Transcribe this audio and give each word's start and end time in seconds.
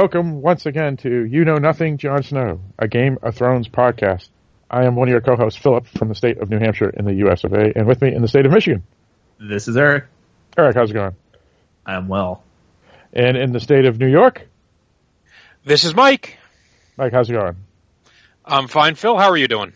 Welcome 0.00 0.42
once 0.42 0.64
again 0.64 0.96
to 0.98 1.24
You 1.24 1.44
Know 1.44 1.56
Nothing, 1.56 1.98
Jon 1.98 2.22
Snow, 2.22 2.60
a 2.78 2.86
Game 2.86 3.18
of 3.20 3.34
Thrones 3.34 3.66
podcast. 3.66 4.28
I 4.70 4.84
am 4.84 4.94
one 4.94 5.08
of 5.08 5.10
your 5.10 5.20
co-hosts, 5.20 5.60
Philip, 5.60 5.88
from 5.88 6.06
the 6.06 6.14
state 6.14 6.38
of 6.38 6.48
New 6.48 6.60
Hampshire 6.60 6.90
in 6.90 7.04
the 7.04 7.14
U.S. 7.14 7.42
of 7.42 7.52
A., 7.52 7.72
and 7.74 7.84
with 7.84 8.00
me 8.00 8.14
in 8.14 8.22
the 8.22 8.28
state 8.28 8.46
of 8.46 8.52
Michigan. 8.52 8.84
This 9.40 9.66
is 9.66 9.76
Eric. 9.76 10.04
Eric, 10.56 10.76
how's 10.76 10.92
it 10.92 10.94
going? 10.94 11.16
I 11.84 11.96
am 11.96 12.06
well. 12.06 12.44
And 13.12 13.36
in 13.36 13.50
the 13.50 13.58
state 13.58 13.86
of 13.86 13.98
New 13.98 14.06
York, 14.06 14.46
This 15.64 15.82
is 15.82 15.96
Mike. 15.96 16.38
Mike, 16.96 17.12
how's 17.12 17.28
it 17.28 17.32
going? 17.32 17.56
I'm 18.44 18.68
fine, 18.68 18.94
Phil. 18.94 19.18
How 19.18 19.30
are 19.30 19.36
you 19.36 19.48
doing? 19.48 19.72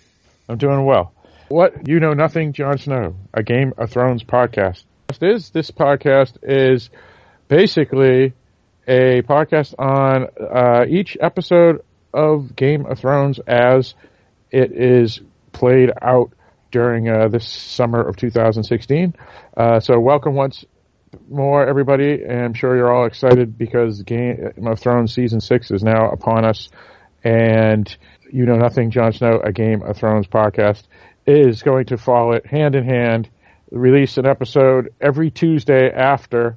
I'm 0.49 0.57
doing 0.57 0.85
well. 0.85 1.13
What 1.49 1.89
You 1.89 1.99
Know 1.99 2.13
Nothing, 2.13 2.53
Jon 2.53 2.79
Snow, 2.79 3.17
a 3.35 3.43
Game 3.43 3.75
of 3.77 3.91
Thrones 3.91 4.23
podcast. 4.23 4.85
Is 5.21 5.51
this 5.51 5.73
podcast 5.73 6.39
is 6.45 6.91
basically 7.49 8.35
a 8.87 9.23
podcast 9.23 9.75
on 9.79 10.27
uh, 10.41 10.85
each 10.89 11.17
episode 11.21 11.85
of 12.13 12.55
Game 12.57 12.87
of 12.87 12.99
Thrones 12.99 13.39
as 13.47 13.95
it 14.51 14.73
is 14.73 15.21
played 15.53 15.91
out 16.01 16.33
during 16.71 17.09
uh, 17.09 17.29
this 17.29 17.49
summer 17.49 18.01
of 18.01 18.17
2016. 18.17 19.15
Uh, 19.57 19.81
so 19.81 20.01
welcome 20.01 20.35
once 20.35 20.65
more, 21.29 21.67
everybody, 21.67 22.23
and 22.23 22.41
I'm 22.41 22.55
sure 22.55 22.77
you're 22.77 22.93
all 22.93 23.07
excited 23.07 23.59
because 23.59 24.03
Game 24.03 24.53
of 24.67 24.81
Thrones 24.81 25.15
season 25.15 25.41
six 25.41 25.71
is 25.71 25.83
now 25.83 26.11
upon 26.11 26.45
us, 26.45 26.71
and 27.23 27.95
you 28.31 28.47
know 28.47 28.57
nothing, 28.57 28.91
Jon 28.91 29.13
Snow, 29.13 29.41
a 29.45 29.53
Game 29.53 29.83
of 29.83 29.97
Thrones 29.97 30.27
podcast 30.27 30.85
is 31.27 31.63
going 31.63 31.87
to 31.87 31.97
follow 31.97 32.33
it 32.33 32.47
hand 32.47 32.75
in 32.75 32.85
hand, 32.85 33.29
release 33.71 34.17
an 34.17 34.27
episode 34.27 34.93
every 35.01 35.31
Tuesday 35.31 35.91
after 35.91 36.57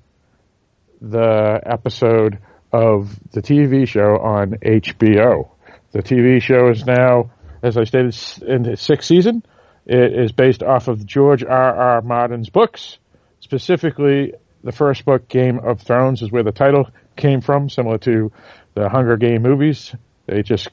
the 1.10 1.62
episode 1.64 2.40
of 2.74 3.18
the 3.32 3.42
TV 3.42 3.88
show 3.88 4.18
on 4.18 4.56
HBO. 4.64 5.50
The 5.92 6.02
TV 6.02 6.42
show 6.42 6.70
is 6.70 6.86
now, 6.86 7.32
as 7.62 7.78
I 7.78 7.84
stated, 7.84 8.16
in 8.46 8.66
its 8.66 8.82
sixth 8.82 9.08
season. 9.08 9.44
It 9.86 10.20
is 10.20 10.32
based 10.32 10.64
off 10.64 10.88
of 10.88 11.06
George 11.06 11.44
R. 11.44 11.76
R. 11.76 12.02
Martin's 12.02 12.50
books. 12.50 12.98
Specifically, 13.40 14.34
the 14.64 14.72
first 14.72 15.06
book, 15.06 15.30
Game 15.30 15.60
of 15.60 15.82
Thrones, 15.82 16.24
is 16.24 16.32
where 16.32 16.44
the 16.44 16.52
title 16.52 16.90
came 17.16 17.42
from, 17.42 17.70
similar 17.70 18.00
to 18.00 18.32
the 18.74 18.90
Hunger 18.90 19.16
Game 19.16 19.44
movies. 19.44 19.94
They 20.26 20.42
just 20.42 20.70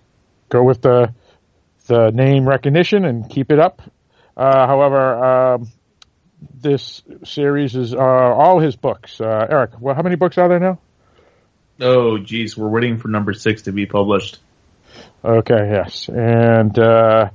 go 0.49 0.63
with 0.63 0.81
the 0.81 1.15
the 1.89 2.11
name 2.11 2.49
recognition 2.49 3.05
and 3.05 3.29
keep 3.29 3.51
it 3.51 3.59
up. 3.59 3.83
Uh, 4.37 4.67
however, 4.67 5.25
um, 5.25 5.69
this 6.61 7.03
series 7.25 7.75
is 7.77 7.95
uh, 7.95 7.99
all 7.99 8.61
his 8.61 8.77
books. 8.77 9.21
Uh, 9.21 9.47
Eric, 9.51 9.73
well, 9.81 9.95
how 9.95 10.03
many 10.03 10.17
books 10.17 10.39
are 10.39 10.49
there 10.49 10.61
now? 10.61 10.79
Oh, 11.81 12.19
geez, 12.19 12.57
we're 12.57 12.69
waiting 12.69 12.99
for 12.99 13.09
number 13.09 13.33
six 13.33 13.63
to 13.63 13.73
be 13.73 13.87
published. 13.87 14.39
Okay, 15.25 15.71
yes, 15.73 16.09
and 16.09 16.79
uh, 16.79 17.31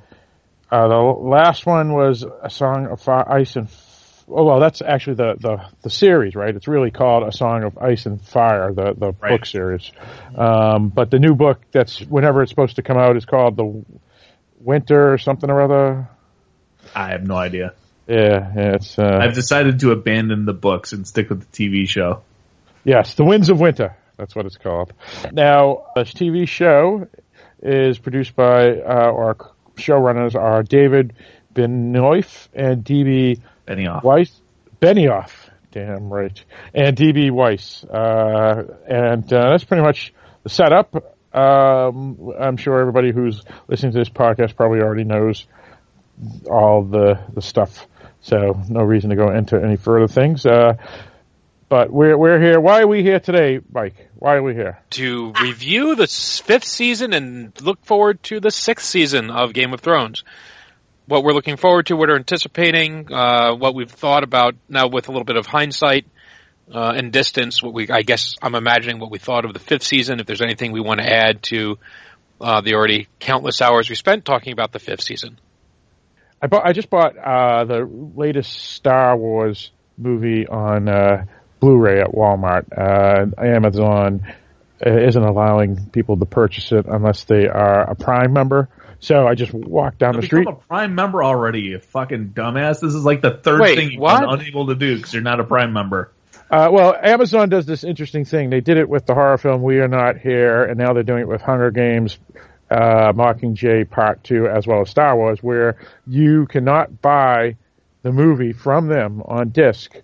uh, 0.71 0.87
the 0.87 0.95
last 0.95 1.65
one 1.65 1.93
was 1.93 2.23
a 2.43 2.49
song 2.49 2.87
of 2.87 3.07
ice 3.07 3.55
and. 3.55 3.67
F- 3.67 4.25
oh 4.29 4.43
well, 4.43 4.59
that's 4.59 4.81
actually 4.81 5.15
the, 5.15 5.35
the 5.39 5.65
the 5.83 5.89
series, 5.89 6.35
right? 6.35 6.53
It's 6.55 6.67
really 6.67 6.91
called 6.91 7.27
a 7.27 7.31
song 7.31 7.63
of 7.63 7.77
ice 7.77 8.05
and 8.05 8.21
fire, 8.21 8.73
the 8.73 8.93
the 8.93 9.13
Right. 9.19 9.31
book 9.31 9.45
series. 9.45 9.89
Um, 10.35 10.89
but 10.89 11.09
the 11.11 11.19
new 11.19 11.33
book 11.33 11.61
that's 11.71 12.01
whenever 12.01 12.41
it's 12.43 12.51
supposed 12.51 12.75
to 12.75 12.81
come 12.83 12.97
out 12.97 13.15
is 13.17 13.25
called 13.25 13.55
the 13.55 13.83
Winter 14.59 15.13
or 15.13 15.17
something 15.17 15.49
or 15.49 15.61
other. 15.61 16.09
I 16.95 17.09
have 17.09 17.25
no 17.25 17.35
idea. 17.35 17.73
Yeah, 18.07 18.53
yeah, 18.55 18.75
it's 18.75 18.97
uh, 18.97 19.19
I've 19.21 19.33
decided 19.33 19.79
to 19.79 19.91
abandon 19.91 20.45
the 20.45 20.53
books 20.53 20.93
and 20.93 21.05
stick 21.07 21.29
with 21.29 21.51
the 21.51 21.69
TV 21.69 21.87
show. 21.87 22.23
Yes, 22.83 23.15
The 23.15 23.25
Winds 23.25 23.49
of 23.49 23.59
Winter. 23.59 23.97
That's 24.17 24.35
what 24.35 24.45
it's 24.45 24.57
called. 24.57 24.93
Now, 25.31 25.87
this 25.95 26.13
TV 26.13 26.47
show 26.47 27.07
is 27.61 27.99
produced 27.99 28.35
by, 28.35 28.69
uh, 28.69 29.11
or 29.11 29.35
showrunners 29.75 30.35
are 30.35 30.63
David 30.63 31.13
Benioff 31.53 32.47
and 32.53 32.83
DB 32.83 33.41
Benioff. 33.67 34.03
Weiss. 34.03 34.41
Benioff. 34.81 35.31
Damn 35.71 36.09
right. 36.09 36.43
And 36.73 36.95
DB 36.95 37.29
Weiss. 37.29 37.83
Uh, 37.83 38.63
and 38.87 39.31
uh, 39.31 39.49
that's 39.51 39.65
pretty 39.65 39.83
much 39.83 40.13
the 40.43 40.49
setup. 40.49 40.95
Um, 41.35 42.33
I'm 42.39 42.57
sure 42.57 42.79
everybody 42.79 43.11
who's 43.11 43.41
listening 43.67 43.91
to 43.91 43.99
this 43.99 44.09
podcast 44.09 44.55
probably 44.55 44.79
already 44.79 45.03
knows 45.03 45.45
all 46.49 46.83
the, 46.83 47.19
the 47.33 47.41
stuff. 47.41 47.85
So 48.27 48.61
no 48.67 48.81
reason 48.81 49.09
to 49.11 49.15
go 49.15 49.31
into 49.31 49.55
any 49.55 49.77
further 49.77 50.09
things. 50.09 50.45
Uh, 50.45 50.73
but 51.69 51.89
we're 51.89 52.17
we're 52.17 52.41
here. 52.41 52.59
Why 52.59 52.81
are 52.81 52.87
we 52.87 53.01
here 53.01 53.21
today, 53.21 53.61
Mike? 53.71 54.09
Why 54.15 54.35
are 54.35 54.43
we 54.43 54.53
here? 54.53 54.79
To 54.91 55.31
review 55.41 55.95
the 55.95 56.07
fifth 56.07 56.65
season 56.65 57.13
and 57.13 57.53
look 57.61 57.85
forward 57.85 58.21
to 58.23 58.41
the 58.41 58.51
sixth 58.51 58.85
season 58.85 59.31
of 59.31 59.53
Game 59.53 59.73
of 59.73 59.79
Thrones. 59.79 60.25
What 61.05 61.23
we're 61.23 61.31
looking 61.31 61.55
forward 61.55 61.85
to, 61.85 61.95
what 61.95 62.09
we're 62.09 62.17
anticipating, 62.17 63.13
uh, 63.13 63.55
what 63.55 63.73
we've 63.73 63.89
thought 63.89 64.25
about 64.25 64.55
now 64.67 64.89
with 64.89 65.07
a 65.07 65.11
little 65.13 65.23
bit 65.23 65.37
of 65.37 65.45
hindsight 65.45 66.05
uh, 66.69 66.93
and 66.97 67.13
distance. 67.13 67.63
What 67.63 67.73
we, 67.73 67.89
I 67.89 68.01
guess, 68.01 68.35
I'm 68.41 68.55
imagining 68.55 68.99
what 68.99 69.09
we 69.09 69.19
thought 69.19 69.45
of 69.45 69.53
the 69.53 69.59
fifth 69.59 69.83
season. 69.83 70.19
If 70.19 70.25
there's 70.25 70.41
anything 70.41 70.73
we 70.73 70.81
want 70.81 70.99
to 70.99 71.09
add 71.09 71.43
to 71.43 71.79
uh, 72.41 72.59
the 72.59 72.73
already 72.73 73.07
countless 73.19 73.61
hours 73.61 73.89
we 73.89 73.95
spent 73.95 74.25
talking 74.25 74.51
about 74.51 74.73
the 74.73 74.79
fifth 74.79 75.01
season. 75.01 75.39
I 76.41 76.47
bought. 76.47 76.65
I 76.65 76.73
just 76.73 76.89
bought 76.89 77.17
uh, 77.17 77.65
the 77.65 77.85
latest 78.15 78.53
Star 78.53 79.17
Wars 79.17 79.71
movie 79.97 80.47
on 80.47 80.87
uh, 80.87 81.25
Blu-ray 81.59 81.99
at 81.99 82.11
Walmart. 82.11 82.65
Uh, 82.77 83.41
Amazon 83.41 84.21
uh, 84.85 84.89
isn't 84.89 85.23
allowing 85.23 85.89
people 85.89 86.17
to 86.17 86.25
purchase 86.25 86.71
it 86.71 86.85
unless 86.87 87.23
they 87.23 87.47
are 87.47 87.89
a 87.89 87.95
Prime 87.95 88.33
member. 88.33 88.69
So 88.99 89.27
I 89.27 89.35
just 89.35 89.53
walked 89.53 89.99
down 89.99 90.13
You've 90.13 90.21
the 90.21 90.27
street. 90.27 90.47
a 90.47 90.53
Prime 90.53 90.95
member 90.95 91.23
already, 91.23 91.61
you 91.61 91.79
fucking 91.79 92.33
dumbass. 92.35 92.79
This 92.81 92.93
is 92.93 93.03
like 93.03 93.21
the 93.21 93.31
third 93.31 93.61
Wait, 93.61 93.75
thing 93.75 93.91
you've 93.91 94.01
been 94.01 94.29
unable 94.29 94.67
to 94.67 94.75
do 94.75 94.97
because 94.97 95.13
you're 95.13 95.23
not 95.23 95.39
a 95.39 95.43
Prime 95.43 95.73
member. 95.73 96.11
Uh, 96.49 96.69
well, 96.71 96.95
Amazon 96.95 97.49
does 97.49 97.65
this 97.65 97.83
interesting 97.83 98.23
thing. 98.23 98.49
They 98.49 98.61
did 98.61 98.77
it 98.77 98.87
with 98.87 99.05
the 99.05 99.13
horror 99.13 99.37
film 99.37 99.61
We 99.61 99.79
Are 99.79 99.87
Not 99.87 100.17
Here, 100.17 100.63
and 100.63 100.77
now 100.77 100.93
they're 100.93 101.03
doing 101.03 101.21
it 101.21 101.27
with 101.27 101.41
Hunger 101.41 101.71
Games, 101.71 102.17
uh, 102.69 103.13
Mockingjay 103.13 103.89
Part 103.89 104.23
2, 104.23 104.47
as 104.47 104.67
well 104.67 104.81
as 104.81 104.89
Star 104.89 105.15
Wars, 105.15 105.39
where 105.41 105.77
you 106.05 106.45
cannot 106.47 107.01
buy 107.01 107.55
the 108.03 108.11
movie 108.11 108.53
from 108.53 108.87
them 108.87 109.21
on 109.23 109.49
disc 109.49 109.95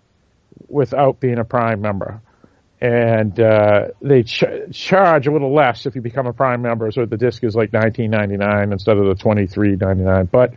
without 0.68 1.19
being 1.19 1.40
a 1.40 1.44
Prime 1.44 1.81
member. 1.81 2.22
And 2.81 3.40
uh, 3.40 3.88
they 4.01 4.24
ch- 4.24 4.44
charge 4.74 5.28
a 5.28 5.31
little 5.31 5.53
less 5.53 5.85
if 5.85 5.96
you 5.96 6.01
become 6.01 6.28
a 6.28 6.34
Prime 6.34 6.62
member, 6.62 6.91
so 6.91 7.06
the 7.06 7.16
disc 7.16 7.41
is 7.44 7.56
like 7.56 7.72
nineteen 7.72 8.12
ninety 8.12 8.35
nine 8.35 8.74
instead 8.74 8.97
of 8.97 9.06
the 9.06 9.16
twenty 9.16 9.47
three 9.47 9.78
ninety 9.78 10.03
nine. 10.03 10.25
But 10.30 10.53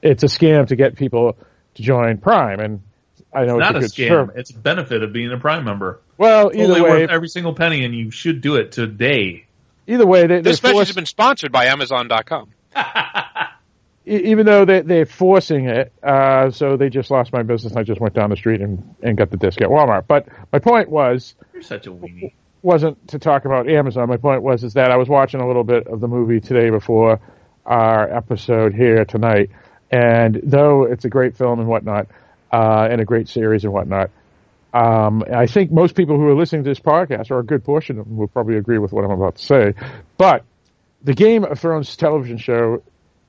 it's 0.00 0.22
a 0.22 0.26
scam 0.26 0.68
to 0.68 0.76
get 0.76 0.94
people 0.94 1.36
to 1.74 1.82
join 1.82 2.18
Prime, 2.18 2.60
and 2.60 2.80
I 3.32 3.46
know 3.46 3.58
It's 3.58 3.66
it's, 3.68 3.72
not 3.72 3.76
a 3.76 3.80
good 3.80 3.90
scam. 3.90 4.08
service. 4.08 4.34
It's 4.36 4.50
a 4.50 4.58
benefit 4.58 5.02
of 5.02 5.12
being 5.12 5.32
a 5.32 5.38
Prime 5.38 5.64
member. 5.64 6.00
Well, 6.16 6.50
It's 6.50 6.58
either 6.58 6.68
only 6.74 6.82
way, 6.82 6.90
worth 6.90 7.10
every 7.10 7.28
single 7.28 7.54
penny, 7.54 7.84
and 7.84 7.92
you 7.92 8.12
should 8.12 8.40
do 8.40 8.54
it 8.54 8.70
today. 8.70 9.46
Either 9.86 10.06
way, 10.06 10.26
they, 10.26 10.40
This 10.40 10.60
they're 10.60 10.70
message 10.70 10.76
forced, 10.76 10.88
has 10.88 10.96
been 10.96 11.06
sponsored 11.06 11.52
by 11.52 11.66
Amazon.com. 11.66 12.50
e- 14.06 14.16
even 14.16 14.46
though 14.46 14.64
they, 14.64 14.80
they're 14.82 15.06
forcing 15.06 15.66
it, 15.68 15.92
uh, 16.02 16.50
so 16.50 16.76
they 16.76 16.88
just 16.88 17.10
lost 17.10 17.32
my 17.32 17.42
business. 17.42 17.74
I 17.76 17.82
just 17.82 18.00
went 18.00 18.14
down 18.14 18.30
the 18.30 18.36
street 18.36 18.60
and, 18.60 18.94
and 19.02 19.16
got 19.16 19.30
the 19.30 19.36
disc 19.36 19.60
at 19.60 19.68
Walmart. 19.68 20.06
But 20.06 20.26
my 20.52 20.58
point 20.58 20.88
was, 20.88 21.34
You're 21.52 21.62
such 21.62 21.86
a 21.86 21.90
weenie. 21.92 22.32
wasn't 22.62 23.08
to 23.08 23.18
talk 23.18 23.44
about 23.44 23.68
Amazon. 23.68 24.08
My 24.08 24.16
point 24.16 24.42
was 24.42 24.64
is 24.64 24.74
that 24.74 24.90
I 24.90 24.96
was 24.96 25.08
watching 25.08 25.40
a 25.40 25.46
little 25.46 25.64
bit 25.64 25.86
of 25.86 26.00
the 26.00 26.08
movie 26.08 26.40
today 26.40 26.70
before 26.70 27.20
our 27.66 28.14
episode 28.14 28.74
here 28.74 29.04
tonight, 29.04 29.50
and 29.90 30.40
though 30.42 30.84
it's 30.84 31.04
a 31.04 31.08
great 31.08 31.36
film 31.36 31.60
and 31.60 31.68
whatnot, 31.68 32.08
uh, 32.52 32.86
and 32.90 33.00
a 33.00 33.04
great 33.04 33.28
series 33.28 33.64
and 33.64 33.72
whatnot, 33.72 34.10
um, 34.74 35.22
I 35.32 35.46
think 35.46 35.70
most 35.70 35.94
people 35.94 36.16
who 36.16 36.26
are 36.26 36.34
listening 36.34 36.64
to 36.64 36.70
this 36.70 36.80
podcast, 36.80 37.30
or 37.30 37.38
a 37.38 37.44
good 37.44 37.64
portion 37.64 37.98
of 38.00 38.06
them, 38.06 38.16
will 38.16 38.26
probably 38.26 38.56
agree 38.56 38.78
with 38.78 38.92
what 38.92 39.04
I'm 39.04 39.12
about 39.12 39.36
to 39.36 39.44
say. 39.44 39.74
But 40.18 40.44
the 41.04 41.14
Game 41.14 41.44
of 41.44 41.60
Thrones 41.60 41.96
television 41.96 42.38
show 42.38 42.82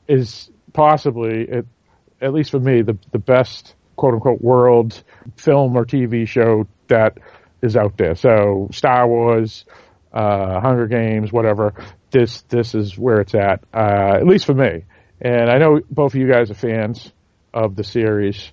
is 0.07 0.49
possibly, 0.73 1.47
at, 1.49 1.65
at 2.19 2.33
least 2.33 2.49
for 2.49 2.59
me, 2.59 2.81
the 2.81 2.97
the 3.11 3.19
best 3.19 3.75
quote 3.95 4.15
unquote 4.15 4.41
world 4.41 5.03
film 5.35 5.77
or 5.77 5.85
TV 5.85 6.27
show 6.27 6.67
that 6.87 7.19
is 7.61 7.77
out 7.77 7.95
there. 7.97 8.15
So 8.15 8.69
Star 8.71 9.07
Wars, 9.07 9.65
uh, 10.11 10.59
Hunger 10.61 10.87
Games, 10.87 11.31
whatever. 11.31 11.75
This 12.09 12.41
this 12.43 12.73
is 12.73 12.97
where 12.97 13.21
it's 13.21 13.35
at, 13.35 13.63
uh, 13.71 14.15
at 14.15 14.25
least 14.25 14.45
for 14.45 14.55
me. 14.55 14.85
And 15.21 15.49
I 15.49 15.59
know 15.59 15.79
both 15.91 16.15
of 16.15 16.19
you 16.19 16.27
guys 16.27 16.49
are 16.49 16.55
fans 16.55 17.11
of 17.53 17.75
the 17.75 17.83
series. 17.83 18.51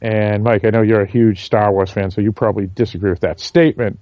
And 0.00 0.42
Mike, 0.42 0.64
I 0.64 0.70
know 0.70 0.82
you're 0.82 1.02
a 1.02 1.10
huge 1.10 1.44
Star 1.44 1.70
Wars 1.72 1.90
fan, 1.90 2.10
so 2.10 2.20
you 2.20 2.32
probably 2.32 2.66
disagree 2.66 3.10
with 3.10 3.20
that 3.20 3.38
statement. 3.38 4.00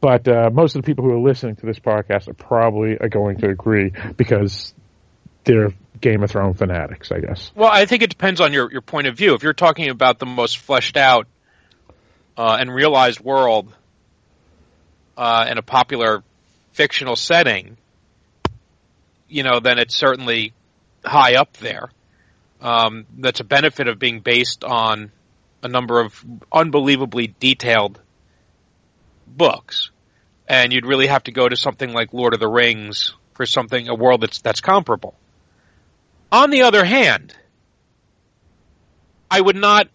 But 0.00 0.26
uh, 0.28 0.50
most 0.52 0.76
of 0.76 0.82
the 0.82 0.86
people 0.86 1.04
who 1.04 1.12
are 1.12 1.18
listening 1.18 1.56
to 1.56 1.66
this 1.66 1.78
podcast 1.78 2.28
are 2.28 2.34
probably 2.34 2.96
are 2.98 3.08
going 3.08 3.38
to 3.38 3.48
agree 3.48 3.92
because 4.16 4.72
they're 5.44 5.72
Game 6.00 6.22
of 6.22 6.30
Thrones 6.30 6.58
fanatics, 6.58 7.10
I 7.10 7.20
guess. 7.20 7.50
Well, 7.54 7.70
I 7.70 7.86
think 7.86 8.02
it 8.02 8.10
depends 8.10 8.40
on 8.40 8.52
your, 8.52 8.70
your 8.70 8.80
point 8.80 9.08
of 9.08 9.16
view. 9.16 9.34
If 9.34 9.42
you're 9.42 9.52
talking 9.52 9.90
about 9.90 10.18
the 10.18 10.26
most 10.26 10.58
fleshed 10.58 10.96
out 10.96 11.26
uh, 12.36 12.56
and 12.60 12.72
realized 12.72 13.20
world 13.20 13.72
uh, 15.16 15.46
and 15.48 15.58
a 15.58 15.62
popular 15.62 16.22
fictional 16.72 17.16
setting, 17.16 17.76
you 19.28 19.42
know, 19.42 19.58
then 19.60 19.78
it's 19.78 19.96
certainly 19.96 20.52
high 21.04 21.34
up 21.34 21.54
there. 21.54 21.90
Um, 22.60 23.06
that's 23.18 23.40
a 23.40 23.44
benefit 23.44 23.88
of 23.88 23.98
being 23.98 24.20
based 24.20 24.64
on 24.64 25.10
a 25.62 25.68
number 25.68 26.00
of 26.00 26.24
unbelievably 26.52 27.34
detailed 27.40 28.00
books. 29.26 29.90
And 30.48 30.72
you'd 30.72 30.86
really 30.86 31.08
have 31.08 31.24
to 31.24 31.32
go 31.32 31.48
to 31.48 31.56
something 31.56 31.92
like 31.92 32.12
Lord 32.12 32.34
of 32.34 32.40
the 32.40 32.48
Rings 32.48 33.14
for 33.34 33.46
something, 33.46 33.88
a 33.88 33.94
world 33.94 34.22
that's, 34.22 34.40
that's 34.40 34.60
comparable. 34.60 35.14
On 36.32 36.50
the 36.50 36.62
other 36.62 36.84
hand, 36.84 37.34
I 39.30 39.40
would 39.40 39.56
not, 39.56 39.88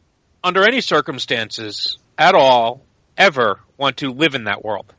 under 0.43 0.63
any 0.65 0.81
circumstances 0.81 1.97
at 2.17 2.35
all, 2.35 2.81
ever 3.17 3.59
want 3.77 3.97
to 3.97 4.11
live 4.11 4.35
in 4.35 4.45
that 4.45 4.63
world. 4.63 4.93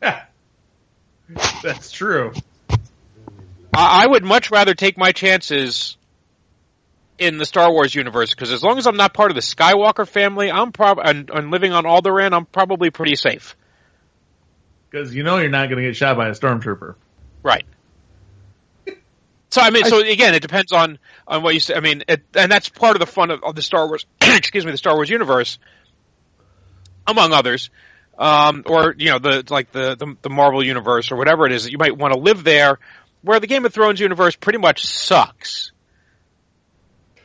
That's 1.62 1.90
true. 1.90 2.32
I, 3.74 4.04
I 4.04 4.06
would 4.06 4.24
much 4.24 4.50
rather 4.50 4.74
take 4.74 4.98
my 4.98 5.12
chances 5.12 5.96
in 7.18 7.38
the 7.38 7.46
Star 7.46 7.70
Wars 7.70 7.94
universe 7.94 8.30
because 8.30 8.52
as 8.52 8.62
long 8.62 8.78
as 8.78 8.86
I'm 8.86 8.96
not 8.96 9.14
part 9.14 9.30
of 9.30 9.34
the 9.34 9.40
Skywalker 9.40 10.06
family, 10.06 10.50
I'm 10.50 10.72
probably 10.72 11.04
and, 11.06 11.30
and 11.30 11.50
living 11.50 11.72
on 11.72 11.84
Alderaan, 11.84 12.32
I'm 12.32 12.46
probably 12.46 12.90
pretty 12.90 13.16
safe. 13.16 13.56
Because 14.90 15.14
you 15.14 15.22
know 15.22 15.38
you're 15.38 15.50
not 15.50 15.68
going 15.68 15.82
to 15.82 15.88
get 15.88 15.96
shot 15.96 16.16
by 16.16 16.28
a 16.28 16.32
stormtrooper. 16.32 16.94
Right. 17.42 17.64
So 19.50 19.60
I 19.60 19.70
mean, 19.70 19.84
so 19.84 20.00
again, 20.00 20.34
it 20.34 20.42
depends 20.42 20.72
on 20.72 20.98
on 21.28 21.44
what 21.44 21.54
you 21.54 21.60
say. 21.60 21.74
I 21.74 21.80
mean, 21.80 22.02
it, 22.08 22.24
and 22.34 22.50
that's 22.50 22.68
part 22.68 22.96
of 22.96 22.98
the 22.98 23.06
fun 23.06 23.30
of, 23.30 23.44
of 23.44 23.54
the 23.54 23.62
Star 23.62 23.86
Wars. 23.86 24.04
excuse 24.20 24.66
me, 24.66 24.72
the 24.72 24.76
Star 24.76 24.96
Wars 24.96 25.08
universe, 25.08 25.60
among 27.06 27.32
others, 27.32 27.70
um, 28.18 28.64
or 28.66 28.96
you 28.98 29.12
know, 29.12 29.20
the 29.20 29.44
like 29.50 29.70
the, 29.70 29.94
the 29.94 30.16
the 30.22 30.28
Marvel 30.28 30.64
universe 30.64 31.12
or 31.12 31.16
whatever 31.16 31.46
it 31.46 31.52
is 31.52 31.62
that 31.62 31.70
you 31.70 31.78
might 31.78 31.96
want 31.96 32.12
to 32.12 32.18
live 32.18 32.42
there, 32.42 32.80
where 33.22 33.38
the 33.38 33.46
Game 33.46 33.64
of 33.64 33.72
Thrones 33.72 34.00
universe 34.00 34.34
pretty 34.34 34.58
much 34.58 34.84
sucks, 34.84 35.70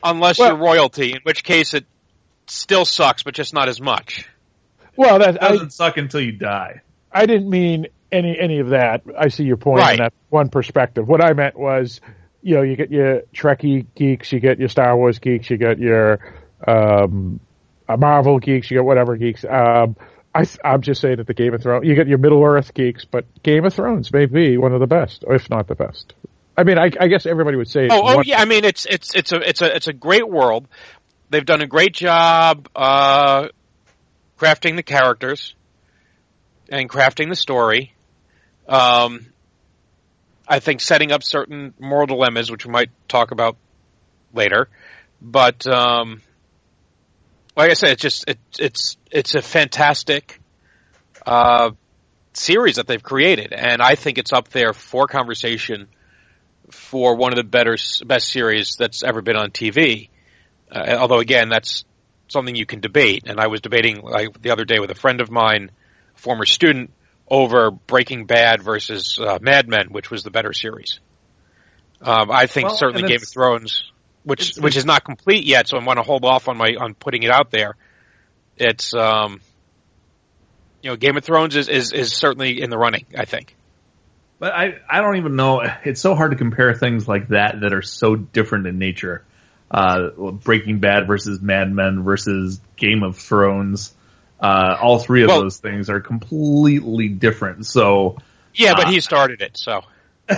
unless 0.02 0.38
Well- 0.38 0.48
you're 0.50 0.58
royalty, 0.58 1.12
in 1.12 1.20
which 1.22 1.44
case 1.44 1.74
it 1.74 1.84
still 2.46 2.84
sucks, 2.84 3.22
but 3.22 3.34
just 3.34 3.54
not 3.54 3.68
as 3.68 3.80
much. 3.80 4.26
Well, 4.96 5.18
that 5.20 5.36
It 5.36 5.40
doesn't 5.40 5.72
suck 5.72 5.96
until 5.96 6.20
you 6.20 6.32
die. 6.32 6.80
I 7.12 7.26
didn't 7.26 7.48
mean 7.48 7.86
any 8.12 8.38
any 8.38 8.58
of 8.58 8.70
that. 8.70 9.02
I 9.18 9.28
see 9.28 9.44
your 9.44 9.56
point 9.56 9.80
Right. 9.80 9.92
in 9.92 9.98
that 9.98 10.12
one 10.30 10.48
perspective. 10.48 11.06
What 11.08 11.24
I 11.24 11.32
meant 11.32 11.56
was, 11.58 12.00
you 12.42 12.56
know, 12.56 12.62
you 12.62 12.76
get 12.76 12.90
your 12.90 13.22
Trekkie 13.34 13.86
geeks, 13.94 14.32
you 14.32 14.40
get 14.40 14.58
your 14.58 14.68
Star 14.68 14.96
Wars 14.96 15.18
geeks, 15.18 15.48
you 15.48 15.56
get 15.56 15.78
your 15.78 16.18
um, 16.66 17.40
uh, 17.88 17.96
Marvel 17.96 18.38
geeks, 18.38 18.70
you 18.70 18.76
get 18.78 18.84
whatever 18.84 19.16
geeks. 19.16 19.44
Um, 19.44 19.96
I, 20.34 20.44
I'm 20.64 20.82
just 20.82 21.00
saying 21.00 21.16
that 21.16 21.26
the 21.26 21.34
Game 21.34 21.54
of 21.54 21.62
Thrones, 21.62 21.86
you 21.86 21.94
get 21.94 22.06
your 22.06 22.18
Middle 22.18 22.42
Earth 22.44 22.74
geeks, 22.74 23.04
but 23.04 23.24
Game 23.42 23.64
of 23.64 23.74
Thrones 23.74 24.12
may 24.12 24.26
be 24.26 24.56
one 24.58 24.72
of 24.72 24.80
the 24.80 24.86
best, 24.86 25.24
if 25.28 25.48
not 25.50 25.66
the 25.68 25.74
best. 25.74 26.14
I 26.56 26.64
mean, 26.64 26.78
I, 26.78 26.90
I 27.00 27.08
guess 27.08 27.26
everybody 27.26 27.56
would 27.56 27.68
say. 27.68 27.88
Oh, 27.90 28.18
oh 28.18 28.22
yeah. 28.22 28.40
I 28.40 28.44
mean, 28.44 28.64
it's 28.64 28.86
it's 28.86 29.14
it's 29.14 29.32
a 29.32 29.36
it's 29.36 29.62
a 29.62 29.76
it's 29.76 29.88
a 29.88 29.92
great 29.92 30.28
world. 30.28 30.68
They've 31.30 31.44
done 31.44 31.62
a 31.62 31.66
great 31.66 31.94
job 31.94 32.68
uh, 32.74 33.48
crafting 34.38 34.76
the 34.76 34.82
characters 34.82 35.54
and 36.68 36.88
crafting 36.88 37.28
the 37.28 37.36
story. 37.36 37.94
Um, 38.68 39.26
I 40.46 40.58
think 40.58 40.80
setting 40.80 41.12
up 41.12 41.22
certain 41.22 41.74
moral 41.78 42.06
dilemmas, 42.06 42.50
which 42.50 42.66
we 42.66 42.72
might 42.72 42.90
talk 43.08 43.30
about 43.30 43.56
later. 44.34 44.68
But 45.22 45.66
um, 45.66 46.22
like 47.56 47.70
I 47.70 47.74
said, 47.74 47.90
it's 47.90 48.02
just 48.02 48.28
it, 48.28 48.38
it's 48.58 48.96
it's 49.10 49.34
a 49.34 49.42
fantastic 49.42 50.40
uh, 51.24 51.70
series 52.32 52.76
that 52.76 52.86
they've 52.86 53.02
created, 53.02 53.52
and 53.52 53.80
I 53.80 53.94
think 53.94 54.18
it's 54.18 54.32
up 54.32 54.48
there 54.48 54.72
for 54.72 55.06
conversation 55.06 55.88
for 56.70 57.16
one 57.16 57.32
of 57.32 57.36
the 57.36 57.44
better, 57.44 57.76
best 58.04 58.28
series 58.28 58.76
that's 58.76 59.02
ever 59.02 59.22
been 59.22 59.36
on 59.36 59.50
TV. 59.50 60.08
Uh, 60.70 60.96
although 60.98 61.18
again, 61.18 61.48
that's 61.48 61.84
something 62.28 62.54
you 62.54 62.66
can 62.66 62.80
debate. 62.80 63.24
And 63.26 63.40
I 63.40 63.48
was 63.48 63.60
debating 63.60 64.02
like 64.02 64.40
the 64.40 64.50
other 64.50 64.64
day 64.64 64.78
with 64.78 64.90
a 64.90 64.94
friend 64.94 65.20
of 65.20 65.30
mine, 65.30 65.70
a 66.16 66.18
former 66.18 66.46
student, 66.46 66.92
over 67.28 67.70
Breaking 67.70 68.26
Bad 68.26 68.62
versus 68.62 69.18
uh, 69.20 69.38
Mad 69.40 69.68
Men, 69.68 69.88
which 69.90 70.10
was 70.10 70.22
the 70.22 70.30
better 70.30 70.52
series. 70.52 71.00
Um, 72.02 72.30
I 72.30 72.46
think 72.46 72.68
Well, 72.68 72.76
certainly 72.76 73.08
Game 73.08 73.22
of 73.22 73.28
Thrones, 73.28 73.84
which 74.24 74.56
which 74.56 74.76
is 74.76 74.84
not 74.84 75.04
complete 75.04 75.44
yet, 75.44 75.68
so 75.68 75.78
I 75.78 75.84
want 75.84 75.98
to 75.98 76.02
hold 76.02 76.24
off 76.24 76.48
on 76.48 76.56
my 76.56 76.74
on 76.78 76.94
putting 76.94 77.22
it 77.22 77.30
out 77.30 77.50
there. 77.50 77.76
It's 78.56 78.94
um, 78.94 79.40
you 80.82 80.90
know, 80.90 80.96
Game 80.96 81.16
of 81.16 81.24
Thrones 81.24 81.56
is, 81.56 81.68
is 81.68 81.92
is 81.92 82.12
certainly 82.12 82.60
in 82.62 82.70
the 82.70 82.78
running. 82.78 83.04
I 83.16 83.26
think. 83.26 83.54
But 84.40 84.54
I, 84.54 84.78
I 84.88 85.02
don't 85.02 85.16
even 85.18 85.36
know. 85.36 85.62
It's 85.84 86.00
so 86.00 86.14
hard 86.16 86.30
to 86.32 86.36
compare 86.36 86.74
things 86.74 87.06
like 87.06 87.28
that 87.28 87.60
that 87.60 87.72
are 87.74 87.82
so 87.82 88.16
different 88.16 88.66
in 88.66 88.78
nature. 88.78 89.22
Uh, 89.70 90.08
Breaking 90.08 90.80
Bad 90.80 91.06
versus 91.06 91.40
Mad 91.40 91.70
Men 91.72 92.02
versus 92.02 92.58
Game 92.76 93.02
of 93.04 93.18
Thrones. 93.18 93.94
Uh, 94.40 94.76
all 94.80 94.98
three 94.98 95.22
of 95.22 95.28
Well- 95.28 95.42
those 95.42 95.58
things 95.58 95.90
are 95.90 96.00
completely 96.00 97.08
different. 97.08 97.66
So 97.66 98.16
Yeah, 98.54 98.72
but 98.74 98.86
Uh, 98.86 98.90
he 98.90 99.00
started 99.00 99.42
it, 99.42 99.58
so 99.58 99.82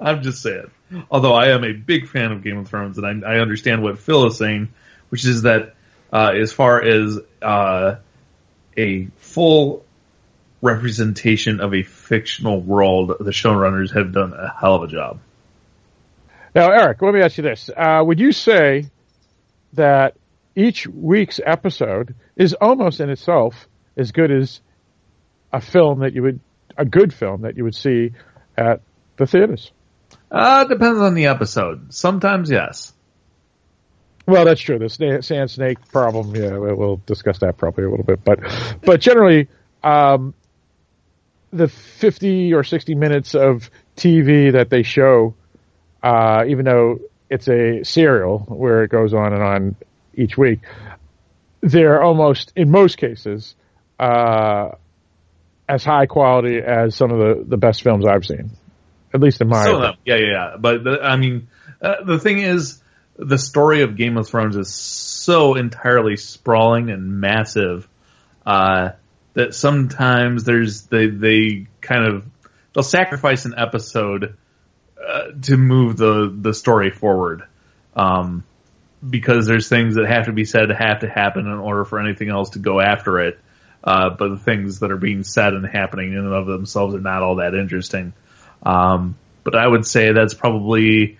I'm 0.00 0.22
just 0.22 0.42
saying. 0.42 0.70
Although 1.10 1.34
I 1.34 1.48
am 1.48 1.64
a 1.64 1.72
big 1.72 2.08
fan 2.08 2.30
of 2.30 2.44
Game 2.44 2.58
of 2.58 2.68
Thrones, 2.68 2.98
and 2.98 3.24
I, 3.24 3.36
I 3.36 3.38
understand 3.40 3.82
what 3.82 3.98
Phil 3.98 4.26
is 4.26 4.36
saying, 4.36 4.68
which 5.08 5.24
is 5.24 5.42
that 5.42 5.74
uh, 6.12 6.32
as 6.36 6.52
far 6.52 6.82
as 6.82 7.18
uh, 7.42 7.96
a 8.76 9.08
full 9.16 9.85
representation 10.62 11.60
of 11.60 11.74
a 11.74 11.82
fictional 11.82 12.60
world, 12.60 13.14
the 13.20 13.30
showrunners 13.30 13.94
have 13.94 14.12
done 14.12 14.32
a 14.32 14.54
hell 14.58 14.76
of 14.76 14.82
a 14.82 14.88
job. 14.88 15.20
Now, 16.54 16.70
Eric, 16.70 17.02
let 17.02 17.14
me 17.14 17.20
ask 17.20 17.36
you 17.36 17.42
this: 17.42 17.70
uh, 17.76 18.02
Would 18.04 18.18
you 18.18 18.32
say 18.32 18.86
that 19.74 20.16
each 20.54 20.86
week's 20.86 21.38
episode 21.44 22.14
is 22.34 22.54
almost 22.54 23.00
in 23.00 23.10
itself 23.10 23.68
as 23.96 24.12
good 24.12 24.30
as 24.30 24.60
a 25.52 25.60
film 25.60 26.00
that 26.00 26.14
you 26.14 26.22
would, 26.22 26.40
a 26.76 26.84
good 26.84 27.12
film 27.12 27.42
that 27.42 27.56
you 27.56 27.64
would 27.64 27.74
see 27.74 28.12
at 28.56 28.80
the 29.16 29.26
theaters? 29.26 29.70
Uh, 30.30 30.64
depends 30.64 31.00
on 31.00 31.14
the 31.14 31.26
episode. 31.26 31.92
Sometimes, 31.92 32.50
yes. 32.50 32.92
Well, 34.26 34.44
that's 34.44 34.60
true. 34.60 34.78
The 34.78 34.86
sna- 34.86 35.22
sand 35.22 35.50
snake 35.50 35.78
problem, 35.92 36.34
yeah, 36.34 36.56
we'll, 36.56 37.00
discuss 37.06 37.38
that 37.38 37.56
probably 37.56 37.84
a 37.84 37.90
little 37.90 38.04
bit, 38.04 38.24
but 38.24 38.40
but 38.82 39.00
generally, 39.00 39.48
um, 39.84 40.34
the 41.52 41.68
fifty 41.68 42.52
or 42.52 42.64
sixty 42.64 42.94
minutes 42.94 43.34
of 43.34 43.70
TV 43.96 44.52
that 44.52 44.70
they 44.70 44.82
show, 44.82 45.34
uh, 46.02 46.44
even 46.46 46.64
though 46.64 47.00
it's 47.30 47.48
a 47.48 47.82
serial 47.84 48.40
where 48.40 48.84
it 48.84 48.90
goes 48.90 49.14
on 49.14 49.32
and 49.32 49.42
on 49.42 49.76
each 50.14 50.36
week, 50.38 50.60
they're 51.60 52.02
almost 52.02 52.52
in 52.56 52.70
most 52.70 52.98
cases 52.98 53.54
uh, 53.98 54.70
as 55.68 55.84
high 55.84 56.06
quality 56.06 56.58
as 56.58 56.94
some 56.94 57.10
of 57.10 57.18
the 57.18 57.44
the 57.46 57.56
best 57.56 57.82
films 57.82 58.06
I've 58.06 58.24
seen, 58.24 58.50
at 59.12 59.20
least 59.20 59.40
in 59.40 59.48
my. 59.48 59.64
Some 59.64 59.76
of 59.76 59.82
opinion. 59.82 59.92
them. 59.92 60.00
Yeah, 60.04 60.16
yeah, 60.16 60.50
yeah. 60.50 60.56
But 60.58 60.84
the, 60.84 61.00
I 61.02 61.16
mean, 61.16 61.48
uh, 61.80 62.04
the 62.04 62.18
thing 62.18 62.38
is, 62.38 62.80
the 63.16 63.38
story 63.38 63.82
of 63.82 63.96
Game 63.96 64.16
of 64.16 64.28
Thrones 64.28 64.56
is 64.56 64.72
so 64.74 65.54
entirely 65.54 66.16
sprawling 66.16 66.90
and 66.90 67.20
massive 67.20 67.88
uh, 68.44 68.90
that 69.36 69.54
sometimes 69.54 70.44
there's 70.44 70.84
they 70.86 71.08
they 71.08 71.66
kind 71.82 72.06
of 72.06 72.26
they'll 72.74 72.82
sacrifice 72.82 73.44
an 73.44 73.54
episode 73.56 74.36
uh, 75.06 75.24
to 75.42 75.56
move 75.58 75.98
the 75.98 76.34
the 76.34 76.54
story 76.54 76.90
forward. 76.90 77.42
Um, 77.94 78.44
because 79.08 79.46
there's 79.46 79.68
things 79.68 79.96
that 79.96 80.06
have 80.08 80.24
to 80.24 80.32
be 80.32 80.46
said 80.46 80.70
have 80.70 81.00
to 81.00 81.08
happen 81.08 81.46
in 81.46 81.58
order 81.58 81.84
for 81.84 82.00
anything 82.00 82.30
else 82.30 82.50
to 82.50 82.58
go 82.58 82.80
after 82.80 83.20
it. 83.20 83.38
Uh, 83.84 84.10
but 84.10 84.30
the 84.30 84.38
things 84.38 84.80
that 84.80 84.90
are 84.90 84.96
being 84.96 85.22
said 85.22 85.52
and 85.52 85.66
happening 85.66 86.12
in 86.12 86.18
and 86.18 86.32
of 86.32 86.46
themselves 86.46 86.94
are 86.94 87.00
not 87.00 87.22
all 87.22 87.36
that 87.36 87.54
interesting. 87.54 88.14
Um, 88.62 89.16
but 89.44 89.54
I 89.54 89.66
would 89.66 89.86
say 89.86 90.12
that's 90.12 90.34
probably 90.34 91.18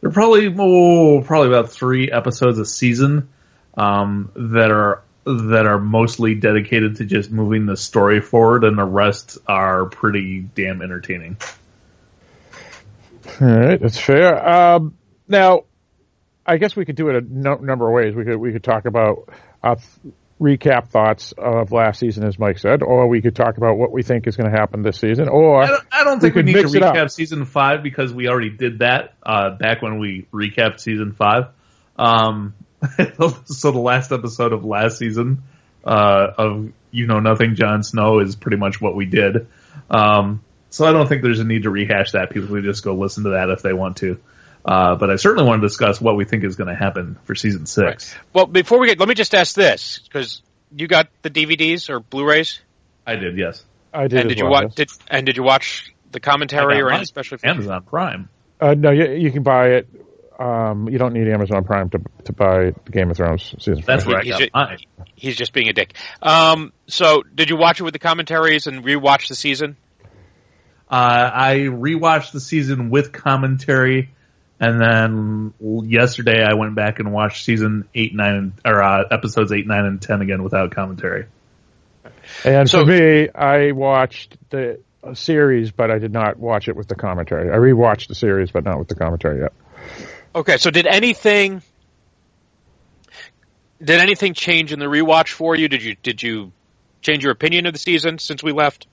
there 0.00 0.10
are 0.10 0.12
probably 0.12 0.54
oh, 0.56 1.20
probably 1.20 1.48
about 1.48 1.72
three 1.72 2.12
episodes 2.12 2.60
a 2.60 2.64
season 2.64 3.28
um, 3.76 4.30
that 4.36 4.70
are 4.70 5.02
that 5.26 5.66
are 5.66 5.80
mostly 5.80 6.36
dedicated 6.36 6.96
to 6.96 7.04
just 7.04 7.32
moving 7.32 7.66
the 7.66 7.76
story 7.76 8.20
forward, 8.20 8.62
and 8.62 8.78
the 8.78 8.84
rest 8.84 9.38
are 9.48 9.86
pretty 9.86 10.40
damn 10.40 10.80
entertaining. 10.80 11.36
All 13.40 13.48
right, 13.48 13.80
that's 13.80 13.98
fair. 13.98 14.48
Um, 14.48 14.96
now, 15.26 15.64
I 16.46 16.58
guess 16.58 16.76
we 16.76 16.84
could 16.84 16.94
do 16.94 17.08
it 17.08 17.16
a 17.16 17.20
no, 17.28 17.56
number 17.56 17.88
of 17.88 17.92
ways. 17.92 18.14
We 18.14 18.24
could 18.24 18.36
we 18.36 18.52
could 18.52 18.62
talk 18.62 18.84
about 18.86 19.28
uh, 19.64 19.74
recap 20.40 20.90
thoughts 20.90 21.32
of 21.36 21.72
last 21.72 21.98
season, 21.98 22.24
as 22.24 22.38
Mike 22.38 22.58
said, 22.58 22.84
or 22.84 23.08
we 23.08 23.20
could 23.20 23.34
talk 23.34 23.56
about 23.56 23.76
what 23.78 23.90
we 23.90 24.04
think 24.04 24.28
is 24.28 24.36
going 24.36 24.50
to 24.50 24.56
happen 24.56 24.82
this 24.82 24.98
season, 24.98 25.28
or 25.28 25.62
I 25.62 25.66
don't, 25.66 25.84
I 25.90 26.04
don't 26.04 26.20
think 26.20 26.36
we, 26.36 26.42
could 26.42 26.46
need 26.46 26.52
to 26.52 26.62
mix 26.62 26.74
it 26.74 26.82
up. 26.84 26.94
recap 26.94 27.10
season 27.10 27.44
five 27.46 27.82
because 27.82 28.12
we 28.12 28.28
already 28.28 28.50
did 28.50 28.78
that 28.78 29.14
uh, 29.24 29.50
back 29.56 29.82
when 29.82 29.98
we 29.98 30.28
recapped 30.32 30.78
season 30.78 31.14
five. 31.14 31.48
Um, 31.96 32.54
so 33.46 33.70
the 33.70 33.78
last 33.78 34.12
episode 34.12 34.52
of 34.52 34.64
last 34.64 34.98
season 34.98 35.42
uh, 35.84 36.32
of 36.38 36.72
you 36.90 37.06
know 37.06 37.20
nothing, 37.20 37.54
Jon 37.54 37.82
Snow 37.82 38.20
is 38.20 38.36
pretty 38.36 38.56
much 38.56 38.80
what 38.80 38.94
we 38.96 39.06
did. 39.06 39.48
Um, 39.90 40.42
so 40.70 40.84
I 40.84 40.92
don't 40.92 41.08
think 41.08 41.22
there's 41.22 41.40
a 41.40 41.44
need 41.44 41.62
to 41.62 41.70
rehash 41.70 42.12
that. 42.12 42.30
People 42.30 42.48
can 42.48 42.64
just 42.64 42.84
go 42.84 42.94
listen 42.94 43.24
to 43.24 43.30
that 43.30 43.50
if 43.50 43.62
they 43.62 43.72
want 43.72 43.98
to. 43.98 44.20
Uh, 44.64 44.96
but 44.96 45.10
I 45.10 45.16
certainly 45.16 45.48
want 45.48 45.62
to 45.62 45.68
discuss 45.68 46.00
what 46.00 46.16
we 46.16 46.24
think 46.24 46.42
is 46.42 46.56
going 46.56 46.68
to 46.68 46.74
happen 46.74 47.16
for 47.24 47.36
season 47.36 47.66
six. 47.66 48.12
Right. 48.12 48.24
Well, 48.32 48.46
before 48.46 48.80
we 48.80 48.88
get, 48.88 48.98
let 48.98 49.08
me 49.08 49.14
just 49.14 49.32
ask 49.34 49.54
this 49.54 50.00
because 50.00 50.42
you 50.74 50.88
got 50.88 51.08
the 51.22 51.30
DVDs 51.30 51.88
or 51.88 52.00
Blu-rays. 52.00 52.60
I 53.06 53.14
did, 53.14 53.38
yes. 53.38 53.64
I 53.94 54.08
did. 54.08 54.20
And 54.20 54.28
did 54.28 54.38
well, 54.38 54.46
you 54.46 54.50
watch? 54.50 54.64
yes. 54.64 54.74
Did, 54.74 54.90
and 55.08 55.26
did 55.26 55.36
you 55.36 55.44
watch 55.44 55.94
the 56.10 56.18
commentary 56.18 56.80
or 56.80 56.90
any 56.90 57.04
special? 57.04 57.38
Amazon 57.44 57.84
Prime. 57.84 58.28
Uh, 58.60 58.74
no, 58.74 58.90
you, 58.90 59.12
you 59.12 59.30
can 59.30 59.44
buy 59.44 59.68
it. 59.68 59.88
Um, 60.38 60.88
you 60.90 60.98
don't 60.98 61.14
need 61.14 61.28
Amazon 61.28 61.64
Prime 61.64 61.88
to 61.90 61.98
to 62.24 62.32
buy 62.32 62.72
Game 62.90 63.10
of 63.10 63.16
Thrones 63.16 63.54
season. 63.58 63.82
That's 63.86 64.04
right. 64.04 64.12
where 64.12 64.18
I 64.18 64.22
He's 64.24 64.32
got 64.32 64.40
ju- 64.40 64.50
mine. 64.54 64.78
He's 65.14 65.36
just 65.36 65.52
being 65.54 65.68
a 65.68 65.72
dick. 65.72 65.94
Um, 66.20 66.72
so, 66.86 67.22
did 67.34 67.48
you 67.48 67.56
watch 67.56 67.80
it 67.80 67.84
with 67.84 67.94
the 67.94 67.98
commentaries 67.98 68.66
and 68.66 68.84
rewatch 68.84 69.28
the 69.28 69.34
season? 69.34 69.76
Uh, 70.90 71.30
I 71.34 71.54
rewatched 71.60 72.32
the 72.32 72.40
season 72.40 72.90
with 72.90 73.12
commentary, 73.12 74.10
and 74.60 74.80
then 74.80 75.54
yesterday 75.88 76.44
I 76.44 76.54
went 76.54 76.74
back 76.74 76.98
and 76.98 77.12
watched 77.12 77.44
season 77.44 77.88
eight, 77.94 78.14
nine, 78.14 78.52
or 78.64 78.82
uh, 78.82 79.04
episodes 79.10 79.52
eight, 79.52 79.66
nine, 79.66 79.84
and 79.86 80.02
ten 80.02 80.20
again 80.20 80.42
without 80.42 80.70
commentary. 80.72 81.26
And 82.44 82.68
So- 82.68 82.84
for 82.84 82.86
me, 82.90 83.28
I 83.30 83.72
watched 83.72 84.36
the 84.50 84.80
uh, 85.02 85.14
series, 85.14 85.70
but 85.70 85.90
I 85.90 85.98
did 85.98 86.12
not 86.12 86.38
watch 86.38 86.68
it 86.68 86.76
with 86.76 86.88
the 86.88 86.94
commentary. 86.94 87.50
I 87.50 87.56
rewatched 87.56 88.08
the 88.08 88.14
series, 88.14 88.50
but 88.50 88.64
not 88.64 88.78
with 88.78 88.88
the 88.88 88.96
commentary 88.96 89.40
yet. 89.40 89.52
Okay, 90.36 90.58
so 90.58 90.70
did 90.70 90.86
anything 90.86 91.62
did 93.82 94.00
anything 94.00 94.34
change 94.34 94.70
in 94.70 94.78
the 94.78 94.84
rewatch 94.84 95.32
for 95.32 95.56
you? 95.56 95.66
Did 95.66 95.82
you 95.82 95.96
did 96.02 96.22
you 96.22 96.52
change 97.00 97.22
your 97.22 97.32
opinion 97.32 97.64
of 97.64 97.72
the 97.72 97.78
season 97.78 98.18
since 98.18 98.42
we 98.42 98.52
left? 98.52 98.86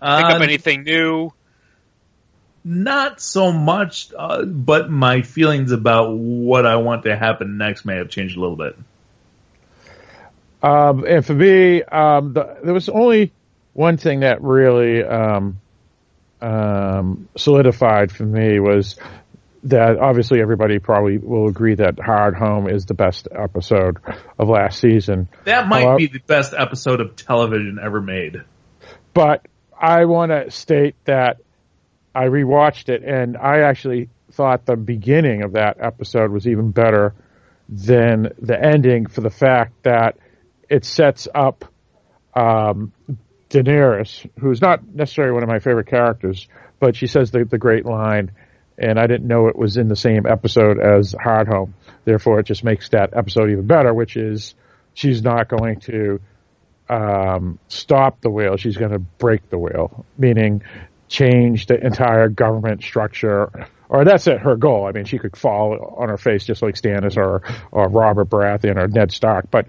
Pick 0.00 0.08
up 0.08 0.40
Uh, 0.40 0.44
anything 0.44 0.84
new? 0.84 1.32
Not 2.64 3.20
so 3.20 3.50
much, 3.50 4.12
uh, 4.16 4.44
but 4.44 4.90
my 4.90 5.22
feelings 5.22 5.72
about 5.72 6.12
what 6.12 6.66
I 6.66 6.76
want 6.76 7.02
to 7.04 7.16
happen 7.16 7.58
next 7.58 7.84
may 7.84 7.96
have 7.96 8.08
changed 8.08 8.36
a 8.36 8.40
little 8.40 8.56
bit. 8.56 8.76
Um, 10.62 11.04
and 11.04 11.26
for 11.26 11.34
me, 11.34 11.82
um, 11.82 12.34
the, 12.34 12.58
there 12.62 12.74
was 12.74 12.88
only 12.88 13.32
one 13.72 13.96
thing 13.96 14.20
that 14.20 14.42
really 14.42 15.02
um, 15.02 15.60
um, 16.40 17.28
solidified 17.36 18.12
for 18.12 18.24
me 18.24 18.60
was 18.60 18.96
that 19.64 19.98
obviously 19.98 20.40
everybody 20.40 20.78
probably 20.78 21.18
will 21.18 21.48
agree 21.48 21.74
that 21.74 21.96
Hardhome 21.96 22.72
is 22.72 22.86
the 22.86 22.94
best 22.94 23.28
episode 23.30 23.98
of 24.38 24.48
last 24.48 24.80
season. 24.80 25.28
That 25.44 25.68
might 25.68 25.82
Hello? 25.82 25.96
be 25.96 26.06
the 26.06 26.20
best 26.20 26.54
episode 26.56 27.00
of 27.00 27.16
television 27.16 27.78
ever 27.82 28.00
made. 28.00 28.36
But 29.14 29.46
I 29.78 30.04
want 30.04 30.30
to 30.30 30.50
state 30.50 30.94
that 31.04 31.38
I 32.14 32.24
rewatched 32.24 32.88
it 32.88 33.02
and 33.02 33.36
I 33.36 33.60
actually 33.60 34.10
thought 34.32 34.66
the 34.66 34.76
beginning 34.76 35.42
of 35.42 35.52
that 35.52 35.78
episode 35.80 36.30
was 36.30 36.46
even 36.46 36.70
better 36.70 37.14
than 37.68 38.32
the 38.40 38.58
ending 38.60 39.06
for 39.06 39.20
the 39.20 39.30
fact 39.30 39.82
that 39.82 40.16
it 40.68 40.84
sets 40.84 41.28
up 41.34 41.64
um, 42.34 42.92
Daenerys, 43.50 44.28
who's 44.38 44.60
not 44.60 44.86
necessarily 44.86 45.32
one 45.32 45.42
of 45.42 45.48
my 45.48 45.58
favorite 45.58 45.86
characters, 45.86 46.48
but 46.78 46.94
she 46.94 47.06
says 47.06 47.30
the, 47.30 47.44
the 47.44 47.58
great 47.58 47.84
line, 47.84 48.30
and 48.78 48.98
I 48.98 49.06
didn't 49.06 49.26
know 49.26 49.48
it 49.48 49.56
was 49.56 49.76
in 49.76 49.88
the 49.88 49.96
same 49.96 50.26
episode 50.26 50.78
as 50.78 51.12
Hardhome. 51.12 51.72
Therefore, 52.04 52.40
it 52.40 52.46
just 52.46 52.64
makes 52.64 52.88
that 52.90 53.10
episode 53.16 53.50
even 53.50 53.66
better, 53.66 53.92
which 53.92 54.16
is 54.16 54.54
she's 54.94 55.22
not 55.22 55.48
going 55.48 55.80
to 55.80 56.20
um, 56.88 57.58
stop 57.68 58.20
the 58.20 58.30
wheel, 58.30 58.56
she's 58.56 58.76
going 58.76 58.92
to 58.92 58.98
break 58.98 59.50
the 59.50 59.58
wheel, 59.58 60.06
meaning 60.16 60.62
change 61.08 61.66
the 61.66 61.78
entire 61.84 62.28
government 62.28 62.82
structure. 62.82 63.68
Or 63.88 64.04
that's 64.04 64.26
it, 64.26 64.38
her 64.40 64.56
goal. 64.56 64.86
I 64.86 64.92
mean, 64.92 65.06
she 65.06 65.18
could 65.18 65.36
fall 65.36 65.96
on 65.98 66.08
her 66.08 66.18
face 66.18 66.44
just 66.44 66.62
like 66.62 66.74
Stannis 66.74 67.16
or, 67.16 67.42
or 67.70 67.88
Robert 67.88 68.28
Baratheon 68.28 68.76
or 68.76 68.86
Ned 68.86 69.12
Stark, 69.12 69.50
but 69.50 69.66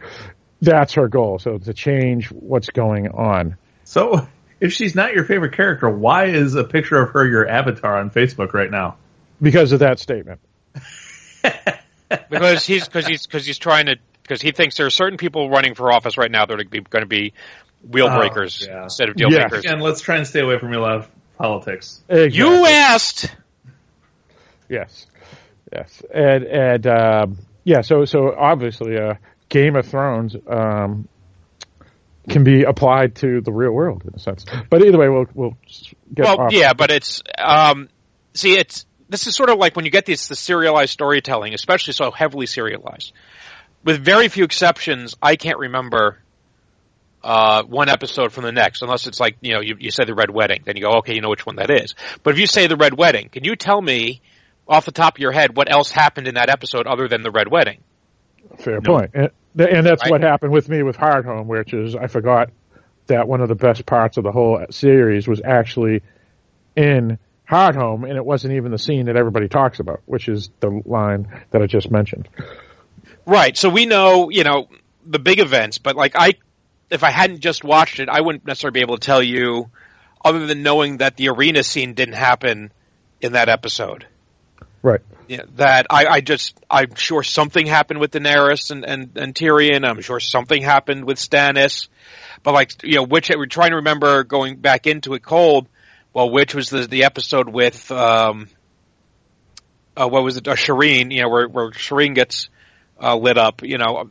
that's 0.62 0.94
her 0.94 1.08
goal. 1.08 1.39
So 1.39 1.58
to 1.58 1.74
change 1.74 2.28
what's 2.28 2.70
going 2.70 3.08
on. 3.10 3.58
So, 3.86 4.28
if 4.60 4.74
she's 4.74 4.96
not 4.96 5.13
your 5.13 5.24
favorite 5.25 5.54
character, 5.54 5.89
why 5.89 6.25
is 6.25 6.56
a 6.56 6.63
picture 6.63 6.98
of 7.01 7.12
her 7.12 7.28
your 7.28 7.48
avatar 7.48 7.98
on 7.98 8.10
Facebook 8.10 8.54
right 8.54 8.70
now? 8.70 8.98
Because 9.42 9.72
of 9.72 9.80
that 9.80 10.00
statement. 10.00 10.39
Because 12.30 12.66
he's 12.66 12.86
because 12.88 13.06
he's 13.06 13.28
because 13.28 13.46
he's 13.46 13.60
trying 13.60 13.86
to 13.86 13.98
because 14.24 14.42
he 14.42 14.51
thinks 14.51 14.78
there 14.78 14.88
are 14.88 14.92
certain 14.92 15.18
people 15.20 15.48
running 15.50 15.75
for 15.75 15.92
office 15.92 16.18
right 16.18 16.32
now 16.32 16.44
that 16.46 16.60
are 16.60 16.63
going 16.63 16.84
to 17.01 17.06
be 17.06 17.34
wheel 17.88 18.08
Oh, 18.10 18.18
breakers 18.18 18.66
yeah. 18.68 18.84
instead 18.84 19.10
of 19.10 19.16
deal 19.16 19.32
Yeah. 19.32 19.44
makers. 19.44 19.63
And 19.66 19.80
let's 19.80 20.01
try 20.01 20.18
and 20.18 20.25
stay 20.25 20.39
away 20.39 20.58
from 20.58 20.72
your 20.74 20.82
love 20.82 21.08
politics. 21.38 22.01
Exactly. 22.10 22.38
You 22.39 22.66
asked. 22.66 23.36
Yes, 24.70 25.06
yes, 25.72 26.01
and 26.12 26.44
and 26.46 26.88
um, 26.88 27.38
yeah. 27.63 27.82
So 27.82 28.06
so 28.06 28.34
obviously, 28.36 28.98
uh, 28.98 29.13
Game 29.50 29.75
of 29.75 29.88
Thrones 29.88 30.36
um, 30.48 31.08
can 32.28 32.44
be 32.44 32.64
applied 32.64 33.16
to 33.18 33.42
the 33.42 33.52
real 33.52 33.72
world 33.72 34.04
in 34.06 34.14
a 34.14 34.20
sense. 34.20 34.46
But 34.70 34.84
either 34.84 34.98
way, 34.98 35.10
we'll 35.10 35.26
we'll 35.34 35.58
get 36.14 36.26
Well, 36.26 36.42
off. 36.42 36.54
yeah, 36.54 36.74
but 36.74 36.92
it's 36.92 37.22
um, 37.38 37.90
see, 38.34 38.58
it's 38.58 38.86
this 39.10 39.28
is 39.28 39.36
sort 39.36 39.50
of 39.50 39.58
like 39.58 39.76
when 39.76 39.86
you 39.86 39.92
get 39.92 40.06
this 40.06 40.28
the 40.28 40.36
serialized 40.36 40.92
storytelling, 40.92 41.54
especially 41.54 41.94
so 41.94 42.12
heavily 42.12 42.46
serialized. 42.46 43.14
With 43.84 44.04
very 44.04 44.28
few 44.28 44.44
exceptions, 44.44 45.16
I 45.22 45.36
can't 45.38 45.58
remember 45.58 46.18
uh, 47.24 47.64
one 47.64 47.90
episode 47.90 48.32
from 48.34 48.44
the 48.44 48.52
next, 48.52 48.82
unless 48.82 49.08
it's 49.08 49.20
like 49.20 49.38
you 49.42 49.54
know 49.54 49.62
you, 49.62 49.76
you 49.80 49.92
say 49.92 50.06
the 50.06 50.14
Red 50.14 50.30
Wedding, 50.30 50.64
then 50.66 50.76
you 50.76 50.84
go, 50.84 50.98
okay, 51.00 51.16
you 51.16 51.22
know 51.22 51.30
which 51.30 51.46
one 51.46 51.56
that 51.56 51.70
is. 51.70 51.96
But 52.24 52.34
if 52.34 52.40
you 52.40 52.48
say 52.48 52.68
the 52.68 52.76
Red 52.78 52.98
Wedding, 52.98 53.30
can 53.30 53.44
you 53.44 53.56
tell 53.56 53.82
me 53.82 54.22
off 54.68 54.86
the 54.86 54.92
top 54.92 55.16
of 55.16 55.20
your 55.20 55.32
head 55.32 55.56
what 55.56 55.72
else 55.72 55.90
happened 55.92 56.28
in 56.28 56.36
that 56.36 56.50
episode 56.50 56.86
other 56.88 57.08
than 57.08 57.24
the 57.24 57.32
Red 57.32 57.50
Wedding? 57.50 57.80
Fair 58.58 58.82
point. 58.82 59.12
And, 59.14 59.30
and 59.58 59.86
that's 59.86 60.03
Right. 60.03 60.12
what 60.12 60.22
happened 60.22 60.51
with 60.51 60.70
me 60.70 60.84
with 60.84 60.98
Hardhome, 60.98 61.46
which 61.46 61.74
is 61.74 61.96
I 61.96 62.08
forgot 62.08 62.50
that 63.08 63.27
one 63.27 63.41
of 63.41 63.50
the 63.50 63.56
best 63.56 63.86
parts 63.86 64.18
of 64.18 64.24
the 64.24 64.32
whole 64.32 64.63
series 64.70 65.27
was 65.27 65.41
actually 65.44 66.01
in 66.75 67.18
Hardhome, 67.50 68.08
and 68.08 68.15
it 68.15 68.24
wasn't 68.24 68.53
even 68.53 68.72
the 68.72 68.77
scene 68.77 69.08
that 69.08 69.15
everybody 69.15 69.48
talks 69.48 69.79
about, 69.79 70.01
which 70.06 70.27
is 70.29 70.51
the 70.60 70.82
line 70.86 71.27
that 71.51 71.62
I 71.62 71.65
just 71.65 71.89
mentioned. 71.89 72.29
Right. 73.25 73.58
So 73.58 73.70
we 73.70 73.86
know, 73.86 74.29
you 74.29 74.44
know, 74.44 74.68
the 75.06 75.20
big 75.20 75.39
events, 75.39 75.79
but 75.79 75.96
like 75.96 76.13
I, 76.15 76.34
if 76.91 77.03
I 77.03 77.10
hadn't 77.10 77.39
just 77.39 77.63
watched 77.63 78.00
it, 78.00 78.10
I 78.10 78.22
wouldn't 78.22 78.46
necessarily 78.46 78.79
be 78.79 78.82
able 78.82 78.98
to 78.98 79.06
tell 79.06 79.24
you, 79.24 79.70
other 80.24 80.46
than 80.46 80.62
knowing 80.63 80.98
that 80.98 81.15
the 81.18 81.29
arena 81.29 81.63
scene 81.63 81.94
didn't 81.96 82.15
happen 82.15 82.72
in 83.22 83.32
that 83.34 83.50
episode. 83.50 84.06
Right. 84.81 85.01
Yeah, 85.27 85.43
that 85.57 85.88
I, 85.89 86.05
I 86.05 86.21
just, 86.21 86.57
I'm 86.69 86.95
sure 86.95 87.21
something 87.21 87.65
happened 87.65 88.00
with 88.00 88.12
Daenerys 88.12 88.71
and, 88.71 88.86
and, 88.86 89.17
and 89.17 89.36
Tyrion. 89.36 89.88
I'm 89.88 90.01
sure 90.01 90.19
something 90.19 90.62
happened 90.62 91.05
with 91.05 91.17
Stannis. 91.17 91.88
But 92.41 92.53
like, 92.53 92.83
you 92.83 92.95
know, 92.95 93.03
which, 93.03 93.29
we're 93.29 93.45
trying 93.45 93.71
to 93.71 93.77
remember 93.77 94.24
going 94.24 94.55
back 94.57 94.88
into 94.88 95.13
it 95.13 95.24
cold. 95.24 95.67
Well, 96.13 96.31
which 96.31 96.55
was 96.55 96.69
the, 96.69 96.88
the 96.88 97.03
episode 97.03 97.48
with, 97.50 97.91
um, 97.91 98.48
uh, 99.95 100.07
what 100.07 100.24
was 100.24 100.38
it, 100.38 100.48
uh, 100.48 100.55
Shireen, 100.55 101.13
you 101.13 101.21
know, 101.21 101.29
where, 101.29 101.48
where 101.48 101.69
Shireen 101.71 102.15
gets, 102.15 102.50
uh, 103.00 103.15
lit 103.15 103.38
up, 103.38 103.62
you 103.62 103.77
know. 103.77 104.09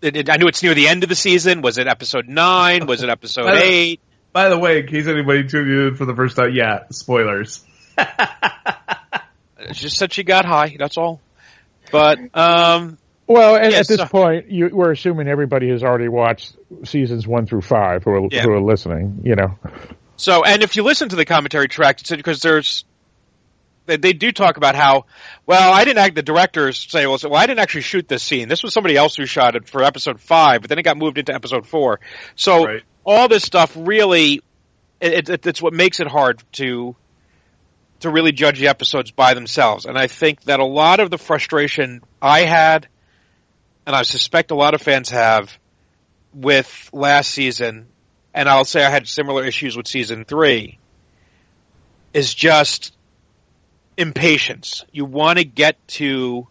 It, 0.00 0.16
it, 0.16 0.30
I 0.30 0.36
knew 0.36 0.46
it's 0.46 0.62
near 0.62 0.74
the 0.74 0.88
end 0.88 1.02
of 1.02 1.08
the 1.10 1.14
season. 1.14 1.60
Was 1.60 1.76
it 1.76 1.86
episode 1.86 2.28
nine? 2.28 2.86
Was 2.86 3.02
it 3.02 3.10
episode 3.10 3.46
I 3.46 3.50
don't- 3.54 3.62
eight? 3.62 4.00
By 4.32 4.48
the 4.48 4.58
way, 4.58 4.80
in 4.80 4.86
case 4.88 5.06
anybody 5.06 5.46
tuned 5.46 5.70
in 5.70 5.94
for 5.94 6.06
the 6.06 6.14
first 6.14 6.34
time, 6.34 6.52
yeah, 6.52 6.84
spoilers. 6.90 7.62
She 9.72 9.82
just 9.82 9.96
said 9.98 10.12
she 10.12 10.24
got 10.24 10.44
high. 10.44 10.76
That's 10.78 10.96
all. 10.96 11.20
But, 11.90 12.18
um, 12.34 12.98
Well, 13.26 13.56
and 13.56 13.72
Yes, 13.72 13.80
at 13.82 13.88
this 13.88 13.98
so- 13.98 14.06
point, 14.06 14.50
you, 14.50 14.68
we're 14.72 14.90
assuming 14.92 15.28
everybody 15.28 15.70
has 15.70 15.82
already 15.82 16.08
watched 16.08 16.54
seasons 16.84 17.26
one 17.26 17.46
through 17.46 17.62
five 17.62 18.04
who 18.04 18.10
are, 18.10 18.28
Yeah. 18.30 18.42
who 18.42 18.50
are 18.52 18.60
listening. 18.60 19.20
You 19.24 19.34
know, 19.36 19.58
So, 20.16 20.44
and 20.44 20.62
if 20.62 20.76
you 20.76 20.82
listen 20.82 21.08
to 21.08 21.16
the 21.16 21.24
commentary 21.24 21.68
track, 21.68 22.00
it's 22.00 22.10
because 22.10 22.40
there's, 22.42 22.84
they, 23.86 23.96
they 23.96 24.12
do 24.12 24.30
talk 24.32 24.56
about 24.58 24.74
how, 24.74 25.06
well, 25.46 25.72
I 25.72 25.84
didn't 25.84 25.98
act, 25.98 26.14
the 26.16 26.22
directors 26.22 26.86
say, 26.90 27.06
well, 27.06 27.16
so, 27.18 27.28
well, 27.30 27.40
I 27.40 27.46
didn't 27.46 27.60
actually 27.60 27.80
shoot 27.82 28.06
this 28.08 28.22
scene. 28.22 28.48
This 28.48 28.62
was 28.62 28.72
somebody 28.74 28.96
else 28.96 29.16
who 29.16 29.24
shot 29.26 29.56
it 29.56 29.68
for 29.68 29.82
episode 29.82 30.20
five, 30.20 30.60
but 30.60 30.68
then 30.68 30.78
it 30.78 30.82
got 30.82 30.96
moved 30.98 31.16
into 31.18 31.34
episode 31.34 31.66
four. 31.66 32.00
So, 32.36 32.64
Right. 32.66 32.82
all 33.04 33.28
this 33.28 33.42
stuff 33.42 33.72
really, 33.74 34.42
it, 35.00 35.28
it, 35.30 35.46
it's 35.46 35.60
what 35.62 35.72
makes 35.72 36.00
it 36.00 36.06
hard 36.08 36.42
to, 36.52 36.94
to 38.00 38.10
really 38.10 38.32
judge 38.32 38.58
the 38.58 38.68
episodes 38.68 39.10
by 39.10 39.34
themselves. 39.34 39.86
And 39.86 39.98
I 39.98 40.06
think 40.06 40.42
that 40.44 40.60
a 40.60 40.64
lot 40.64 41.00
of 41.00 41.10
the 41.10 41.18
frustration 41.18 42.02
I 42.20 42.40
had, 42.40 42.88
and 43.86 43.94
I 43.94 44.02
suspect 44.02 44.50
a 44.50 44.54
lot 44.54 44.74
of 44.74 44.82
fans 44.82 45.10
have, 45.10 45.56
with 46.32 46.90
last 46.92 47.30
season, 47.30 47.86
and 48.34 48.48
I'll 48.48 48.64
say 48.64 48.84
I 48.84 48.90
had 48.90 49.06
similar 49.06 49.44
issues 49.44 49.76
with 49.76 49.86
season 49.86 50.24
three, 50.24 50.78
is 52.12 52.34
just 52.34 52.94
impatience. 53.96 54.84
You 54.92 55.04
want 55.04 55.38
to 55.38 55.44
get 55.44 55.76
to 55.88 56.48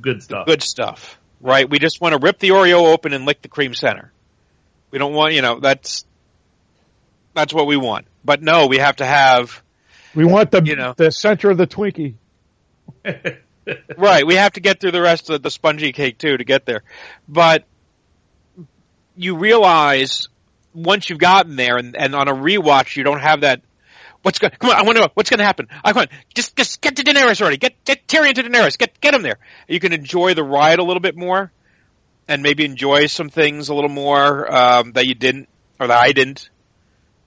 Good 0.00 0.22
stuff. 0.22 0.46
good 0.46 0.62
stuff, 0.62 1.18
right? 1.40 1.68
We 1.68 1.78
just 1.78 2.00
want 2.00 2.12
to 2.14 2.18
rip 2.24 2.38
the 2.38 2.50
Oreo 2.50 2.92
open 2.92 3.12
and 3.12 3.24
lick 3.24 3.42
the 3.42 3.48
cream 3.48 3.74
center. 3.74 4.12
We 4.90 4.98
don't 4.98 5.12
want, 5.12 5.34
you 5.34 5.42
know, 5.42 5.58
that's 5.60 6.04
that's 7.34 7.52
what 7.52 7.66
we 7.66 7.76
want. 7.76 8.06
But 8.24 8.42
no, 8.42 8.66
we 8.66 8.78
have 8.78 8.96
to 8.96 9.04
have 9.04 9.62
We 10.18 10.24
want 10.24 10.50
the 10.50 10.60
You 10.64 10.74
know. 10.74 10.94
the 10.96 11.12
center 11.12 11.48
of 11.48 11.58
the 11.58 11.68
Twinkie. 11.68 12.14
right. 13.96 14.26
We 14.26 14.34
have 14.34 14.54
to 14.54 14.60
get 14.60 14.80
through 14.80 14.90
the 14.90 15.00
rest 15.00 15.30
of 15.30 15.42
the 15.44 15.50
spongy 15.52 15.92
cake 15.92 16.18
too 16.18 16.36
to 16.36 16.42
get 16.42 16.66
there. 16.66 16.82
But 17.28 17.64
you 19.16 19.36
realize 19.36 20.26
once 20.74 21.08
you've 21.08 21.20
gotten 21.20 21.54
there, 21.54 21.76
and, 21.76 21.96
and 21.96 22.16
on 22.16 22.26
a 22.26 22.34
rewatch, 22.34 22.96
you 22.96 23.04
don't 23.04 23.20
have 23.20 23.42
that. 23.42 23.62
What's 24.22 24.40
going? 24.40 24.54
Come 24.58 24.70
on, 24.70 24.76
I 24.76 24.82
want 24.82 24.96
to 24.96 25.04
know 25.04 25.10
what's 25.14 25.30
going 25.30 25.38
to 25.38 25.44
happen. 25.44 25.68
I 25.84 25.92
come 25.92 26.00
on, 26.00 26.08
just 26.34 26.56
just 26.56 26.80
get 26.80 26.96
to 26.96 27.04
Daenerys 27.04 27.40
already. 27.40 27.58
Get 27.58 27.84
get 27.84 28.08
Tyrion 28.08 28.34
to 28.34 28.42
Daenerys. 28.42 28.76
Get 28.76 29.00
get 29.00 29.14
him 29.14 29.22
there. 29.22 29.38
You 29.68 29.78
can 29.78 29.92
enjoy 29.92 30.34
the 30.34 30.42
ride 30.42 30.80
a 30.80 30.84
little 30.84 31.00
bit 31.00 31.16
more, 31.16 31.52
and 32.26 32.42
maybe 32.42 32.64
enjoy 32.64 33.06
some 33.06 33.28
things 33.28 33.68
a 33.68 33.74
little 33.76 33.88
more 33.88 34.52
um, 34.52 34.92
that 34.94 35.06
you 35.06 35.14
didn't 35.14 35.48
or 35.78 35.86
that 35.86 35.96
I 35.96 36.10
didn't 36.10 36.50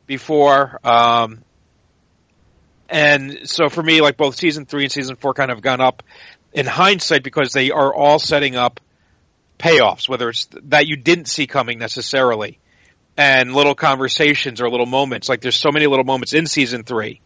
before. 0.07 0.77
Um, 0.83 1.45
and 2.91 3.49
so 3.49 3.69
for 3.69 3.81
me, 3.81 4.01
like 4.01 4.17
both 4.17 4.35
season 4.35 4.65
three 4.65 4.83
and 4.83 4.91
season 4.91 5.15
four 5.15 5.33
kind 5.33 5.49
of 5.49 5.61
gone 5.61 5.79
up 5.79 6.03
in 6.51 6.65
hindsight 6.65 7.23
because 7.23 7.53
they 7.53 7.71
are 7.71 7.93
all 7.95 8.19
setting 8.19 8.57
up 8.57 8.81
payoffs, 9.57 10.09
whether 10.09 10.29
it's 10.29 10.49
that 10.63 10.87
you 10.87 10.97
didn't 10.97 11.25
see 11.25 11.47
coming 11.47 11.79
necessarily 11.79 12.59
and 13.15 13.53
little 13.53 13.75
conversations 13.75 14.59
or 14.59 14.69
little 14.69 14.85
moments. 14.85 15.29
Like 15.29 15.39
there's 15.39 15.55
so 15.55 15.71
many 15.71 15.87
little 15.87 16.03
moments 16.03 16.33
in 16.33 16.47
season 16.47 16.83
three 16.83 17.21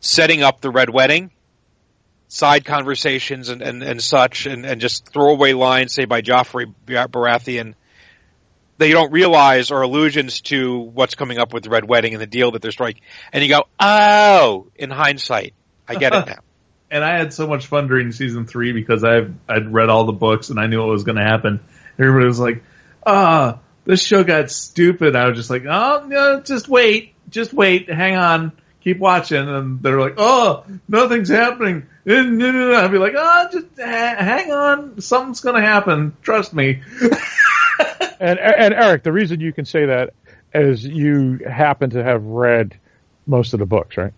setting 0.00 0.42
up 0.42 0.60
the 0.60 0.70
red 0.70 0.90
wedding, 0.90 1.30
side 2.28 2.64
conversations 2.64 3.48
and, 3.48 3.62
and, 3.62 3.82
and 3.82 4.02
such 4.02 4.46
and, 4.46 4.66
and 4.66 4.82
just 4.82 5.08
throwaway 5.08 5.54
lines, 5.54 5.94
say 5.94 6.04
by 6.04 6.20
Joffrey 6.20 6.72
Baratheon 6.86 7.74
that 8.80 8.88
you 8.88 8.94
don't 8.94 9.12
realize 9.12 9.70
are 9.70 9.82
allusions 9.82 10.40
to 10.40 10.78
what's 10.78 11.14
coming 11.14 11.36
up 11.38 11.52
with 11.52 11.64
the 11.64 11.68
red 11.70 11.86
wedding 11.86 12.14
and 12.14 12.22
the 12.22 12.26
deal 12.26 12.52
that 12.52 12.62
they're 12.62 12.72
striking. 12.72 13.02
And 13.30 13.44
you 13.44 13.50
go, 13.50 13.64
oh, 13.78 14.68
in 14.74 14.88
hindsight, 14.90 15.52
I 15.86 15.96
get 15.96 16.14
it 16.14 16.26
now. 16.26 16.38
and 16.90 17.04
I 17.04 17.18
had 17.18 17.34
so 17.34 17.46
much 17.46 17.66
fun 17.66 17.88
during 17.88 18.10
season 18.10 18.46
three 18.46 18.72
because 18.72 19.04
I've 19.04 19.34
I'd 19.46 19.70
read 19.72 19.90
all 19.90 20.06
the 20.06 20.12
books 20.12 20.48
and 20.48 20.58
I 20.58 20.66
knew 20.66 20.78
what 20.80 20.88
was 20.88 21.04
going 21.04 21.18
to 21.18 21.22
happen. 21.24 21.60
Everybody 21.98 22.26
was 22.26 22.40
like, 22.40 22.64
"Ah, 23.06 23.58
this 23.84 24.02
show 24.02 24.24
got 24.24 24.50
stupid." 24.50 25.14
I 25.14 25.28
was 25.28 25.36
just 25.36 25.50
like, 25.50 25.64
"Oh 25.68 26.06
no, 26.08 26.40
just 26.40 26.66
wait, 26.66 27.12
just 27.28 27.52
wait, 27.52 27.90
hang 27.90 28.16
on, 28.16 28.52
keep 28.82 28.98
watching." 28.98 29.46
And 29.46 29.82
they're 29.82 30.00
like, 30.00 30.14
"Oh, 30.16 30.64
nothing's 30.88 31.28
happening." 31.28 31.86
And. 32.06 32.42
I'd 32.42 32.90
be 32.90 32.96
like, 32.96 33.12
"Oh, 33.14 33.48
just 33.52 33.66
ha- 33.78 34.16
hang 34.18 34.50
on, 34.50 35.02
something's 35.02 35.42
going 35.42 35.60
to 35.60 35.68
happen. 35.68 36.16
Trust 36.22 36.54
me." 36.54 36.80
And 38.20 38.38
and 38.38 38.74
Eric, 38.74 39.02
the 39.02 39.12
reason 39.12 39.40
you 39.40 39.50
can 39.50 39.64
say 39.64 39.86
that 39.86 40.12
is 40.52 40.84
you 40.84 41.38
happen 41.38 41.88
to 41.90 42.04
have 42.04 42.22
read 42.22 42.78
most 43.26 43.54
of 43.54 43.60
the 43.60 43.64
books, 43.64 43.96
right? 43.96 44.12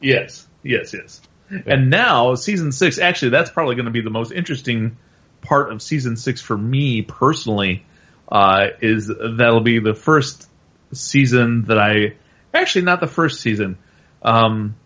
Yes, 0.00 0.48
yes, 0.62 0.94
yes. 0.94 1.20
And 1.66 1.90
now 1.90 2.34
season 2.34 2.72
six, 2.72 2.98
actually, 2.98 3.30
that's 3.30 3.50
probably 3.50 3.74
going 3.74 3.84
to 3.84 3.92
be 3.92 4.00
the 4.00 4.10
most 4.10 4.32
interesting 4.32 4.96
part 5.42 5.70
of 5.70 5.82
season 5.82 6.16
six 6.16 6.40
for 6.40 6.56
me 6.56 7.02
personally. 7.02 7.84
Uh, 8.26 8.68
is 8.80 9.08
that'll 9.08 9.60
be 9.60 9.78
the 9.78 9.92
first 9.92 10.48
season 10.94 11.64
that 11.64 11.78
I 11.78 12.14
actually 12.54 12.86
not 12.86 13.00
the 13.00 13.06
first 13.06 13.40
season. 13.40 13.76
Um, 14.22 14.76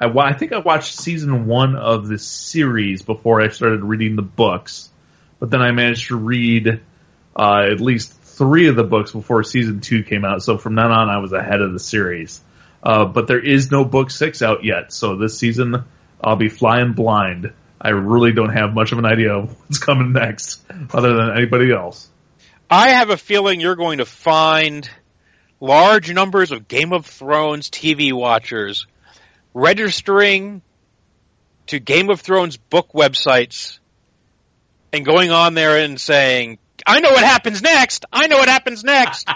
I, 0.00 0.06
I 0.06 0.32
think 0.32 0.52
I 0.52 0.58
watched 0.58 0.96
season 0.96 1.46
one 1.46 1.76
of 1.76 2.08
the 2.08 2.18
series 2.18 3.02
before 3.02 3.42
I 3.42 3.48
started 3.48 3.82
reading 3.82 4.16
the 4.16 4.22
books, 4.22 4.88
but 5.38 5.50
then 5.50 5.60
I 5.60 5.72
managed 5.72 6.08
to 6.08 6.16
read 6.16 6.80
uh, 7.36 7.68
at 7.70 7.80
least 7.80 8.12
three 8.12 8.68
of 8.68 8.76
the 8.76 8.84
books 8.84 9.12
before 9.12 9.44
season 9.44 9.80
two 9.80 10.02
came 10.02 10.24
out. 10.24 10.42
So 10.42 10.58
from 10.58 10.74
then 10.74 10.90
on, 10.90 11.10
I 11.10 11.18
was 11.18 11.32
ahead 11.32 11.60
of 11.60 11.72
the 11.72 11.78
series. 11.78 12.40
Uh, 12.82 13.04
but 13.04 13.26
there 13.26 13.44
is 13.44 13.70
no 13.70 13.84
book 13.84 14.10
six 14.10 14.42
out 14.42 14.64
yet, 14.64 14.92
so 14.92 15.16
this 15.16 15.38
season 15.38 15.84
I'll 16.22 16.36
be 16.36 16.48
flying 16.48 16.92
blind. 16.92 17.52
I 17.80 17.90
really 17.90 18.32
don't 18.32 18.54
have 18.54 18.72
much 18.72 18.92
of 18.92 18.98
an 18.98 19.04
idea 19.04 19.34
of 19.34 19.50
what's 19.60 19.78
coming 19.78 20.12
next, 20.12 20.62
other 20.92 21.14
than 21.14 21.36
anybody 21.36 21.72
else. 21.72 22.08
I 22.70 22.90
have 22.90 23.10
a 23.10 23.16
feeling 23.16 23.60
you're 23.60 23.76
going 23.76 23.98
to 23.98 24.06
find 24.06 24.88
large 25.60 26.12
numbers 26.12 26.52
of 26.52 26.68
Game 26.68 26.92
of 26.92 27.06
Thrones 27.06 27.70
TV 27.70 28.12
watchers 28.12 28.86
registering 29.54 30.62
to 31.68 31.78
Game 31.78 32.10
of 32.10 32.20
Thrones 32.20 32.56
book 32.56 32.92
websites 32.92 33.78
and 34.92 35.04
going 35.04 35.30
on 35.30 35.54
there 35.54 35.78
and 35.78 36.00
saying, 36.00 36.58
I 36.86 37.00
know 37.00 37.10
what 37.10 37.24
happens 37.24 37.62
next. 37.62 38.04
I 38.12 38.26
know 38.26 38.38
what 38.38 38.48
happens 38.48 38.84
next. 38.84 39.24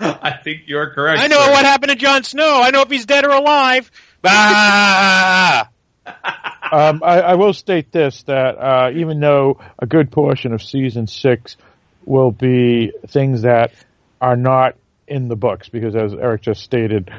I 0.00 0.38
think 0.42 0.62
you're 0.66 0.90
correct. 0.90 1.20
I 1.20 1.26
know 1.26 1.44
sir. 1.44 1.50
what 1.50 1.64
happened 1.64 1.90
to 1.90 1.96
Jon 1.96 2.24
Snow. 2.24 2.60
I 2.62 2.70
know 2.70 2.82
if 2.82 2.90
he's 2.90 3.06
dead 3.06 3.24
or 3.24 3.30
alive. 3.30 3.90
Ah! 4.24 5.68
Um, 6.72 7.02
I, 7.02 7.20
I 7.20 7.34
will 7.34 7.52
state 7.52 7.90
this 7.90 8.22
that 8.24 8.56
uh, 8.56 8.90
even 8.94 9.18
though 9.18 9.60
a 9.80 9.86
good 9.86 10.12
portion 10.12 10.52
of 10.52 10.62
season 10.62 11.08
six 11.08 11.56
will 12.04 12.30
be 12.30 12.92
things 13.08 13.42
that 13.42 13.72
are 14.20 14.36
not 14.36 14.76
in 15.08 15.26
the 15.26 15.34
books, 15.34 15.68
because 15.68 15.96
as 15.96 16.14
Eric 16.14 16.42
just 16.42 16.62
stated, 16.62 17.10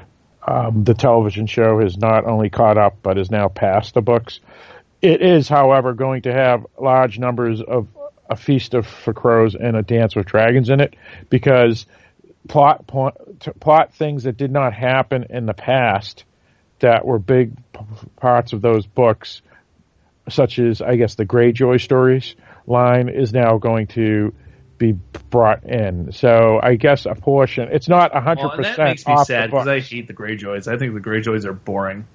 um, 0.47 0.86
the 0.86 0.93
television 0.93 1.47
show 1.47 1.82
has 1.82 1.97
not 1.97 2.26
only 2.26 2.50
caught 2.50 2.78
up 2.78 3.00
but 3.04 3.17
is 3.17 3.30
now 3.30 3.50
past 3.50 3.93
the 3.93 4.02
books. 4.02 4.39
It 5.02 5.21
is, 5.21 5.50
however, 5.50 5.93
going 5.93 6.21
to 6.21 6.34
have 6.34 6.65
large 6.80 7.19
numbers 7.19 7.62
of 7.62 7.89
a 8.32 8.36
feast 8.36 8.74
of 8.74 8.88
for 8.88 9.13
crows 9.13 9.56
and 9.56 9.76
a 9.76 9.84
dance 9.84 10.15
with 10.15 10.26
dragons 10.26 10.70
in 10.70 10.80
it 10.80 10.96
because 11.30 11.86
plot 12.48 12.88
point, 12.88 13.15
plot 13.60 13.94
things 13.94 14.24
that 14.24 14.38
did 14.38 14.52
not 14.52 14.74
happen 14.74 15.26
in 15.30 15.46
the 15.46 15.54
past 15.54 16.24
that 16.80 17.06
were 17.06 17.20
big 17.20 17.56
p- 17.74 17.82
parts 18.15 18.54
of 18.54 18.62
those 18.62 18.88
books, 18.88 19.41
such 20.30 20.60
as 20.60 20.82
I 20.82 20.96
guess 20.96 21.15
the 21.15 21.26
Greyjoy 21.26 21.82
stories 21.82 22.36
line, 22.65 23.10
is 23.10 23.34
now 23.34 23.58
going 23.58 23.88
to 23.88 24.34
be 24.78 24.94
brought 25.30 25.65
in. 25.65 26.13
So 26.13 26.60
I 26.63 26.76
guess 26.76 27.06
a 27.06 27.13
portion. 27.13 27.67
It's 27.70 27.89
not 27.89 28.15
a 28.15 28.22
hundred 28.22 28.44
and 28.44 28.52
that 28.52 28.58
percent 28.58 28.80
makes 28.80 29.08
me 29.08 29.26
sad 29.26 29.52
because 29.52 29.67
I 29.67 29.82
hate 29.82 30.08
the 30.08 30.13
Greyjoys. 30.13 30.72
I 30.72 30.78
think 30.78 30.94
the 30.94 31.02
Greyjoys 31.02 31.44
are 31.44 31.54
boring. 31.54 32.08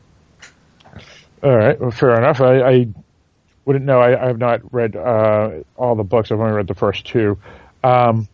All 1.42 1.54
right, 1.54 1.78
well, 1.78 1.90
fair 1.90 2.16
enough. 2.16 2.40
I, 2.40 2.62
I 2.62 2.86
wouldn't 3.66 3.84
know. 3.84 3.98
I, 3.98 4.22
I 4.22 4.28
have 4.28 4.38
not 4.38 4.72
read 4.72 4.96
uh, 4.96 5.50
all 5.76 5.96
the 5.96 6.04
books. 6.04 6.30
I've 6.30 6.40
only 6.40 6.54
read 6.54 6.68
the 6.68 6.74
first 6.74 7.06
two, 7.06 7.38
um, 7.84 8.28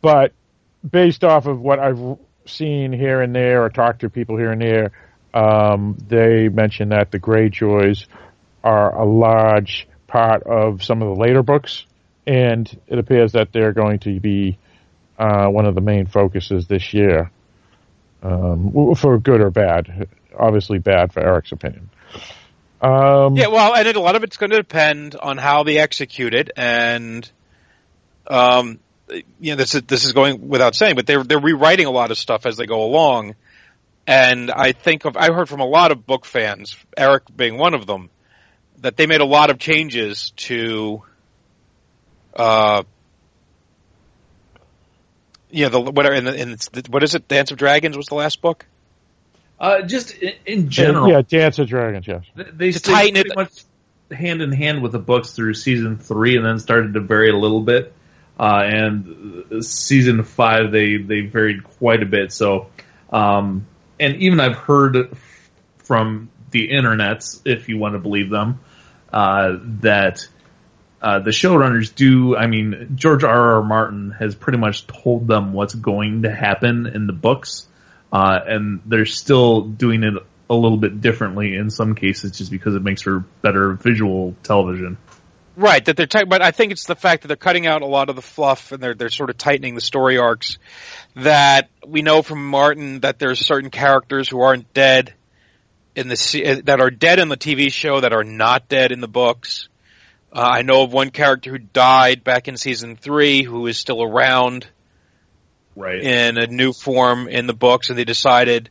but 0.00 0.32
based 0.88 1.24
off 1.24 1.46
of 1.46 1.60
what 1.60 1.80
I've 1.80 2.18
seen 2.46 2.92
here 2.92 3.22
and 3.22 3.34
there, 3.34 3.64
or 3.64 3.70
talked 3.70 4.02
to 4.02 4.10
people 4.10 4.36
here 4.36 4.52
and 4.52 4.60
there, 4.60 4.92
um, 5.32 5.96
they 6.06 6.48
mention 6.48 6.90
that 6.90 7.10
the 7.10 7.18
Greyjoys 7.18 8.06
are 8.62 8.94
a 8.94 9.04
large 9.04 9.88
part 10.06 10.44
of 10.44 10.84
some 10.84 11.02
of 11.02 11.08
the 11.08 11.20
later 11.20 11.42
books, 11.42 11.86
and 12.26 12.70
it 12.86 12.98
appears 12.98 13.32
that 13.32 13.52
they're 13.52 13.72
going 13.72 13.98
to 14.00 14.20
be 14.20 14.58
uh, 15.18 15.46
one 15.46 15.66
of 15.66 15.74
the 15.74 15.80
main 15.80 16.06
focuses 16.06 16.66
this 16.66 16.92
year, 16.92 17.30
um, 18.22 18.94
for 18.94 19.18
good 19.18 19.40
or 19.40 19.50
bad. 19.50 20.08
Obviously, 20.38 20.78
bad 20.78 21.12
for 21.12 21.20
Eric's 21.20 21.52
opinion. 21.52 21.88
Um, 22.84 23.36
Yeah, 23.36 23.46
well, 23.46 23.74
and 23.74 23.88
a 23.88 24.00
lot 24.00 24.14
of 24.14 24.24
it's 24.24 24.36
going 24.36 24.50
to 24.50 24.58
depend 24.58 25.16
on 25.16 25.38
how 25.38 25.62
they 25.62 25.78
execute 25.78 26.34
it, 26.34 26.50
and 26.54 27.28
um, 28.26 28.78
you 29.08 29.52
know, 29.52 29.56
this 29.56 29.74
is 29.74 29.82
this 29.82 30.04
is 30.04 30.12
going 30.12 30.48
without 30.48 30.74
saying, 30.74 30.94
but 30.94 31.06
they're 31.06 31.24
they're 31.24 31.40
rewriting 31.40 31.86
a 31.86 31.90
lot 31.90 32.10
of 32.10 32.18
stuff 32.18 32.44
as 32.44 32.58
they 32.58 32.66
go 32.66 32.84
along, 32.84 33.36
and 34.06 34.50
I 34.50 34.72
think 34.72 35.06
of 35.06 35.16
I 35.16 35.32
heard 35.32 35.48
from 35.48 35.60
a 35.60 35.66
lot 35.66 35.92
of 35.92 36.06
book 36.06 36.26
fans, 36.26 36.76
Eric 36.94 37.24
being 37.34 37.56
one 37.56 37.72
of 37.72 37.86
them, 37.86 38.10
that 38.78 38.98
they 38.98 39.06
made 39.06 39.22
a 39.22 39.26
lot 39.26 39.48
of 39.48 39.58
changes 39.58 40.32
to, 40.36 41.02
uh, 42.36 42.82
yeah, 45.50 45.70
the 45.70 45.80
what 45.80 46.04
in, 46.04 46.24
the, 46.24 46.34
in 46.34 46.50
the, 46.50 46.84
what 46.90 47.02
is 47.02 47.14
it? 47.14 47.28
Dance 47.28 47.50
of 47.50 47.56
Dragons 47.56 47.96
was 47.96 48.06
the 48.08 48.14
last 48.14 48.42
book. 48.42 48.66
Uh, 49.58 49.82
just 49.82 50.12
in, 50.12 50.34
in 50.46 50.68
general, 50.70 51.08
Yeah, 51.08 51.22
Dance 51.22 51.58
of 51.58 51.68
Dragons, 51.68 52.06
yes. 52.06 52.24
They, 52.34 52.44
they 52.44 52.72
stayed 52.72 52.92
tighten 52.92 53.16
it- 53.16 53.26
pretty 53.26 53.40
much 53.40 53.64
hand 54.10 54.42
in 54.42 54.52
hand 54.52 54.82
with 54.82 54.92
the 54.92 54.98
books 54.98 55.32
through 55.32 55.54
season 55.54 55.98
three, 55.98 56.36
and 56.36 56.44
then 56.44 56.58
started 56.58 56.94
to 56.94 57.00
vary 57.00 57.30
a 57.30 57.36
little 57.36 57.62
bit. 57.62 57.92
Uh, 58.38 58.62
and 58.64 59.44
uh, 59.52 59.60
season 59.60 60.24
five, 60.24 60.72
they 60.72 60.96
they 60.96 61.20
varied 61.20 61.62
quite 61.62 62.02
a 62.02 62.06
bit. 62.06 62.32
So, 62.32 62.70
um, 63.10 63.66
and 64.00 64.16
even 64.16 64.40
I've 64.40 64.56
heard 64.56 65.16
from 65.78 66.30
the 66.50 66.68
internets, 66.68 67.40
if 67.44 67.68
you 67.68 67.78
want 67.78 67.94
to 67.94 68.00
believe 68.00 68.30
them, 68.30 68.60
uh, 69.12 69.56
that 69.82 70.26
uh, 71.00 71.20
the 71.20 71.30
showrunners 71.30 71.94
do. 71.94 72.36
I 72.36 72.46
mean, 72.48 72.92
George 72.96 73.22
R. 73.22 73.54
R. 73.56 73.62
Martin 73.62 74.10
has 74.18 74.34
pretty 74.34 74.58
much 74.58 74.86
told 74.86 75.28
them 75.28 75.52
what's 75.52 75.74
going 75.74 76.22
to 76.22 76.30
happen 76.30 76.86
in 76.86 77.06
the 77.06 77.12
books, 77.12 77.68
uh, 78.14 78.38
and 78.46 78.80
they're 78.86 79.06
still 79.06 79.62
doing 79.62 80.04
it 80.04 80.14
a 80.48 80.54
little 80.54 80.78
bit 80.78 81.00
differently 81.00 81.56
in 81.56 81.68
some 81.68 81.96
cases, 81.96 82.30
just 82.30 82.50
because 82.50 82.76
it 82.76 82.82
makes 82.82 83.02
for 83.02 83.24
better 83.42 83.72
visual 83.72 84.36
television. 84.44 84.96
Right, 85.56 85.84
that 85.84 85.96
they're 85.96 86.06
t- 86.06 86.24
but 86.24 86.40
I 86.40 86.52
think 86.52 86.70
it's 86.70 86.86
the 86.86 86.94
fact 86.94 87.22
that 87.22 87.28
they're 87.28 87.36
cutting 87.36 87.66
out 87.66 87.82
a 87.82 87.86
lot 87.86 88.10
of 88.10 88.16
the 88.16 88.22
fluff 88.22 88.70
and 88.70 88.80
they're 88.80 88.94
they're 88.94 89.08
sort 89.08 89.30
of 89.30 89.38
tightening 89.38 89.74
the 89.74 89.80
story 89.80 90.16
arcs. 90.16 90.58
That 91.16 91.70
we 91.84 92.02
know 92.02 92.22
from 92.22 92.48
Martin 92.48 93.00
that 93.00 93.18
there's 93.18 93.44
certain 93.44 93.70
characters 93.70 94.28
who 94.28 94.40
aren't 94.40 94.72
dead 94.72 95.14
in 95.96 96.08
the 96.08 96.62
that 96.66 96.80
are 96.80 96.90
dead 96.90 97.18
in 97.18 97.28
the 97.28 97.36
TV 97.36 97.70
show 97.72 98.00
that 98.00 98.12
are 98.12 98.24
not 98.24 98.68
dead 98.68 98.92
in 98.92 99.00
the 99.00 99.08
books. 99.08 99.68
Uh, 100.32 100.40
I 100.40 100.62
know 100.62 100.82
of 100.82 100.92
one 100.92 101.10
character 101.10 101.50
who 101.50 101.58
died 101.58 102.22
back 102.24 102.46
in 102.48 102.56
season 102.56 102.96
three 102.96 103.42
who 103.42 103.66
is 103.68 103.78
still 103.78 104.02
around, 104.02 104.66
right, 105.76 106.00
in 106.00 106.38
a 106.38 106.46
new 106.46 106.72
form 106.72 107.28
in 107.28 107.46
the 107.46 107.54
books, 107.54 107.90
and 107.90 107.98
they 107.98 108.04
decided 108.04 108.70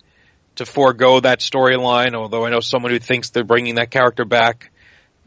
to 0.55 0.65
forego 0.65 1.19
that 1.19 1.39
storyline. 1.39 2.13
Although 2.13 2.45
I 2.45 2.49
know 2.49 2.59
someone 2.59 2.91
who 2.91 2.99
thinks 2.99 3.29
they're 3.29 3.43
bringing 3.43 3.75
that 3.75 3.91
character 3.91 4.25
back 4.25 4.71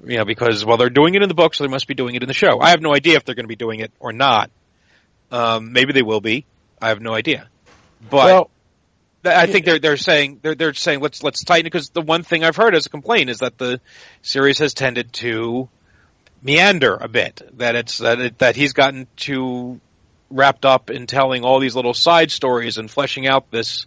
you 0.05 0.19
know, 0.19 0.25
because 0.25 0.65
well, 0.65 0.77
they're 0.77 0.91
doing 0.91 1.15
it 1.15 1.23
in 1.23 1.29
the 1.29 1.35
books, 1.35 1.59
so 1.59 1.65
they 1.65 1.71
must 1.71 1.87
be 1.87 1.95
doing 1.95 2.15
it 2.15 2.23
in 2.23 2.29
the 2.29 2.35
show. 2.35 2.61
I 2.61 2.71
have 2.71 2.81
no 2.81 2.95
idea 2.95 3.17
if 3.17 3.25
they're 3.25 3.35
going 3.35 3.45
to 3.45 3.49
be 3.49 3.57
doing 3.57 3.81
it 3.81 3.93
or 3.99 4.13
not. 4.13 4.51
Um, 5.31 5.73
maybe 5.73 5.93
they 5.93 6.03
will 6.03 6.21
be. 6.21 6.45
I 6.81 6.89
have 6.89 7.01
no 7.01 7.15
idea. 7.15 7.49
But 8.11 8.27
well, 8.27 8.51
I 9.25 9.47
think 9.47 9.65
they're 9.65 9.79
they're 9.79 9.97
saying 9.97 10.41
they're 10.43 10.55
they're 10.55 10.75
saying 10.75 11.01
let's 11.01 11.23
let's 11.23 11.43
tighten 11.43 11.67
it 11.67 11.73
because 11.73 11.89
the 11.91 12.03
one 12.03 12.23
thing 12.23 12.45
I've 12.45 12.57
heard 12.57 12.75
as 12.75 12.87
a 12.87 12.91
complaint 12.91 13.31
is 13.31 13.39
that 13.39 13.59
the 13.59 13.81
series 14.23 14.59
has 14.59 14.75
tended 14.75 15.13
to 15.15 15.69
meander 16.43 16.95
a 16.95 17.09
bit. 17.09 17.43
That 17.55 17.75
it's 17.75 17.99
that 17.99 18.21
it, 18.21 18.39
that 18.39 18.55
he's 18.55 18.75
gotten 18.75 19.09
too 19.17 19.81
wrapped 20.31 20.65
up 20.65 20.91
in 20.91 21.07
telling 21.07 21.45
all 21.45 21.61
these 21.61 21.77
little 21.77 21.95
side 21.95 22.31
stories 22.31 22.79
and 22.79 22.91
fleshing 22.91 23.27
out 23.27 23.51
this 23.51 23.87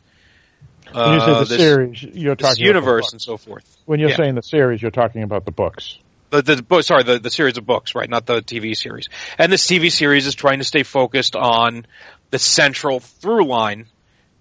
when 0.91 1.13
you 1.13 1.19
say 1.19 1.25
the 1.25 1.31
uh, 1.31 1.43
this, 1.43 1.57
series, 1.57 2.03
you're 2.03 2.35
talking 2.35 2.65
universe 2.65 3.11
and 3.11 3.21
so 3.21 3.37
forth. 3.37 3.77
When 3.85 3.99
you're 3.99 4.09
yeah. 4.09 4.17
saying 4.17 4.35
the 4.35 4.41
series, 4.41 4.81
you're 4.81 4.91
talking 4.91 5.23
about 5.23 5.45
the 5.45 5.51
books. 5.51 5.97
The, 6.31 6.41
the 6.41 6.61
book, 6.61 6.83
sorry, 6.83 7.03
the, 7.03 7.19
the 7.19 7.29
series 7.29 7.57
of 7.57 7.65
books, 7.65 7.95
right? 7.95 8.09
Not 8.09 8.25
the 8.25 8.41
TV 8.41 8.75
series. 8.75 9.07
And 9.37 9.51
this 9.51 9.65
TV 9.65 9.91
series 9.91 10.27
is 10.27 10.35
trying 10.35 10.59
to 10.59 10.63
stay 10.63 10.83
focused 10.83 11.35
on 11.35 11.85
the 12.31 12.39
central 12.39 12.99
through 12.99 13.45
line, 13.45 13.87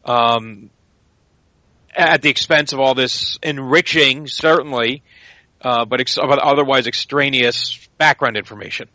um, 0.05 0.71
at 1.95 2.23
the 2.23 2.31
expense 2.31 2.73
of 2.73 2.81
all 2.81 2.95
this 2.95 3.39
enriching, 3.43 4.27
certainly, 4.27 5.03
uh, 5.63 5.85
but, 5.85 6.01
ex- 6.01 6.17
but 6.17 6.39
otherwise 6.39 6.87
extraneous 6.87 7.89
background 7.97 8.37
information. 8.37 8.89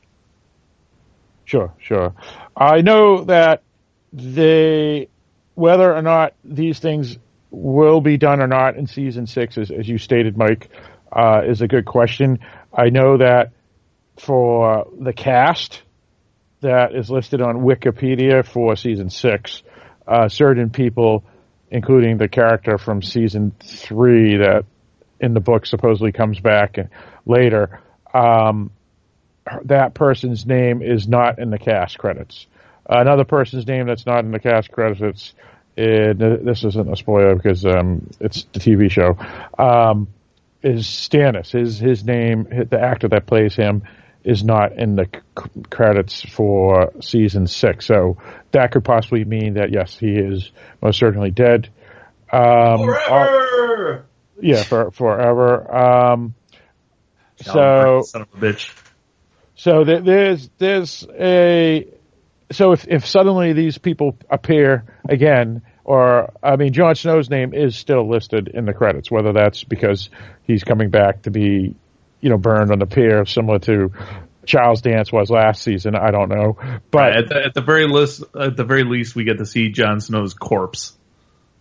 Sure, 1.46 1.74
sure. 1.80 2.14
I 2.56 2.82
know 2.82 3.24
that 3.26 3.64
they, 4.12 5.10
whether 5.56 5.94
or 5.94 6.02
not 6.02 6.34
these 6.44 6.80
things 6.80 7.18
will 7.50 8.02
be 8.02 8.18
done 8.18 8.42
or 8.42 8.48
not 8.48 8.76
in 8.76 8.88
season 8.88 9.28
six, 9.28 9.58
as, 9.58 9.72
as 9.72 9.88
you 9.88 9.98
stated, 9.98 10.38
Mike, 10.38 10.70
uh, 11.12 11.42
is 11.48 11.62
a 11.62 11.68
good 11.68 11.86
question. 11.86 12.40
I 12.74 12.90
know 12.90 13.18
that 13.18 13.52
for 14.18 14.88
the 15.00 15.14
cast 15.14 15.82
that 16.62 16.96
is 16.96 17.10
listed 17.10 17.42
on 17.42 17.58
Wikipedia 17.58 18.46
for 18.46 18.76
season 18.76 19.10
six, 19.10 19.64
uh, 20.08 20.30
certain 20.30 20.70
people, 20.70 21.24
including 21.70 22.18
the 22.18 22.28
character 22.28 22.78
from 22.78 23.02
season 23.02 23.54
three 23.64 24.38
that 24.38 24.66
in 25.20 25.34
the 25.34 25.40
book 25.40 25.66
supposedly 25.66 26.12
comes 26.12 26.40
back 26.40 26.78
later, 27.26 27.82
um, 28.14 28.72
that 29.66 29.94
person's 29.94 30.46
name 30.46 30.82
is 30.82 31.08
not 31.08 31.40
in 31.40 31.50
the 31.50 31.60
cast 31.60 31.98
credits. 31.98 32.48
Another 32.88 33.24
person's 33.24 33.66
name 33.66 33.88
that's 33.88 34.06
not 34.06 34.26
in 34.26 34.32
the 34.32 34.40
cast 34.40 34.72
credits 34.72 35.34
it, 35.76 36.20
this 36.20 36.64
isn't 36.64 36.92
a 36.92 36.96
spoiler 36.96 37.36
because 37.36 37.66
um, 37.66 38.10
it's 38.20 38.44
the 38.54 38.60
TV 38.60 38.92
show, 38.92 39.18
um, 39.58 40.08
is 40.62 40.86
Stannis. 40.86 41.52
His 41.52 41.80
his 41.80 42.04
name, 42.04 42.44
the 42.70 42.80
actor 42.80 43.08
that 43.10 43.26
plays 43.26 43.56
him, 43.56 43.84
is 44.24 44.44
not 44.44 44.74
in 44.74 44.96
the 44.96 45.10
c- 45.38 45.62
credits 45.70 46.22
for 46.22 46.94
season 47.02 47.48
six. 47.48 47.86
So 47.88 48.18
that 48.52 48.72
could 48.72 48.86
possibly 48.86 49.26
mean 49.26 49.56
that 49.56 49.72
yes, 49.72 49.98
he 49.98 50.14
is 50.14 50.52
most 50.82 51.00
certainly 51.00 51.32
dead. 51.32 51.70
Um, 52.32 52.86
forever. 52.86 54.06
yeah, 54.40 54.64
for 54.64 54.92
forever. 54.92 55.76
Um, 55.76 56.36
so 57.38 58.04
son 58.06 58.22
of 58.22 58.28
a 58.36 58.38
bitch. 58.38 58.72
So 59.64 59.86
there's 59.86 60.50
there's 60.58 61.08
a 61.18 61.88
so 62.52 62.74
if, 62.74 62.86
if 62.86 63.08
suddenly 63.08 63.54
these 63.54 63.78
people 63.78 64.18
appear 64.30 64.84
again, 65.08 65.62
or 65.86 66.34
I 66.44 66.58
mean, 66.58 66.74
Jon 66.74 66.96
Snow's 66.96 67.30
name 67.30 67.54
is 67.54 67.78
still 67.78 68.10
listed 68.10 68.50
in 68.50 68.66
the 68.66 68.74
credits, 68.74 69.10
whether 69.10 69.32
that's 69.32 69.64
because 69.64 70.10
he's 70.44 70.66
coming 70.66 70.90
back 70.90 71.22
to 71.22 71.32
be, 71.32 71.76
you 72.20 72.30
know, 72.30 72.38
burned 72.38 72.74
on 72.74 72.80
the 72.80 72.86
pier, 72.86 73.26
similar 73.26 73.60
to 73.60 73.94
Charles 74.46 74.82
Dance 74.82 75.14
was 75.14 75.30
last 75.30 75.64
season. 75.64 75.96
I 75.96 76.12
don't 76.12 76.28
know, 76.28 76.58
but 76.92 77.00
right, 77.00 77.16
at, 77.16 77.30
the, 77.30 77.46
at 77.46 77.54
the 77.54 77.62
very 77.62 77.88
least, 77.88 78.22
at 78.38 78.58
the 78.58 78.66
very 78.66 78.84
least, 78.84 79.16
we 79.16 79.24
get 79.24 79.38
to 79.38 79.46
see 79.46 79.70
Jon 79.70 80.02
Snow's 80.02 80.34
corpse. 80.34 80.92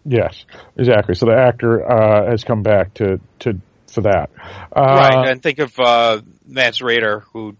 Yes, 0.04 0.44
exactly. 0.76 1.14
So 1.14 1.26
the 1.26 1.36
actor 1.36 1.88
uh, 1.88 2.28
has 2.32 2.42
come 2.42 2.64
back 2.64 2.94
to 2.94 3.20
to 3.38 3.60
for 3.92 4.00
that. 4.00 4.30
Uh, 4.74 4.80
right, 4.80 5.30
and 5.30 5.40
think 5.40 5.60
of 5.60 5.78
uh, 5.78 6.20
Mance 6.44 6.80
Rayder, 6.80 7.22
who 7.32 7.56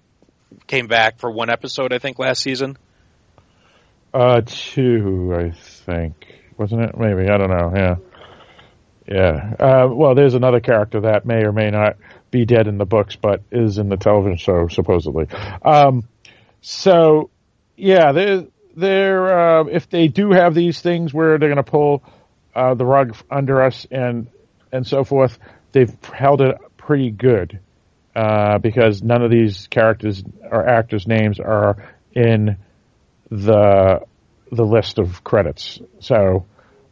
came 0.66 0.86
back 0.86 1.18
for 1.18 1.30
one 1.30 1.50
episode, 1.50 1.92
I 1.92 1.98
think, 1.98 2.18
last 2.18 2.42
season. 2.42 2.76
Uh, 4.12 4.42
two, 4.44 5.32
I 5.34 5.50
think, 5.50 6.26
wasn't 6.58 6.82
it? 6.82 6.98
Maybe 6.98 7.28
I 7.28 7.38
don't 7.38 7.50
know. 7.50 7.72
Yeah, 7.74 7.96
yeah. 9.06 9.54
Uh, 9.58 9.88
well, 9.90 10.14
there's 10.14 10.34
another 10.34 10.60
character 10.60 11.02
that 11.02 11.24
may 11.24 11.44
or 11.44 11.52
may 11.52 11.70
not 11.70 11.96
be 12.30 12.44
dead 12.44 12.66
in 12.66 12.78
the 12.78 12.84
books, 12.84 13.16
but 13.16 13.42
is 13.50 13.78
in 13.78 13.88
the 13.88 13.96
television 13.96 14.36
show 14.36 14.68
supposedly. 14.68 15.28
Um, 15.62 16.08
so 16.60 17.30
yeah, 17.76 18.12
they're 18.76 19.60
uh, 19.60 19.64
if 19.64 19.88
they 19.88 20.08
do 20.08 20.32
have 20.32 20.54
these 20.54 20.80
things 20.80 21.14
where 21.14 21.38
they're 21.38 21.48
going 21.48 21.56
to 21.56 21.70
pull 21.70 22.02
uh, 22.54 22.74
the 22.74 22.84
rug 22.84 23.16
under 23.30 23.62
us 23.62 23.86
and 23.90 24.28
and 24.70 24.86
so 24.86 25.04
forth, 25.04 25.38
they've 25.72 25.94
held 26.04 26.40
it 26.42 26.56
pretty 26.76 27.10
good 27.10 27.60
uh, 28.14 28.58
because 28.58 29.02
none 29.02 29.22
of 29.22 29.30
these 29.30 29.66
characters 29.68 30.22
or 30.42 30.68
actors' 30.68 31.06
names 31.06 31.40
are 31.40 31.88
in 32.12 32.56
the 33.30 34.00
the 34.50 34.64
list 34.64 34.98
of 34.98 35.24
credits. 35.24 35.80
So 36.00 36.44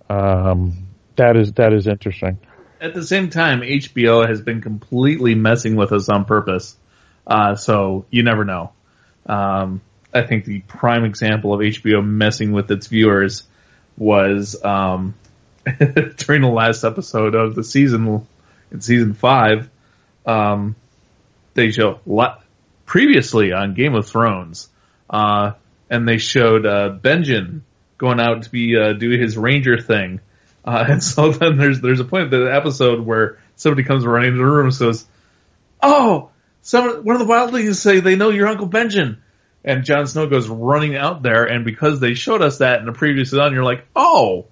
um, 0.09 0.89
that 1.17 1.37
is 1.37 1.53
that 1.55 1.73
is 1.73 1.87
interesting. 1.87 2.39
At 2.81 2.95
the 2.95 3.03
same 3.03 3.29
time, 3.29 3.61
HBO 3.61 4.27
has 4.27 4.41
been 4.41 4.63
completely 4.63 5.35
messing 5.35 5.77
with 5.77 5.93
us 5.93 6.09
on 6.09 6.25
purpose. 6.25 6.77
Uh, 7.27 7.55
so 7.55 8.07
you 8.11 8.23
never 8.23 8.45
know. 8.45 8.73
Um, 9.27 9.83
I 10.13 10.23
think 10.23 10.47
the 10.47 10.61
prime 10.61 11.05
example 11.05 11.53
of 11.53 11.61
HBO 11.61 12.05
messing 12.05 12.53
with 12.53 12.71
its 12.71 12.87
viewers 12.87 13.45
was 13.97 14.61
um, 14.65 15.15
during 16.17 16.41
the 16.41 16.51
last 16.53 16.85
episode 16.85 17.35
of 17.35 17.55
the 17.55 17.63
season 17.63 18.27
in 18.73 18.81
season 18.81 19.13
five. 19.13 19.69
Um, 20.25 20.75
they 21.55 21.71
show 21.71 22.01
previously 22.87 23.53
on 23.53 23.75
Game 23.75 23.95
of 23.95 24.07
Thrones. 24.07 24.69
Uh, 25.09 25.53
and 25.91 26.07
they 26.07 26.19
showed 26.19 26.65
uh, 26.65 26.97
Benjen 27.03 27.63
going 27.99 28.21
out 28.21 28.45
to 28.45 28.51
be 28.51 28.77
uh, 28.77 28.95
do 28.95 29.11
his 29.11 29.37
ranger 29.37 29.79
thing. 29.79 30.21
Uh, 30.65 30.85
and 30.89 31.03
so 31.03 31.33
then 31.33 31.59
there's 31.59 31.81
there's 31.81 32.01
a 32.01 32.05
point 32.05 32.33
in 32.33 32.45
the 32.45 32.55
episode 32.55 33.01
where 33.01 33.39
somebody 33.57 33.83
comes 33.83 34.07
running 34.07 34.29
into 34.29 34.39
the 34.39 34.45
room 34.45 34.67
and 34.67 34.75
says, 34.75 35.07
"Oh, 35.83 36.31
some 36.63 37.05
one 37.05 37.21
of 37.21 37.27
the 37.27 37.33
wildlings 37.33 37.75
say 37.75 38.01
they 38.01 38.17
know 38.17 38.31
your 38.31 38.49
Uncle 38.49 38.69
Benjen." 38.69 39.19
And 39.63 39.85
Jon 39.85 40.07
Snow 40.07 40.27
goes 40.27 40.49
running 40.49 40.97
out 40.97 41.23
there, 41.23 41.45
and 41.45 41.67
because 41.67 42.01
they 42.01 42.15
showed 42.15 42.41
us 42.41 42.59
that 42.59 42.81
in 42.81 42.87
the 42.87 42.93
previous 42.93 43.31
season, 43.31 43.53
you're 43.53 43.65
like, 43.65 43.87
"Oh." 43.95 44.47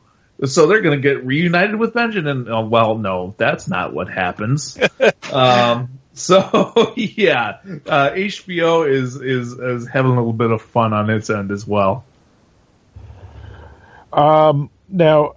So 0.44 0.68
they're 0.68 0.82
going 0.82 1.02
to 1.02 1.02
get 1.02 1.26
reunited 1.26 1.74
with 1.74 1.94
Benjen, 1.94 2.30
and 2.30 2.48
oh, 2.48 2.64
well, 2.64 2.96
no, 2.96 3.34
that's 3.38 3.66
not 3.66 3.92
what 3.92 4.08
happens. 4.08 4.78
um, 5.32 5.97
so 6.18 6.92
yeah, 6.96 7.58
uh, 7.86 8.10
HBO 8.10 8.90
is, 8.90 9.16
is 9.16 9.52
is 9.52 9.88
having 9.88 10.12
a 10.12 10.16
little 10.16 10.32
bit 10.32 10.50
of 10.50 10.62
fun 10.62 10.92
on 10.92 11.10
its 11.10 11.30
end 11.30 11.50
as 11.50 11.66
well. 11.66 12.04
Um, 14.12 14.70
now, 14.88 15.36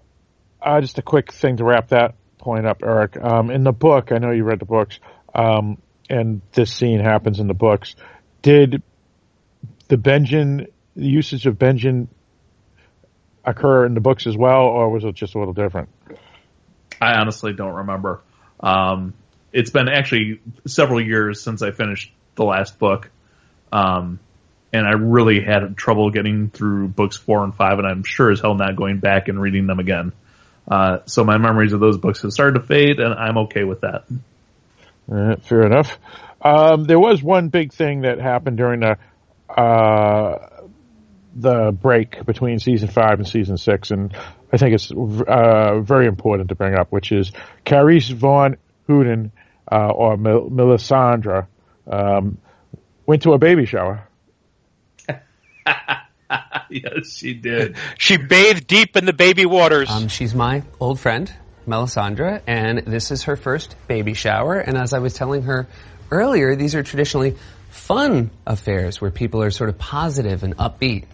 uh, 0.62 0.82
just 0.82 0.98
a 0.98 1.02
quick 1.02 1.34
thing 1.34 1.58
to 1.58 1.63
wrap 1.63 1.89
that 1.89 2.15
point 2.38 2.65
up, 2.65 2.84
Eric. 2.84 3.17
Um, 3.22 3.50
in 3.52 3.63
the 3.63 3.72
book, 3.72 4.12
I 4.12 4.17
know 4.17 4.32
you 4.32 4.44
read 4.44 4.60
the 4.60 4.65
books, 4.65 5.00
um, 5.34 5.78
and 6.10 6.41
this 6.54 6.74
scene 6.74 7.00
happens 7.00 7.39
in 7.39 7.48
the 7.48 7.54
books. 7.54 7.96
Did 8.41 8.82
the 9.88 9.98
Benjen, 9.98 10.67
the 10.96 11.08
usage 11.08 11.46
of 11.46 11.56
Benjen, 11.56 12.08
occur 13.44 13.86
in 13.86 13.94
the 13.94 14.02
books 14.02 14.28
as 14.28 14.38
well, 14.38 14.62
or 14.62 14.89
was 14.89 15.04
it 15.04 15.15
just 15.15 15.36
a 15.36 15.39
little 15.39 15.54
different? 15.54 15.89
I 17.00 17.20
honestly 17.20 17.54
don't 17.54 17.74
remember. 17.74 18.22
Um, 18.60 19.13
it's 19.52 19.70
been 19.70 19.90
actually 19.90 20.42
several 20.66 21.02
years 21.02 21.42
since 21.42 21.62
I 21.62 21.72
finished 21.72 22.12
the 22.36 22.44
last 22.44 22.80
book. 22.80 23.10
Um, 23.72 24.20
and 24.74 24.88
I 24.88 24.92
really 24.92 25.42
had 25.42 25.76
trouble 25.76 26.12
getting 26.12 26.50
through 26.50 26.88
books 26.90 27.18
four 27.18 27.44
and 27.44 27.54
five, 27.54 27.78
and 27.78 27.88
I'm 27.88 28.04
sure 28.04 28.32
as 28.32 28.40
hell 28.40 28.56
not 28.56 28.76
going 28.76 29.00
back 29.00 29.28
and 29.28 29.42
reading 29.42 29.68
them 29.68 29.80
again. 29.80 30.14
Uh, 30.68 31.00
so 31.06 31.24
my 31.24 31.38
memories 31.38 31.74
of 31.74 31.80
those 31.80 31.98
books 31.98 32.22
have 32.22 32.32
started 32.32 32.60
to 32.60 32.66
fade, 32.66 33.00
and 33.00 33.14
I'm 33.14 33.38
okay 33.40 33.64
with 33.64 33.82
that. 33.82 34.06
Fair 35.44 35.66
enough. 35.66 35.98
Um, 36.42 36.86
there 36.86 37.00
was 37.00 37.22
one 37.22 37.50
big 37.50 37.74
thing 37.74 38.02
that 38.02 38.20
happened 38.20 38.58
during 38.58 38.80
the 38.80 38.98
uh, 39.52 40.48
the 41.36 41.72
break 41.72 42.26
between 42.26 42.60
season 42.60 42.88
five 42.88 43.20
and 43.20 43.28
season 43.28 43.58
six, 43.58 43.92
and 43.92 44.14
I 44.52 44.58
think 44.58 44.74
it's 44.74 44.92
uh, 44.92 45.82
very 45.82 46.08
important 46.08 46.50
to 46.50 46.56
bring 46.56 46.76
up, 46.76 46.92
which 46.92 47.12
is 47.12 47.32
Carice 47.66 48.10
Van 48.10 48.58
Houten 48.88 49.32
uh, 49.72 49.89
or 49.89 50.17
Mel- 50.17 50.50
Melisandre 50.50 51.48
um, 51.88 52.38
went 53.06 53.24
to 53.24 53.34
a 53.34 53.38
baby 53.38 53.65
shower. 53.65 54.08
yes, 56.70 57.13
she 57.13 57.34
did. 57.34 57.76
She 57.98 58.17
bathed 58.17 58.67
deep 58.67 58.96
in 58.96 59.06
the 59.06 59.13
baby 59.13 59.46
waters. 59.46 59.89
Um, 59.89 60.08
she's 60.08 60.34
my 60.34 60.63
old 60.80 61.00
friend, 61.00 61.32
Melisandre, 61.67 62.41
and 62.48 62.80
this 62.80 63.12
is 63.12 63.24
her 63.24 63.36
first 63.36 63.76
baby 63.88 64.13
shower. 64.13 64.60
And 64.60 64.78
as 64.78 64.94
I 64.94 65.00
was 65.00 65.13
telling 65.13 65.44
her 65.44 65.67
earlier, 66.10 66.56
these 66.56 66.76
are 66.76 66.84
traditionally 66.84 67.36
fun 67.70 68.32
affairs 68.46 69.00
where 69.00 69.12
people 69.12 69.41
are 69.41 69.52
sort 69.52 69.70
of 69.70 69.78
positive 69.78 70.44
and 70.44 70.58
upbeat. 70.58 71.06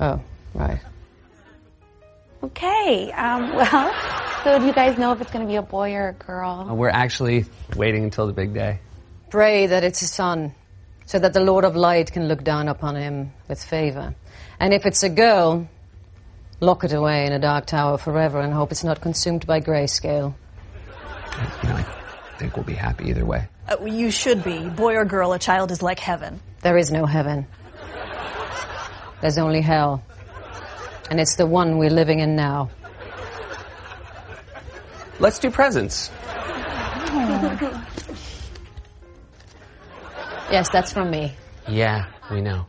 Oh, 0.00 0.20
right. 0.54 0.80
Okay. 2.42 3.10
Um, 3.12 3.54
well, 3.54 3.94
so 4.44 4.58
do 4.58 4.66
you 4.66 4.74
guys 4.74 4.98
know 4.98 5.10
if 5.12 5.20
it's 5.22 5.30
going 5.30 5.44
to 5.44 5.50
be 5.50 5.56
a 5.56 5.62
boy 5.62 5.94
or 5.94 6.08
a 6.08 6.12
girl? 6.12 6.66
Uh, 6.68 6.74
We're 6.74 6.90
actually 6.90 7.46
waiting 7.74 8.04
until 8.04 8.26
the 8.26 8.34
big 8.34 8.52
day. 8.52 8.78
Pray 9.30 9.66
that 9.66 9.82
it's 9.82 10.02
a 10.02 10.06
son, 10.06 10.54
so 11.06 11.18
that 11.18 11.32
the 11.32 11.40
Lord 11.40 11.64
of 11.64 11.74
Light 11.74 12.12
can 12.12 12.28
look 12.28 12.44
down 12.44 12.68
upon 12.68 12.94
him 12.94 13.32
with 13.48 13.64
favor. 13.64 14.14
And 14.60 14.74
if 14.74 14.84
it's 14.84 15.02
a 15.02 15.08
girl, 15.08 15.66
lock 16.60 16.84
it 16.84 16.92
away 16.92 17.26
in 17.26 17.32
a 17.32 17.38
dark 17.38 17.66
tower 17.66 17.96
forever 17.96 18.38
and 18.38 18.52
hope 18.52 18.70
it's 18.70 18.84
not 18.84 19.00
consumed 19.00 19.46
by 19.46 19.60
grayscale. 19.60 20.34
You 21.62 21.68
know, 21.70 21.76
I 21.76 22.36
think 22.38 22.54
we'll 22.54 22.66
be 22.66 22.74
happy 22.74 23.08
either 23.08 23.24
way. 23.24 23.48
Uh, 23.66 23.82
you 23.84 24.10
should 24.10 24.44
be. 24.44 24.68
Boy 24.68 24.94
or 24.94 25.06
girl, 25.06 25.32
a 25.32 25.38
child 25.38 25.70
is 25.70 25.82
like 25.82 25.98
heaven. 25.98 26.38
There 26.60 26.76
is 26.76 26.90
no 26.92 27.06
heaven. 27.06 27.46
There's 29.22 29.38
only 29.38 29.62
hell. 29.62 30.04
And 31.10 31.18
it's 31.18 31.36
the 31.36 31.46
one 31.46 31.78
we're 31.78 31.90
living 31.90 32.20
in 32.20 32.36
now. 32.36 32.70
Let's 35.20 35.38
do 35.38 35.50
presents. 35.50 36.10
Yes, 40.50 40.68
that's 40.70 40.92
from 40.92 41.10
me. 41.10 41.32
Yeah, 41.68 42.06
we 42.30 42.40
know. 42.40 42.66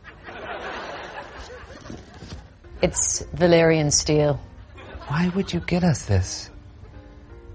It's 2.82 3.22
Valyrian 3.34 3.92
steel. 3.92 4.40
Why 5.08 5.28
would 5.34 5.52
you 5.52 5.60
get 5.60 5.84
us 5.84 6.06
this? 6.06 6.50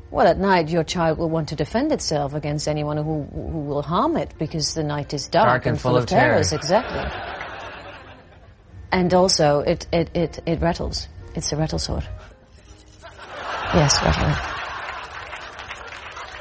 Well, 0.10 0.28
at 0.28 0.38
night, 0.38 0.70
your 0.70 0.84
child 0.84 1.18
will 1.18 1.30
want 1.30 1.50
to 1.50 1.56
defend 1.56 1.92
itself 1.92 2.34
against 2.34 2.68
anyone 2.68 2.98
who, 2.98 3.24
who 3.24 3.60
will 3.60 3.82
harm 3.82 4.18
it 4.18 4.34
because 4.38 4.74
the 4.74 4.84
night 4.84 5.14
is 5.14 5.28
dark, 5.28 5.66
and, 5.66 5.80
full 5.80 5.96
of 5.96 6.06
terrors. 6.06 6.50
terror. 6.50 6.60
Exactly. 6.60 7.00
And 8.92 9.14
also, 9.14 9.62
it, 9.62 9.88
it, 9.94 10.10
it, 10.14 10.40
it 10.46 10.62
rattles. 10.62 11.08
It's 11.34 11.54
a 11.54 11.56
rattle 11.56 11.80
sword. 11.80 12.06
Yes, 13.74 14.02
rattle. 14.04 14.58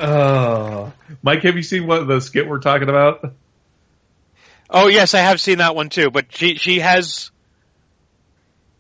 Oh, 0.00 0.92
Mike, 1.22 1.42
have 1.42 1.56
you 1.56 1.62
seen 1.62 1.86
what 1.86 2.08
the 2.08 2.20
skit 2.20 2.48
we're 2.48 2.58
talking 2.58 2.88
about? 2.88 3.34
oh 4.70 4.86
yes, 4.86 5.14
I 5.14 5.20
have 5.20 5.40
seen 5.40 5.58
that 5.58 5.74
one 5.74 5.90
too. 5.90 6.10
But 6.10 6.34
she 6.34 6.54
she 6.54 6.80
has 6.80 7.30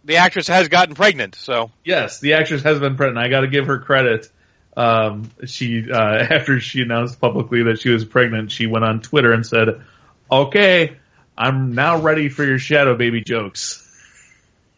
the 0.04 0.16
actress 0.16 0.48
has 0.48 0.68
gotten 0.68 0.94
pregnant. 0.94 1.34
So 1.34 1.70
Yes, 1.84 2.20
the 2.20 2.34
actress 2.34 2.62
has 2.62 2.78
been 2.78 2.96
pregnant. 2.96 3.24
I 3.24 3.28
got 3.28 3.40
to 3.40 3.48
give 3.48 3.66
her 3.66 3.80
credit. 3.80 4.30
Um, 4.76 5.30
she 5.46 5.90
uh, 5.90 5.96
after 6.30 6.58
she 6.60 6.80
announced 6.80 7.20
publicly 7.20 7.64
that 7.64 7.80
she 7.80 7.90
was 7.90 8.04
pregnant, 8.04 8.50
she 8.50 8.66
went 8.66 8.84
on 8.84 9.00
Twitter 9.00 9.32
and 9.32 9.44
said, 9.44 9.82
"Okay, 10.30 10.96
I'm 11.36 11.74
now 11.74 12.00
ready 12.00 12.28
for 12.30 12.44
your 12.44 12.58
shadow 12.58 12.96
baby 12.96 13.22
jokes." 13.22 13.86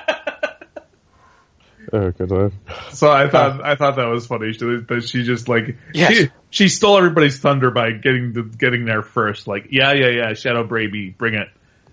Oh, 1.91 2.11
good 2.11 2.29
lord. 2.29 2.53
So 2.91 3.11
I 3.11 3.29
thought 3.29 3.63
I 3.63 3.75
thought 3.75 3.95
that 3.95 4.07
was 4.07 4.27
funny. 4.27 4.53
She, 4.53 4.59
that 4.59 5.03
she 5.07 5.23
just 5.23 5.47
like 5.47 5.77
Yes. 5.93 6.13
she, 6.13 6.29
she 6.49 6.69
stole 6.69 6.97
everybody's 6.97 7.39
thunder 7.39 7.71
by 7.71 7.91
getting 7.91 8.33
the, 8.33 8.43
getting 8.43 8.85
there 8.85 9.01
first. 9.01 9.47
Like 9.47 9.67
yeah 9.71 9.93
yeah 9.93 10.09
yeah 10.09 10.33
shadow 10.33 10.63
baby 10.63 11.09
bring 11.09 11.33
it, 11.35 11.47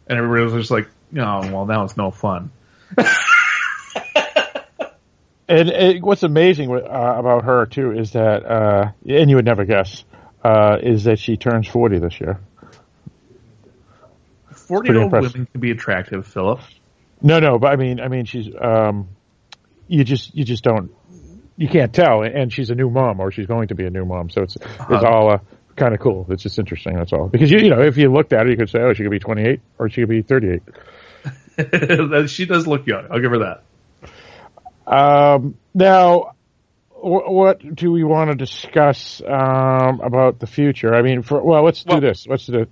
and 0.07 0.19
everybody 0.19 0.45
was 0.45 0.53
just 0.55 0.71
like 0.71 0.89
oh 1.17 1.51
well 1.53 1.67
now 1.67 1.85
it's 1.85 1.97
no 1.97 2.11
fun. 2.11 2.51
And 5.49 5.69
it, 5.69 6.03
what's 6.03 6.25
amazing 6.25 6.73
uh, 6.73 6.79
about 6.81 7.45
her 7.45 7.67
too 7.67 7.93
is 7.93 8.13
that, 8.13 8.45
uh, 8.45 8.91
and 9.09 9.31
you 9.31 9.37
would 9.37 9.45
never 9.45 9.65
guess, 9.65 10.05
uh, 10.43 10.79
is 10.83 11.05
that 11.05 11.21
she 11.21 11.37
turns 11.37 11.69
forty 11.69 11.99
this 11.99 12.21
year. 12.21 12.41
Forty-year-old 14.51 15.13
women 15.13 15.47
can 15.47 15.61
be 15.61 15.71
attractive, 15.71 16.27
Philip. 16.27 16.61
No, 17.23 17.39
no, 17.39 17.59
but 17.59 17.69
I 17.69 17.77
mean, 17.77 18.01
I 18.01 18.09
mean, 18.09 18.25
she's, 18.25 18.49
um, 18.61 19.09
you 19.89 20.05
just, 20.05 20.35
you 20.35 20.45
just 20.45 20.63
don't, 20.65 20.91
you 21.57 21.69
can't 21.69 21.93
tell, 21.93 22.23
and 22.23 22.53
she's 22.53 22.71
a 22.71 22.75
new 22.75 22.91
mom, 22.91 23.21
or 23.21 23.31
she's 23.31 23.47
going 23.47 23.69
to 23.69 23.75
be 23.75 23.87
a 23.87 23.91
new 23.91 24.05
mom, 24.05 24.29
so 24.31 24.43
it's, 24.43 24.57
it's 24.57 25.05
all 25.05 25.33
uh, 25.33 25.39
kind 25.77 25.95
of 25.95 26.01
cool. 26.01 26.27
It's 26.29 26.43
just 26.43 26.59
interesting. 26.59 26.95
That's 26.97 27.13
all. 27.13 27.29
Because 27.29 27.51
you, 27.51 27.59
you 27.59 27.71
know, 27.71 27.81
if 27.83 27.97
you 27.97 28.13
looked 28.13 28.33
at 28.33 28.41
her, 28.45 28.51
you 28.51 28.57
could 28.57 28.69
say, 28.69 28.81
oh, 28.81 28.93
she 28.93 29.03
could 29.03 29.11
be 29.11 29.19
twenty 29.19 29.43
eight, 29.43 29.61
or 29.79 29.89
she 29.89 30.03
could 30.03 30.11
be 30.11 30.23
thirty 30.23 30.49
eight. 30.55 32.29
she 32.29 32.45
does 32.47 32.67
look 32.67 32.87
young. 32.87 33.07
I'll 33.11 33.21
give 33.21 33.31
her 33.31 33.39
that. 33.39 33.63
Um, 34.87 35.57
now, 35.75 36.33
wh- 36.91 37.29
what 37.31 37.75
do 37.75 37.91
we 37.91 38.05
want 38.05 38.31
to 38.31 38.37
discuss 38.37 39.21
um, 39.27 40.01
about 40.01 40.39
the 40.39 40.47
future? 40.47 40.95
I 40.95 41.03
mean, 41.03 41.23
for, 41.23 41.43
well, 41.43 41.65
let's 41.65 41.85
Well- 41.87 42.01
do 42.01 42.07
this. 42.07 42.27
Let's 42.29 42.47
do. 42.47 42.67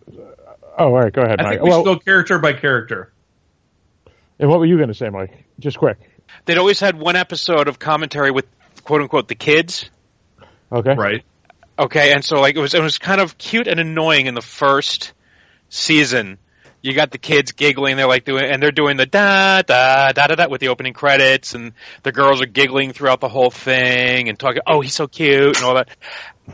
Oh, 0.76 0.86
all 0.86 0.92
right, 0.92 1.12
go 1.12 1.22
ahead, 1.22 1.40
I 1.40 1.44
Mike. 1.44 1.52
think 1.54 1.62
we 1.62 1.70
Well, 1.70 1.78
should 1.80 1.84
go 1.84 1.98
character 2.00 2.38
by 2.38 2.52
character. 2.52 3.12
and 4.38 4.50
what 4.50 4.58
were 4.58 4.66
you 4.66 4.76
going 4.76 4.88
to 4.88 4.94
say, 4.94 5.08
Mike? 5.08 5.44
Just 5.60 5.78
quick. 5.78 5.98
They'd 6.44 6.58
always 6.58 6.80
had 6.80 6.98
one 6.98 7.16
episode 7.16 7.68
of 7.68 7.78
commentary 7.78 8.30
with 8.30 8.46
quote 8.84 9.02
unquote 9.02 9.28
the 9.28 9.34
kids. 9.34 9.90
Okay. 10.72 10.94
Right. 10.94 11.24
Okay, 11.78 12.12
and 12.12 12.24
so 12.24 12.40
like 12.40 12.54
it 12.54 12.60
was 12.60 12.74
it 12.74 12.82
was 12.82 12.98
kind 12.98 13.20
of 13.20 13.36
cute 13.36 13.66
and 13.66 13.80
annoying 13.80 14.26
in 14.26 14.34
the 14.34 14.42
first 14.42 15.12
season. 15.68 16.38
You 16.82 16.92
got 16.92 17.10
the 17.10 17.18
kids 17.18 17.52
giggling, 17.52 17.96
they're 17.96 18.06
like 18.06 18.24
doing 18.24 18.44
and 18.44 18.62
they're 18.62 18.70
doing 18.70 18.96
the 18.96 19.06
da 19.06 19.62
da 19.62 20.12
da 20.12 20.26
da 20.26 20.34
da 20.36 20.48
with 20.48 20.60
the 20.60 20.68
opening 20.68 20.92
credits 20.92 21.54
and 21.54 21.72
the 22.02 22.12
girls 22.12 22.42
are 22.42 22.46
giggling 22.46 22.92
throughout 22.92 23.20
the 23.20 23.28
whole 23.28 23.50
thing 23.50 24.28
and 24.28 24.38
talking, 24.38 24.62
"Oh, 24.66 24.82
he's 24.82 24.94
so 24.94 25.08
cute" 25.08 25.56
and 25.56 25.64
all 25.64 25.74
that. 25.74 25.88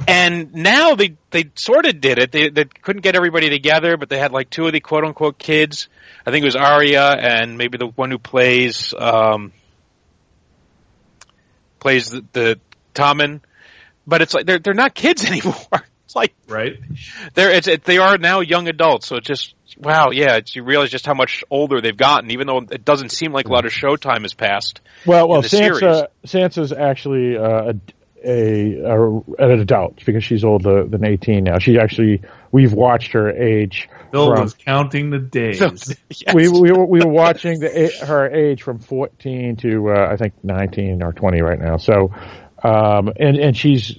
And 0.06 0.54
now 0.54 0.94
they 0.94 1.16
they 1.30 1.50
sort 1.54 1.84
of 1.84 2.00
did 2.00 2.18
it. 2.18 2.32
They 2.32 2.48
they 2.48 2.64
couldn't 2.64 3.02
get 3.02 3.16
everybody 3.16 3.50
together, 3.50 3.98
but 3.98 4.08
they 4.08 4.18
had 4.18 4.32
like 4.32 4.48
two 4.48 4.66
of 4.66 4.72
the 4.72 4.80
quote 4.80 5.04
unquote 5.04 5.38
kids. 5.38 5.88
I 6.24 6.30
think 6.30 6.44
it 6.44 6.46
was 6.46 6.56
Arya 6.56 7.10
and 7.10 7.58
maybe 7.58 7.76
the 7.76 7.88
one 7.88 8.10
who 8.10 8.18
plays 8.18 8.94
um 8.96 9.52
plays 11.80 12.10
the, 12.10 12.24
the 12.32 12.60
Tommen. 12.94 13.40
But 14.06 14.22
it's 14.22 14.34
like 14.34 14.46
they're 14.46 14.58
they're 14.58 14.74
not 14.74 14.94
kids 14.94 15.24
anymore. 15.30 15.56
It's 16.04 16.16
like 16.16 16.34
Right. 16.48 16.80
they're 17.34 17.50
it's 17.52 17.68
it, 17.68 17.84
they 17.84 17.98
are 17.98 18.18
now 18.18 18.40
young 18.40 18.68
adults. 18.68 19.06
So 19.06 19.16
it's 19.16 19.26
just 19.28 19.54
wow, 19.78 20.10
yeah. 20.10 20.36
It's, 20.36 20.56
you 20.56 20.64
realize 20.64 20.90
just 20.90 21.06
how 21.06 21.14
much 21.14 21.44
older 21.50 21.80
they've 21.80 21.96
gotten, 21.96 22.30
even 22.32 22.46
though 22.46 22.58
it 22.58 22.84
doesn't 22.84 23.10
seem 23.10 23.32
like 23.32 23.46
a 23.46 23.52
lot 23.52 23.64
of 23.66 23.72
showtime 23.72 24.22
has 24.22 24.34
passed. 24.34 24.80
Well, 25.06 25.28
well, 25.28 25.38
in 25.38 25.42
the 25.42 25.48
series. 25.48 25.80
Sansa, 25.80 26.06
Sansa's 26.26 26.72
actually 26.72 27.36
uh, 27.36 27.72
a, 28.24 28.76
a, 28.82 28.84
a 28.84 29.20
an 29.38 29.60
adult 29.60 30.04
because 30.04 30.24
she's 30.24 30.44
older 30.44 30.84
than 30.84 31.04
eighteen 31.04 31.44
now. 31.44 31.58
She 31.58 31.78
actually, 31.78 32.22
we've 32.50 32.72
watched 32.72 33.12
her 33.12 33.30
age. 33.30 33.88
Bill 34.10 34.34
from- 34.34 34.42
was 34.44 34.54
counting 34.54 35.10
the 35.10 35.18
days. 35.18 35.60
Yes. 36.10 36.34
we 36.34 36.48
we 36.48 36.72
were, 36.72 36.84
we 36.84 37.00
were 37.00 37.10
watching 37.10 37.60
the 37.60 37.92
her 38.06 38.28
age 38.28 38.62
from 38.62 38.78
14 38.78 39.56
to 39.56 39.90
uh, 39.90 40.08
I 40.10 40.16
think 40.16 40.34
19 40.42 41.02
or 41.02 41.12
20 41.12 41.40
right 41.40 41.58
now. 41.58 41.76
So, 41.76 42.12
um, 42.62 43.12
and 43.18 43.36
and 43.36 43.56
she's 43.56 43.98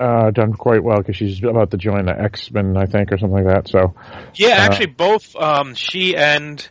uh, 0.00 0.30
done 0.30 0.54
quite 0.54 0.82
well 0.82 0.98
because 0.98 1.16
she's 1.16 1.42
about 1.42 1.70
to 1.70 1.76
join 1.76 2.06
the 2.06 2.20
X 2.20 2.50
Men, 2.50 2.76
I 2.76 2.86
think, 2.86 3.12
or 3.12 3.18
something 3.18 3.44
like 3.44 3.54
that. 3.54 3.68
So, 3.68 3.94
Yeah, 4.34 4.48
Uh, 4.48 4.60
actually, 4.60 4.86
both 4.86 5.36
um, 5.36 5.74
she 5.74 6.16
and 6.16 6.66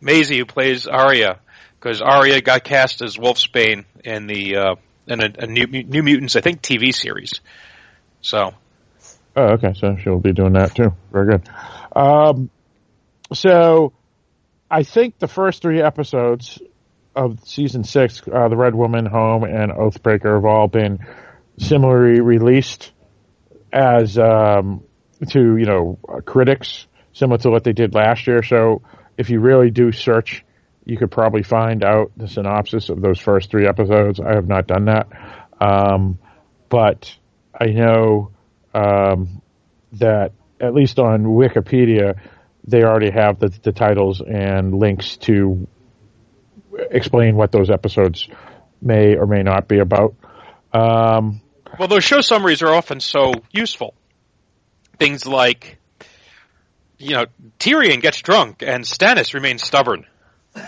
Maisie, 0.00 0.38
who 0.38 0.44
plays 0.44 0.86
Arya, 0.86 1.40
because 1.78 2.00
Arya 2.00 2.40
got 2.40 2.62
cast 2.64 3.02
as 3.02 3.16
Wolfsbane 3.16 3.84
in 4.04 4.26
the 4.26 4.56
uh, 4.56 4.74
in 5.06 5.20
a, 5.20 5.30
a 5.38 5.46
New, 5.46 5.66
New 5.66 6.02
Mutants, 6.02 6.36
I 6.36 6.40
think, 6.40 6.62
TV 6.62 6.94
series. 6.94 7.40
So 8.20 8.54
oh, 9.36 9.42
okay, 9.54 9.72
so 9.74 9.96
she'll 9.96 10.20
be 10.20 10.32
doing 10.32 10.52
that 10.52 10.74
too. 10.74 10.94
Very 11.12 11.32
good. 11.32 11.48
Um, 11.98 12.48
so, 13.32 13.92
I 14.70 14.84
think 14.84 15.18
the 15.18 15.26
first 15.26 15.62
three 15.62 15.82
episodes 15.82 16.60
of 17.16 17.40
season 17.44 17.82
six, 17.82 18.22
uh, 18.32 18.48
the 18.48 18.56
Red 18.56 18.74
Woman, 18.74 19.04
Home, 19.04 19.42
and 19.42 19.72
Oathbreaker, 19.72 20.36
have 20.36 20.44
all 20.44 20.68
been 20.68 21.00
similarly 21.58 22.20
released 22.20 22.92
as 23.72 24.16
um, 24.16 24.84
to 25.30 25.56
you 25.56 25.66
know 25.66 25.98
critics, 26.24 26.86
similar 27.12 27.38
to 27.38 27.50
what 27.50 27.64
they 27.64 27.72
did 27.72 27.94
last 27.94 28.28
year. 28.28 28.44
So 28.44 28.82
if 29.16 29.28
you 29.28 29.40
really 29.40 29.70
do 29.70 29.90
search, 29.90 30.44
you 30.84 30.96
could 30.96 31.10
probably 31.10 31.42
find 31.42 31.82
out 31.82 32.12
the 32.16 32.28
synopsis 32.28 32.90
of 32.90 33.00
those 33.00 33.18
first 33.18 33.50
three 33.50 33.66
episodes. 33.66 34.20
I 34.20 34.34
have 34.36 34.46
not 34.46 34.68
done 34.68 34.84
that, 34.84 35.08
um, 35.60 36.20
but 36.68 37.12
I 37.60 37.66
know 37.66 38.30
um, 38.72 39.42
that 39.94 40.32
at 40.60 40.74
least 40.74 40.98
on 40.98 41.24
Wikipedia 41.24 42.18
they 42.68 42.82
already 42.82 43.10
have 43.10 43.38
the, 43.38 43.48
the 43.62 43.72
titles 43.72 44.20
and 44.20 44.74
links 44.74 45.16
to 45.16 45.66
explain 46.90 47.34
what 47.34 47.50
those 47.50 47.70
episodes 47.70 48.28
may 48.82 49.16
or 49.16 49.26
may 49.26 49.42
not 49.42 49.68
be 49.68 49.78
about. 49.78 50.14
Um, 50.72 51.40
Well, 51.78 51.88
those 51.88 52.04
show 52.04 52.20
summaries 52.20 52.62
are 52.62 52.72
often 52.72 53.00
so 53.00 53.32
useful. 53.50 53.94
Things 54.98 55.26
like, 55.26 55.78
you 56.98 57.14
know, 57.14 57.26
Tyrion 57.58 58.02
gets 58.02 58.20
drunk 58.20 58.62
and 58.62 58.84
Stannis 58.84 59.32
remains 59.32 59.62
stubborn. 59.62 60.04
and 60.54 60.64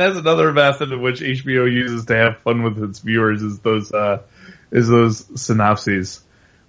that's 0.00 0.16
another 0.16 0.52
method 0.52 0.92
in 0.92 1.02
which 1.02 1.20
HBO 1.20 1.70
uses 1.72 2.04
to 2.06 2.16
have 2.16 2.38
fun 2.38 2.62
with 2.62 2.82
its 2.82 3.00
viewers 3.00 3.42
is 3.42 3.58
those 3.60 3.90
uh, 3.92 4.22
is 4.70 4.88
those 4.88 5.40
synopses, 5.40 6.20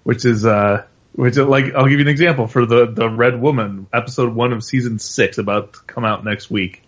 which 0.06 0.24
is 0.24 0.46
uh, 0.46 0.84
which 1.16 1.36
like 1.36 1.74
I'll 1.74 1.88
give 1.88 1.98
you 1.98 2.02
an 2.02 2.08
example 2.08 2.46
for 2.46 2.64
the 2.64 2.86
the 2.86 3.10
Red 3.10 3.40
Woman 3.40 3.88
episode 3.92 4.32
one 4.32 4.52
of 4.52 4.62
season 4.62 5.00
six 5.00 5.36
about 5.36 5.72
to 5.72 5.80
come 5.80 6.04
out 6.04 6.24
next 6.24 6.48
week. 6.48 6.84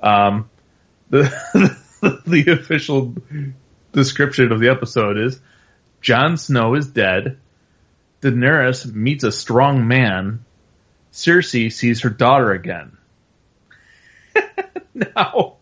Um, 0.00 0.50
the 1.08 1.22
the 2.26 2.50
official 2.50 3.14
description 3.92 4.50
of 4.50 4.58
the 4.58 4.70
episode 4.70 5.16
is 5.16 5.38
Jon 6.00 6.36
Snow 6.36 6.74
is 6.74 6.88
dead. 6.88 7.38
Daenerys 8.20 8.92
meets 8.92 9.22
a 9.22 9.30
strong 9.30 9.86
man. 9.86 10.44
Cersei 11.12 11.72
sees 11.72 12.00
her 12.00 12.10
daughter 12.10 12.50
again. 12.50 12.96
now, 14.92 15.58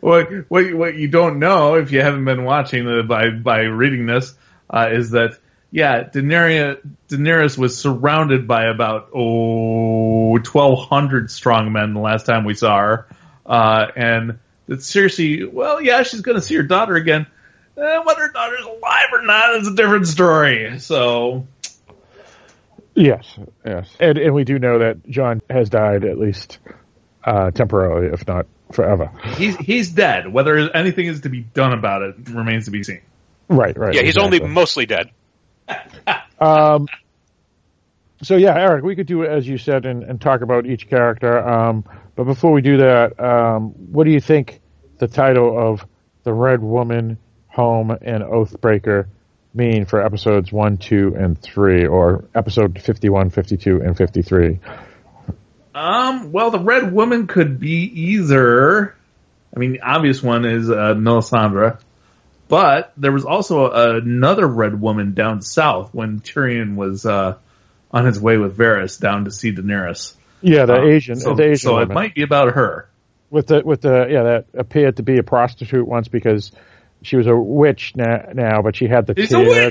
what 0.00 0.30
what 0.48 0.74
what 0.74 0.94
you 0.94 1.08
don't 1.08 1.38
know 1.38 1.74
if 1.74 1.92
you 1.92 2.00
haven't 2.00 2.24
been 2.24 2.44
watching 2.44 2.86
the, 2.86 3.02
by 3.02 3.28
by 3.28 3.64
reading 3.64 4.06
this 4.06 4.34
uh, 4.70 4.88
is 4.90 5.10
that 5.10 5.38
yeah, 5.76 6.04
Daenerys 6.04 6.80
Daenerys 7.10 7.58
was 7.58 7.76
surrounded 7.76 8.48
by 8.48 8.64
about 8.64 9.10
oh 9.14 10.38
twelve 10.38 10.88
hundred 10.88 11.30
strong 11.30 11.70
men 11.70 11.92
the 11.92 12.00
last 12.00 12.24
time 12.24 12.46
we 12.46 12.54
saw 12.54 12.78
her, 12.78 13.06
uh, 13.44 13.86
and 13.94 14.38
that 14.68 14.78
Cersei, 14.78 15.52
well, 15.52 15.82
yeah, 15.82 16.02
she's 16.02 16.22
going 16.22 16.36
to 16.36 16.40
see 16.40 16.54
her 16.54 16.62
daughter 16.62 16.94
again. 16.94 17.26
Eh, 17.76 17.98
whether 18.04 18.22
her 18.22 18.32
daughter's 18.32 18.64
alive 18.64 19.08
or 19.12 19.20
not 19.20 19.56
is 19.56 19.68
a 19.68 19.74
different 19.74 20.06
story. 20.06 20.78
So 20.78 21.46
yes, 22.94 23.38
yes, 23.62 23.94
and 24.00 24.16
and 24.16 24.32
we 24.32 24.44
do 24.44 24.58
know 24.58 24.78
that 24.78 25.06
Jon 25.06 25.42
has 25.50 25.68
died 25.68 26.06
at 26.06 26.16
least 26.16 26.58
uh, 27.22 27.50
temporarily, 27.50 28.14
if 28.14 28.26
not 28.26 28.46
forever. 28.72 29.10
he's 29.36 29.58
he's 29.58 29.90
dead. 29.90 30.32
Whether 30.32 30.74
anything 30.74 31.04
is 31.04 31.20
to 31.20 31.28
be 31.28 31.40
done 31.40 31.74
about 31.74 32.00
it 32.00 32.30
remains 32.30 32.64
to 32.64 32.70
be 32.70 32.82
seen. 32.82 33.02
Right, 33.50 33.76
right. 33.76 33.92
Yeah, 33.92 34.00
he's 34.00 34.16
exactly. 34.16 34.40
only 34.40 34.54
mostly 34.54 34.86
dead. 34.86 35.10
Um, 36.38 36.86
so 38.22 38.36
yeah, 38.36 38.54
Eric, 38.56 38.84
we 38.84 38.96
could 38.96 39.06
do 39.06 39.22
it 39.22 39.30
as 39.30 39.46
you 39.46 39.58
said 39.58 39.86
and, 39.86 40.02
and 40.02 40.20
talk 40.20 40.40
about 40.40 40.66
each 40.66 40.88
character. 40.88 41.38
Um, 41.38 41.84
but 42.14 42.24
before 42.24 42.52
we 42.52 42.62
do 42.62 42.78
that, 42.78 43.18
um, 43.20 43.70
what 43.92 44.04
do 44.04 44.10
you 44.10 44.20
think 44.20 44.60
the 44.98 45.08
title 45.08 45.58
of 45.58 45.86
the 46.24 46.32
Red 46.32 46.62
Woman, 46.62 47.18
Home, 47.48 47.90
and 47.90 48.22
Oathbreaker 48.22 49.06
mean 49.54 49.86
for 49.86 50.04
episodes 50.04 50.52
one, 50.52 50.76
two, 50.76 51.14
and 51.18 51.40
three, 51.40 51.86
or 51.86 52.24
episode 52.34 52.80
51, 52.80 53.30
52, 53.30 53.80
and 53.80 53.96
53? 53.96 54.60
Um, 55.74 56.32
well, 56.32 56.50
the 56.50 56.58
Red 56.58 56.92
Woman 56.92 57.26
could 57.26 57.60
be 57.60 57.84
either. 57.84 58.96
I 59.54 59.58
mean, 59.58 59.72
the 59.72 59.80
obvious 59.80 60.22
one 60.22 60.44
is 60.44 60.70
uh, 60.70 60.94
Melisandre, 60.94 61.78
but 62.48 62.92
there 62.96 63.12
was 63.12 63.24
also 63.24 63.70
another 63.70 64.46
Red 64.46 64.80
Woman 64.80 65.14
down 65.14 65.42
south 65.42 65.92
when 65.92 66.20
Tyrion 66.20 66.76
was 66.76 67.04
uh, 67.04 67.36
on 67.90 68.04
his 68.04 68.20
way 68.20 68.36
with 68.36 68.56
Varys 68.56 69.00
down 69.00 69.24
to 69.24 69.30
see 69.30 69.52
Daenerys. 69.52 70.14
Yeah, 70.42 70.66
the 70.66 70.76
Um, 70.76 70.88
Asian, 70.88 71.16
so, 71.16 71.34
the 71.34 71.44
Asian 71.44 71.56
so 71.56 71.78
it 71.78 71.88
might 71.88 72.14
be 72.14 72.22
about 72.22 72.54
her. 72.54 72.88
with 73.30 73.48
the 73.48 73.62
with 73.64 73.80
the 73.80 74.06
yeah 74.08 74.22
that 74.22 74.44
appeared 74.54 74.96
to 74.96 75.02
be 75.02 75.18
a 75.18 75.22
prostitute 75.22 75.86
once 75.86 76.08
because 76.08 76.52
she 77.02 77.16
was 77.16 77.26
a 77.26 77.36
witch 77.36 77.94
now, 77.96 78.28
now 78.32 78.62
but 78.62 78.76
she 78.76 78.86
had 78.86 79.06
the 79.06 79.14
She's 79.16 79.30
tear. 79.30 79.70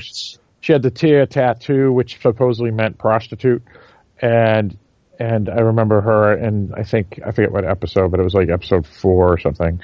She 0.60 0.72
had 0.72 0.82
the 0.82 0.90
tear 0.90 1.26
tattoo, 1.26 1.92
which 1.92 2.20
supposedly 2.20 2.72
meant 2.72 2.98
prostitute, 2.98 3.62
and 4.20 4.76
and 5.18 5.48
I 5.48 5.60
remember 5.60 6.00
her, 6.00 6.32
and 6.32 6.74
I 6.74 6.82
think 6.82 7.20
I 7.24 7.30
forget 7.30 7.52
what 7.52 7.64
episode, 7.64 8.10
but 8.10 8.20
it 8.20 8.24
was 8.24 8.34
like 8.34 8.48
episode 8.48 8.86
four 8.86 9.32
or 9.32 9.38
something. 9.38 9.80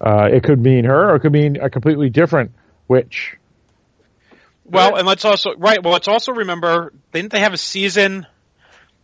Uh, 0.00 0.28
it 0.32 0.42
could 0.42 0.60
mean 0.60 0.84
her, 0.84 1.10
or 1.10 1.16
it 1.16 1.20
could 1.20 1.32
mean 1.32 1.56
a 1.56 1.70
completely 1.70 2.10
different 2.10 2.52
witch. 2.88 3.36
Well, 4.64 4.96
and 4.96 5.06
let's 5.06 5.24
also 5.24 5.54
right. 5.56 5.82
Well, 5.82 5.92
let's 5.92 6.08
also 6.08 6.32
remember 6.32 6.92
didn't 7.12 7.32
they 7.32 7.40
have 7.40 7.52
a 7.52 7.58
season? 7.58 8.26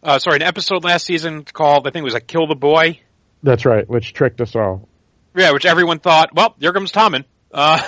Uh, 0.02 0.18
sorry, 0.18 0.36
an 0.36 0.42
episode 0.42 0.84
last 0.84 1.04
season 1.04 1.44
called 1.44 1.86
I 1.86 1.90
think 1.90 2.02
it 2.02 2.04
was 2.04 2.14
like 2.14 2.26
"Kill 2.26 2.46
the 2.46 2.54
Boy." 2.54 3.00
That's 3.42 3.64
right, 3.66 3.88
which 3.88 4.12
tricked 4.12 4.40
us 4.40 4.56
all. 4.56 4.88
Yeah, 5.34 5.52
which 5.52 5.64
everyone 5.64 6.00
thought, 6.00 6.34
well, 6.34 6.54
here 6.58 6.72
comes 6.72 6.92
Tommen. 6.92 7.24
Uh, 7.52 7.80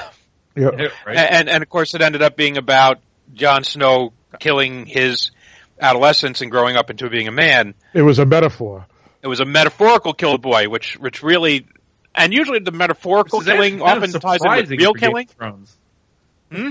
Yep. 0.56 0.74
Right? 1.06 1.16
and 1.16 1.48
and 1.48 1.62
of 1.62 1.68
course 1.68 1.94
it 1.94 2.02
ended 2.02 2.22
up 2.22 2.36
being 2.36 2.58
about 2.58 3.00
Jon 3.32 3.64
Snow 3.64 4.12
killing 4.38 4.86
his 4.86 5.30
adolescence 5.80 6.40
and 6.42 6.50
growing 6.50 6.76
up 6.76 6.90
into 6.90 7.08
being 7.08 7.28
a 7.28 7.32
man. 7.32 7.74
It 7.94 8.02
was 8.02 8.18
a 8.18 8.26
metaphor. 8.26 8.86
It 9.22 9.28
was 9.28 9.40
a 9.40 9.44
metaphorical 9.44 10.12
kill 10.12 10.32
the 10.32 10.38
boy, 10.38 10.68
which 10.68 10.98
which 10.98 11.22
really, 11.22 11.66
and 12.14 12.32
usually 12.32 12.58
the 12.60 12.72
metaphorical 12.72 13.40
This 13.40 13.48
is 13.48 13.52
actually 13.52 13.70
killing 13.78 13.82
often 13.82 14.14
of 14.16 14.22
ties 14.22 14.40
in 14.44 14.50
with 14.50 14.70
real 14.70 14.92
for 14.92 14.98
Game 14.98 15.10
killing. 15.10 15.26
of 15.28 15.34
Thrones. 15.34 15.76
Hmm? 16.52 16.70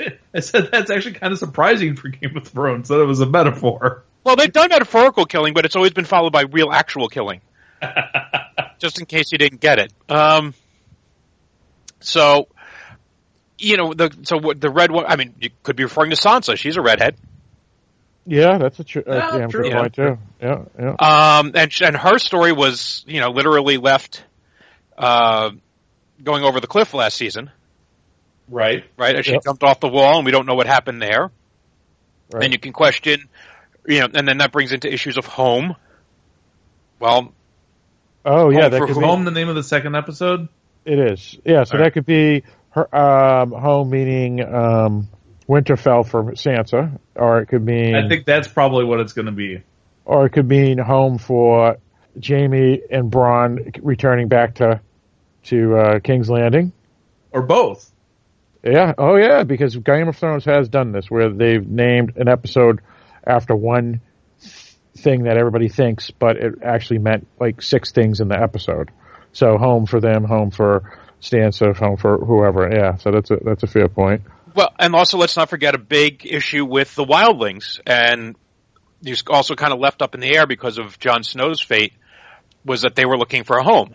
I 0.34 0.40
said 0.40 0.68
that's 0.70 0.90
actually 0.90 1.14
kind 1.14 1.32
of 1.32 1.38
surprising 1.38 1.96
for 1.96 2.08
Game 2.08 2.36
of 2.36 2.46
Thrones 2.46 2.88
that 2.88 3.00
it 3.00 3.04
was 3.04 3.20
a 3.20 3.26
metaphor. 3.26 4.04
Well, 4.24 4.36
they've 4.36 4.52
done 4.52 4.68
metaphorical 4.68 5.24
killing, 5.26 5.54
but 5.54 5.64
it's 5.64 5.74
always 5.76 5.92
been 5.92 6.04
followed 6.04 6.32
by 6.32 6.42
real 6.42 6.70
actual 6.70 7.08
killing. 7.08 7.40
Just 8.78 9.00
in 9.00 9.06
case 9.06 9.32
you 9.32 9.38
didn't 9.38 9.60
get 9.60 9.78
it. 9.78 9.92
Um, 10.08 10.54
so, 12.00 12.48
you 13.58 13.76
know, 13.76 13.94
the 13.94 14.16
so 14.22 14.38
what 14.38 14.60
the 14.60 14.70
red 14.70 14.90
one. 14.92 15.04
I 15.06 15.16
mean, 15.16 15.34
you 15.40 15.50
could 15.62 15.76
be 15.76 15.82
referring 15.84 16.10
to 16.10 16.16
Sansa. 16.16 16.56
She's 16.56 16.76
a 16.76 16.82
redhead. 16.82 17.16
Yeah, 18.26 18.58
that's 18.58 18.78
a 18.78 18.84
tr- 18.84 18.98
uh, 19.00 19.14
Yeah, 19.14 19.38
damn 19.38 19.50
true. 19.50 19.62
good 19.64 19.72
point 19.72 19.94
too. 19.94 20.18
Yeah, 20.40 20.64
yeah. 20.78 20.90
Um, 21.38 21.52
and 21.54 21.72
and 21.80 21.96
her 21.96 22.18
story 22.18 22.52
was, 22.52 23.04
you 23.08 23.20
know, 23.20 23.30
literally 23.30 23.78
left 23.78 24.22
uh, 24.98 25.50
going 26.22 26.42
over 26.44 26.60
the 26.60 26.66
cliff 26.66 26.92
last 26.92 27.16
season, 27.16 27.50
Right. 28.48 28.84
right? 28.98 29.14
As 29.16 29.24
she 29.24 29.32
Yep. 29.32 29.44
jumped 29.44 29.62
off 29.64 29.80
the 29.80 29.88
wall, 29.88 30.16
and 30.16 30.26
we 30.26 30.32
don't 30.32 30.46
know 30.46 30.54
what 30.54 30.66
happened 30.66 31.00
there. 31.00 31.30
Right. 32.32 32.44
And 32.44 32.52
you 32.52 32.58
can 32.58 32.72
question, 32.72 33.28
you 33.86 34.00
know, 34.00 34.08
and 34.12 34.26
then 34.28 34.38
that 34.38 34.52
brings 34.52 34.72
into 34.72 34.92
issues 34.92 35.16
of 35.16 35.24
home. 35.26 35.76
Well, 36.98 37.32
oh 38.24 38.50
yeah, 38.50 38.62
Home 38.62 38.70
that 38.72 38.78
for 38.78 38.86
could 38.86 38.94
whom? 38.96 39.02
be- 39.02 39.08
Home, 39.08 39.24
the 39.24 39.30
name 39.30 39.48
of 39.48 39.54
the 39.54 39.62
second 39.62 39.94
episode. 39.94 40.48
It 40.84 40.98
is. 40.98 41.38
Yeah, 41.44 41.64
so 41.64 41.74
All 41.74 41.80
right. 41.80 41.86
that 41.86 41.92
could 41.92 42.06
be 42.06 42.42
her 42.70 42.94
um, 42.94 43.52
home 43.52 43.90
meaning 43.90 44.42
um, 44.42 45.08
Winterfell 45.48 46.06
for 46.06 46.24
Sansa, 46.32 46.98
or 47.14 47.40
it 47.40 47.46
could 47.46 47.64
mean, 47.64 47.94
I 47.94 48.08
think 48.08 48.26
that's 48.26 48.48
probably 48.48 48.84
what 48.84 49.00
it's 49.00 49.12
going 49.12 49.26
to 49.26 49.32
be. 49.32 49.62
or 50.04 50.26
it 50.26 50.30
could 50.30 50.48
mean 50.48 50.78
home 50.78 51.18
for 51.18 51.76
Jaime 52.26 52.80
and 52.90 53.10
Bronn 53.12 53.78
returning 53.82 54.28
back 54.28 54.56
to 54.56 54.80
to 55.44 55.76
uh, 55.76 55.98
King's 56.00 56.28
Landing. 56.30 56.72
Or 57.32 57.42
both. 57.42 57.90
Yeah. 58.62 58.92
Oh 58.98 59.16
yeah, 59.16 59.44
because 59.44 59.76
Game 59.76 60.08
of 60.08 60.16
Thrones 60.16 60.44
has 60.44 60.68
done 60.68 60.92
this 60.92 61.10
where 61.10 61.30
they've 61.30 61.66
named 61.66 62.16
an 62.16 62.28
episode 62.28 62.80
after 63.26 63.54
one 63.54 64.00
thing 64.96 65.24
that 65.24 65.36
everybody 65.36 65.68
thinks, 65.68 66.10
but 66.10 66.36
it 66.36 66.54
actually 66.62 66.98
meant 66.98 67.26
like 67.38 67.62
six 67.62 67.92
things 67.92 68.20
in 68.20 68.28
the 68.28 68.40
episode. 68.40 68.90
So 69.32 69.56
home 69.58 69.86
for 69.86 70.00
them, 70.00 70.24
home 70.24 70.50
for 70.50 70.98
Sansa, 71.20 71.76
home 71.76 71.96
for 71.96 72.18
whoever. 72.18 72.68
Yeah. 72.70 72.96
So 72.96 73.10
that's 73.12 73.30
a 73.30 73.36
that's 73.44 73.62
a 73.62 73.66
fair 73.66 73.88
point. 73.88 74.22
Well, 74.54 74.72
and 74.78 74.94
also 74.94 75.18
let's 75.18 75.36
not 75.36 75.50
forget 75.50 75.74
a 75.74 75.78
big 75.78 76.26
issue 76.26 76.64
with 76.64 76.94
the 76.94 77.04
wildlings, 77.04 77.80
and 77.86 78.34
these 79.02 79.22
also 79.28 79.54
kind 79.54 79.72
of 79.72 79.78
left 79.78 80.02
up 80.02 80.14
in 80.14 80.20
the 80.20 80.36
air 80.36 80.46
because 80.46 80.78
of 80.78 80.98
Jon 80.98 81.22
Snow's 81.22 81.60
fate, 81.60 81.92
was 82.64 82.82
that 82.82 82.96
they 82.96 83.04
were 83.04 83.16
looking 83.16 83.44
for 83.44 83.58
a 83.58 83.62
home. 83.62 83.94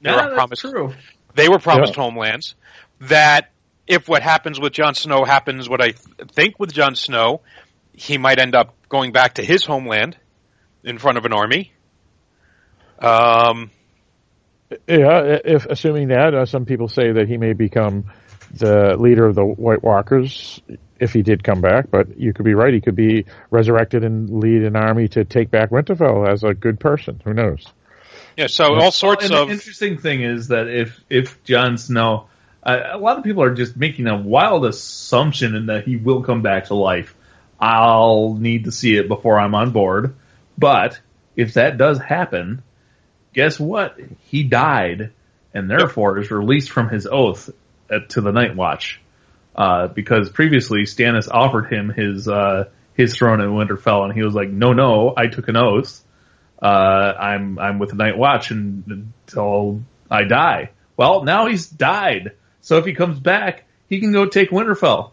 They 0.00 0.10
were 0.10 0.16
Yeah, 0.16 0.22
that's 0.22 0.34
promised, 0.34 0.62
true. 0.62 0.94
They 1.34 1.48
were 1.48 1.58
promised 1.58 1.96
Yeah. 1.96 2.02
homelands. 2.02 2.54
That 3.00 3.50
if 3.86 4.08
what 4.08 4.22
happens 4.22 4.58
with 4.58 4.72
Jon 4.72 4.94
Snow 4.94 5.24
happens, 5.24 5.68
what 5.68 5.80
I 5.80 5.90
th- 5.90 6.30
think 6.32 6.58
with 6.58 6.72
Jon 6.72 6.94
Snow, 6.96 7.42
he 7.92 8.18
might 8.18 8.38
end 8.40 8.54
up 8.54 8.74
going 8.88 9.12
back 9.12 9.34
to 9.34 9.44
his 9.44 9.64
homeland 9.64 10.16
in 10.84 10.98
front 10.98 11.18
of 11.18 11.24
an 11.24 11.32
army. 11.32 11.72
Um, 12.98 13.70
Yeah, 14.88 15.38
if 15.44 15.66
assuming 15.66 16.08
that, 16.08 16.34
uh, 16.34 16.46
some 16.46 16.64
people 16.64 16.88
say 16.88 17.12
that 17.12 17.28
he 17.28 17.36
may 17.36 17.52
become 17.52 18.04
the 18.52 18.96
leader 18.98 19.26
of 19.26 19.34
the 19.34 19.44
White 19.44 19.82
Walkers 19.82 20.60
if 20.98 21.12
he 21.12 21.22
did 21.22 21.44
come 21.44 21.60
back. 21.60 21.90
But 21.90 22.18
you 22.18 22.32
could 22.32 22.44
be 22.44 22.54
right; 22.54 22.74
he 22.74 22.80
could 22.80 22.96
be 22.96 23.26
resurrected 23.50 24.02
and 24.02 24.28
lead 24.30 24.62
an 24.64 24.74
army 24.74 25.08
to 25.08 25.24
take 25.24 25.50
back 25.50 25.70
Winterfell 25.70 26.28
as 26.28 26.42
a 26.42 26.52
good 26.54 26.80
person. 26.80 27.20
Who 27.24 27.32
knows? 27.34 27.64
Yeah, 28.36 28.46
so 28.46 28.74
all 28.74 28.92
sorts 28.92 29.24
and 29.24 29.34
of 29.34 29.48
the 29.48 29.54
interesting 29.54 29.98
thing 29.98 30.22
is 30.22 30.48
that 30.48 30.68
if 30.68 31.00
if 31.08 31.42
Jon 31.44 31.78
Snow, 31.78 32.28
Uh, 32.62 32.94
a 32.94 32.98
lot 32.98 33.16
of 33.16 33.22
people 33.22 33.44
are 33.44 33.54
just 33.54 33.76
making 33.76 34.08
a 34.08 34.16
wild 34.16 34.66
assumption 34.66 35.54
in 35.54 35.66
that 35.66 35.84
he 35.84 35.94
will 35.94 36.22
come 36.24 36.42
back 36.42 36.64
to 36.66 36.74
life. 36.74 37.14
I'll 37.60 38.34
need 38.34 38.64
to 38.64 38.72
see 38.72 38.96
it 38.96 39.06
before 39.06 39.38
I'm 39.38 39.54
on 39.54 39.70
board. 39.70 40.16
But 40.58 41.00
if 41.36 41.54
that 41.54 41.78
does 41.78 42.00
happen, 42.00 42.64
guess 43.32 43.60
what? 43.60 43.96
He 44.30 44.42
died 44.42 45.12
and 45.54 45.70
therefore 45.70 46.18
is 46.18 46.32
released 46.32 46.70
from 46.70 46.88
his 46.88 47.06
oath 47.06 47.50
at, 47.88 48.10
to 48.10 48.20
the 48.20 48.32
Night 48.32 48.56
Watch. 48.56 49.00
Uh, 49.54 49.86
because 49.86 50.28
previously 50.28 50.82
Stannis 50.86 51.28
offered 51.30 51.72
him 51.72 51.88
his, 51.88 52.26
uh, 52.26 52.64
his 52.94 53.16
throne 53.16 53.40
in 53.40 53.50
Winterfell 53.50 54.04
and 54.04 54.12
he 54.12 54.22
was 54.24 54.34
like, 54.34 54.50
no, 54.50 54.72
no, 54.72 55.14
I 55.16 55.28
took 55.28 55.46
an 55.48 55.56
oath. 55.56 56.02
Uh, 56.60 56.66
I'm, 57.18 57.58
I'm 57.58 57.78
with 57.78 57.90
the 57.90 57.96
Night 57.96 58.16
Watch 58.16 58.50
and, 58.50 58.84
until 59.26 59.82
I 60.10 60.24
die. 60.24 60.70
Well, 60.96 61.24
now 61.24 61.46
he's 61.46 61.66
died. 61.66 62.32
So 62.60 62.78
if 62.78 62.86
he 62.86 62.94
comes 62.94 63.18
back, 63.20 63.64
he 63.88 64.00
can 64.00 64.12
go 64.12 64.26
take 64.26 64.50
Winterfell. 64.50 65.12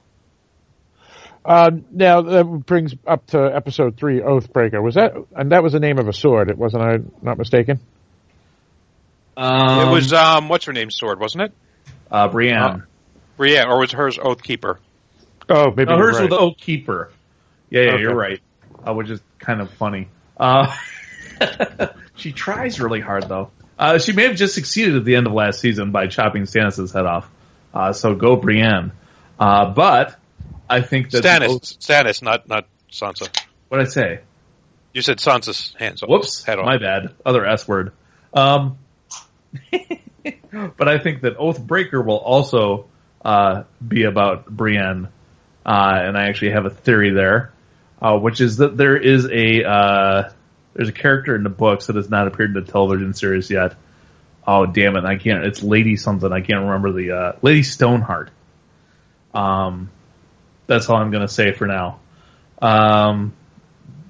Uh, 1.46 1.72
now 1.92 2.22
that 2.22 2.46
brings 2.66 2.96
up 3.06 3.26
to 3.28 3.38
episode 3.44 3.98
three, 3.98 4.22
Oathbreaker. 4.22 4.82
Was 4.82 4.96
that 4.96 5.14
and 5.36 5.52
that 5.52 5.62
was 5.62 5.74
the 5.74 5.80
name 5.82 6.00
of 6.00 6.08
a 6.08 6.14
sword? 6.14 6.50
It 6.50 6.58
wasn't 6.58 6.84
I 6.84 7.00
not 7.22 7.38
mistaken. 7.38 7.82
Um, 9.36 9.90
it 9.90 9.92
was 9.92 10.14
um, 10.14 10.48
what's 10.48 10.66
her 10.66 10.74
name's 10.74 10.96
sword, 10.98 11.20
wasn't 11.20 11.44
it? 11.44 11.54
uh, 12.10 12.30
Brienne. 12.30 12.84
Yeah, 13.40 13.66
or 13.68 13.80
was 13.80 13.92
hers 13.92 14.18
Oathkeeper? 14.18 14.78
Oh, 15.50 15.72
maybe 15.76 15.92
No, 15.92 15.98
hers 15.98 16.16
right. 16.16 16.30
was 16.30 16.30
the 16.30 16.38
Oath 16.38 16.56
Yeah, 16.68 17.82
yeah, 17.82 17.92
Okay. 17.92 18.02
you're 18.02 18.16
right. 18.16 18.40
Uh, 18.88 18.94
which 18.94 19.10
is 19.10 19.22
kind 19.40 19.60
of 19.60 19.72
funny. 19.72 20.08
Uh, 20.38 20.74
she 22.16 22.32
tries 22.32 22.80
really 22.80 23.00
hard 23.00 23.28
though. 23.28 23.52
Uh, 23.78 23.98
she 23.98 24.14
may 24.14 24.24
have 24.24 24.36
just 24.36 24.54
succeeded 24.54 24.96
at 24.96 25.06
the 25.06 25.16
end 25.16 25.28
of 25.28 25.34
last 25.34 25.60
season 25.60 25.92
by 25.92 26.08
chopping 26.08 26.44
Stannis' 26.44 26.94
head 26.94 27.06
off. 27.06 27.30
Uh, 27.74 27.92
so 27.92 28.16
go 28.16 28.36
Brienne. 28.36 28.92
Uh, 29.40 29.74
but 29.74 30.16
I 30.70 30.82
think 30.82 31.10
that 31.12 31.24
Stannis, 31.24 31.50
Oath- 31.50 31.80
Stannis, 31.80 32.22
not 32.22 32.48
not 32.48 32.68
Sansa. 32.92 33.28
what 33.70 33.80
did 33.80 33.88
I 33.88 33.90
say? 33.90 34.20
You 34.94 35.02
said 35.02 35.18
Sansa's 35.18 35.76
hands. 35.80 36.04
off. 36.04 36.10
Whoops, 36.10 36.44
head 36.44 36.60
off. 36.60 36.66
my 36.66 36.78
bad. 36.78 37.16
Other 37.26 37.46
S 37.46 37.68
word. 37.68 37.94
Um, 38.34 38.78
but 39.72 40.88
I 40.88 41.00
think 41.00 41.22
that 41.22 41.38
Oathbreaker 41.38 42.06
will 42.06 42.18
also 42.18 42.88
uh, 43.26 43.64
be 43.86 44.04
about 44.04 44.48
Brienne, 44.48 45.10
uh, 45.66 45.94
and 45.96 46.18
I 46.18 46.28
actually 46.28 46.52
have 46.52 46.66
a 46.66 46.70
theory 46.70 47.12
there, 47.12 47.54
uh, 48.02 48.18
which 48.18 48.40
is 48.40 48.58
that 48.58 48.78
there 48.78 48.98
is 48.98 49.26
a 49.26 49.64
uh, 49.64 50.32
there's 50.74 50.90
a 50.90 50.94
character 50.94 51.36
in 51.36 51.44
the 51.44 51.50
books 51.50 51.88
that 51.88 51.96
has 51.96 52.10
not 52.10 52.28
appeared 52.28 52.56
in 52.56 52.64
the 52.66 52.72
television 52.72 53.14
series 53.14 53.50
yet. 53.50 53.76
Oh 54.46 54.66
damn 54.66 54.96
it! 54.96 55.06
I 55.06 55.18
can't. 55.18 55.46
It's 55.46 55.64
Lady 55.64 55.96
something. 55.96 56.32
I 56.32 56.42
can't 56.42 56.62
remember 56.62 56.92
the 56.92 57.12
uh, 57.12 57.32
Lady 57.42 57.64
Stoneheart. 57.64 58.30
Um, 59.34 59.90
that's 60.68 60.90
all 60.90 60.98
I'm 60.98 61.12
gonna 61.12 61.28
say 61.28 61.54
for 61.54 61.66
now. 61.66 62.00
Um, 62.62 63.34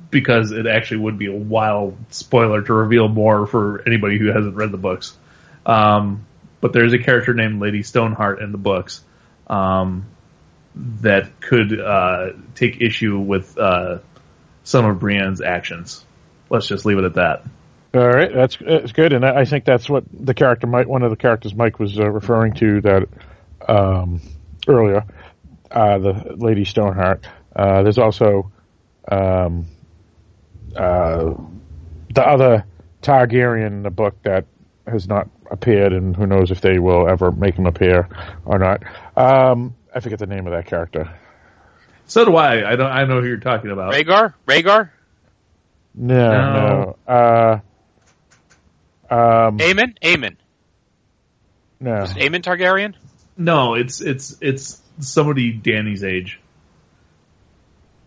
because 0.09 0.51
it 0.51 0.67
actually 0.67 0.97
would 0.97 1.17
be 1.17 1.25
a 1.25 1.35
wild 1.35 1.97
spoiler 2.09 2.61
to 2.61 2.73
reveal 2.73 3.07
more 3.07 3.47
for 3.47 3.83
anybody 3.85 4.17
who 4.17 4.27
hasn't 4.27 4.55
read 4.55 4.71
the 4.71 4.77
books. 4.77 5.17
Um, 5.65 6.25
but 6.61 6.71
there's 6.71 6.93
a 6.93 6.99
character 6.99 7.33
named 7.33 7.59
Lady 7.59 7.83
Stoneheart 7.83 8.39
in 8.41 8.51
the 8.51 8.57
books 8.57 9.03
um, 9.47 10.05
that 10.75 11.41
could 11.41 11.79
uh, 11.79 12.29
take 12.55 12.79
issue 12.79 13.19
with 13.19 13.57
uh, 13.57 13.99
some 14.63 14.85
of 14.85 14.97
Brienne's 14.97 15.41
actions. 15.41 16.05
Let's 16.53 16.67
just 16.67 16.85
leave 16.85 16.99
it 16.99 17.03
at 17.03 17.15
that. 17.15 17.43
All 17.95 18.07
right, 18.07 18.31
that's 18.31 18.57
that's 18.57 18.91
good, 18.91 19.11
and 19.11 19.25
I 19.25 19.41
I 19.41 19.45
think 19.45 19.65
that's 19.65 19.89
what 19.89 20.03
the 20.13 20.35
character 20.35 20.67
Mike, 20.67 20.87
one 20.87 21.01
of 21.01 21.09
the 21.09 21.15
characters 21.15 21.55
Mike 21.55 21.79
was 21.79 21.99
uh, 21.99 22.09
referring 22.09 22.53
to 22.53 22.81
that 22.81 23.07
um, 23.67 24.21
earlier, 24.67 25.03
uh, 25.71 25.97
the 25.97 26.35
Lady 26.37 26.63
Stoneheart. 26.63 27.25
Uh, 27.55 27.81
there's 27.81 27.97
also 27.97 28.51
um, 29.11 29.65
uh, 30.75 31.33
the 32.13 32.21
other 32.21 32.65
Targaryen 33.01 33.67
in 33.67 33.83
the 33.83 33.89
book 33.89 34.15
that 34.23 34.45
has 34.87 35.07
not 35.07 35.27
appeared, 35.49 35.91
and 35.91 36.15
who 36.15 36.27
knows 36.27 36.51
if 36.51 36.61
they 36.61 36.77
will 36.77 37.09
ever 37.09 37.31
make 37.31 37.55
him 37.55 37.65
appear 37.65 38.09
or 38.45 38.59
not. 38.59 38.83
Um, 39.17 39.75
I 39.93 40.01
forget 40.01 40.19
the 40.19 40.27
name 40.27 40.45
of 40.45 40.53
that 40.53 40.67
character. 40.67 41.11
So 42.05 42.25
do 42.25 42.35
I. 42.35 42.73
I 42.73 42.75
don't. 42.75 42.91
I 42.91 43.05
know 43.05 43.21
who 43.21 43.27
you're 43.27 43.37
talking 43.37 43.71
about. 43.71 43.93
Rhaegar, 43.93 44.35
Rhaegar, 44.47 44.91
No, 45.95 46.31
No. 46.31 46.95
no. 47.07 47.13
Uh, 47.13 47.59
um, 49.13 49.57
Aemon, 49.59 49.97
Aemon, 50.01 50.35
no. 51.79 52.01
is 52.03 52.13
Aemon 52.13 52.41
Targaryen? 52.41 52.95
No, 53.37 53.75
it's 53.75 54.01
it's 54.01 54.35
it's 54.41 54.81
somebody 54.99 55.51
Dany's 55.53 56.03
age. 56.03 56.39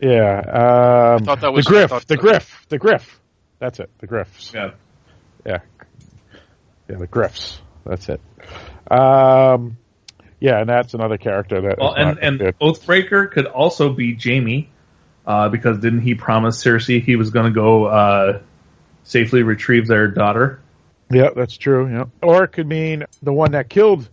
Yeah. 0.01 0.39
Um, 1.19 1.25
thought 1.25 1.41
that 1.41 1.53
was- 1.53 1.65
the 1.65 1.71
Griff. 1.71 1.93
I 1.93 1.99
the 2.01 2.05
that- 2.07 2.19
Griff. 2.19 2.67
The 2.69 2.79
Griff. 2.79 3.21
That's 3.59 3.81
it. 3.81 3.91
The 3.99 4.07
Griffs. 4.07 4.53
Yeah. 4.55 4.71
Yeah. 5.47 5.61
Yeah, 6.89 6.97
the 6.97 7.07
Griffs. 7.07 7.61
That's 7.85 8.09
it. 8.09 8.21
Um, 8.91 9.79
yeah, 10.41 10.61
and 10.61 10.69
that's 10.69 10.93
another 10.95 11.17
character 11.19 11.61
that. 11.63 11.79
Well, 11.79 11.95
and 11.95 12.19
and 12.19 12.39
good. 12.39 12.59
Oathbreaker 12.61 13.31
could 13.31 13.47
also 13.47 13.93
be 13.93 14.17
Jaime, 14.23 14.69
uh, 15.27 15.49
because 15.49 15.79
didn't 15.79 16.03
he 16.03 16.15
promise 16.15 16.63
Cersei 16.63 17.03
he 17.03 17.17
was 17.17 17.31
going 17.31 17.47
to 17.47 17.59
go 17.59 17.87
uh, 17.87 18.41
safely 19.05 19.43
retrieve 19.43 19.87
their 19.87 20.09
daughter? 20.09 20.61
yeah, 21.11 21.31
that's 21.35 21.57
true. 21.57 21.89
Yeah, 21.89 22.05
or 22.23 22.45
it 22.45 22.49
could 22.49 22.67
mean 22.67 23.05
the 23.23 23.33
one 23.33 23.53
that 23.53 23.69
killed 23.69 24.09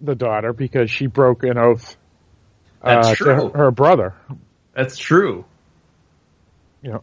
the 0.00 0.14
daughter 0.14 0.52
because 0.52 0.90
she 0.90 1.06
broke 1.06 1.42
an 1.44 1.58
oath. 1.58 1.96
That's 2.82 3.08
uh, 3.08 3.14
true. 3.14 3.26
To 3.26 3.34
her, 3.34 3.58
her 3.64 3.70
brother. 3.70 4.14
That's 4.74 4.96
true. 4.96 5.44
Know. 6.82 7.02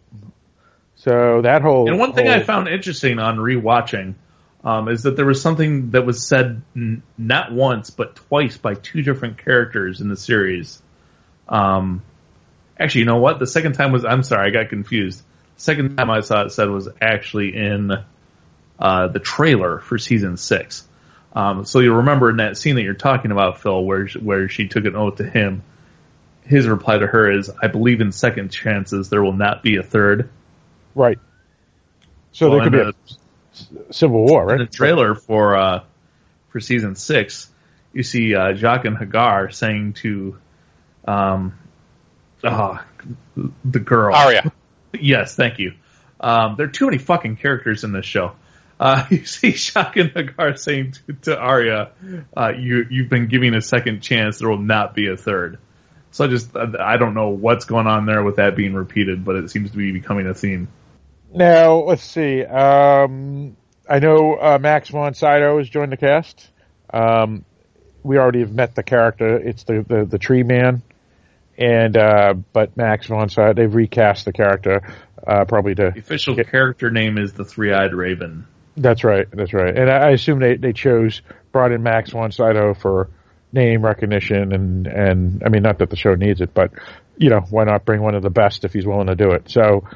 So 0.95 1.41
that 1.43 1.61
whole 1.61 1.87
And 1.87 1.99
one 1.99 2.13
thing 2.13 2.27
I 2.27 2.41
found 2.41 2.67
interesting 2.67 3.19
on 3.19 3.37
rewatching 3.37 4.15
um, 4.63 4.87
is 4.87 5.03
that 5.03 5.15
there 5.15 5.25
was 5.25 5.41
something 5.41 5.91
that 5.91 6.05
was 6.05 6.25
said 6.25 6.63
n- 6.75 7.03
not 7.17 7.51
once 7.51 7.91
but 7.91 8.15
twice 8.15 8.57
by 8.57 8.73
two 8.73 9.03
different 9.03 9.37
characters 9.37 10.01
in 10.01 10.09
the 10.09 10.17
series. 10.17 10.81
Um, 11.47 12.01
actually, 12.79 12.99
you 13.01 13.05
know 13.05 13.17
what? 13.19 13.39
The 13.39 13.47
second 13.47 13.73
time 13.73 13.91
was 13.91 14.05
I'm 14.05 14.23
sorry, 14.23 14.49
I 14.49 14.51
got 14.51 14.69
confused. 14.69 15.19
The 15.55 15.61
second 15.61 15.97
time 15.97 16.09
I 16.09 16.21
saw 16.21 16.45
it 16.45 16.51
said 16.51 16.69
was 16.69 16.89
actually 17.01 17.55
in 17.55 17.91
uh, 18.79 19.07
the 19.07 19.19
trailer 19.19 19.79
for 19.79 19.97
season 19.97 20.37
six. 20.37 20.87
Um, 21.33 21.65
so 21.65 21.79
you'll 21.79 21.97
remember 21.97 22.29
in 22.29 22.37
that 22.37 22.57
scene 22.57 22.75
that 22.75 22.83
you're 22.83 22.93
talking 22.93 23.31
about, 23.31 23.61
Phil, 23.61 23.83
where 23.83 24.07
she, 24.07 24.19
where 24.19 24.49
she 24.49 24.67
took 24.67 24.85
an 24.85 24.95
oath 24.95 25.17
to 25.17 25.29
him. 25.29 25.63
His 26.43 26.67
reply 26.67 26.97
to 26.97 27.05
her 27.05 27.31
is, 27.31 27.51
"I 27.61 27.67
believe 27.67 28.01
in 28.01 28.11
second 28.11 28.49
chances. 28.49 29.09
There 29.09 29.21
will 29.21 29.33
not 29.33 29.63
be 29.63 29.75
a 29.77 29.83
third. 29.83 30.29
right. 30.95 31.19
So 32.31 32.49
Well, 32.49 32.59
there 32.59 32.69
could 32.69 32.73
be 32.73 32.79
and 32.79 32.93
a 33.89 33.93
civil 33.93 34.23
war, 34.25 34.45
right? 34.45 34.59
in 34.59 34.65
the 34.67 34.71
trailer 34.71 35.15
for 35.15 35.55
uh, 35.55 35.83
for 36.49 36.59
season 36.59 36.95
six, 36.95 37.49
you 37.93 38.03
see 38.03 38.35
uh, 38.35 38.53
Jaqen 38.53 38.97
H'ghar 38.97 39.53
saying 39.53 39.93
to 39.93 40.37
um, 41.07 41.57
ah, 42.43 42.85
the 43.65 43.79
girl 43.79 44.13
Arya. 44.13 44.51
Yes, 44.99 45.35
thank 45.35 45.59
you. 45.59 45.73
Um, 46.19 46.55
there 46.57 46.65
are 46.65 46.71
too 46.71 46.85
many 46.85 46.97
fucking 46.97 47.37
characters 47.37 47.83
in 47.83 47.91
this 47.91 48.05
show. 48.05 48.33
Uh, 48.79 49.05
you 49.09 49.25
see 49.25 49.51
Jaqen 49.51 50.13
H'ghar 50.13 50.57
saying 50.57 50.93
to, 51.07 51.13
to 51.23 51.37
Arya, 51.37 51.91
uh, 52.35 52.53
"You 52.57 52.85
you've 52.89 53.09
been 53.09 53.27
giving 53.27 53.53
a 53.53 53.61
second 53.61 54.01
chance. 54.01 54.39
There 54.39 54.49
will 54.49 54.57
not 54.57 54.95
be 54.95 55.07
a 55.07 55.17
third. 55.17 55.59
So 56.11 56.25
I 56.25 56.27
just 56.27 56.55
I 56.55 56.97
don't 56.97 57.13
know 57.13 57.29
what's 57.29 57.65
going 57.65 57.87
on 57.87 58.05
there 58.05 58.23
with 58.23 58.37
that 58.37 58.55
being 58.55 58.73
repeated, 58.73 59.25
but 59.25 59.35
it 59.35 59.51
seems 59.51 59.71
to 59.71 59.77
be 59.77 59.91
becoming 59.91 60.27
a 60.27 60.33
theme. 60.33 60.67
Now 61.33 61.75
let's 61.75 62.03
see. 62.03 62.43
Um, 62.43 63.57
I 63.89 63.99
know 63.99 64.35
uh, 64.35 64.57
Max 64.59 64.89
von 64.89 65.13
Sydow 65.13 65.57
has 65.57 65.69
joined 65.69 65.91
the 65.91 65.97
cast. 65.97 66.49
Um, 66.91 67.45
we 68.03 68.17
already 68.17 68.39
have 68.39 68.53
met 68.53 68.75
the 68.75 68.83
character. 68.83 69.37
It's 69.37 69.63
the 69.63 69.85
the, 69.87 70.05
the 70.05 70.17
tree 70.17 70.43
man, 70.43 70.81
and 71.57 71.97
uh, 71.97 72.33
but 72.53 72.77
Max 72.77 73.07
von 73.07 73.29
Sydow 73.29 73.53
they've 73.53 73.73
recast 73.73 74.25
the 74.25 74.33
character 74.33 74.81
uh, 75.25 75.45
probably 75.45 75.75
to. 75.75 75.91
The 75.93 75.99
official 75.99 76.35
character 76.35 76.91
name 76.91 77.17
is 77.17 77.33
the 77.33 77.45
Three 77.45 77.73
Eyed 77.73 77.93
Raven. 77.93 78.45
That's 78.75 79.03
right. 79.03 79.27
That's 79.31 79.53
right. 79.53 79.75
And 79.75 79.89
I, 79.89 80.09
I 80.09 80.09
assume 80.11 80.39
they 80.39 80.55
they 80.55 80.73
chose 80.73 81.21
brought 81.51 81.71
in 81.71 81.83
Max 81.83 82.11
von 82.11 82.31
Sydow 82.31 82.73
for 82.73 83.09
name 83.51 83.83
recognition 83.83 84.53
and 84.53 84.87
and 84.87 85.43
I 85.45 85.49
mean 85.49 85.63
not 85.63 85.79
that 85.79 85.89
the 85.89 85.95
show 85.95 86.15
needs 86.15 86.41
it, 86.41 86.53
but 86.53 86.71
you 87.17 87.29
know 87.29 87.41
why 87.49 87.63
not 87.63 87.85
bring 87.85 88.01
one 88.01 88.15
of 88.15 88.21
the 88.21 88.29
best 88.29 88.63
if 88.63 88.73
he's 88.73 88.85
willing 88.85 89.07
to 89.07 89.15
do 89.15 89.31
it. 89.31 89.49
So 89.49 89.87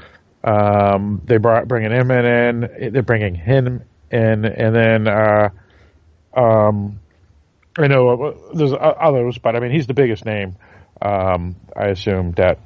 um, 0.44 1.22
they 1.26 1.38
brought 1.38 1.68
bringing 1.68 1.92
him 1.92 2.10
in, 2.10 2.64
in 2.64 2.94
they're 2.94 3.04
bringing 3.04 3.36
him 3.36 3.84
in, 4.10 4.46
and 4.46 4.76
then 4.76 5.08
uh, 5.08 5.50
um, 6.36 7.00
I 7.78 7.88
know 7.88 8.10
uh, 8.10 8.56
there's 8.56 8.74
others, 8.74 9.38
but 9.38 9.56
I 9.56 9.60
mean 9.60 9.72
he's 9.72 9.88
the 9.88 9.94
biggest 9.94 10.26
name. 10.26 10.56
Um, 11.02 11.56
I 11.76 11.88
assume 11.88 12.34
that 12.34 12.60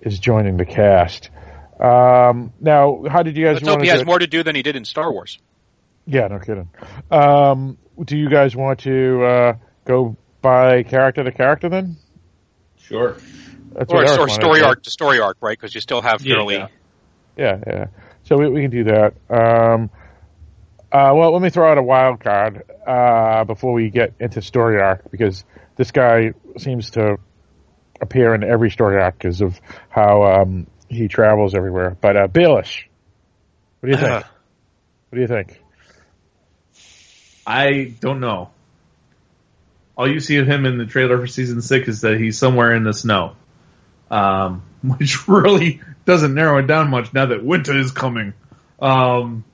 is 0.00 0.18
joining 0.18 0.56
the 0.56 0.64
cast. 0.66 1.30
Um, 1.80 2.52
now, 2.60 3.04
how 3.08 3.22
did 3.22 3.36
you 3.36 3.44
guys 3.44 3.56
Let's 3.56 3.68
hope 3.68 3.82
he 3.82 3.88
has 3.88 4.00
it? 4.00 4.06
more 4.06 4.18
to 4.18 4.26
do 4.26 4.42
than 4.42 4.56
he 4.56 4.62
did 4.62 4.76
in 4.76 4.84
Star 4.84 5.12
Wars. 5.12 5.38
Yeah, 6.06 6.28
no 6.28 6.38
kidding. 6.38 6.70
Um, 7.10 7.78
do 8.02 8.16
you 8.16 8.28
guys 8.30 8.54
want 8.56 8.80
to 8.80 9.24
uh, 9.24 9.52
go 9.84 10.16
by 10.40 10.82
character 10.84 11.24
to 11.24 11.32
character 11.32 11.68
then? 11.68 11.96
Sure. 12.78 13.16
That's 13.72 13.92
or, 13.92 14.20
or 14.20 14.28
story 14.28 14.62
arc 14.62 14.84
to 14.84 14.90
story 14.90 15.20
arc, 15.20 15.36
right? 15.40 15.58
Because 15.58 15.74
you 15.74 15.80
still 15.80 16.00
have 16.00 16.24
Yeah, 16.24 16.36
fairly. 16.36 16.54
yeah. 16.54 16.68
Yeah, 17.36 17.60
yeah. 17.66 17.86
So 18.24 18.36
we, 18.38 18.48
we 18.48 18.62
can 18.62 18.70
do 18.70 18.84
that. 18.84 19.14
Um, 19.28 19.90
uh, 20.90 21.12
well, 21.14 21.32
let 21.32 21.42
me 21.42 21.50
throw 21.50 21.70
out 21.70 21.78
a 21.78 21.82
wild 21.82 22.20
card 22.20 22.62
uh, 22.86 23.44
before 23.44 23.72
we 23.72 23.90
get 23.90 24.14
into 24.18 24.40
story 24.40 24.80
arc 24.80 25.10
because 25.10 25.44
this 25.76 25.90
guy 25.90 26.32
seems 26.56 26.90
to 26.92 27.18
appear 28.00 28.34
in 28.34 28.44
every 28.44 28.70
story 28.70 29.00
arc 29.00 29.18
because 29.18 29.40
of 29.40 29.60
how 29.88 30.22
um, 30.22 30.66
he 30.88 31.08
travels 31.08 31.54
everywhere. 31.54 31.96
But 32.00 32.16
uh, 32.16 32.28
Baelish, 32.28 32.84
what 33.80 33.90
do 33.90 33.92
you 33.92 33.96
think? 33.96 34.10
Uh, 34.10 34.22
what 35.08 35.16
do 35.16 35.20
you 35.20 35.26
think? 35.26 35.60
I 37.46 37.94
don't 38.00 38.20
know. 38.20 38.50
All 39.96 40.10
you 40.10 40.20
see 40.20 40.36
of 40.36 40.46
him 40.46 40.66
in 40.66 40.78
the 40.78 40.84
trailer 40.84 41.18
for 41.18 41.26
season 41.26 41.62
six 41.62 41.88
is 41.88 42.00
that 42.02 42.18
he's 42.18 42.38
somewhere 42.38 42.74
in 42.74 42.84
the 42.84 42.92
snow, 42.92 43.36
um, 44.10 44.62
which 44.82 45.28
really 45.28 45.80
doesn't 46.04 46.34
narrow 46.34 46.58
it 46.58 46.66
down 46.66 46.90
much 46.90 47.12
now 47.14 47.26
that 47.26 47.44
winter 47.44 47.76
is 47.76 47.92
coming. 47.92 48.34
Um, 48.80 49.44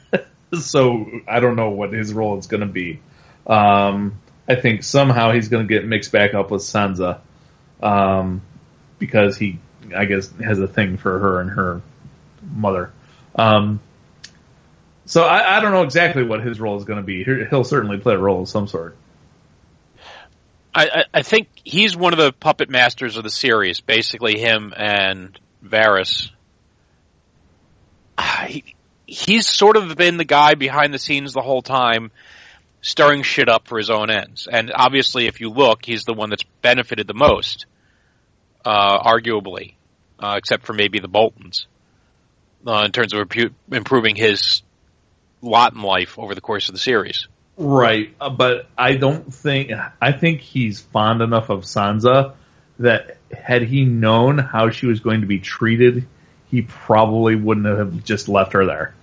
so 0.58 1.06
I 1.28 1.40
don't 1.40 1.56
know 1.56 1.70
what 1.70 1.92
his 1.92 2.12
role 2.12 2.38
is 2.38 2.46
going 2.46 2.60
to 2.60 2.66
be. 2.66 3.00
Um, 3.46 4.20
I 4.48 4.54
think 4.54 4.82
somehow 4.82 5.32
he's 5.32 5.48
going 5.48 5.66
to 5.66 5.72
get 5.72 5.86
mixed 5.86 6.12
back 6.12 6.34
up 6.34 6.50
with 6.50 6.62
Sansa 6.62 7.20
um, 7.82 8.42
because 8.98 9.36
he, 9.36 9.58
I 9.94 10.04
guess, 10.04 10.30
has 10.44 10.58
a 10.60 10.68
thing 10.68 10.96
for 10.96 11.18
her 11.18 11.40
and 11.40 11.50
her 11.50 11.82
mother. 12.42 12.92
Um, 13.34 13.80
so 15.06 15.24
I, 15.24 15.56
I 15.58 15.60
don't 15.60 15.72
know 15.72 15.82
exactly 15.82 16.22
what 16.22 16.42
his 16.44 16.60
role 16.60 16.76
is 16.76 16.84
going 16.84 16.98
to 16.98 17.02
be. 17.04 17.24
He- 17.24 17.44
He'll 17.50 17.64
certainly 17.64 17.98
play 17.98 18.14
a 18.14 18.18
role 18.18 18.42
of 18.42 18.48
some 18.48 18.68
sort. 18.68 18.96
I, 20.74 20.86
I, 20.86 21.04
I 21.14 21.22
think 21.22 21.48
he's 21.64 21.96
one 21.96 22.12
of 22.12 22.18
the 22.18 22.32
puppet 22.32 22.70
masters 22.70 23.16
of 23.16 23.24
the 23.24 23.30
series. 23.30 23.80
Basically, 23.80 24.38
him 24.38 24.72
and 24.76 25.38
Varys. 25.64 26.30
Ah, 28.16 28.46
He, 28.48 28.74
he's 29.06 29.46
sort 29.46 29.76
of 29.76 29.94
been 29.96 30.16
the 30.16 30.24
guy 30.24 30.54
behind 30.54 30.94
the 30.94 30.98
scenes 30.98 31.32
the 31.34 31.42
whole 31.42 31.62
time, 31.62 32.10
stirring 32.80 33.22
shit 33.22 33.48
up 33.48 33.68
for 33.68 33.76
his 33.76 33.90
own 33.90 34.10
ends. 34.10 34.48
And 34.50 34.72
obviously, 34.74 35.26
if 35.26 35.40
you 35.40 35.50
look, 35.50 35.84
he's 35.84 36.04
the 36.04 36.14
one 36.14 36.30
that's 36.30 36.44
benefited 36.62 37.06
the 37.06 37.14
most, 37.14 37.66
uh, 38.64 39.02
arguably, 39.02 39.74
uh, 40.18 40.34
except 40.36 40.66
for 40.66 40.72
maybe 40.72 41.00
the 41.00 41.08
Boltons, 41.08 41.66
uh, 42.66 42.82
in 42.84 42.92
terms 42.92 43.12
of 43.14 43.30
improving 43.70 44.16
his 44.16 44.62
lot 45.40 45.74
in 45.74 45.82
life 45.82 46.18
over 46.18 46.34
the 46.34 46.40
course 46.40 46.68
of 46.68 46.74
the 46.74 46.80
series. 46.80 47.26
Right, 47.56 48.14
uh, 48.20 48.30
but 48.30 48.66
I 48.78 48.96
don't 48.96 49.32
think 49.32 49.72
I 50.00 50.12
think 50.12 50.40
he's 50.40 50.80
fond 50.80 51.20
enough 51.20 51.50
of 51.50 51.62
Sansa 51.62 52.34
that 52.78 53.18
had 53.32 53.62
he 53.62 53.84
known 53.84 54.38
how 54.38 54.70
she 54.70 54.86
was 54.86 55.00
going 55.00 55.20
to 55.20 55.26
be 55.26 55.38
treated, 55.38 56.06
he 56.50 56.62
probably 56.62 57.36
wouldn't 57.36 57.66
have 57.66 58.04
just 58.04 58.28
left 58.28 58.54
her 58.54 58.66
there. 58.66 58.94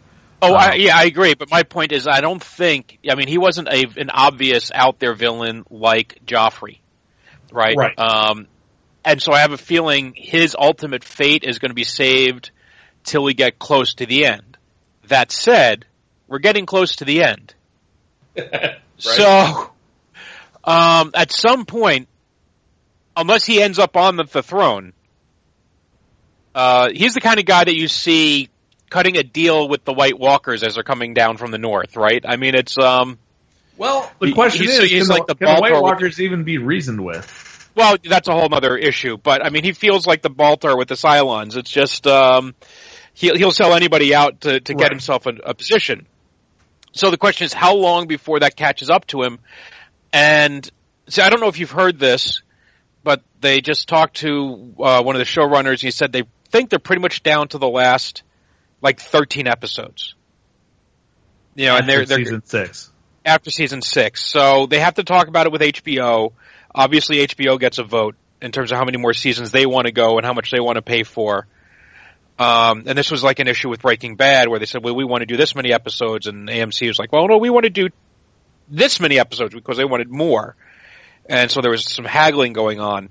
Oh, 0.42 0.54
I, 0.54 0.74
Um, 0.74 0.80
yeah, 0.80 0.98
I 0.98 1.04
agree. 1.04 1.34
But 1.34 1.50
my 1.50 1.64
point 1.64 1.92
is, 1.92 2.08
I 2.08 2.22
don't 2.22 2.44
think. 2.44 3.00
I 3.10 3.16
mean, 3.16 3.28
he 3.28 3.38
wasn't 3.38 3.68
a, 3.68 3.86
an 3.98 4.10
obvious 4.10 4.72
out 4.74 5.00
there 5.00 5.14
villain 5.14 5.66
like 5.70 6.20
Joffrey, 6.26 6.80
right? 7.52 7.76
Right. 7.78 8.00
Um, 8.00 8.48
and 9.06 9.22
so 9.22 9.32
I 9.34 9.40
have 9.40 9.52
a 9.52 9.58
feeling 9.58 10.14
his 10.16 10.56
ultimate 10.60 11.04
fate 11.04 11.44
is 11.44 11.60
going 11.60 11.70
to 11.72 11.76
be 11.76 11.84
saved 11.84 12.52
till 13.04 13.24
we 13.24 13.34
get 13.34 13.58
close 13.60 13.94
to 13.96 14.06
the 14.06 14.26
end. 14.26 14.58
That 15.08 15.32
said, 15.32 15.86
we're 16.28 16.40
getting 16.40 16.66
close 16.66 16.98
to 16.98 17.06
the 17.06 17.24
end. 17.24 17.54
So, 19.02 19.72
um, 20.66 21.12
at 21.14 21.32
some 21.32 21.66
point, 21.66 22.10
unless 23.16 23.46
he 23.46 23.62
ends 23.62 23.80
up 23.80 23.96
on 23.96 24.18
the, 24.18 24.26
the 24.26 24.44
throne, 24.44 24.92
uh, 26.54 26.90
he's 26.94 27.14
the 27.14 27.22
kind 27.22 27.40
of 27.40 27.46
guy 27.46 27.64
that 27.64 27.76
you 27.76 27.88
see 27.88 28.50
cutting 28.90 29.16
a 29.18 29.24
deal 29.24 29.70
with 29.70 29.86
the 29.86 29.94
White 29.94 30.20
Walkers 30.20 30.64
as 30.64 30.76
they're 30.76 30.84
coming 30.84 31.14
down 31.14 31.38
from 31.38 31.52
the 31.52 31.58
north, 31.58 31.96
right? 31.96 32.24
I 32.28 32.36
mean, 32.36 32.56
it's 32.56 32.78
um, 32.78 33.18
Well, 33.78 34.12
the 34.20 34.28
He- 34.28 34.34
question 34.34 34.64
he's- 34.66 34.80
is, 34.80 34.90
he's 34.92 35.08
can, 35.08 35.16
like 35.18 35.28
the, 35.28 35.36
the 35.36 35.46
can 35.46 35.56
the 35.56 35.62
White 35.62 35.72
Baltar 35.72 35.76
with- 35.76 35.92
Walkers 35.94 36.20
even 36.20 36.44
be 36.44 36.58
reasoned 36.58 37.04
with? 37.04 37.49
Well, 37.76 37.98
that's 38.04 38.28
a 38.28 38.34
whole 38.34 38.54
other 38.54 38.78
issue. 38.78 39.18
But 39.18 39.46
I 39.46 39.50
mean, 39.50 39.64
he 39.64 39.74
feels 39.74 40.06
like 40.08 40.22
the 40.22 40.30
Baltar 40.30 40.78
with 40.78 40.88
the 40.88 40.96
Cylons. 40.96 41.56
It's 41.56 41.70
just 41.70 42.08
um, 42.08 42.56
he'll 43.14 43.36
he'll 43.36 43.52
sell 43.52 43.74
anybody 43.74 44.14
out 44.14 44.42
to 44.42 44.60
to 44.60 44.74
get 44.74 44.92
himself 44.92 45.26
a, 45.26 45.34
a 45.44 45.54
position. 45.54 46.08
So 46.92 47.12
the 47.12 47.18
question 47.18 47.46
is, 47.46 47.54
how 47.54 47.76
long 47.76 48.08
before 48.08 48.40
that 48.40 48.56
catches 48.56 48.90
up 48.90 49.06
to 49.08 49.22
him? 49.22 49.40
And 50.12 50.70
see, 51.08 51.22
I 51.22 51.30
don't 51.30 51.40
know 51.40 51.48
if 51.48 51.60
you've 51.60 51.72
heard 51.72 52.00
this, 52.00 52.42
but 53.04 53.22
they 53.42 53.62
just 53.62 53.88
talked 53.88 54.18
to 54.18 54.74
uh, 54.80 55.04
one 55.04 55.16
of 55.16 55.20
the 55.20 55.26
showrunners. 55.26 55.72
And 55.72 55.82
he 55.82 55.92
said 55.92 56.12
they 56.12 56.24
think 56.50 56.70
they're 56.70 56.80
pretty 56.80 57.02
much 57.02 57.24
down 57.24 57.48
to 57.50 57.58
the 57.58 57.70
last 57.70 58.24
like 58.82 59.00
13 59.00 59.48
episodes. 59.48 60.16
You 61.56 61.68
know, 61.68 61.78
and 61.78 61.90
they're 61.90 62.06
they're 62.06 62.20
season 62.20 62.46
six. 62.46 62.92
after 63.26 63.52
season 63.52 63.82
six. 63.82 64.26
So 64.26 64.66
they 64.66 64.80
have 64.80 64.96
to 64.96 65.04
talk 65.04 65.28
about 65.28 65.46
it 65.46 65.52
with 65.52 65.62
HBO. 65.62 66.32
Obviously, 66.74 67.18
HBO 67.26 67.60
gets 67.60 67.78
a 67.78 67.84
vote 67.84 68.16
in 68.42 68.52
terms 68.52 68.72
of 68.72 68.78
how 68.78 68.86
many 68.86 68.98
more 68.98 69.14
seasons 69.14 69.52
they 69.52 69.66
want 69.66 69.88
to 69.88 69.92
go 69.92 70.18
and 70.18 70.26
how 70.26 70.34
much 70.34 70.52
they 70.52 70.60
want 70.60 70.76
to 70.76 70.82
pay 70.82 71.04
for. 71.04 71.48
Um, 72.38 72.84
and 72.88 72.98
this 72.98 73.12
was 73.12 73.22
like 73.22 73.40
an 73.40 73.48
issue 73.48 73.70
with 73.70 73.82
Breaking 73.82 74.16
Bad 74.16 74.48
where 74.48 74.60
they 74.60 74.66
said, 74.66 74.84
well, 74.84 74.96
we 74.96 75.04
want 75.04 75.22
to 75.22 75.26
do 75.26 75.36
this 75.36 75.56
many 75.56 75.74
episodes. 75.74 76.28
And 76.28 76.48
AMC 76.48 76.88
was 76.88 76.98
like, 76.98 77.12
well, 77.12 77.28
no, 77.28 77.38
we 77.38 77.50
want 77.50 77.66
to 77.66 77.70
do 77.70 77.90
this 78.70 79.00
many 79.00 79.20
episodes 79.20 79.54
because 79.54 79.78
they 79.78 79.84
wanted 79.84 80.10
more. 80.10 80.56
And 81.28 81.52
so 81.52 81.62
there 81.62 81.72
was 81.72 81.84
some 81.84 82.06
haggling 82.06 82.54
going 82.54 82.80
on 82.80 83.10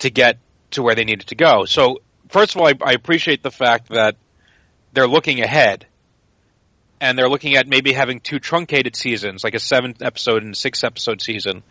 to 0.00 0.10
get 0.10 0.38
to 0.72 0.82
where 0.82 0.94
they 0.94 1.04
needed 1.04 1.26
to 1.28 1.34
go. 1.34 1.64
So 1.64 2.02
first 2.28 2.54
of 2.54 2.60
all, 2.60 2.68
I, 2.68 2.74
I 2.80 2.92
appreciate 2.92 3.42
the 3.42 3.50
fact 3.50 3.88
that 3.88 4.16
they're 4.92 5.08
looking 5.08 5.40
ahead 5.40 5.86
and 7.00 7.18
they're 7.18 7.28
looking 7.28 7.56
at 7.56 7.66
maybe 7.66 7.92
having 7.92 8.20
two 8.20 8.38
truncated 8.38 8.96
seasons, 8.96 9.44
like 9.44 9.54
a 9.54 9.60
seven 9.60 9.94
episode 10.00 10.42
and 10.42 10.56
six 10.56 10.84
episode 10.84 11.20
season. 11.20 11.62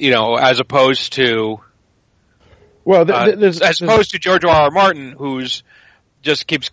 You 0.00 0.10
know, 0.10 0.36
as 0.36 0.60
opposed 0.60 1.12
to 1.14 1.60
Well, 2.84 3.04
th- 3.04 3.16
uh, 3.16 3.24
th- 3.26 3.38
there's, 3.38 3.60
as 3.60 3.78
there's- 3.78 3.82
opposed 3.82 4.10
to 4.12 4.18
George 4.18 4.44
R. 4.44 4.50
R. 4.50 4.70
Martin, 4.70 5.14
who's 5.16 5.62
just 6.22 6.46
keeps 6.46 6.70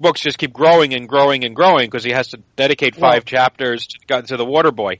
books 0.00 0.20
just 0.20 0.38
keep 0.38 0.52
growing 0.52 0.94
and 0.94 1.08
growing 1.08 1.44
and 1.44 1.56
growing 1.56 1.86
because 1.86 2.04
he 2.04 2.12
has 2.12 2.28
to 2.28 2.38
dedicate 2.56 2.94
five 2.94 3.14
Well- 3.14 3.20
chapters 3.22 3.86
to, 4.06 4.22
to 4.22 4.36
the 4.36 4.44
Water 4.44 4.70
Boy. 4.70 4.98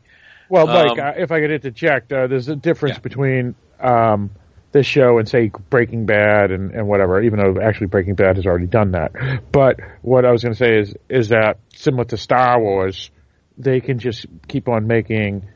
Well, 0.49 0.67
Mike, 0.67 0.99
Um, 0.99 1.07
uh, 1.09 1.13
if 1.19 1.31
I 1.31 1.41
could 1.41 1.51
interject, 1.53 2.11
uh, 2.13 2.27
there's 2.27 2.49
a 2.49 2.57
difference 2.57 2.97
Yeah. 2.97 3.01
between 3.03 3.55
um, 3.81 4.31
this 4.73 4.87
show 4.87 5.19
and 5.19 5.29
say 5.29 5.51
Breaking 5.71 6.07
Bad 6.07 6.51
and, 6.51 6.73
and 6.73 6.89
whatever. 6.89 7.23
Even 7.23 7.39
though 7.39 7.61
actually 7.61 7.89
Breaking 7.89 8.15
Bad 8.15 8.37
has 8.37 8.47
already 8.47 8.67
done 8.67 8.93
that, 8.93 9.13
but 9.53 9.77
what 10.03 10.25
I 10.25 10.33
was 10.33 10.43
going 10.43 10.55
to 10.55 10.59
say 10.59 10.79
is 10.79 10.95
is 11.09 11.29
that 11.29 11.59
similar 11.77 12.05
to 12.07 12.17
Star 12.17 12.59
Wars, 12.61 13.11
they 13.59 13.81
can 13.81 13.99
just 13.99 14.25
keep 14.49 14.69
on 14.69 14.87
making 14.87 15.47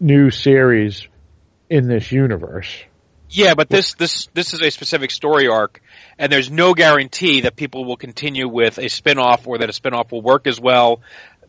new 0.00 0.30
series 0.30 1.06
in 1.68 1.86
this 1.86 2.10
universe. 2.10 2.84
Yeah, 3.28 3.54
but 3.54 3.68
this 3.68 3.94
this 3.94 4.26
this 4.34 4.54
is 4.54 4.60
a 4.60 4.70
specific 4.70 5.12
story 5.12 5.46
arc, 5.46 5.80
and 6.18 6.32
there's 6.32 6.50
no 6.50 6.74
guarantee 6.74 7.42
that 7.42 7.54
people 7.54 7.84
will 7.84 7.96
continue 7.96 8.48
with 8.48 8.78
a 8.78 8.88
spin-off 8.88 9.46
or 9.46 9.58
that 9.58 9.68
a 9.68 9.72
spin-off 9.72 10.10
will 10.10 10.22
work 10.22 10.48
as 10.48 10.60
well, 10.60 11.00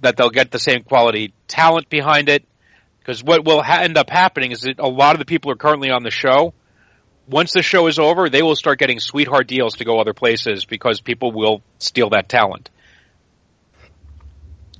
that 0.02 0.16
they'll 0.16 0.30
get 0.30 0.52
the 0.52 0.60
same 0.60 0.84
quality 0.84 1.34
talent 1.47 1.89
behind 1.89 2.30
it. 2.30 2.45
Because 2.99 3.24
what 3.24 3.43
will 3.43 3.64
ha- 3.64 3.82
end 3.82 3.97
up 3.97 4.12
happening 4.12 4.52
is 4.52 4.62
that 4.62 4.78
a 4.78 4.88
lot 4.88 5.16
of 5.16 5.20
the 5.20 5.26
people 5.26 5.49
are 5.52 5.56
currently 5.56 5.89
on 5.89 6.04
the 6.04 6.12
show, 6.12 6.54
once 7.28 7.54
the 7.54 7.64
show 7.64 7.88
is 7.88 7.97
over, 7.97 8.30
they 8.30 8.41
will 8.41 8.56
start 8.56 8.78
getting 8.78 8.99
sweetheart 8.99 9.47
deals 9.47 9.78
to 9.78 9.86
go 9.86 9.99
other 9.99 10.14
places 10.14 10.66
because 10.66 11.02
people 11.02 11.32
will 11.32 11.64
steal 11.80 12.10
that 12.10 12.30
talent. 12.30 12.70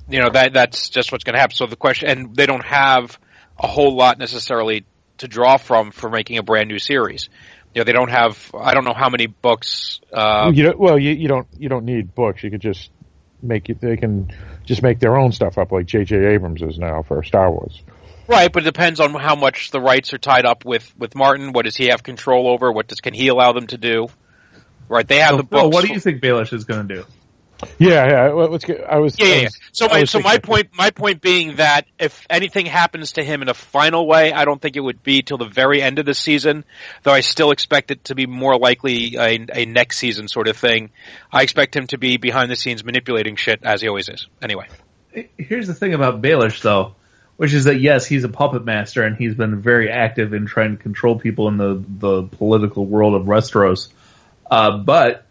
You 0.08 0.20
know 0.20 0.30
that 0.30 0.52
that's 0.52 0.90
just 0.90 1.10
what's 1.10 1.24
going 1.24 1.34
to 1.34 1.40
happen. 1.40 1.56
So 1.56 1.66
the 1.66 1.76
question, 1.76 2.08
and 2.08 2.36
they 2.36 2.46
don't 2.46 2.64
have 2.64 3.18
a 3.62 3.66
whole 3.66 3.94
lot 3.94 4.18
necessarily 4.18 4.84
to 5.18 5.28
draw 5.28 5.56
from 5.56 5.90
for 5.92 6.10
making 6.10 6.38
a 6.38 6.42
brand 6.42 6.68
new 6.68 6.78
series. 6.78 7.28
You 7.74 7.80
know, 7.80 7.84
they 7.84 7.92
don't 7.92 8.10
have. 8.10 8.50
I 8.58 8.74
don't 8.74 8.84
know 8.84 8.94
how 8.94 9.08
many 9.08 9.26
books. 9.26 10.00
Uh, 10.12 10.50
you 10.52 10.64
don't, 10.64 10.78
well, 10.78 10.98
you, 10.98 11.12
you 11.12 11.28
don't 11.28 11.46
you 11.58 11.68
don't 11.68 11.84
need 11.84 12.14
books. 12.14 12.42
You 12.42 12.50
could 12.50 12.60
just 12.60 12.90
make 13.42 13.70
it. 13.70 13.80
They 13.80 13.96
can 13.96 14.30
just 14.64 14.82
make 14.82 15.00
their 15.00 15.16
own 15.16 15.32
stuff 15.32 15.56
up, 15.58 15.72
like 15.72 15.86
J.J. 15.86 16.16
Abrams 16.34 16.60
is 16.62 16.78
now 16.78 17.02
for 17.02 17.22
Star 17.22 17.50
Wars. 17.50 17.80
right, 18.28 18.52
but 18.52 18.62
it 18.62 18.66
depends 18.66 19.00
on 19.00 19.14
how 19.14 19.36
much 19.36 19.70
the 19.70 19.80
rights 19.80 20.12
are 20.12 20.18
tied 20.18 20.44
up 20.44 20.64
with 20.66 20.92
with 20.98 21.14
Martin. 21.14 21.52
What 21.52 21.64
does 21.64 21.76
he 21.76 21.86
have 21.86 22.02
control 22.02 22.48
over? 22.48 22.70
What 22.70 22.88
does 22.88 23.00
can 23.00 23.14
he 23.14 23.28
allow 23.28 23.52
them 23.52 23.66
to 23.68 23.78
do? 23.78 24.08
Right, 24.88 25.08
they 25.08 25.20
have 25.20 25.30
So, 25.30 25.36
the 25.38 25.44
Phil, 25.44 25.62
books. 25.62 25.74
what 25.74 25.86
do 25.86 25.92
you 25.94 26.00
think 26.00 26.20
Baelish 26.22 26.52
is 26.52 26.64
going 26.64 26.86
to 26.88 26.94
do? 26.96 27.04
Yeah, 27.78 28.06
yeah. 28.06 28.32
well, 28.32 28.48
Let's 28.48 28.64
get. 28.64 28.80
I 28.82 28.98
was. 28.98 29.18
Yeah, 29.18 29.26
I 29.26 29.28
yeah, 29.28 29.40
yeah. 29.42 29.48
So 29.72 29.88
my 29.88 30.04
so 30.04 30.20
my 30.20 30.38
point 30.38 30.70
my 30.74 30.90
point 30.90 31.20
being 31.20 31.56
that 31.56 31.86
if 31.98 32.26
anything 32.28 32.66
happens 32.66 33.12
to 33.12 33.24
him 33.24 33.42
in 33.42 33.48
a 33.48 33.54
final 33.54 34.06
way, 34.06 34.32
I 34.32 34.44
don't 34.44 34.60
think 34.60 34.76
it 34.76 34.80
would 34.80 35.02
be 35.02 35.22
till 35.22 35.38
the 35.38 35.48
very 35.48 35.82
end 35.82 35.98
of 35.98 36.06
the 36.06 36.14
season. 36.14 36.64
Though 37.02 37.12
I 37.12 37.20
still 37.20 37.50
expect 37.50 37.90
it 37.90 38.04
to 38.04 38.14
be 38.14 38.26
more 38.26 38.56
likely 38.58 39.16
a, 39.16 39.46
a 39.52 39.64
next 39.66 39.98
season 39.98 40.28
sort 40.28 40.48
of 40.48 40.56
thing. 40.56 40.90
I 41.32 41.42
expect 41.42 41.76
him 41.76 41.86
to 41.88 41.98
be 41.98 42.16
behind 42.16 42.50
the 42.50 42.56
scenes 42.56 42.84
manipulating 42.84 43.36
shit 43.36 43.60
as 43.62 43.80
he 43.80 43.88
always 43.88 44.08
is. 44.08 44.26
Anyway, 44.40 44.68
Here's 45.36 45.66
the 45.66 45.74
thing 45.74 45.94
about 45.94 46.22
Baelish, 46.22 46.62
though. 46.62 46.94
which 47.36 47.52
is 47.52 47.64
that 47.64 47.80
yes, 47.80 48.06
he's 48.06 48.24
a 48.24 48.28
puppet 48.28 48.64
master 48.64 49.02
and 49.02 49.16
he's 49.16 49.34
been 49.34 49.60
very 49.60 49.90
active 49.90 50.32
in 50.32 50.46
trying 50.46 50.76
to 50.76 50.82
control 50.82 51.18
people 51.18 51.48
in 51.48 51.56
the 51.58 51.82
the 51.86 52.22
political 52.24 52.86
world 52.86 53.14
of 53.14 53.22
Westeros. 53.26 53.88
Uh, 54.50 54.78
but 54.78 55.26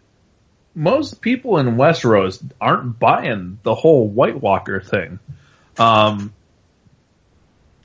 most 0.74 1.20
people 1.20 1.58
in 1.58 1.76
Westeros 1.76 2.42
aren't 2.60 2.98
buying 2.98 3.58
the 3.62 3.74
whole 3.74 4.08
White 4.08 4.40
Walker 4.40 4.80
thing. 4.80 5.18
Um, 5.78 6.32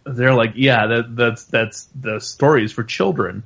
they're 0.06 0.34
like, 0.34 0.54
yeah, 0.56 0.88
that, 0.88 1.16
that's 1.16 1.44
that's 1.46 1.88
the 2.00 2.20
stories 2.20 2.72
for 2.72 2.84
children. 2.84 3.44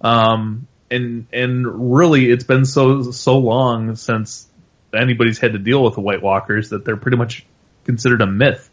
Um, 0.00 0.66
and 0.90 1.26
and 1.32 1.92
really, 1.92 2.30
it's 2.30 2.44
been 2.44 2.64
so 2.64 3.10
so 3.10 3.38
long 3.38 3.96
since 3.96 4.46
anybody's 4.94 5.38
had 5.38 5.54
to 5.54 5.58
deal 5.58 5.82
with 5.82 5.94
the 5.94 6.00
White 6.00 6.22
Walkers 6.22 6.70
that 6.70 6.84
they're 6.84 6.96
pretty 6.96 7.16
much 7.16 7.44
considered 7.84 8.22
a 8.22 8.26
myth. 8.26 8.70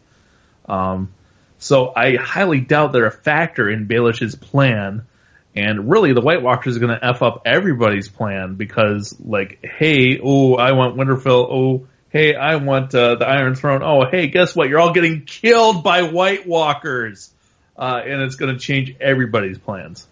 Um, 0.66 1.12
so 1.58 1.92
I 1.94 2.16
highly 2.16 2.60
doubt 2.60 2.92
they're 2.92 3.06
a 3.06 3.10
factor 3.10 3.68
in 3.68 3.86
Baelish's 3.86 4.34
plan. 4.34 5.06
And 5.54 5.90
really, 5.90 6.14
the 6.14 6.22
White 6.22 6.42
Walkers 6.42 6.76
are 6.76 6.80
going 6.80 6.98
to 6.98 7.04
f 7.04 7.20
up 7.20 7.42
everybody's 7.44 8.08
plan 8.08 8.54
because, 8.54 9.14
like, 9.22 9.58
hey, 9.62 10.18
oh, 10.22 10.54
I 10.54 10.72
want 10.72 10.96
Winterfell. 10.96 11.46
Oh, 11.50 11.86
hey, 12.08 12.34
I 12.34 12.56
want 12.56 12.94
uh, 12.94 13.16
the 13.16 13.26
Iron 13.26 13.54
Throne. 13.54 13.82
Oh, 13.82 14.06
hey, 14.10 14.28
guess 14.28 14.56
what? 14.56 14.68
You're 14.68 14.80
all 14.80 14.94
getting 14.94 15.24
killed 15.26 15.84
by 15.84 16.02
White 16.02 16.46
Walkers, 16.46 17.30
uh, 17.76 18.00
and 18.02 18.22
it's 18.22 18.36
going 18.36 18.54
to 18.54 18.58
change 18.58 18.96
everybody's 18.98 19.58
plans. 19.58 20.06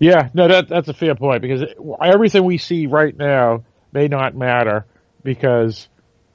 Yeah, 0.00 0.30
no, 0.34 0.48
that 0.48 0.68
that's 0.68 0.88
a 0.88 0.94
fair 0.94 1.14
point 1.14 1.42
because 1.42 1.62
everything 2.02 2.42
we 2.42 2.58
see 2.58 2.88
right 2.88 3.16
now 3.16 3.62
may 3.92 4.08
not 4.08 4.34
matter 4.34 4.84
because 5.22 5.86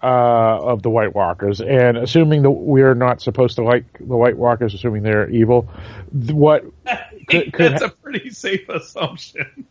uh, 0.02 0.06
of 0.06 0.84
the 0.84 0.90
White 0.90 1.16
Walkers, 1.16 1.62
and 1.62 1.98
assuming 1.98 2.44
that 2.44 2.52
we're 2.52 2.94
not 2.94 3.22
supposed 3.22 3.56
to 3.56 3.64
like 3.64 3.86
the 4.00 4.16
White 4.16 4.38
Walkers, 4.38 4.74
assuming 4.74 5.04
they're 5.04 5.30
evil, 5.30 5.70
what 6.12 6.66
could, 7.30 7.54
could 7.54 7.72
that's 7.74 7.84
ha- 7.84 7.88
a 7.88 7.92
pretty 7.92 8.30
safe 8.30 8.70
assumption. 8.70 9.66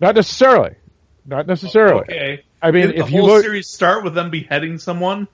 Not 0.00 0.14
necessarily. 0.14 0.76
Not 1.26 1.46
necessarily. 1.46 2.02
Okay. 2.02 2.44
I 2.62 2.70
mean, 2.70 2.88
Did 2.88 2.98
if 2.98 3.06
the 3.06 3.12
you 3.12 3.20
whole 3.20 3.28
look, 3.28 3.42
series 3.42 3.68
start 3.68 4.04
with 4.04 4.14
them 4.14 4.30
beheading 4.30 4.78
someone, 4.78 5.28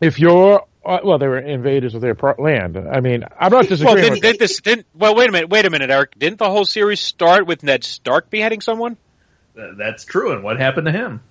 if 0.00 0.18
you're 0.18 0.64
uh, 0.84 0.98
well, 1.02 1.18
they 1.18 1.26
were 1.26 1.38
invaders 1.38 1.94
of 1.94 2.00
their 2.00 2.14
pro- 2.14 2.34
land. 2.38 2.76
I 2.76 3.00
mean, 3.00 3.24
I'm 3.38 3.50
not 3.50 3.68
disagreeing. 3.68 3.94
Well, 3.96 4.02
didn't, 4.02 4.12
with 4.12 4.22
didn't 4.22 4.38
this, 4.38 4.60
didn't, 4.60 4.86
well, 4.94 5.14
wait 5.14 5.28
a 5.28 5.32
minute, 5.32 5.48
wait 5.48 5.64
a 5.64 5.70
minute, 5.70 5.90
Eric. 5.90 6.18
Didn't 6.18 6.38
the 6.38 6.50
whole 6.50 6.64
series 6.66 7.00
start 7.00 7.46
with 7.46 7.62
Ned 7.62 7.84
Stark 7.84 8.28
beheading 8.28 8.60
someone? 8.60 8.96
Th- 9.56 9.72
that's 9.78 10.04
true. 10.04 10.32
And 10.32 10.44
what 10.44 10.58
happened 10.58 10.86
to 10.86 10.92
him? 10.92 11.22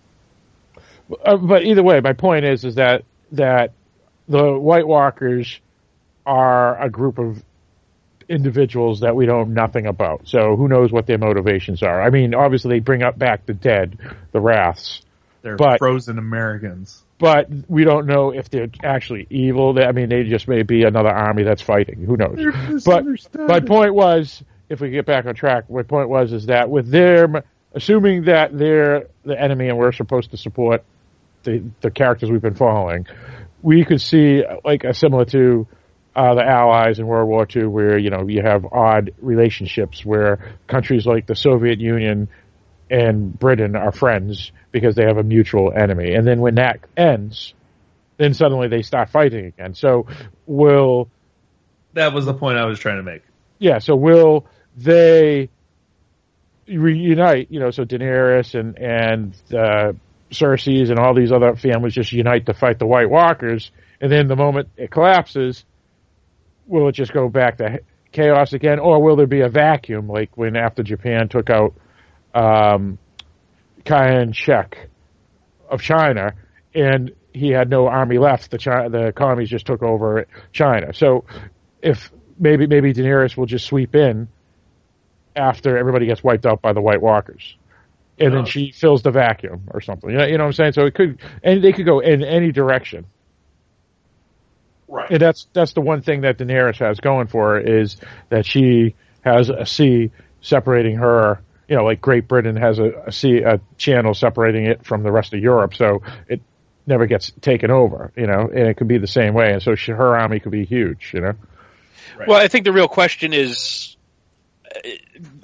Uh, 1.24 1.38
but 1.38 1.64
either 1.64 1.84
way, 1.84 2.00
my 2.02 2.14
point 2.14 2.46
is, 2.46 2.64
is 2.66 2.76
that 2.76 3.04
that 3.34 3.72
the 4.28 4.54
White 4.58 4.88
Walkers 4.88 5.60
are 6.26 6.82
a 6.82 6.90
group 6.90 7.20
of 7.20 7.44
individuals 8.30 9.02
that 9.02 9.16
we 9.16 9.26
know 9.26 9.44
nothing 9.44 9.86
about. 9.86 10.22
So 10.28 10.56
who 10.56 10.68
knows 10.68 10.92
what 10.92 11.08
their 11.08 11.18
motivations 11.18 11.84
are? 11.84 12.02
I 12.02 12.10
mean, 12.10 12.34
obviously 12.34 12.76
they 12.76 12.80
bring 12.80 13.04
up 13.04 13.18
back 13.20 13.46
the 13.46 13.54
dead, 13.54 13.98
the 14.32 14.40
Wraths, 14.40 15.02
They're 15.42 15.58
But- 15.58 15.80
frozen 15.80 16.18
Americans. 16.18 17.04
but 17.20 17.50
we 17.68 17.84
don't 17.84 18.06
know 18.08 18.32
if 18.32 18.50
they're 18.50 18.70
actually 18.82 19.28
evil. 19.30 19.78
I 19.78 19.92
mean, 19.92 20.08
they 20.08 20.24
just 20.24 20.48
may 20.48 20.64
be 20.64 20.84
another 20.84 21.10
army 21.10 21.44
that's 21.44 21.62
fighting. 21.62 22.04
Who 22.06 22.16
knows? 22.16 22.84
But 22.86 23.06
my 23.36 23.60
point 23.60 23.94
was, 23.94 24.42
if 24.70 24.80
we 24.80 24.90
get 24.90 25.06
back 25.06 25.26
on 25.26 25.36
track, 25.36 25.70
my 25.70 25.84
point 25.84 26.08
was 26.08 26.32
is 26.32 26.46
that 26.46 26.70
with 26.70 26.90
them, 26.90 27.42
assuming 27.74 28.24
that 28.24 28.58
they're 28.58 29.08
the 29.26 29.40
enemy 29.40 29.68
and 29.68 29.78
we're 29.78 29.92
supposed 29.92 30.32
to 30.32 30.38
support 30.38 30.84
the 31.44 31.64
the 31.82 31.92
characters 31.92 32.30
we've 32.32 32.42
been 32.42 32.56
following, 32.56 33.06
we 33.62 33.86
could 33.86 34.02
see 34.02 34.44
like 34.64 34.84
a 34.84 34.94
similar 34.94 35.26
to 35.26 35.68
uh, 36.16 36.36
the 36.36 36.44
Allies 36.44 37.00
in 37.00 37.08
World 37.08 37.28
War 37.28 37.48
II, 37.54 37.66
where 37.68 37.98
you 37.98 38.10
know 38.10 38.28
you 38.28 38.42
have 38.44 38.66
odd 38.66 39.14
relationships 39.22 40.06
where 40.06 40.56
countries 40.68 41.06
like 41.06 41.26
the 41.28 41.36
Soviet 41.36 41.80
Union 41.80 42.30
and 42.90 43.38
Britain 43.38 43.76
are 43.76 43.92
friends 43.92 44.52
because 44.72 44.96
they 44.96 45.04
have 45.06 45.18
a 45.18 45.24
mutual 45.24 45.72
enemy, 45.76 46.14
and 46.14 46.28
then 46.28 46.40
when 46.42 46.56
that 46.56 46.80
ends, 46.98 47.54
then 48.18 48.34
suddenly 48.34 48.68
they 48.68 48.82
start 48.82 49.10
fighting 49.10 49.46
again. 49.46 49.74
So 49.74 50.08
will 50.46 51.10
That 51.94 52.14
was 52.14 52.26
the 52.26 52.34
point 52.34 52.58
I 52.58 52.66
was 52.66 52.80
trying 52.80 52.98
to 52.98 53.04
make. 53.04 53.24
yeah, 53.60 53.80
so 53.80 53.96
will 53.96 54.46
they 54.76 55.50
reunite? 56.68 57.48
You 57.52 57.60
know, 57.60 57.72
so 57.72 57.86
Daenerys 57.86 58.58
and 58.60 58.78
and 58.78 59.36
uh, 59.54 59.94
Cersei's 60.34 60.90
and 60.90 61.00
all 61.00 61.14
these 61.14 61.32
other 61.32 61.56
families 61.56 61.94
just 61.94 62.12
unite 62.12 62.46
to 62.48 62.54
fight 62.54 62.80
the 62.80 62.88
White 62.88 63.10
Walkers, 63.10 63.72
and 64.02 64.12
then 64.12 64.28
the 64.28 64.36
moment 64.36 64.70
it 64.78 64.92
collapses, 64.92 65.66
will 66.68 66.90
it 66.90 66.94
just 66.94 67.14
go 67.14 67.30
back 67.30 67.58
to 67.58 67.80
chaos 68.12 68.54
again, 68.54 68.80
or 68.80 69.02
will 69.02 69.16
there 69.16 69.28
be 69.28 69.42
a 69.42 69.50
vacuum 69.50 70.08
like 70.08 70.36
when 70.38 70.56
after 70.56 70.84
Japan 70.84 71.30
took 71.30 71.50
out 71.50 71.74
um, 72.34 72.98
Chiang 73.86 74.32
Shek 74.32 74.90
of 75.70 75.82
China, 75.82 76.34
and 76.74 77.12
he 77.34 77.50
had 77.50 77.70
no 77.70 77.88
army 77.88 78.18
left. 78.18 78.52
The 78.52 78.58
China, 78.58 78.90
the 78.90 79.12
commies 79.12 79.50
just 79.50 79.66
took 79.66 79.82
over 79.84 80.28
China. 80.52 80.94
So 80.94 81.26
if 81.82 82.12
maybe 82.40 82.68
maybe 82.68 82.94
Daenerys 82.94 83.36
will 83.36 83.46
just 83.46 83.66
sweep 83.66 83.96
in 83.96 84.28
after 85.36 85.78
everybody 85.78 86.06
gets 86.06 86.24
wiped 86.24 86.46
out 86.46 86.62
by 86.62 86.74
the 86.74 86.82
White 86.82 87.02
Walkers, 87.02 87.58
and 88.20 88.34
Oh. 88.34 88.38
then 88.38 88.46
she 88.46 88.72
fills 88.72 89.02
the 89.02 89.12
vacuum 89.12 89.64
or 89.72 89.82
something. 89.82 90.10
You 90.10 90.18
know, 90.18 90.26
you 90.26 90.38
know 90.38 90.44
what 90.44 90.48
I'm 90.50 90.54
saying? 90.54 90.74
So 90.74 90.86
it 90.86 90.94
could, 90.96 91.20
and 91.44 91.64
they 91.64 91.72
could 91.74 91.86
go 91.86 92.00
in 92.00 92.24
any 92.24 92.52
direction. 92.52 93.06
Right. 94.88 95.10
And 95.10 95.20
that's 95.22 95.48
that's 95.54 95.74
the 95.74 95.82
one 95.82 96.02
thing 96.02 96.22
that 96.22 96.38
Daenerys 96.38 96.78
has 96.78 97.00
going 97.00 97.28
for 97.28 97.54
her 97.54 97.60
is 97.60 97.98
that 98.30 98.46
she 98.46 98.96
has 99.22 99.50
a 99.50 99.66
sea 99.66 100.12
separating 100.42 100.98
her. 100.98 101.42
You 101.68 101.78
know, 101.78 101.86
like 101.86 102.02
Great 102.02 102.28
Britain 102.28 102.56
has 102.58 102.78
a, 102.78 102.92
a 103.08 103.12
sea 103.12 103.40
a 103.40 103.60
channel 103.78 104.14
separating 104.14 104.66
it 104.66 104.86
from 104.86 105.02
the 105.02 105.12
rest 105.12 105.34
of 105.34 105.40
Europe, 105.40 105.74
so 105.74 106.04
it 106.28 106.42
never 106.86 107.08
gets 107.08 107.32
taken 107.42 107.72
over. 107.72 108.12
You 108.16 108.28
know, 108.28 108.42
and 108.54 108.68
it 108.68 108.76
could 108.78 108.90
be 108.90 108.98
the 108.98 109.08
same 109.08 109.34
way, 109.34 109.54
and 109.54 109.64
so 109.64 109.74
she, 109.76 109.92
her 109.94 110.16
army 110.18 110.40
could 110.40 110.52
be 110.52 110.66
huge. 110.66 111.12
You 111.14 111.22
know. 111.22 111.34
Well, 112.28 112.38
I 112.40 112.48
think 112.48 112.66
the 112.66 112.74
real 112.74 112.90
question 112.90 113.34
is, 113.34 113.93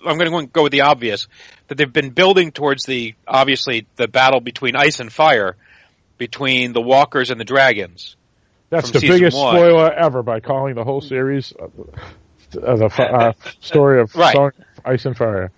I'm 0.05 0.17
going 0.17 0.31
to 0.31 0.47
go 0.51 0.63
with 0.63 0.71
the 0.71 0.81
obvious, 0.81 1.27
that 1.67 1.77
they've 1.77 1.91
been 1.91 2.09
building 2.11 2.51
towards 2.51 2.85
the 2.85 3.15
obviously 3.27 3.85
the 3.95 4.07
battle 4.07 4.39
between 4.39 4.75
ice 4.75 4.99
and 4.99 5.11
fire, 5.11 5.55
between 6.17 6.73
the 6.73 6.81
walkers 6.81 7.29
and 7.29 7.39
the 7.39 7.45
dragons. 7.45 8.15
That's 8.69 8.91
the 8.91 8.99
biggest 8.99 9.35
one. 9.37 9.55
spoiler 9.55 9.91
ever 9.91 10.21
by 10.23 10.39
calling 10.41 10.75
the 10.75 10.83
whole 10.83 11.01
series 11.01 11.53
uh, 11.59 11.65
uh, 11.65 12.75
the 12.75 12.85
uh, 12.85 13.33
story 13.61 13.99
of 14.01 14.15
Right. 14.15 14.35
Song 14.35 14.51
Ice 14.85 15.05
and 15.05 15.17
Fire. 15.17 15.51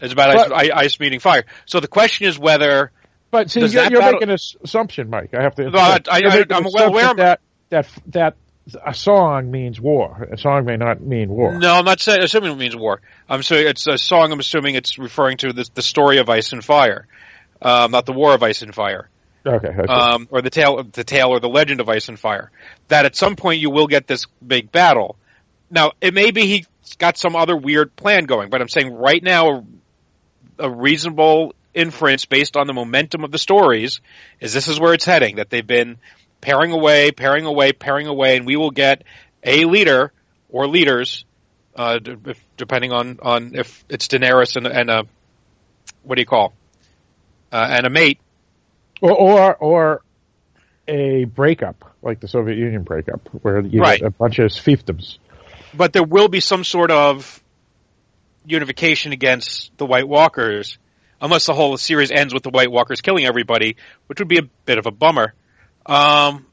It's 0.00 0.12
about 0.12 0.36
But- 0.36 0.52
ice, 0.52 0.70
ice 0.74 1.00
meeting 1.00 1.20
fire. 1.20 1.44
So 1.66 1.80
the 1.80 1.88
question 1.88 2.26
is 2.26 2.38
whether 2.38 2.92
But 3.30 3.50
see, 3.50 3.60
you're, 3.60 3.68
you're 3.70 4.00
battle- 4.00 4.12
making 4.20 4.30
an 4.30 4.36
assumption, 4.62 5.10
Mike. 5.10 5.34
I 5.34 5.42
have 5.42 5.54
to. 5.56 5.70
No, 5.70 5.78
I- 5.78 6.00
I- 6.10 6.18
You're 6.18 6.30
I- 6.30 6.38
making 6.38 6.56
I'm 6.56 6.64
well 6.72 6.88
aware 6.88 7.14
that 7.14 7.40
that 7.70 7.88
that 8.08 8.36
a 8.84 8.94
song 8.94 9.50
means 9.50 9.80
war. 9.80 10.28
A 10.32 10.38
song 10.38 10.64
may 10.64 10.76
not 10.76 11.00
mean 11.00 11.28
war. 11.28 11.58
No, 11.58 11.74
I'm 11.74 11.84
not 11.84 12.00
saying, 12.00 12.22
assuming 12.22 12.52
it 12.52 12.58
means 12.58 12.76
war. 12.76 13.00
I'm 13.28 13.42
saying 13.42 13.68
it's 13.68 13.86
a 13.86 13.98
song. 13.98 14.32
I'm 14.32 14.40
assuming 14.40 14.74
it's 14.74 14.98
referring 14.98 15.36
to 15.38 15.52
the, 15.52 15.68
the 15.74 15.82
story 15.82 16.18
of 16.18 16.30
Ice 16.30 16.52
and 16.52 16.64
Fire, 16.64 17.06
um, 17.60 17.90
not 17.90 18.06
the 18.06 18.12
War 18.12 18.34
of 18.34 18.42
Ice 18.42 18.62
and 18.62 18.74
Fire, 18.74 19.10
Okay. 19.46 19.68
um, 19.68 20.28
or 20.30 20.40
the 20.40 20.50
tale, 20.50 20.82
the 20.82 21.04
tale 21.04 21.28
or 21.28 21.40
the 21.40 21.48
legend 21.48 21.80
of 21.80 21.88
Ice 21.88 22.08
and 22.08 22.18
Fire. 22.18 22.50
That 22.88 23.04
at 23.04 23.16
some 23.16 23.36
point 23.36 23.60
you 23.60 23.70
will 23.70 23.86
get 23.86 24.06
this 24.06 24.26
big 24.46 24.72
battle. 24.72 25.16
Now 25.70 25.92
it 26.00 26.14
may 26.14 26.30
be 26.30 26.46
he's 26.46 26.96
got 26.96 27.18
some 27.18 27.36
other 27.36 27.56
weird 27.56 27.94
plan 27.96 28.24
going, 28.24 28.48
but 28.48 28.62
I'm 28.62 28.68
saying 28.68 28.94
right 28.94 29.22
now, 29.22 29.66
a 30.58 30.70
reasonable 30.70 31.54
inference 31.74 32.24
based 32.24 32.56
on 32.56 32.66
the 32.66 32.72
momentum 32.72 33.24
of 33.24 33.32
the 33.32 33.38
stories 33.38 34.00
is 34.40 34.52
this 34.52 34.68
is 34.68 34.78
where 34.80 34.94
it's 34.94 35.04
heading. 35.04 35.36
That 35.36 35.50
they've 35.50 35.66
been 35.66 35.98
pairing 36.44 36.72
away, 36.72 37.10
pairing 37.10 37.46
away, 37.46 37.72
pairing 37.72 38.06
away, 38.06 38.36
and 38.36 38.44
we 38.46 38.56
will 38.56 38.70
get 38.70 39.02
a 39.42 39.64
leader 39.64 40.12
or 40.50 40.68
leaders, 40.68 41.24
uh, 41.74 41.98
d- 41.98 42.16
if, 42.26 42.38
depending 42.58 42.92
on, 42.92 43.18
on 43.22 43.54
if 43.56 43.82
it's 43.88 44.08
Daenerys 44.08 44.56
and, 44.56 44.66
and 44.66 44.90
a 44.90 45.04
what 46.02 46.16
do 46.16 46.20
you 46.20 46.26
call, 46.26 46.52
uh, 47.50 47.66
and 47.70 47.86
a 47.86 47.90
mate. 47.90 48.18
or, 49.00 49.12
or 49.12 49.56
or 49.56 50.02
a 50.86 51.24
breakup, 51.24 51.82
like 52.02 52.20
the 52.20 52.28
Soviet 52.28 52.58
Union 52.58 52.82
breakup, 52.82 53.26
where 53.42 53.60
you 53.62 53.80
Right. 53.80 54.00
get 54.00 54.06
a 54.06 54.10
bunch 54.10 54.38
of 54.38 54.50
fiefdoms. 54.50 55.16
But 55.72 55.94
there 55.94 56.04
will 56.04 56.28
be 56.28 56.40
some 56.40 56.62
sort 56.62 56.90
of 56.90 57.42
unification 58.44 59.12
against 59.12 59.76
the 59.78 59.86
White 59.86 60.06
Walkers, 60.06 60.76
unless 61.22 61.46
the 61.46 61.54
whole 61.54 61.78
series 61.78 62.10
ends 62.12 62.34
with 62.34 62.42
the 62.42 62.50
White 62.50 62.70
Walkers 62.70 63.00
killing 63.00 63.24
everybody, 63.24 63.76
which 64.08 64.18
would 64.18 64.28
be 64.28 64.38
a 64.38 64.46
bit 64.66 64.76
of 64.76 64.84
a 64.86 64.90
bummer. 64.90 65.32
Um, 65.86 66.46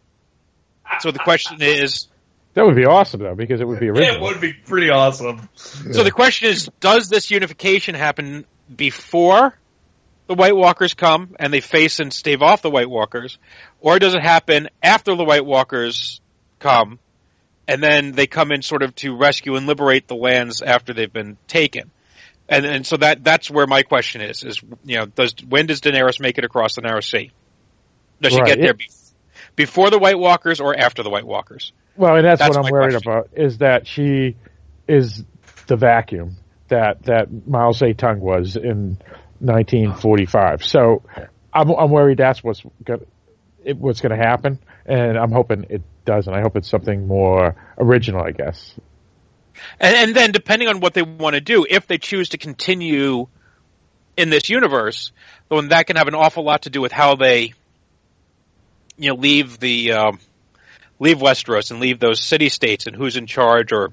so 0.99 1.11
the 1.11 1.19
question 1.19 1.61
is, 1.61 2.07
That 2.53 2.65
would 2.65 2.75
be 2.75 2.86
awesome, 2.86 3.21
though, 3.21 3.36
because 3.36 3.61
it 3.61 3.67
would 3.67 3.79
be 3.79 3.89
original. 3.89 4.15
It 4.15 4.21
would 4.21 4.41
be 4.41 4.53
pretty 4.53 4.89
awesome. 4.89 5.47
So 5.55 6.03
the 6.03 6.11
question 6.11 6.49
is, 6.49 6.69
does 6.79 7.09
this 7.09 7.32
unification 7.32 7.95
happen 7.95 8.45
before 8.73 9.57
the 10.27 10.34
White 10.34 10.55
Walkers 10.55 10.93
come 10.93 11.36
and 11.39 11.53
they 11.53 11.61
face 11.61 11.99
and 11.99 12.13
stave 12.13 12.41
off 12.41 12.61
the 12.61 12.69
White 12.69 12.89
Walkers, 12.89 13.38
or 13.79 13.99
does 13.99 14.13
it 14.15 14.21
happen 14.21 14.69
after 14.84 15.15
the 15.15 15.23
White 15.23 15.45
Walkers 15.45 16.21
come 16.59 16.99
and 17.67 17.82
then 17.82 18.11
they 18.11 18.27
come 18.27 18.51
in 18.51 18.61
sort 18.61 18.84
of 18.84 18.93
to 18.95 19.15
rescue 19.15 19.55
and 19.55 19.65
liberate 19.65 20.07
the 20.07 20.15
lands 20.15 20.61
after 20.61 20.93
they've 20.93 21.11
been 21.11 21.38
taken. 21.47 21.89
And 22.49 22.65
and 22.65 22.86
so 22.86 22.97
that 22.97 23.23
that's 23.23 23.49
where 23.49 23.65
my 23.65 23.84
question 23.84 24.19
is 24.21 24.43
is 24.43 24.61
you 24.84 24.97
know 24.97 25.05
does 25.05 25.36
when 25.47 25.67
does 25.67 25.79
Daenerys 25.79 26.19
make 26.19 26.38
it 26.38 26.43
across 26.43 26.75
the 26.75 26.82
narrow 26.82 26.99
sea? 26.99 27.32
Does 28.21 28.34
she 28.34 28.39
Right. 28.39 28.47
get 28.47 28.59
there 28.59 28.71
It- 28.71 28.77
be- 28.77 28.89
before 29.55 29.89
the 29.89 29.99
White 29.99 30.17
Walkers 30.19 30.59
or 30.59 30.77
after 30.77 31.03
the 31.03 31.09
White 31.09 31.25
Walkers? 31.25 31.73
Well, 31.95 32.15
and 32.15 32.25
that's, 32.25 32.39
That's 32.39 32.55
what 32.55 32.65
I'm 32.65 32.71
worried 32.71 32.91
question. 32.91 33.11
about 33.11 33.29
is 33.33 33.57
that 33.59 33.87
she 33.87 34.35
is 34.87 35.23
the 35.67 35.75
vacuum 35.75 36.37
that 36.69 37.03
that 37.03 37.27
Mao 37.47 37.71
Zedong 37.71 38.19
was 38.19 38.55
in 38.55 38.97
1945. 39.39 40.63
So 40.63 41.03
I'm 41.53 41.69
I'm 41.71 41.91
worried 41.91 42.17
that's 42.17 42.43
what's 42.43 42.63
going 42.83 43.05
what's 43.77 44.01
going 44.01 44.17
to 44.17 44.25
happen, 44.25 44.59
and 44.85 45.17
I'm 45.17 45.31
hoping 45.31 45.65
it 45.69 45.81
doesn't. 46.05 46.33
I 46.33 46.41
hope 46.41 46.55
it's 46.55 46.69
something 46.69 47.07
more 47.07 47.55
original. 47.77 48.23
I 48.23 48.31
guess. 48.31 48.75
And, 49.79 49.95
and 49.95 50.15
then 50.15 50.31
depending 50.31 50.67
on 50.69 50.79
what 50.79 50.93
they 50.93 51.01
want 51.01 51.35
to 51.35 51.41
do, 51.41 51.65
if 51.69 51.87
they 51.87 51.97
choose 51.97 52.29
to 52.29 52.37
continue 52.37 53.27
in 54.17 54.29
this 54.29 54.49
universe, 54.49 55.11
then 55.49 55.69
that 55.69 55.87
can 55.87 55.95
have 55.95 56.07
an 56.07 56.15
awful 56.15 56.43
lot 56.43 56.63
to 56.63 56.69
do 56.69 56.81
with 56.81 56.91
how 56.91 57.15
they, 57.15 57.53
you 59.01 59.09
know, 59.09 59.15
leave 59.15 59.59
the 59.59 59.93
um, 59.93 60.19
leave 60.99 61.17
Westeros 61.17 61.71
and 61.71 61.79
leave 61.79 61.99
those 61.99 62.21
city 62.21 62.49
states 62.49 62.85
and 62.85 62.95
who's 62.95 63.17
in 63.17 63.25
charge, 63.25 63.71
or 63.71 63.91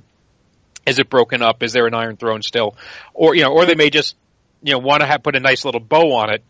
is 0.86 0.98
it 0.98 1.09
broken 1.09 1.40
up? 1.40 1.62
Is 1.62 1.72
there 1.72 1.86
an 1.86 1.94
Iron 1.94 2.18
Throne 2.18 2.42
still, 2.42 2.76
or 3.14 3.34
you 3.34 3.42
know, 3.42 3.52
or 3.52 3.64
they 3.64 3.74
may 3.74 3.88
just 3.88 4.16
you 4.62 4.72
know 4.72 4.78
want 4.78 5.00
to 5.00 5.06
have 5.06 5.22
put 5.22 5.34
a 5.34 5.40
nice 5.40 5.64
little 5.64 5.80
bow 5.80 6.12
on 6.12 6.30
it 6.34 6.44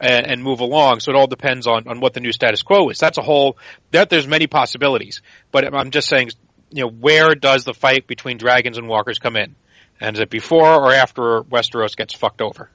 and, 0.00 0.26
and 0.26 0.42
move 0.42 0.58
along. 0.58 0.98
So 0.98 1.12
it 1.12 1.16
all 1.16 1.28
depends 1.28 1.68
on 1.68 1.86
on 1.86 2.00
what 2.00 2.14
the 2.14 2.20
new 2.20 2.32
status 2.32 2.62
quo 2.62 2.88
is. 2.90 2.98
That's 2.98 3.16
a 3.16 3.22
whole 3.22 3.56
that 3.92 4.10
there's 4.10 4.26
many 4.26 4.48
possibilities, 4.48 5.22
but 5.52 5.72
I'm 5.72 5.92
just 5.92 6.08
saying 6.08 6.30
you 6.74 6.82
know, 6.82 6.90
where 6.90 7.36
does 7.36 7.62
the 7.62 7.74
fight 7.74 8.08
between 8.08 8.38
dragons 8.38 8.76
and 8.76 8.88
walkers 8.88 9.20
come 9.20 9.36
in? 9.36 9.54
And 10.00 10.16
is 10.16 10.20
it 10.20 10.30
before 10.30 10.74
or 10.74 10.92
after 10.92 11.42
Westeros 11.42 11.96
gets 11.96 12.12
fucked 12.12 12.42
over? 12.42 12.68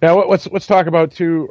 Now 0.00 0.16
let- 0.16 0.30
let's 0.30 0.46
let's 0.46 0.66
talk 0.66 0.86
about 0.86 1.12
two 1.12 1.50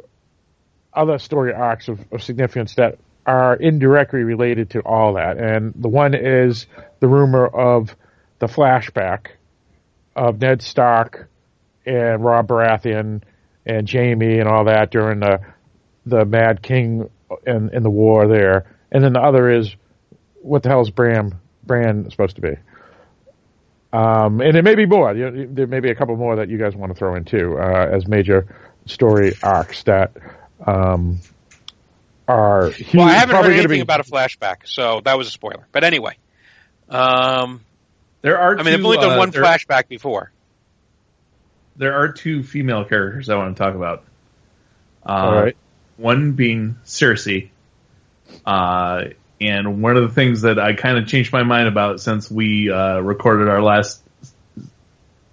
other 0.92 1.18
story 1.18 1.52
arcs 1.52 1.88
of, 1.88 2.00
of 2.12 2.22
significance 2.22 2.74
that 2.74 2.98
are 3.26 3.54
indirectly 3.54 4.22
related 4.22 4.70
to 4.70 4.80
all 4.80 5.14
that, 5.14 5.38
and 5.38 5.72
the 5.76 5.88
one 5.88 6.14
is 6.14 6.66
the 7.00 7.08
rumor 7.08 7.46
of 7.46 7.94
the 8.38 8.46
flashback 8.46 9.28
of 10.16 10.40
Ned 10.40 10.62
Stark 10.62 11.28
and 11.86 12.24
Rob 12.24 12.48
Baratheon 12.48 13.22
and 13.66 13.86
Jamie 13.86 14.38
and 14.38 14.48
all 14.48 14.64
that 14.64 14.90
during 14.90 15.20
the 15.20 15.40
the 16.06 16.24
Mad 16.24 16.62
King 16.62 17.10
and 17.46 17.72
in 17.72 17.82
the 17.82 17.90
war 17.90 18.26
there, 18.26 18.76
and 18.90 19.04
then 19.04 19.12
the 19.12 19.20
other 19.20 19.50
is 19.50 19.74
what 20.42 20.62
the 20.62 20.68
hell 20.68 20.80
is 20.80 20.90
Bram 20.90 21.40
Bran 21.64 22.10
supposed 22.10 22.36
to 22.36 22.42
be? 22.42 22.54
Um, 23.92 24.40
and 24.40 24.54
there 24.54 24.62
may 24.62 24.76
be 24.76 24.86
more. 24.86 25.12
There 25.14 25.66
may 25.66 25.80
be 25.80 25.90
a 25.90 25.94
couple 25.94 26.16
more 26.16 26.36
that 26.36 26.48
you 26.48 26.58
guys 26.58 26.76
want 26.76 26.92
to 26.92 26.98
throw 26.98 27.16
in 27.16 27.24
too, 27.24 27.56
uh, 27.58 27.86
as 27.92 28.06
major 28.06 28.46
story 28.86 29.34
arcs 29.42 29.82
that 29.84 30.12
um, 30.66 31.20
are 32.28 32.70
huge. 32.70 32.94
Well, 32.94 33.06
I 33.06 33.12
haven't 33.12 33.34
heard 33.34 33.40
probably 33.40 33.50
gonna 33.50 33.62
anything 33.62 33.78
be, 33.78 33.82
about 33.82 34.00
a 34.00 34.04
flashback, 34.04 34.66
so 34.66 35.00
that 35.04 35.18
was 35.18 35.28
a 35.28 35.30
spoiler. 35.30 35.66
But 35.72 35.84
anyway, 35.84 36.16
um, 36.88 37.64
There 38.22 38.38
are. 38.38 38.54
I 38.54 38.56
mean, 38.56 38.64
they've 38.66 38.78
two, 38.78 38.84
only 38.84 38.98
done 38.98 39.12
uh, 39.12 39.18
one 39.18 39.30
there, 39.30 39.42
flashback 39.42 39.88
before. 39.88 40.30
There 41.76 41.94
are 41.94 42.12
two 42.12 42.42
female 42.42 42.84
characters 42.84 43.28
I 43.28 43.36
want 43.36 43.56
to 43.56 43.62
talk 43.62 43.74
about. 43.74 44.04
Uh, 45.04 45.08
All 45.08 45.34
right. 45.34 45.56
One 45.96 46.32
being 46.32 46.76
Cersei. 46.84 47.50
Uh, 48.44 49.04
and 49.40 49.82
one 49.82 49.96
of 49.96 50.02
the 50.02 50.14
things 50.14 50.42
that 50.42 50.58
I 50.58 50.74
kind 50.74 50.98
of 50.98 51.06
changed 51.06 51.32
my 51.32 51.42
mind 51.42 51.68
about 51.68 52.00
since 52.00 52.30
we 52.30 52.70
uh, 52.70 52.98
recorded 53.00 53.48
our 53.48 53.62
last 53.62 54.02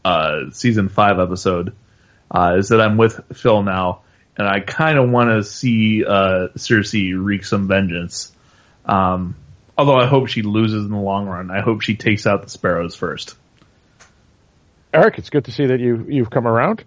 uh, 0.05 0.51
season 0.51 0.88
five 0.88 1.19
episode 1.19 1.75
uh, 2.32 2.55
is 2.57 2.69
that 2.69 2.80
I'm 2.80 2.95
with 2.97 3.19
Phil 3.34 3.63
now, 3.63 4.01
and 4.38 4.47
I 4.47 4.59
kind 4.59 4.97
of 4.97 5.09
want 5.09 5.29
to 5.29 5.43
see 5.43 6.05
uh, 6.05 6.49
Cersei 6.55 7.13
wreak 7.15 7.43
some 7.43 7.67
vengeance. 7.67 8.31
Um, 8.85 9.35
although 9.77 9.97
I 9.97 10.05
hope 10.05 10.27
she 10.27 10.41
loses 10.41 10.85
in 10.85 10.91
the 10.91 10.97
long 10.97 11.27
run. 11.27 11.51
I 11.51 11.61
hope 11.61 11.81
she 11.81 11.95
takes 11.95 12.25
out 12.25 12.43
the 12.43 12.49
sparrows 12.49 12.95
first. 12.95 13.35
Eric, 14.93 15.17
it's 15.17 15.29
good 15.29 15.45
to 15.45 15.51
see 15.51 15.67
that 15.67 15.79
you 15.79 16.05
you've 16.07 16.29
come 16.29 16.47
around. 16.47 16.83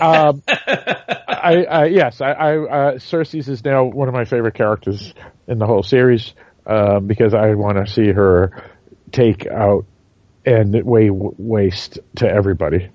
Um, 0.00 0.42
I, 0.48 1.66
I 1.68 1.84
yes, 1.86 2.20
I, 2.20 2.30
I 2.30 2.56
uh, 2.56 2.92
Cersei's 2.94 3.48
is 3.48 3.64
now 3.64 3.84
one 3.84 4.08
of 4.08 4.14
my 4.14 4.24
favorite 4.24 4.54
characters 4.54 5.12
in 5.48 5.58
the 5.58 5.66
whole 5.66 5.82
series 5.82 6.34
um, 6.66 7.06
because 7.06 7.34
I 7.34 7.54
want 7.54 7.84
to 7.84 7.92
see 7.92 8.12
her 8.12 8.70
take 9.10 9.46
out 9.46 9.84
and 10.46 10.82
way 10.84 11.10
waste 11.10 11.98
to 12.16 12.28
everybody. 12.28 12.90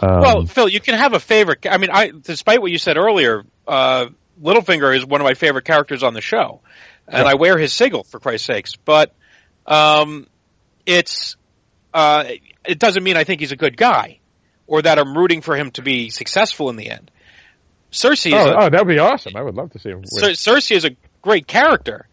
Um, 0.00 0.20
well, 0.20 0.46
Phil, 0.46 0.68
you 0.68 0.80
can 0.80 0.96
have 0.96 1.14
a 1.14 1.20
favorite. 1.20 1.66
I 1.68 1.78
mean, 1.78 1.90
I, 1.92 2.10
despite 2.10 2.60
what 2.60 2.70
you 2.70 2.78
said 2.78 2.96
earlier, 2.96 3.44
uh, 3.66 4.06
Littlefinger 4.40 4.96
is 4.96 5.04
one 5.04 5.20
of 5.20 5.24
my 5.24 5.34
favorite 5.34 5.64
characters 5.64 6.02
on 6.02 6.14
the 6.14 6.20
show, 6.20 6.60
and 7.06 7.26
I 7.26 7.34
wear 7.34 7.58
his 7.58 7.72
sigil 7.72 8.04
for 8.04 8.18
Christ's 8.18 8.46
sakes. 8.46 8.76
But 8.76 9.14
um, 9.66 10.26
it's 10.86 11.36
uh, 11.94 12.24
it 12.64 12.78
doesn't 12.78 13.02
mean 13.02 13.16
I 13.16 13.24
think 13.24 13.40
he's 13.40 13.52
a 13.52 13.56
good 13.56 13.76
guy, 13.76 14.18
or 14.66 14.82
that 14.82 14.98
I'm 14.98 15.16
rooting 15.16 15.42
for 15.42 15.56
him 15.56 15.70
to 15.72 15.82
be 15.82 16.10
successful 16.10 16.70
in 16.70 16.76
the 16.76 16.90
end. 16.90 17.10
Cersei 17.92 18.28
is 18.28 18.34
oh, 18.34 18.48
a, 18.48 18.56
oh, 18.56 18.70
that'd 18.70 18.88
be 18.88 18.98
awesome. 18.98 19.36
I 19.36 19.42
would 19.42 19.54
love 19.54 19.70
to 19.72 19.78
see 19.78 19.90
him. 19.90 20.04
Cer- 20.06 20.30
Cersei 20.30 20.76
is 20.76 20.84
a 20.84 20.96
great 21.20 21.46
character, 21.46 22.08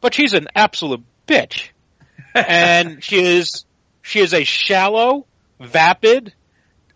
but 0.00 0.12
she's 0.12 0.34
an 0.34 0.48
absolute 0.54 1.04
bitch, 1.26 1.68
and 2.34 3.02
she 3.02 3.22
is 3.22 3.64
she 4.02 4.20
is 4.20 4.34
a 4.34 4.44
shallow, 4.44 5.26
vapid, 5.60 6.34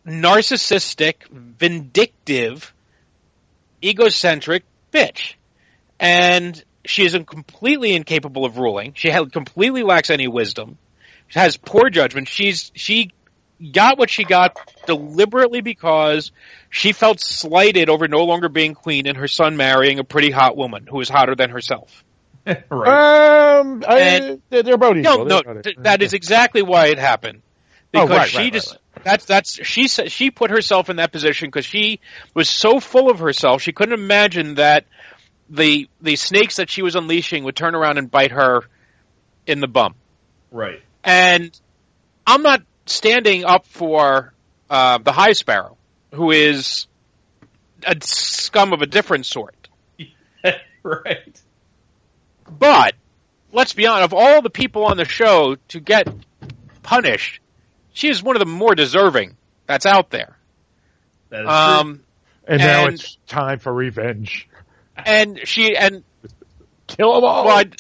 narcissistic, 0.08 1.28
vindictive, 1.30 2.72
egocentric 3.82 4.64
bitch, 4.92 5.34
and 6.00 6.62
she 6.84 7.04
is 7.04 7.12
completely 7.26 7.94
incapable 7.94 8.44
of 8.44 8.58
ruling. 8.58 8.92
She 8.94 9.10
ha- 9.10 9.24
completely 9.26 9.82
lacks 9.82 10.10
any 10.10 10.28
wisdom. 10.28 10.78
She 11.28 11.38
has 11.38 11.56
poor 11.56 11.90
judgment. 11.90 12.28
She's 12.28 12.72
she 12.74 13.10
got 13.72 13.98
what 13.98 14.08
she 14.08 14.24
got 14.24 14.56
deliberately 14.86 15.60
because 15.60 16.30
she 16.70 16.92
felt 16.92 17.20
slighted 17.20 17.88
over 17.90 18.08
no 18.08 18.24
longer 18.24 18.48
being 18.48 18.74
queen 18.74 19.06
and 19.06 19.16
her 19.18 19.28
son 19.28 19.56
marrying 19.56 19.98
a 19.98 20.04
pretty 20.04 20.30
hot 20.30 20.56
woman 20.56 20.86
who 20.86 21.00
is 21.00 21.08
hotter 21.08 21.34
than 21.34 21.50
herself. 21.50 22.04
right. 22.46 23.58
Um, 23.60 23.84
I, 23.86 23.98
And- 23.98 24.42
they're, 24.48 24.62
they're 24.62 24.78
both 24.78 24.96
No, 24.96 25.24
no, 25.24 25.42
th- 25.42 25.76
that 25.80 26.02
is 26.02 26.12
exactly 26.14 26.62
why 26.62 26.86
it 26.86 26.98
happened. 26.98 27.42
Oh, 27.94 28.02
Because 28.06 28.18
right, 28.18 28.28
she 28.28 28.38
right, 28.38 28.52
just 28.52 28.72
right, 28.72 28.80
that's 29.04 29.24
that's 29.24 29.64
she 29.66 29.88
sa- 29.88 30.06
she 30.06 30.30
put 30.30 30.50
herself 30.50 30.90
in 30.90 30.96
that 30.96 31.12
position 31.12 31.48
because 31.48 31.66
she 31.66 32.00
was 32.34 32.48
so 32.48 32.80
full 32.80 33.10
of 33.10 33.18
herself 33.20 33.62
she 33.62 33.72
couldn't 33.72 33.98
imagine 33.98 34.54
that 34.56 34.84
the 35.50 35.88
the 36.00 36.16
snakes 36.16 36.56
that 36.56 36.70
she 36.70 36.82
was 36.82 36.94
unleashing 36.94 37.44
would 37.44 37.56
turn 37.56 37.74
around 37.74 37.98
and 37.98 38.10
bite 38.10 38.32
her 38.32 38.62
in 39.46 39.60
the 39.60 39.68
bum. 39.68 39.94
Right. 40.50 40.82
And 41.02 41.58
I'm 42.26 42.42
not 42.42 42.62
standing 42.86 43.44
up 43.44 43.66
for 43.66 44.32
uh, 44.68 44.98
the 44.98 45.12
High 45.12 45.32
Sparrow, 45.32 45.76
who 46.12 46.30
is 46.30 46.86
a 47.84 47.96
scum 48.02 48.72
of 48.72 48.82
a 48.82 48.86
different 48.86 49.26
sort. 49.26 49.68
right. 50.82 51.42
But 52.50 52.94
let's 53.52 53.72
be 53.72 53.86
honest, 53.86 54.04
of 54.04 54.14
all 54.14 54.42
the 54.42 54.50
people 54.50 54.84
on 54.84 54.96
the 54.96 55.04
show 55.04 55.56
to 55.68 55.80
get 55.80 56.08
punished, 56.82 57.40
she 57.98 58.08
is 58.08 58.22
one 58.22 58.36
of 58.36 58.40
the 58.40 58.46
more 58.46 58.74
deserving 58.74 59.36
that's 59.66 59.86
out 59.86 60.10
there. 60.10 60.36
That 61.30 61.40
is 61.40 61.46
true. 61.46 61.50
Um, 61.50 62.00
and 62.46 62.58
now 62.58 62.86
it's 62.86 63.18
time 63.26 63.58
for 63.58 63.72
revenge. 63.72 64.48
and 64.96 65.40
she 65.44 65.76
and 65.76 66.04
Kill 66.86 67.14
them 67.14 67.24
all. 67.24 67.44
well, 67.44 67.58
I- 67.58 67.70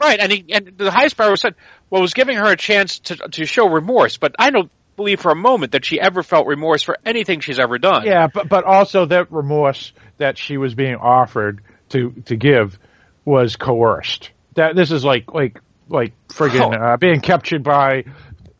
right, 0.00 0.20
and 0.20 0.30
he, 0.30 0.44
and 0.52 0.74
the 0.76 0.90
highest 0.92 1.16
power 1.16 1.34
said, 1.34 1.56
well, 1.90 2.00
was 2.00 2.14
giving 2.14 2.36
her 2.36 2.46
a 2.52 2.56
chance 2.56 3.00
to 3.00 3.16
to 3.16 3.44
show 3.46 3.68
remorse, 3.68 4.18
but 4.18 4.36
I 4.38 4.50
don't 4.50 4.70
believe 4.94 5.20
for 5.20 5.32
a 5.32 5.36
moment 5.36 5.72
that 5.72 5.84
she 5.84 6.00
ever 6.00 6.22
felt 6.22 6.46
remorse 6.46 6.82
for 6.82 6.96
anything 7.04 7.40
she's 7.40 7.58
ever 7.58 7.78
done. 7.78 8.04
Yeah, 8.06 8.28
but 8.32 8.48
but 8.48 8.62
also 8.64 9.06
that 9.06 9.32
remorse 9.32 9.92
that 10.18 10.38
she 10.38 10.58
was 10.58 10.74
being 10.74 10.94
offered 10.94 11.62
to 11.88 12.10
to 12.26 12.36
give 12.36 12.78
was 13.24 13.56
coerced. 13.56 14.30
That 14.54 14.76
this 14.76 14.92
is 14.92 15.04
like 15.04 15.32
like 15.34 15.58
like 15.88 16.12
friggin' 16.28 16.60
Oh. 16.78 16.92
uh, 16.92 16.96
being 16.98 17.20
captured 17.20 17.64
by 17.64 18.04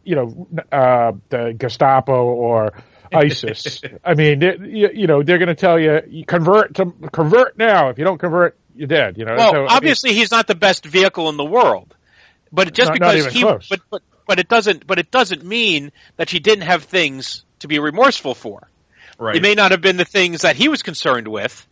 you 0.04 0.16
know 0.16 0.48
uh, 0.70 1.12
the 1.28 1.54
Gestapo 1.58 2.24
or 2.24 2.82
ISIS. 3.14 3.80
I 4.04 4.14
mean, 4.14 4.38
they, 4.38 4.56
you, 4.60 4.90
you 4.94 5.06
know 5.06 5.22
they're 5.22 5.38
going 5.38 5.48
to 5.48 5.54
tell 5.54 5.78
you, 5.78 6.00
you 6.08 6.24
convert 6.24 6.74
to 6.76 6.86
convert 7.12 7.58
now. 7.58 7.88
If 7.90 7.98
you 7.98 8.04
don't 8.04 8.18
convert, 8.18 8.56
you're 8.74 8.88
dead. 8.88 9.18
You 9.18 9.24
know. 9.24 9.34
Well, 9.36 9.50
So, 9.50 9.56
I 9.56 9.60
mean, 9.60 9.68
obviously 9.70 10.14
he's 10.14 10.30
not 10.30 10.46
the 10.46 10.54
best 10.54 10.84
vehicle 10.84 11.28
in 11.28 11.36
the 11.36 11.44
world, 11.44 11.94
but 12.52 12.72
just 12.72 12.90
Not- 12.90 13.00
not 13.00 13.14
because 13.14 13.26
even 13.26 13.32
he, 13.34 13.42
close. 13.42 13.68
but, 13.68 13.80
but 13.90 14.02
but 14.26 14.38
it 14.38 14.48
doesn't, 14.48 14.86
but 14.86 14.98
it 14.98 15.10
doesn't 15.10 15.44
mean 15.44 15.92
that 16.16 16.30
she 16.30 16.38
didn't 16.38 16.62
have 16.64 16.84
things 16.84 17.44
to 17.58 17.68
be 17.68 17.78
remorseful 17.80 18.34
for. 18.34 18.68
right. 19.18 19.36
It 19.36 19.42
may 19.42 19.54
not 19.54 19.72
have 19.72 19.80
been 19.80 19.96
the 19.96 20.04
things 20.04 20.42
that 20.42 20.56
he 20.56 20.68
was 20.68 20.82
concerned 20.82 21.26
with, 21.28 21.66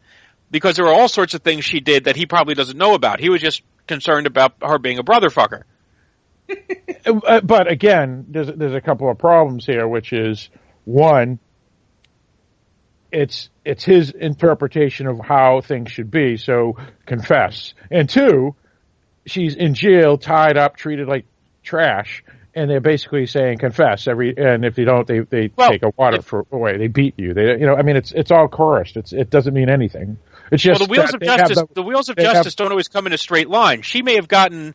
because 0.50 0.74
there 0.76 0.84
were 0.84 0.92
all 0.92 1.08
sorts 1.08 1.34
of 1.34 1.42
things 1.42 1.64
she 1.64 1.78
did 1.80 2.04
that 2.04 2.16
he 2.16 2.26
probably 2.26 2.54
doesn't 2.54 2.76
know 2.76 2.94
about. 2.94 3.20
He 3.20 3.28
was 3.30 3.40
just 3.40 3.62
concerned 3.86 4.26
about 4.26 4.54
her 4.62 4.78
being 4.78 4.98
a 4.98 5.02
brother 5.04 5.30
fucker. 5.30 5.62
Uh, 7.06 7.40
but 7.40 7.70
again, 7.70 8.26
there's 8.28 8.48
there's 8.54 8.74
a 8.74 8.80
couple 8.80 9.10
of 9.10 9.18
problems 9.18 9.64
here, 9.66 9.88
which 9.88 10.12
is 10.12 10.50
one, 10.84 11.38
it's 13.12 13.48
it's 13.64 13.84
his 13.84 14.10
interpretation 14.10 15.06
of 15.06 15.18
how 15.20 15.60
things 15.60 15.90
should 15.90 16.10
be. 16.10 16.36
So 16.36 16.76
confess, 17.06 17.74
and 17.90 18.08
two, 18.08 18.54
she's 19.26 19.54
in 19.56 19.74
jail, 19.74 20.16
tied 20.18 20.56
up, 20.56 20.76
treated 20.76 21.08
like 21.08 21.24
trash, 21.62 22.22
and 22.54 22.70
they're 22.70 22.80
basically 22.80 23.26
saying 23.26 23.58
confess 23.58 24.06
every. 24.06 24.34
And 24.36 24.64
if 24.64 24.78
you 24.78 24.84
don't, 24.84 25.06
they 25.06 25.20
they 25.20 25.50
Well, 25.56 25.70
take 25.70 25.82
a 25.82 25.92
water 25.96 26.18
if- 26.18 26.24
for, 26.26 26.46
away. 26.52 26.76
They 26.78 26.86
beat 26.88 27.14
you. 27.16 27.34
They 27.34 27.58
you 27.58 27.66
know 27.66 27.74
I 27.74 27.82
mean 27.82 27.96
it's 27.96 28.12
it's 28.12 28.30
all 28.30 28.46
coerced. 28.48 28.96
It's 28.96 29.12
it 29.12 29.30
doesn't 29.30 29.54
mean 29.54 29.68
anything. 29.70 30.18
It's 30.52 30.62
just 30.62 30.80
well, 30.80 30.86
the 30.88 30.92
wheels 30.92 31.14
of 31.14 31.20
justice, 31.20 31.58
the- 31.58 31.74
the, 31.74 31.82
wheels 31.82 32.08
of 32.08 32.16
they 32.16 32.24
have- 32.24 32.34
justice 32.34 32.54
don't 32.56 32.70
always 32.70 32.88
come 32.88 33.06
in 33.06 33.12
a 33.12 33.18
straight 33.18 33.48
line. 33.48 33.82
She 33.82 34.02
may 34.02 34.16
have 34.16 34.26
gotten, 34.28 34.74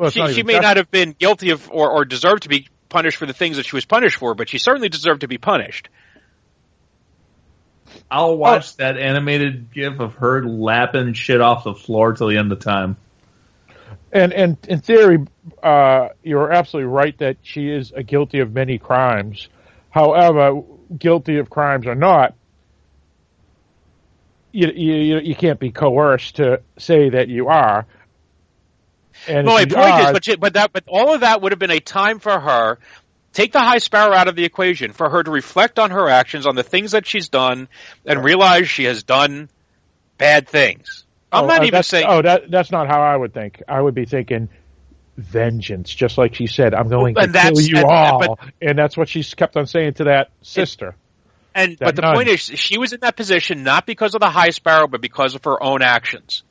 well, 0.00 0.10
she, 0.10 0.32
she 0.32 0.42
may 0.42 0.54
justice. 0.54 0.62
not 0.62 0.76
have 0.78 0.90
been 0.90 1.12
guilty 1.12 1.50
of 1.50 1.70
or, 1.70 1.90
or 1.90 2.04
deserved 2.06 2.44
to 2.44 2.48
be 2.48 2.68
punished 2.88 3.18
for 3.18 3.26
the 3.26 3.34
things 3.34 3.58
that 3.58 3.66
she 3.66 3.76
was 3.76 3.84
punished 3.84 4.16
for, 4.16 4.34
but 4.34 4.48
she 4.48 4.56
certainly 4.56 4.88
deserved 4.88 5.20
to 5.20 5.28
be 5.28 5.36
punished. 5.36 5.90
I'll 8.10 8.36
watch 8.36 8.76
that 8.76 8.96
animated 8.96 9.72
gif 9.72 10.00
of 10.00 10.14
her 10.14 10.42
lapping 10.42 11.12
shit 11.12 11.40
off 11.40 11.64
the 11.64 11.74
floor 11.74 12.14
till 12.14 12.28
the 12.28 12.38
end 12.38 12.50
of 12.50 12.60
time. 12.60 12.96
And 14.10 14.32
and 14.32 14.56
in 14.68 14.80
theory, 14.80 15.26
uh, 15.62 16.08
you're 16.22 16.50
absolutely 16.50 16.90
right 16.90 17.16
that 17.18 17.36
she 17.42 17.68
is 17.68 17.92
guilty 18.06 18.40
of 18.40 18.52
many 18.52 18.78
crimes. 18.78 19.48
However, 19.90 20.62
guilty 20.96 21.38
of 21.38 21.50
crimes 21.50 21.86
or 21.86 21.94
not, 21.94 22.34
you 24.52 24.68
you 24.68 25.18
you 25.18 25.34
can't 25.34 25.60
be 25.60 25.70
coerced 25.70 26.36
to 26.36 26.62
say 26.78 27.10
that 27.10 27.28
you 27.28 27.48
are. 27.48 27.86
And 29.28 29.46
No, 29.46 29.54
my 29.54 29.64
point 29.64 30.00
is, 30.00 30.12
but 30.12 30.24
she, 30.24 30.36
but 30.36 30.54
that 30.54 30.72
but 30.72 30.84
all 30.88 31.14
of 31.14 31.20
that 31.20 31.42
would 31.42 31.52
have 31.52 31.58
been 31.58 31.70
a 31.70 31.80
time 31.80 32.18
for 32.18 32.38
her. 32.38 32.78
Take 33.32 33.52
the 33.52 33.60
high 33.60 33.78
sparrow 33.78 34.12
out 34.12 34.26
of 34.26 34.34
the 34.34 34.44
equation 34.44 34.92
for 34.92 35.08
her 35.08 35.22
to 35.22 35.30
reflect 35.30 35.78
on 35.78 35.92
her 35.92 36.08
actions, 36.08 36.46
on 36.46 36.56
the 36.56 36.64
things 36.64 36.92
that 36.92 37.06
she's 37.06 37.28
done, 37.28 37.68
and 38.04 38.24
realize 38.24 38.68
she 38.68 38.84
has 38.84 39.04
done 39.04 39.48
bad 40.18 40.48
things. 40.48 41.04
I'm 41.30 41.44
oh, 41.44 41.46
not 41.46 41.62
uh, 41.62 41.66
even 41.66 41.82
saying. 41.82 42.06
Oh, 42.08 42.22
that 42.22 42.50
that's 42.50 42.72
not 42.72 42.88
how 42.88 43.00
I 43.00 43.16
would 43.16 43.32
think. 43.32 43.62
I 43.68 43.80
would 43.80 43.94
be 43.94 44.04
thinking 44.04 44.48
vengeance, 45.16 45.94
just 45.94 46.18
like 46.18 46.34
she 46.34 46.46
said, 46.46 46.74
"I'm 46.74 46.88
going 46.88 47.14
to 47.14 47.28
kill 47.28 47.60
you 47.60 47.76
and- 47.76 47.84
all," 47.84 48.38
and 48.60 48.78
that's 48.78 48.96
what 48.96 49.08
she's 49.08 49.34
kept 49.34 49.56
on 49.56 49.66
saying 49.66 49.94
to 49.94 50.04
that 50.04 50.30
sister. 50.42 50.96
And 51.54 51.76
That 51.78 51.84
but 51.84 51.96
the 51.96 52.02
none. 52.02 52.14
point 52.14 52.28
is, 52.28 52.40
she 52.40 52.78
was 52.78 52.92
in 52.92 53.00
that 53.00 53.16
position 53.16 53.64
not 53.64 53.84
because 53.84 54.14
of 54.14 54.20
the 54.20 54.30
high 54.30 54.50
sparrow, 54.50 54.86
but 54.86 55.00
because 55.00 55.34
of 55.34 55.44
her 55.44 55.60
own 55.60 55.82
actions. 55.82 56.44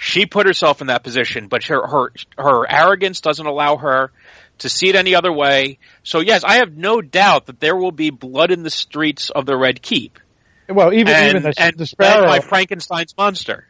She 0.00 0.26
put 0.26 0.46
herself 0.46 0.80
in 0.80 0.86
that 0.86 1.02
position, 1.02 1.48
but 1.48 1.64
her 1.64 1.84
her 1.84 2.12
her 2.38 2.70
arrogance 2.70 3.20
doesn't 3.20 3.44
allow 3.44 3.76
her 3.76 4.12
to 4.58 4.68
see 4.68 4.88
it 4.88 4.94
any 4.94 5.16
other 5.16 5.32
way. 5.32 5.78
So 6.04 6.20
yes, 6.20 6.44
I 6.44 6.58
have 6.58 6.76
no 6.76 7.02
doubt 7.02 7.46
that 7.46 7.58
there 7.58 7.74
will 7.74 7.90
be 7.90 8.10
blood 8.10 8.52
in 8.52 8.62
the 8.62 8.70
streets 8.70 9.28
of 9.30 9.44
the 9.44 9.56
Red 9.56 9.82
Keep, 9.82 10.20
Well, 10.68 10.92
even 10.92 11.12
and, 11.14 11.28
even 11.30 11.42
the, 11.42 11.54
and 11.58 11.76
the 11.76 11.86
sparrow, 11.86 12.28
by 12.28 12.38
Frankenstein's 12.38 13.12
monster. 13.18 13.66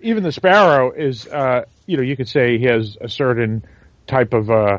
even 0.00 0.24
the 0.24 0.32
sparrow 0.32 0.90
is, 0.90 1.28
uh, 1.28 1.62
you 1.86 1.96
know, 1.96 2.02
you 2.02 2.16
could 2.16 2.28
say 2.28 2.58
he 2.58 2.64
has 2.64 2.96
a 3.00 3.08
certain 3.08 3.64
type 4.08 4.34
of, 4.34 4.50
uh, 4.50 4.78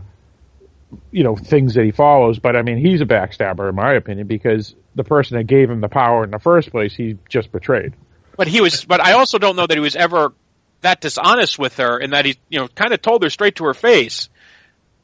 you 1.11 1.23
know, 1.23 1.37
things 1.37 1.75
that 1.75 1.85
he 1.85 1.91
follows. 1.91 2.39
But 2.39 2.57
I 2.57 2.61
mean, 2.61 2.77
he's 2.77 2.99
a 2.99 3.05
backstabber 3.05 3.69
in 3.69 3.75
my 3.75 3.93
opinion 3.93 4.27
because 4.27 4.75
the 4.95 5.05
person 5.05 5.37
that 5.37 5.45
gave 5.45 5.69
him 5.69 5.79
the 5.79 5.87
power 5.87 6.25
in 6.25 6.31
the 6.31 6.39
first 6.39 6.71
place, 6.71 6.93
he 6.93 7.17
just 7.29 7.53
betrayed. 7.53 7.93
But 8.35 8.47
he 8.47 8.59
was, 8.59 8.83
but 8.83 8.99
I 8.99 9.13
also 9.13 9.37
don't 9.37 9.55
know 9.55 9.65
that 9.65 9.75
he 9.75 9.81
was 9.81 9.95
ever 9.95 10.33
that 10.81 11.01
dishonest 11.01 11.59
with 11.59 11.77
her, 11.77 11.97
and 11.97 12.13
that 12.13 12.25
he, 12.25 12.37
you 12.49 12.59
know, 12.59 12.67
kind 12.67 12.93
of 12.93 13.01
told 13.01 13.23
her 13.23 13.29
straight 13.29 13.55
to 13.57 13.65
her 13.65 13.73
face, 13.73 14.29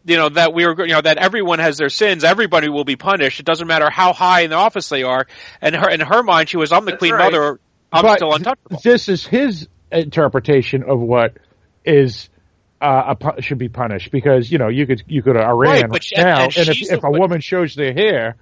you 0.06 0.18
know, 0.18 0.30
that 0.30 0.54
we 0.54 0.66
were, 0.66 0.86
you 0.86 0.94
know, 0.94 1.02
that 1.02 1.18
everyone 1.18 1.60
has 1.60 1.78
their 1.78 1.90
sins, 1.90 2.24
everybody 2.24 2.70
will 2.70 2.84
be 2.86 2.96
punished. 2.96 3.40
It 3.40 3.46
doesn't 3.46 3.68
matter 3.68 3.90
how 3.90 4.14
high 4.14 4.42
in 4.42 4.50
the 4.52 4.56
office 4.56 4.88
they 4.90 5.04
are. 5.04 5.26
And 5.62 5.76
her, 5.76 5.90
in 5.90 6.00
her 6.00 6.24
mind, 6.24 6.50
she 6.50 6.58
was, 6.58 6.72
I'm 6.72 6.86
the 6.86 6.92
That's 6.92 7.00
queen 7.00 7.14
right. 7.14 7.32
mother, 7.32 7.60
I'm 7.92 8.04
But 8.04 8.18
still 8.18 8.34
untouchable. 8.34 8.80
This 8.84 9.10
is 9.10 9.26
his 9.26 9.68
interpretation 9.92 10.84
of 10.84 11.00
what 11.00 11.38
is. 11.84 12.30
Uh, 12.82 13.04
a, 13.08 13.16
pu- 13.16 13.42
should 13.42 13.58
be 13.58 13.70
punished 13.70 14.12
because 14.12 14.52
you 14.52 14.58
know 14.58 14.68
you 14.68 14.86
could 14.86 15.02
you 15.08 15.24
could 15.24 15.38
Iran 15.38 15.56
Right, 15.58 15.90
but 15.90 16.04
she- 16.04 16.18
and- 16.18 16.26
now, 16.26 16.44
and 16.44 16.58
and, 16.58 16.68
if, 16.70 16.82
if 16.92 16.98
a 17.00 17.02
but- 17.10 17.14
woman 17.20 17.40
shows 17.40 17.74
their 17.74 17.94
hair, 17.94 18.36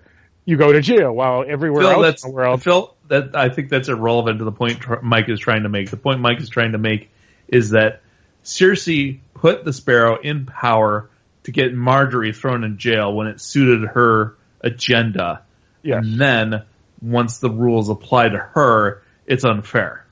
you 0.43 0.57
go 0.57 0.71
to 0.73 0.81
jail. 0.81 1.13
While 1.13 1.45
everywhere 1.47 1.84
Phil, 1.84 1.91
else 1.91 2.03
that's 2.03 2.25
in 2.25 2.31
the 2.31 2.36
world, 2.36 2.63
Phil. 2.63 2.95
That 3.09 3.36
I 3.36 3.49
think 3.49 3.69
that's 3.69 3.89
irrelevant 3.89 4.39
to 4.39 4.45
the 4.45 4.51
point 4.51 4.79
tr- 4.79 4.95
Mike 5.03 5.29
is 5.29 5.39
trying 5.39 5.63
to 5.63 5.69
make. 5.69 5.91
The 5.91 5.97
point 5.97 6.19
Mike 6.19 6.41
is 6.41 6.49
trying 6.49 6.71
to 6.71 6.79
make 6.79 7.11
is 7.53 7.71
that 7.71 8.01
Cersei 8.43 9.19
put 9.33 9.63
the 9.63 9.73
Sparrow 9.73 10.19
in 10.21 10.45
power 10.45 11.09
to 11.43 11.51
get 11.51 11.73
Margaery 11.73 12.35
thrown 12.35 12.63
in 12.63 12.77
jail 12.77 13.13
when 13.13 13.27
it 13.27 13.41
suited 13.41 13.89
her 13.89 14.35
agenda, 14.61 15.43
yes. 15.81 16.03
and 16.03 16.19
then 16.19 16.63
once 17.01 17.39
the 17.39 17.49
rules 17.49 17.89
apply 17.89 18.29
to 18.29 18.37
her, 18.37 19.03
it's 19.25 19.43
unfair. 19.43 20.05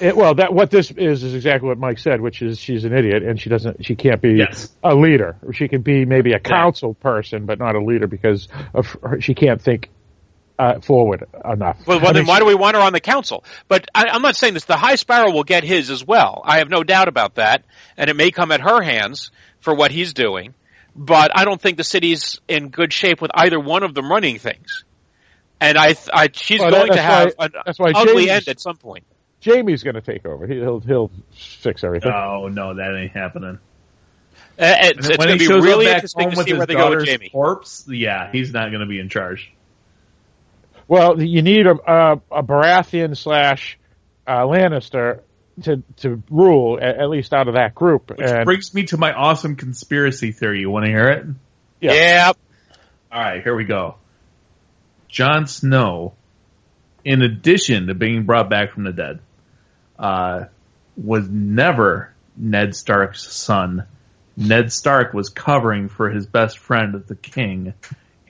It, 0.00 0.16
well, 0.16 0.34
that 0.36 0.54
what 0.54 0.70
this 0.70 0.90
is 0.92 1.24
is 1.24 1.34
exactly 1.34 1.68
what 1.68 1.78
Mike 1.78 1.98
said, 1.98 2.20
which 2.20 2.40
is 2.40 2.58
she's 2.58 2.84
an 2.84 2.96
idiot 2.96 3.24
and 3.24 3.40
she 3.40 3.50
doesn't, 3.50 3.84
she 3.84 3.96
can't 3.96 4.22
be 4.22 4.34
Yes. 4.34 4.72
a 4.82 4.94
leader. 4.94 5.36
She 5.52 5.66
can 5.66 5.82
be 5.82 6.04
maybe 6.04 6.32
a 6.32 6.38
council 6.38 6.94
person, 6.94 7.46
but 7.46 7.58
not 7.58 7.74
a 7.74 7.82
leader 7.82 8.06
because 8.06 8.48
of 8.72 8.86
her, 9.02 9.20
she 9.20 9.34
can't 9.34 9.60
think 9.60 9.90
uh, 10.58 10.80
forward 10.80 11.24
enough. 11.44 11.78
Well, 11.86 12.00
well 12.00 12.12
then 12.12 12.22
mean, 12.22 12.26
why 12.28 12.38
do 12.40 12.46
we 12.46 12.54
want 12.54 12.76
her 12.76 12.82
on 12.82 12.92
the 12.92 13.00
council? 13.00 13.44
But 13.68 13.88
I, 13.94 14.06
I'm 14.10 14.22
not 14.22 14.36
saying 14.36 14.54
this. 14.54 14.64
The 14.64 14.76
High 14.76 14.96
Sparrow 14.96 15.32
will 15.32 15.44
get 15.44 15.64
his 15.64 15.90
as 15.90 16.04
well. 16.04 16.42
I 16.44 16.58
have 16.58 16.68
no 16.68 16.82
doubt 16.82 17.08
about 17.08 17.36
that, 17.36 17.64
and 17.96 18.10
it 18.10 18.16
may 18.16 18.30
come 18.30 18.50
at 18.52 18.60
her 18.60 18.82
hands 18.82 19.30
for 19.60 19.74
what 19.74 19.90
he's 19.90 20.12
doing. 20.14 20.54
But 20.96 21.30
I 21.36 21.44
don't 21.44 21.60
think 21.60 21.76
the 21.76 21.84
city's 21.84 22.40
in 22.48 22.70
good 22.70 22.92
shape 22.92 23.20
with 23.22 23.30
either 23.34 23.60
one 23.60 23.84
of 23.84 23.94
them 23.94 24.10
running 24.10 24.38
things. 24.38 24.84
And 25.60 25.78
I, 25.78 25.94
I 26.12 26.28
she's 26.32 26.60
Well, 26.60 26.70
going 26.70 26.92
to 26.92 27.00
have 27.02 27.32
why- 27.36 27.46
an 27.46 27.52
that's 27.64 27.78
why 27.78 27.92
ugly 27.94 28.26
James- 28.26 28.30
end 28.30 28.48
at 28.48 28.60
some 28.60 28.76
point. 28.76 29.04
Jaime's 29.44 29.84
going 29.84 29.94
to 29.94 30.00
take 30.00 30.26
over. 30.26 30.46
He- 30.48 30.56
He'll 30.56 30.80
he'll 30.80 31.10
fix 31.32 31.84
everything. 31.84 32.10
Oh 32.12 32.48
no, 32.48 32.74
that 32.74 32.96
ain't 32.96 33.12
happening. 33.12 33.60
Uh, 34.58 34.74
It's, 34.80 35.08
it's 35.08 35.18
when 35.18 35.28
going 35.28 35.28
he 35.28 35.34
to 35.34 35.38
be 35.38 35.44
shows 35.54 35.64
really 35.64 35.86
up 35.86 35.90
back 35.90 35.96
interesting 35.98 36.22
home 36.24 36.30
to 36.32 36.36
with 36.38 36.46
see 36.46 36.50
his 36.52 36.58
where 36.58 36.66
they 36.66 36.74
go 36.74 36.90
with 36.90 36.98
daughter's 36.98 37.10
Jaime. 37.10 37.28
corpse, 37.28 37.84
yeah, 37.88 38.32
he's 38.32 38.52
not 38.52 38.70
going 38.70 38.80
to 38.80 38.86
be 38.86 38.98
in 38.98 39.08
charge. 39.08 39.52
Well, 40.88 41.22
you 41.22 41.42
need 41.42 41.66
a 41.66 41.74
a, 41.74 42.20
a 42.32 42.42
Baratheon 42.42 43.16
slash 43.16 43.78
uh, 44.26 44.40
Lannister 44.40 45.20
to 45.62 45.82
to 45.98 46.22
rule 46.30 46.78
at, 46.80 46.98
at 46.98 47.10
least 47.10 47.32
out 47.32 47.46
of 47.46 47.54
that 47.54 47.74
group. 47.74 48.10
Which 48.10 48.20
and 48.20 48.44
brings 48.44 48.74
me 48.74 48.84
to 48.84 48.96
my 48.96 49.12
awesome 49.12 49.54
conspiracy 49.54 50.32
theory. 50.32 50.60
You 50.60 50.70
want 50.70 50.86
to 50.86 50.90
hear 50.90 51.08
it? 51.08 51.26
Yeah. 51.80 51.92
Yeah. 51.92 52.32
All 53.12 53.22
right, 53.22 53.42
here 53.42 53.54
we 53.54 53.64
go. 53.64 53.96
Jon 55.08 55.46
Snow, 55.46 56.14
in 57.04 57.22
addition 57.22 57.86
to 57.86 57.94
being 57.94 58.24
brought 58.24 58.50
back 58.50 58.72
from 58.72 58.84
the 58.84 58.92
dead, 58.92 59.20
uh, 59.98 60.44
was 60.96 61.28
never 61.28 62.14
Ned 62.36 62.74
Stark's 62.74 63.32
son. 63.32 63.86
Ned 64.36 64.72
Stark 64.72 65.14
was 65.14 65.30
covering 65.30 65.88
for 65.88 66.10
his 66.10 66.26
best 66.26 66.58
friend, 66.58 67.02
the 67.06 67.16
king, 67.16 67.74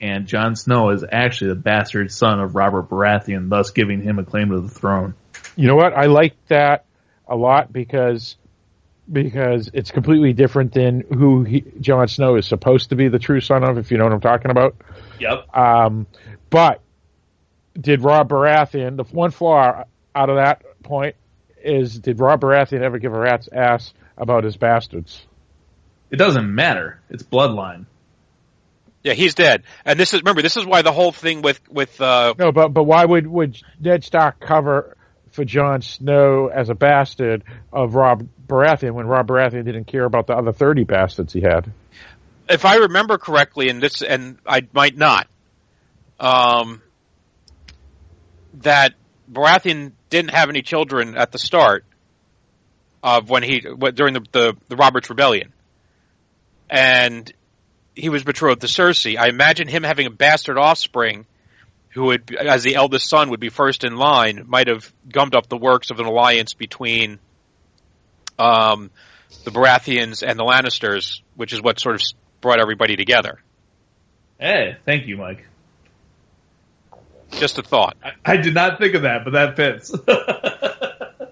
and 0.01 0.27
Jon 0.27 0.55
Snow 0.55 0.89
is 0.89 1.03
actually 1.09 1.49
the 1.49 1.55
bastard 1.55 2.11
son 2.11 2.39
of 2.39 2.55
Robert 2.55 2.89
Baratheon, 2.89 3.49
thus 3.49 3.71
giving 3.71 4.01
him 4.01 4.19
a 4.19 4.23
claim 4.23 4.49
to 4.49 4.61
the 4.61 4.69
throne. 4.69 5.13
You 5.55 5.67
know 5.67 5.75
what? 5.75 5.93
I 5.93 6.05
like 6.05 6.35
that 6.47 6.85
a 7.27 7.35
lot 7.35 7.71
because 7.71 8.37
because 9.11 9.71
it's 9.73 9.89
completely 9.89 10.33
different 10.33 10.71
than 10.71 11.01
who 11.01 11.43
he, 11.43 11.63
Jon 11.79 12.07
Snow 12.07 12.35
is 12.35 12.47
supposed 12.47 12.89
to 12.89 12.95
be 12.95 13.07
the 13.07 13.19
true 13.19 13.41
son 13.41 13.63
of. 13.63 13.77
If 13.77 13.91
you 13.91 13.97
know 13.97 14.05
what 14.05 14.13
I'm 14.13 14.21
talking 14.21 14.51
about. 14.51 14.75
Yep. 15.19 15.55
Um, 15.55 16.07
but 16.49 16.81
did 17.79 18.01
Rob 18.01 18.29
Baratheon? 18.29 18.97
The 18.97 19.03
one 19.03 19.31
flaw 19.31 19.83
out 20.15 20.29
of 20.29 20.37
that 20.37 20.63
point 20.83 21.15
is 21.63 21.99
did 21.99 22.19
Rob 22.19 22.41
Baratheon 22.41 22.81
ever 22.81 22.99
give 22.99 23.13
a 23.13 23.19
rat's 23.19 23.49
ass 23.51 23.93
about 24.17 24.43
his 24.43 24.57
bastards? 24.57 25.25
It 26.11 26.17
doesn't 26.17 26.53
matter. 26.53 27.01
It's 27.09 27.23
bloodline. 27.23 27.85
Yeah, 29.03 29.13
he's 29.13 29.35
dead. 29.35 29.63
And 29.85 29.99
this 29.99 30.13
is 30.13 30.21
remember 30.21 30.41
this 30.41 30.57
is 30.57 30.65
why 30.65 30.81
the 30.81 30.91
whole 30.91 31.11
thing 31.11 31.41
with 31.41 31.61
with 31.69 31.99
uh, 32.01 32.33
No, 32.37 32.51
but 32.51 32.69
but 32.69 32.83
why 32.83 33.05
would 33.05 33.27
would 33.27 33.61
Ned 33.79 34.03
Stark 34.03 34.39
cover 34.39 34.97
for 35.31 35.45
Jon 35.45 35.81
Snow 35.81 36.47
as 36.47 36.69
a 36.69 36.75
bastard 36.75 37.43
of 37.71 37.95
Rob 37.95 38.27
Baratheon 38.47 38.93
when 38.93 39.07
Rob 39.07 39.27
Baratheon 39.27 39.63
didn't 39.63 39.85
care 39.85 40.03
about 40.03 40.27
the 40.27 40.33
other 40.33 40.51
thirty 40.51 40.83
bastards 40.83 41.31
he 41.33 41.41
had? 41.41 41.71
if 42.49 42.65
I 42.65 42.77
remember 42.77 43.17
correctly, 43.17 43.69
and 43.69 43.81
this, 43.81 44.01
and 44.01 44.37
I 44.45 44.67
might 44.73 44.97
not, 44.97 45.27
um, 46.19 46.81
that 48.55 48.93
Baratheon 49.31 49.91
didn't 50.09 50.31
have 50.31 50.49
any 50.49 50.63
children 50.63 51.15
at 51.15 51.31
the 51.31 51.37
start 51.37 51.85
of 53.03 53.29
when 53.29 53.43
he 53.43 53.63
what, 53.73 53.95
during 53.95 54.13
the, 54.13 54.25
the 54.31 54.57
the 54.67 54.75
Roberts 54.75 55.09
Rebellion, 55.09 55.53
and 56.69 57.31
he 57.95 58.09
was 58.09 58.23
betrothed 58.23 58.61
to 58.61 58.67
Cersei. 58.67 59.17
I 59.17 59.27
imagine 59.29 59.67
him 59.67 59.83
having 59.83 60.05
a 60.07 60.11
bastard 60.11 60.57
offspring, 60.57 61.25
who 61.89 62.05
would, 62.05 62.35
as 62.35 62.63
the 62.63 62.75
eldest 62.75 63.09
son, 63.09 63.29
would 63.31 63.39
be 63.39 63.49
first 63.49 63.83
in 63.83 63.95
line, 63.95 64.45
might 64.47 64.67
have 64.67 64.91
gummed 65.11 65.35
up 65.35 65.47
the 65.49 65.57
works 65.57 65.89
of 65.89 65.99
an 65.99 66.05
alliance 66.05 66.53
between 66.53 67.19
um, 68.37 68.91
the 69.43 69.51
Baratheons 69.51 70.23
and 70.25 70.37
the 70.39 70.43
Lannisters, 70.43 71.21
which 71.35 71.51
is 71.53 71.61
what 71.61 71.79
sort 71.79 71.95
of 71.95 72.01
brought 72.41 72.59
everybody 72.59 72.95
together. 72.95 73.39
Hey, 74.39 74.77
thank 74.85 75.07
you, 75.07 75.17
Mike. 75.17 75.45
Just 77.31 77.57
a 77.59 77.63
thought. 77.63 77.97
I, 78.03 78.11
I 78.25 78.37
did 78.37 78.53
not 78.53 78.79
think 78.79 78.95
of 78.95 79.01
that, 79.03 79.23
but 79.25 79.33
that 79.33 79.55
fits. 79.55 79.91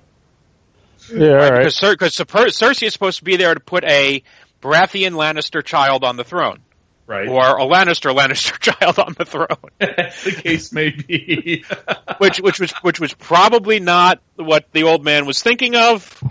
Yeah, 1.09 1.29
all 1.29 1.35
right. 1.51 1.57
Because 1.59 1.75
Cer- 1.77 1.95
'cause 1.95 2.15
Cer- 2.15 2.25
Cersei 2.25 2.87
is 2.87 2.91
supposed 2.93 3.19
to 3.19 3.23
be 3.23 3.37
there 3.37 3.53
to 3.53 3.59
put 3.61 3.85
a 3.85 4.23
Baratheon 4.61 5.13
Lannister 5.13 5.63
child 5.63 6.03
on 6.03 6.17
the 6.17 6.23
throne, 6.23 6.59
right. 7.05 7.27
or 7.27 7.57
a 7.59 7.65
Lannister 7.65 8.15
Lannister 8.15 8.57
child 8.59 8.99
on 8.99 9.15
the 9.17 9.25
throne, 9.25 9.47
the 9.79 10.41
case 10.43 10.71
may 10.73 10.89
be. 10.89 11.63
which 12.17 12.39
which 12.39 12.59
was 12.59 12.71
which 12.81 12.99
was 12.99 13.13
probably 13.13 13.79
not 13.79 14.21
what 14.35 14.65
the 14.71 14.83
old 14.83 15.03
man 15.03 15.25
was 15.25 15.41
thinking 15.41 15.75
of, 15.75 16.21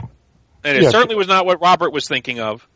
and 0.64 0.76
it 0.76 0.82
Yeah. 0.84 0.90
certainly 0.90 1.16
was 1.16 1.28
not 1.28 1.46
what 1.46 1.60
Robert 1.60 1.92
was 1.92 2.08
thinking 2.08 2.40
of. 2.40 2.66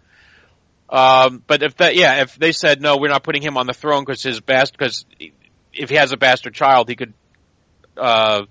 Um, 0.88 1.42
but 1.46 1.62
if 1.62 1.76
that, 1.76 1.94
yeah, 1.94 2.22
if 2.22 2.34
they 2.36 2.50
said 2.50 2.80
no, 2.82 2.96
we're 2.96 3.10
not 3.10 3.22
putting 3.22 3.42
him 3.42 3.56
on 3.56 3.66
the 3.66 3.72
throne 3.72 4.04
because 4.04 4.22
his 4.24 4.40
bast 4.40 4.72
because 4.72 5.04
if 5.72 5.88
he 5.88 5.96
has 5.96 6.10
a 6.12 6.16
bastard 6.16 6.52
child, 6.54 6.88
he 6.88 6.96
could 6.96 7.14
uh, 7.96 8.42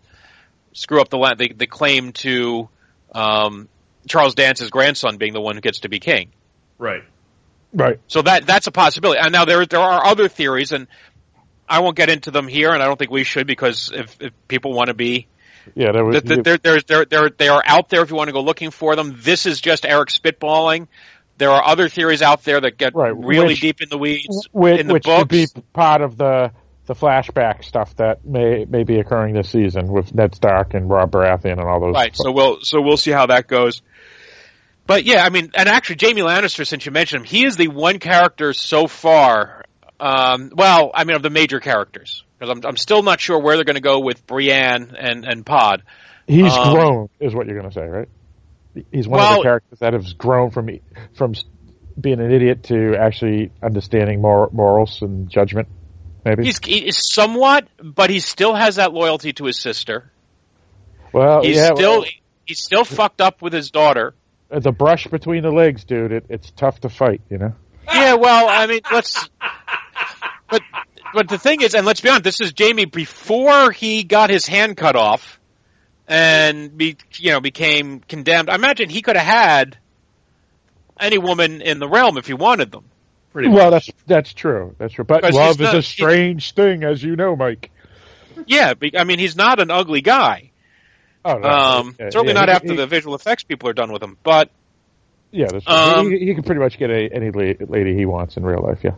screw 0.74 1.02
up 1.02 1.10
the 1.10 1.18
land. 1.18 1.38
The, 1.38 1.52
the 1.54 1.68
claim 1.68 2.14
to 2.14 2.70
um, 3.14 3.68
Charles 4.08 4.36
Dance's 4.36 4.70
grandson 4.70 5.18
being 5.18 5.34
the 5.34 5.42
one 5.42 5.56
who 5.56 5.62
gets 5.62 5.80
to 5.82 5.90
be 5.90 6.00
king. 6.00 6.32
Right. 6.80 7.04
Right. 7.72 8.00
So 8.08 8.24
that 8.24 8.48
that's 8.48 8.66
a 8.66 8.72
possibility. 8.72 9.20
And 9.22 9.32
now 9.32 9.46
there 9.46 9.64
there 9.64 9.80
are 9.80 10.04
other 10.04 10.28
theories, 10.28 10.72
and 10.72 10.88
I 11.68 11.82
won't 11.82 11.96
get 11.96 12.10
into 12.10 12.32
them 12.32 12.48
here, 12.48 12.74
and 12.74 12.82
I 12.82 12.88
don't 12.88 12.98
think 12.98 13.12
we 13.12 13.24
should 13.24 13.46
because 13.46 13.92
if, 13.94 14.18
if 14.20 14.34
people 14.48 14.74
want 14.74 14.88
to 14.88 14.96
be, 14.96 15.28
Yeah, 15.76 15.92
that 15.92 16.04
was. 16.04 16.24
they're, 16.24 16.58
they're, 16.58 16.80
they're, 16.82 17.06
they're, 17.06 17.30
they 17.30 17.48
are 17.48 17.62
out 17.64 17.90
there 17.90 18.02
if 18.02 18.10
you 18.10 18.16
want 18.16 18.30
to 18.30 18.34
go 18.34 18.42
looking 18.42 18.72
for 18.72 18.96
them. 18.96 19.20
This 19.20 19.46
is 19.46 19.62
just 19.62 19.86
Eric 19.86 20.10
spitballing. 20.10 20.88
There 21.38 21.52
are 21.52 21.64
other 21.64 21.90
theories 21.90 22.24
out 22.24 22.44
there 22.44 22.60
that 22.60 22.76
get 22.78 22.96
Right, 22.96 23.14
really 23.16 23.50
which- 23.50 23.62
deep 23.62 23.82
in 23.82 23.90
the 23.90 24.00
weeds 24.00 24.50
which, 24.52 24.80
in 24.80 24.88
the 24.88 24.94
which 24.94 25.04
books. 25.04 25.20
could 25.20 25.30
be 25.30 25.46
part 25.74 26.02
of 26.02 26.18
the 26.18 26.52
the 26.88 26.96
flashback 26.96 27.64
stuff 27.64 27.96
that 27.98 28.26
may 28.26 28.66
may 28.66 28.84
be 28.84 28.96
occurring 29.00 29.36
this 29.36 29.48
season 29.50 29.92
with 29.92 30.12
Ned 30.16 30.34
Stark 30.34 30.74
and 30.74 30.90
Rob 30.90 31.12
Baratheon 31.12 31.52
and 31.52 31.62
all 31.62 31.80
those. 31.80 31.94
Right. 31.94 32.16
So 32.16 32.32
we'll 32.32 32.62
so 32.62 32.82
we'll 32.82 32.98
see 32.98 33.12
how 33.12 33.28
that 33.28 33.46
goes. 33.48 33.84
But 34.90 35.06
yeah, 35.06 35.24
I 35.24 35.30
mean, 35.30 35.52
and 35.54 35.70
actually, 35.70 35.98
Jaime 36.02 36.22
Lannister, 36.22 36.66
since 36.66 36.84
you 36.84 36.92
mentioned 36.92 37.22
him, 37.22 37.26
he 37.28 37.46
is 37.46 37.56
the 37.56 37.68
one 37.68 38.00
character 38.00 38.54
so 38.54 38.88
far. 38.88 39.64
Um, 40.00 40.52
well, 40.56 40.90
I 40.96 41.04
mean, 41.04 41.16
of 41.16 41.22
the 41.22 41.30
major 41.30 41.60
characters, 41.60 42.24
because 42.40 42.50
I'm 42.50 42.68
I'm 42.68 42.76
still 42.76 43.04
not 43.04 43.20
sure 43.22 43.40
where 43.40 43.56
they're 43.56 43.66
going 43.66 43.76
to 43.76 43.82
go 43.82 44.00
with 44.00 44.26
Brienne 44.26 44.96
and 44.98 45.26
and 45.26 45.46
Pod. 45.46 45.84
He's 46.26 46.52
Um, 46.52 46.74
grown, 46.74 47.10
is 47.20 47.36
what 47.36 47.46
you're 47.46 47.60
going 47.60 47.70
to 47.70 47.74
say, 47.76 47.86
right? 47.86 48.10
He's 48.92 49.08
one 49.08 49.20
of 49.20 49.36
the 49.36 49.44
characters 49.44 49.78
that 49.78 49.94
has 49.94 50.14
grown 50.14 50.50
from 50.50 50.70
from 51.14 51.36
being 52.02 52.20
an 52.20 52.32
idiot 52.32 52.64
to 52.64 52.96
actually 53.00 53.52
understanding 53.62 54.22
mor- 54.24 54.50
morals 54.52 55.04
and 55.04 55.30
judgment. 55.30 55.68
Maybe. 56.26 56.46
He's 56.46 56.58
he's 56.66 57.14
somewhat, 57.14 57.68
but 57.78 58.10
he 58.10 58.22
still 58.22 58.56
has 58.56 58.78
that 58.78 58.92
loyalty 58.92 59.34
to 59.34 59.46
his 59.46 59.60
sister. 59.60 60.12
well, 61.14 61.44
He's 61.44 61.58
yeah. 61.58 61.76
still 61.76 62.00
well, 62.00 62.10
he's 62.48 62.60
still 62.60 62.86
fucked 62.86 63.22
up 63.22 63.44
with 63.44 63.54
his 63.54 63.70
daughter. 63.70 64.16
The 64.50 64.72
brush 64.72 65.06
between 65.08 65.44
the 65.44 65.52
legs, 65.52 65.84
dude. 65.84 66.12
It, 66.12 66.26
it's 66.30 66.50
tough 66.52 66.80
to 66.82 66.90
fight. 66.90 67.22
You 67.30 67.38
know. 67.38 67.54
Yeah, 67.94 68.16
well, 68.16 68.48
I 68.50 68.68
mean, 68.68 68.82
let's. 68.92 69.30
But 70.50 70.62
but 71.14 71.28
the 71.30 71.38
thing 71.38 71.62
is, 71.62 71.76
and 71.76 71.86
let's 71.86 72.02
be 72.02 72.10
honest, 72.10 72.24
this 72.24 72.42
is 72.42 72.54
Jaime 72.58 72.86
before 72.86 73.72
he 73.72 74.04
got 74.04 74.30
his 74.30 74.48
hand 74.48 74.76
cut 74.78 74.96
off, 74.96 75.40
and 76.08 76.76
be 76.76 76.98
you 77.18 77.32
know 77.32 77.40
became 77.42 78.00
condemned. 78.00 78.50
I 78.50 78.56
imagine 78.56 78.90
he 78.90 79.02
could 79.04 79.16
have 79.16 79.26
had 79.26 79.78
any 81.00 81.18
woman 81.20 81.62
in 81.62 81.80
the 81.80 81.88
realm 81.88 82.18
if 82.18 82.26
he 82.28 82.34
wanted 82.34 82.72
them. 82.72 82.86
Pretty 83.32 83.50
Well, 83.50 83.70
much. 83.70 83.86
that's 83.88 84.04
that's 84.08 84.34
true. 84.34 84.76
That's 84.80 84.94
true. 84.94 85.06
But 85.06 85.22
Because 85.22 85.36
love 85.36 85.52
is 85.52 85.60
not- 85.60 85.76
a 85.76 85.82
strange 85.84 86.54
thing, 86.54 86.84
as 86.84 87.04
you 87.04 87.16
know, 87.16 87.36
Mike. 87.36 87.70
Yeah, 88.48 88.74
I 88.98 89.04
mean, 89.04 89.20
he's 89.20 89.36
not 89.36 89.60
an 89.60 89.70
ugly 89.70 90.02
guy. 90.02 90.49
Oh, 91.26 91.38
no. 91.38 91.48
Um, 91.50 91.96
Yeah, 92.00 92.10
certainly 92.12 92.34
yeah, 92.34 92.40
not 92.40 92.50
he- 92.50 92.56
after 92.56 92.72
he- 92.72 92.78
the 92.78 92.88
visual 92.88 93.16
effects 93.16 93.44
people 93.44 93.70
are 93.70 93.74
done 93.74 93.92
with 93.92 94.02
him. 94.02 94.18
But 94.24 94.50
Yeah. 95.32 95.48
Um, 95.68 96.12
he, 96.12 96.20
he 96.20 96.34
can 96.34 96.44
pretty 96.44 96.60
much 96.62 96.78
get 96.78 96.90
a, 96.90 97.10
any 97.14 97.32
lady 97.32 97.96
he 97.96 98.06
wants 98.06 98.38
in 98.38 98.44
real 98.44 98.62
life. 98.64 98.80
Yeah. 98.84 98.96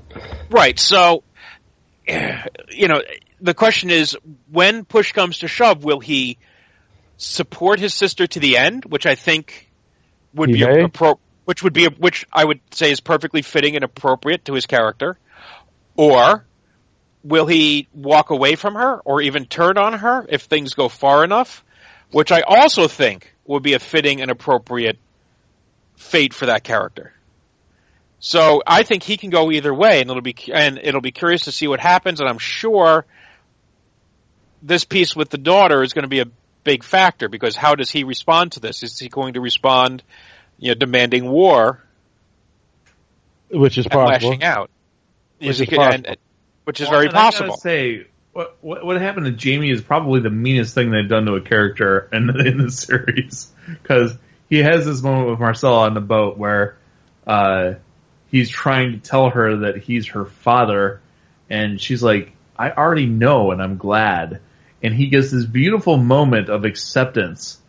Right. 0.49 0.79
So, 0.79 1.23
you 2.07 2.87
know, 2.87 3.01
the 3.41 3.53
question 3.53 3.89
is, 3.89 4.17
when 4.49 4.85
push 4.85 5.11
comes 5.13 5.39
to 5.39 5.47
shove, 5.47 5.83
will 5.83 5.99
he 5.99 6.37
support 7.17 7.79
his 7.79 7.93
sister 7.93 8.27
to 8.27 8.39
the 8.39 8.57
end? 8.57 8.85
Which 8.85 9.05
I 9.05 9.15
think 9.15 9.69
would 10.33 10.51
be 10.51 10.65
may. 10.65 10.83
appro- 10.83 11.19
which 11.45 11.63
would 11.63 11.73
be 11.73 11.85
a, 11.85 11.89
which 11.89 12.25
I 12.31 12.45
would 12.45 12.59
say 12.71 12.91
is 12.91 12.99
perfectly 13.01 13.41
fitting 13.41 13.75
and 13.75 13.83
appropriate 13.83 14.45
to 14.45 14.53
his 14.53 14.65
character, 14.65 15.17
or 15.97 16.45
will 17.23 17.45
he 17.45 17.87
walk 17.93 18.29
away 18.29 18.55
from 18.55 18.75
her 18.75 18.97
or 18.99 19.21
even 19.21 19.45
turn 19.45 19.77
on 19.77 19.93
her 19.93 20.25
if 20.29 20.43
things 20.43 20.73
go 20.75 20.87
far 20.87 21.23
enough? 21.23 21.63
Which 22.11 22.31
I 22.31 22.41
also 22.41 22.87
think 22.87 23.33
would 23.45 23.63
be 23.63 23.73
a 23.73 23.79
fitting 23.79 24.21
and 24.21 24.29
appropriate 24.31 24.97
fate 25.95 26.33
for 26.33 26.47
that 26.47 26.63
character. 26.63 27.13
So 28.19 28.61
I 28.67 28.83
think 28.83 29.03
he 29.03 29.17
can 29.17 29.29
go 29.29 29.51
either 29.51 29.73
way, 29.73 30.01
and 30.01 30.09
it'll 30.09 30.21
be 30.21 30.35
and 30.53 30.79
it'll 30.81 31.01
be 31.01 31.11
curious 31.11 31.45
to 31.45 31.51
see 31.51 31.67
what 31.67 31.79
happens. 31.79 32.19
And 32.19 32.29
I'm 32.29 32.37
sure 32.37 33.05
this 34.61 34.83
piece 34.85 35.15
with 35.15 35.29
the 35.29 35.37
daughter 35.39 35.81
is 35.81 35.93
going 35.93 36.03
to 36.03 36.09
be 36.09 36.19
a 36.19 36.27
big 36.63 36.83
factor 36.83 37.29
because 37.29 37.55
how 37.55 37.73
does 37.75 37.89
he 37.89 38.03
respond 38.03 38.51
to 38.53 38.59
this? 38.59 38.83
Is 38.83 38.99
he 38.99 39.09
going 39.09 39.33
to 39.33 39.41
respond, 39.41 40.03
you 40.59 40.69
know, 40.69 40.75
demanding 40.75 41.27
war 41.31 41.83
Which 43.49 43.79
is 43.79 43.85
and 43.85 43.91
possible. 43.93 44.29
lashing 44.29 44.43
out? 44.43 44.69
Which 45.39 45.57
he 45.57 45.63
is 45.63 45.69
could- 45.69 45.77
possible. 45.77 46.05
and- 46.09 46.17
which 46.63 46.79
is 46.79 46.87
Well, 46.89 46.99
very 46.99 47.07
and 47.07 47.17
I 47.17 47.21
possible. 47.21 47.57
say, 47.57 48.05
what, 48.33 48.57
what 48.61 49.01
happened 49.01 49.25
to 49.25 49.51
Jaime 49.51 49.69
is 49.69 49.81
probably 49.81 50.21
the 50.21 50.29
meanest 50.29 50.73
thing 50.73 50.91
they've 50.91 51.07
done 51.07 51.25
to 51.25 51.33
a 51.33 51.41
character 51.41 52.09
in 52.13 52.27
the, 52.27 52.47
in 52.47 52.57
the 52.57 52.71
series 52.71 53.51
because 53.67 54.13
he 54.49 54.59
has 54.59 54.85
this 54.85 55.01
moment 55.01 55.29
with 55.29 55.39
Myrcella 55.39 55.87
on 55.87 55.93
the 55.93 56.01
boat 56.01 56.37
where 56.37 56.77
uh, 57.25 57.73
he's 58.27 58.49
trying 58.49 58.93
to 58.93 58.97
tell 58.97 59.29
her 59.29 59.57
that 59.57 59.77
he's 59.77 60.07
her 60.07 60.25
father, 60.25 61.01
and 61.49 61.79
she's 61.79 62.01
like, 62.01 62.33
"I 62.57 62.71
already 62.71 63.05
know, 63.05 63.51
and 63.51 63.61
I'm 63.61 63.77
glad." 63.77 64.41
And 64.83 64.93
he 64.93 65.07
gets 65.07 65.31
this 65.31 65.45
beautiful 65.45 65.97
moment 65.97 66.49
of 66.49 66.65
acceptance 66.65 67.61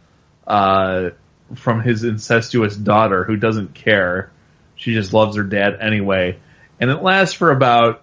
uh, 0.46 1.10
from 1.54 1.82
his 1.82 2.04
incestuous 2.04 2.74
daughter, 2.74 3.24
who 3.24 3.36
doesn't 3.36 3.74
care. 3.74 4.32
She 4.76 4.94
just 4.94 5.12
loves 5.12 5.36
her 5.36 5.44
dad 5.44 5.78
anyway, 5.80 6.38
and 6.80 6.90
it 6.90 7.02
lasts 7.02 7.34
for 7.34 7.50
about 7.50 8.02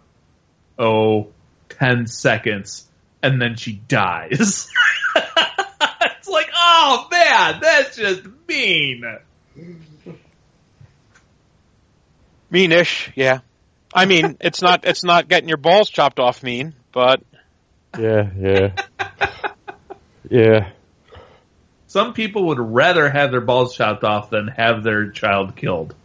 oh, 0.77 1.27
10 1.69 2.07
seconds, 2.07 2.87
and 3.21 3.41
then 3.41 3.55
she 3.55 3.73
dies. 3.73 4.69
it's 5.15 6.27
like, 6.27 6.49
oh 6.55 7.07
man, 7.11 7.59
that's 7.61 7.95
just 7.95 8.21
mean. 8.47 9.03
Meanish, 12.51 13.11
yeah. 13.15 13.39
I 13.93 14.05
mean, 14.05 14.37
it's 14.41 14.61
not 14.61 14.85
it's 14.85 15.03
not 15.03 15.27
getting 15.27 15.49
your 15.49 15.57
balls 15.57 15.89
chopped 15.89 16.19
off 16.19 16.43
mean, 16.43 16.73
but 16.91 17.21
Yeah, 17.97 18.29
yeah, 18.37 18.75
yeah. 20.29 20.69
Some 21.87 22.13
people 22.13 22.47
would 22.47 22.59
rather 22.59 23.09
have 23.09 23.31
their 23.31 23.41
balls 23.41 23.75
chopped 23.75 24.03
off 24.03 24.29
than 24.29 24.47
have 24.47 24.83
their 24.83 25.09
child 25.09 25.55
killed. 25.55 25.95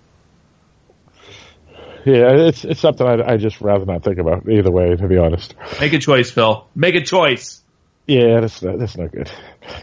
Yeah, 2.05 2.33
it's 2.49 2.65
it's 2.65 2.81
something 2.81 3.07
I 3.07 3.33
I 3.33 3.37
just 3.39 3.61
rather 3.61 3.87
not 3.87 4.05
think 4.05 4.19
about 4.19 4.49
either 4.49 4.71
way, 4.71 4.95
to 4.95 5.09
be 5.09 5.17
honest. 5.17 5.55
Make 5.81 5.95
a 5.95 5.99
choice, 5.99 6.31
Phil. 6.31 6.69
Make 6.75 6.95
a 6.97 7.03
choice. 7.03 7.63
Yeah, 8.07 8.41
that's 8.41 8.61
not, 8.63 8.79
that's 8.79 8.97
no 8.99 9.09
good. 9.09 9.31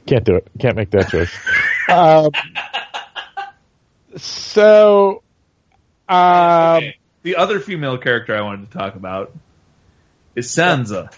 Can't 0.05 0.23
do 0.23 0.35
it. 0.35 0.47
Can't 0.59 0.75
make 0.75 0.91
that 0.91 1.09
choice. 1.09 1.31
um, 1.89 2.29
so, 4.17 5.23
um, 6.07 6.77
Okay. 6.77 6.97
The 7.23 7.35
other 7.37 7.59
female 7.59 7.97
character 7.97 8.35
I 8.35 8.41
wanted 8.41 8.71
to 8.71 8.77
talk 8.77 8.95
about 8.95 9.31
is 10.35 10.47
Sansa. 10.47 11.11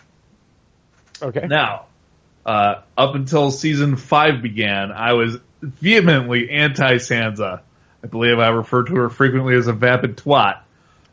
okay. 1.21 1.47
Now, 1.47 1.85
uh, 2.45 2.81
up 2.97 3.15
until 3.15 3.51
season 3.51 3.95
five 3.95 4.41
began, 4.41 4.91
I 4.91 5.13
was 5.13 5.37
vehemently 5.61 6.49
anti 6.49 6.95
Sansa. 6.95 7.61
I 8.03 8.07
believe 8.07 8.37
I 8.37 8.49
referred 8.49 8.87
to 8.87 8.95
her 8.95 9.09
frequently 9.09 9.55
as 9.55 9.67
a 9.67 9.73
vapid 9.73 10.17
twat. 10.17 10.59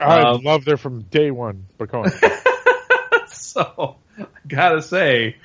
I 0.01 0.31
um, 0.31 0.43
loved 0.43 0.67
her 0.69 0.77
from 0.77 1.03
day 1.03 1.31
one. 1.31 1.67
But 1.79 1.91
go 1.91 2.05
on. 2.05 2.11
So, 3.51 3.97
I 4.19 4.27
gotta 4.47 4.81
say, 4.81 5.37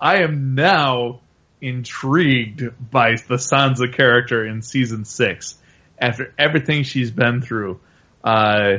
I 0.00 0.22
am 0.22 0.54
now 0.54 1.20
intrigued 1.60 2.90
by 2.90 3.16
the 3.16 3.36
Sansa 3.36 3.92
character 3.92 4.46
in 4.46 4.62
season 4.62 5.04
six. 5.04 5.56
After 5.98 6.32
everything 6.38 6.82
she's 6.82 7.10
been 7.10 7.42
through, 7.42 7.80
uh, 8.24 8.78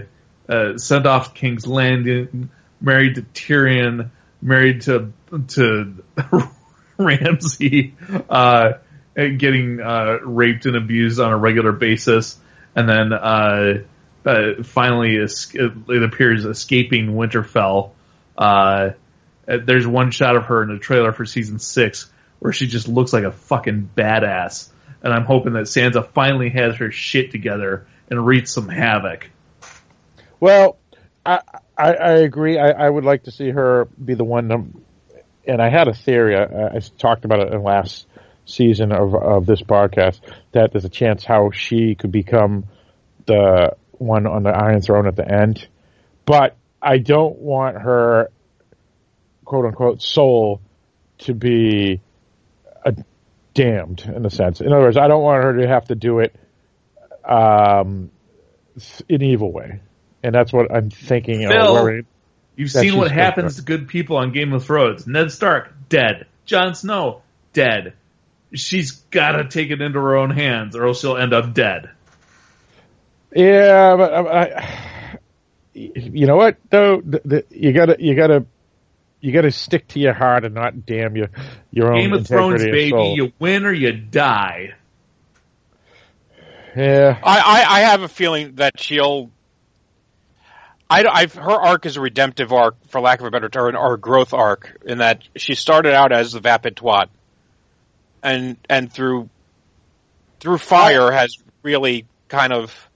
uh, 0.49 0.77
sent 0.77 1.05
off 1.05 1.33
King's 1.35 1.67
Landing, 1.67 2.49
married 2.81 3.15
to 3.15 3.21
Tyrion, 3.21 4.09
married 4.41 4.81
to 4.81 5.13
to 5.49 6.03
Ramsay, 6.97 7.95
uh, 8.29 8.73
getting 9.15 9.81
uh, 9.81 10.17
raped 10.23 10.65
and 10.65 10.75
abused 10.75 11.19
on 11.19 11.31
a 11.31 11.37
regular 11.37 11.71
basis, 11.71 12.39
and 12.75 12.89
then 12.89 13.13
uh, 14.25 14.29
uh, 14.29 14.63
finally 14.63 15.17
es- 15.17 15.53
it 15.53 16.03
appears 16.03 16.45
escaping 16.45 17.13
Winterfell. 17.13 17.91
Uh, 18.37 18.91
there's 19.45 19.85
one 19.85 20.11
shot 20.11 20.35
of 20.35 20.45
her 20.45 20.63
in 20.63 20.69
the 20.69 20.79
trailer 20.79 21.11
for 21.11 21.25
season 21.25 21.59
six 21.59 22.11
where 22.39 22.53
she 22.53 22.67
just 22.67 22.87
looks 22.87 23.13
like 23.13 23.23
a 23.23 23.31
fucking 23.31 23.89
badass, 23.95 24.69
and 25.01 25.13
I'm 25.13 25.25
hoping 25.25 25.53
that 25.53 25.63
Sansa 25.63 26.07
finally 26.09 26.49
has 26.49 26.75
her 26.77 26.91
shit 26.91 27.31
together 27.31 27.87
and 28.09 28.25
wreaks 28.25 28.53
some 28.53 28.69
havoc. 28.69 29.29
Well, 30.39 30.77
I 31.25 31.39
I, 31.77 31.93
I 31.93 32.11
agree. 32.17 32.57
I, 32.57 32.71
I 32.71 32.89
would 32.89 33.03
like 33.03 33.23
to 33.23 33.31
see 33.31 33.49
her 33.49 33.85
be 34.03 34.13
the 34.13 34.23
one. 34.23 34.73
And 35.45 35.61
I 35.61 35.69
had 35.69 35.87
a 35.87 35.93
theory. 35.93 36.37
I, 36.37 36.77
I 36.77 36.79
talked 36.97 37.25
about 37.25 37.41
it 37.41 37.53
in 37.53 37.63
last 37.63 38.07
season 38.45 38.91
of 38.91 39.15
of 39.15 39.45
this 39.45 39.61
podcast 39.61 40.19
that 40.51 40.71
there's 40.71 40.85
a 40.85 40.89
chance 40.89 41.23
how 41.23 41.51
she 41.51 41.95
could 41.95 42.11
become 42.11 42.65
the 43.25 43.75
one 43.93 44.27
on 44.27 44.43
the 44.43 44.49
Iron 44.49 44.81
Throne 44.81 45.07
at 45.07 45.15
the 45.15 45.29
end, 45.29 45.67
but 46.25 46.55
I 46.81 46.97
don't 46.97 47.37
want 47.39 47.77
her 47.77 48.29
quote 49.45 49.65
unquote 49.65 50.01
soul 50.01 50.61
to 51.19 51.33
be 51.33 52.01
a 52.85 52.95
damned 53.53 54.01
in 54.13 54.25
a 54.25 54.29
sense. 54.29 54.61
In 54.61 54.67
other 54.67 54.83
words, 54.83 54.97
I 54.97 55.07
don't 55.07 55.23
want 55.23 55.43
her 55.43 55.61
to 55.61 55.67
have 55.67 55.85
to 55.85 55.95
do 55.95 56.19
it 56.19 56.35
um, 57.23 58.11
in 59.07 59.21
evil 59.21 59.51
way, 59.51 59.81
and 60.23 60.33
that's 60.33 60.51
what 60.51 60.73
I'm 60.73 60.89
thinking. 60.89 61.47
Phil, 61.47 62.03
You've 62.55 62.71
seen 62.71 62.97
what 62.97 63.11
happens 63.11 63.55
to 63.55 63.63
good 63.63 63.87
people 63.87 64.17
on 64.17 64.31
Game 64.31 64.53
of 64.53 64.63
Thrones. 64.63 65.07
Ned 65.07 65.31
Stark, 65.31 65.73
dead. 65.89 66.27
Jon 66.45 66.75
Snow, 66.75 67.23
dead. 67.51 67.93
She's 68.53 68.91
gotta 68.91 69.45
take 69.45 69.71
it 69.71 69.81
into 69.81 69.99
her 69.99 70.15
own 70.15 70.29
hands 70.29 70.75
or 70.75 70.85
else 70.85 71.01
she'll 71.01 71.17
end 71.17 71.33
up 71.33 71.53
dead. 71.53 71.89
Yeah, 73.35 73.95
but 73.95 74.13
I, 74.13 74.43
I, 74.43 75.17
you 75.73 76.27
know 76.27 76.35
what 76.35 76.57
though, 76.69 77.01
the, 77.01 77.21
the, 77.25 77.45
you 77.49 77.73
gotta 77.73 77.95
you 77.99 78.15
gotta 78.15 78.45
you 79.21 79.31
gotta 79.31 79.51
stick 79.51 79.87
to 79.89 79.99
your 79.99 80.13
heart 80.13 80.45
and 80.45 80.53
not 80.53 80.85
damn 80.85 81.15
your 81.15 81.29
your 81.71 81.93
own 81.93 81.99
Game 81.99 82.13
of 82.13 82.27
Thrones, 82.27 82.61
integrity 82.61 82.89
baby, 82.89 82.89
soul. 82.91 83.15
you 83.15 83.33
win 83.39 83.65
or 83.65 83.73
you 83.73 83.91
die. 83.91 84.75
yeah, 86.75 87.19
I, 87.23 87.39
I, 87.39 87.77
I 87.77 87.79
have 87.81 88.01
a 88.03 88.07
feeling 88.07 88.55
that 88.55 88.79
she'll. 88.79 89.31
I, 90.89 91.05
I've, 91.05 91.33
her 91.33 91.51
arc 91.51 91.87
is 91.87 91.97
a 91.97 92.01
redemptive 92.01 92.53
arc, 92.53 92.75
for 92.89 93.01
lack 93.01 93.19
of 93.19 93.25
a 93.25 93.31
better 93.31 93.49
term, 93.49 93.75
or 93.75 93.95
a 93.95 93.99
growth 93.99 94.33
arc, 94.33 94.77
in 94.85 94.99
that 94.99 95.23
she 95.35 95.55
started 95.55 95.95
out 95.95 96.11
as 96.11 96.33
the 96.33 96.39
vapid 96.39 96.75
twat, 96.75 97.07
and 98.21 98.57
and 98.69 98.93
through 98.93 99.29
through 100.39 100.59
fire 100.59 101.11
has 101.11 101.37
really 101.63 102.05
kind 102.27 102.53
of 102.53 102.89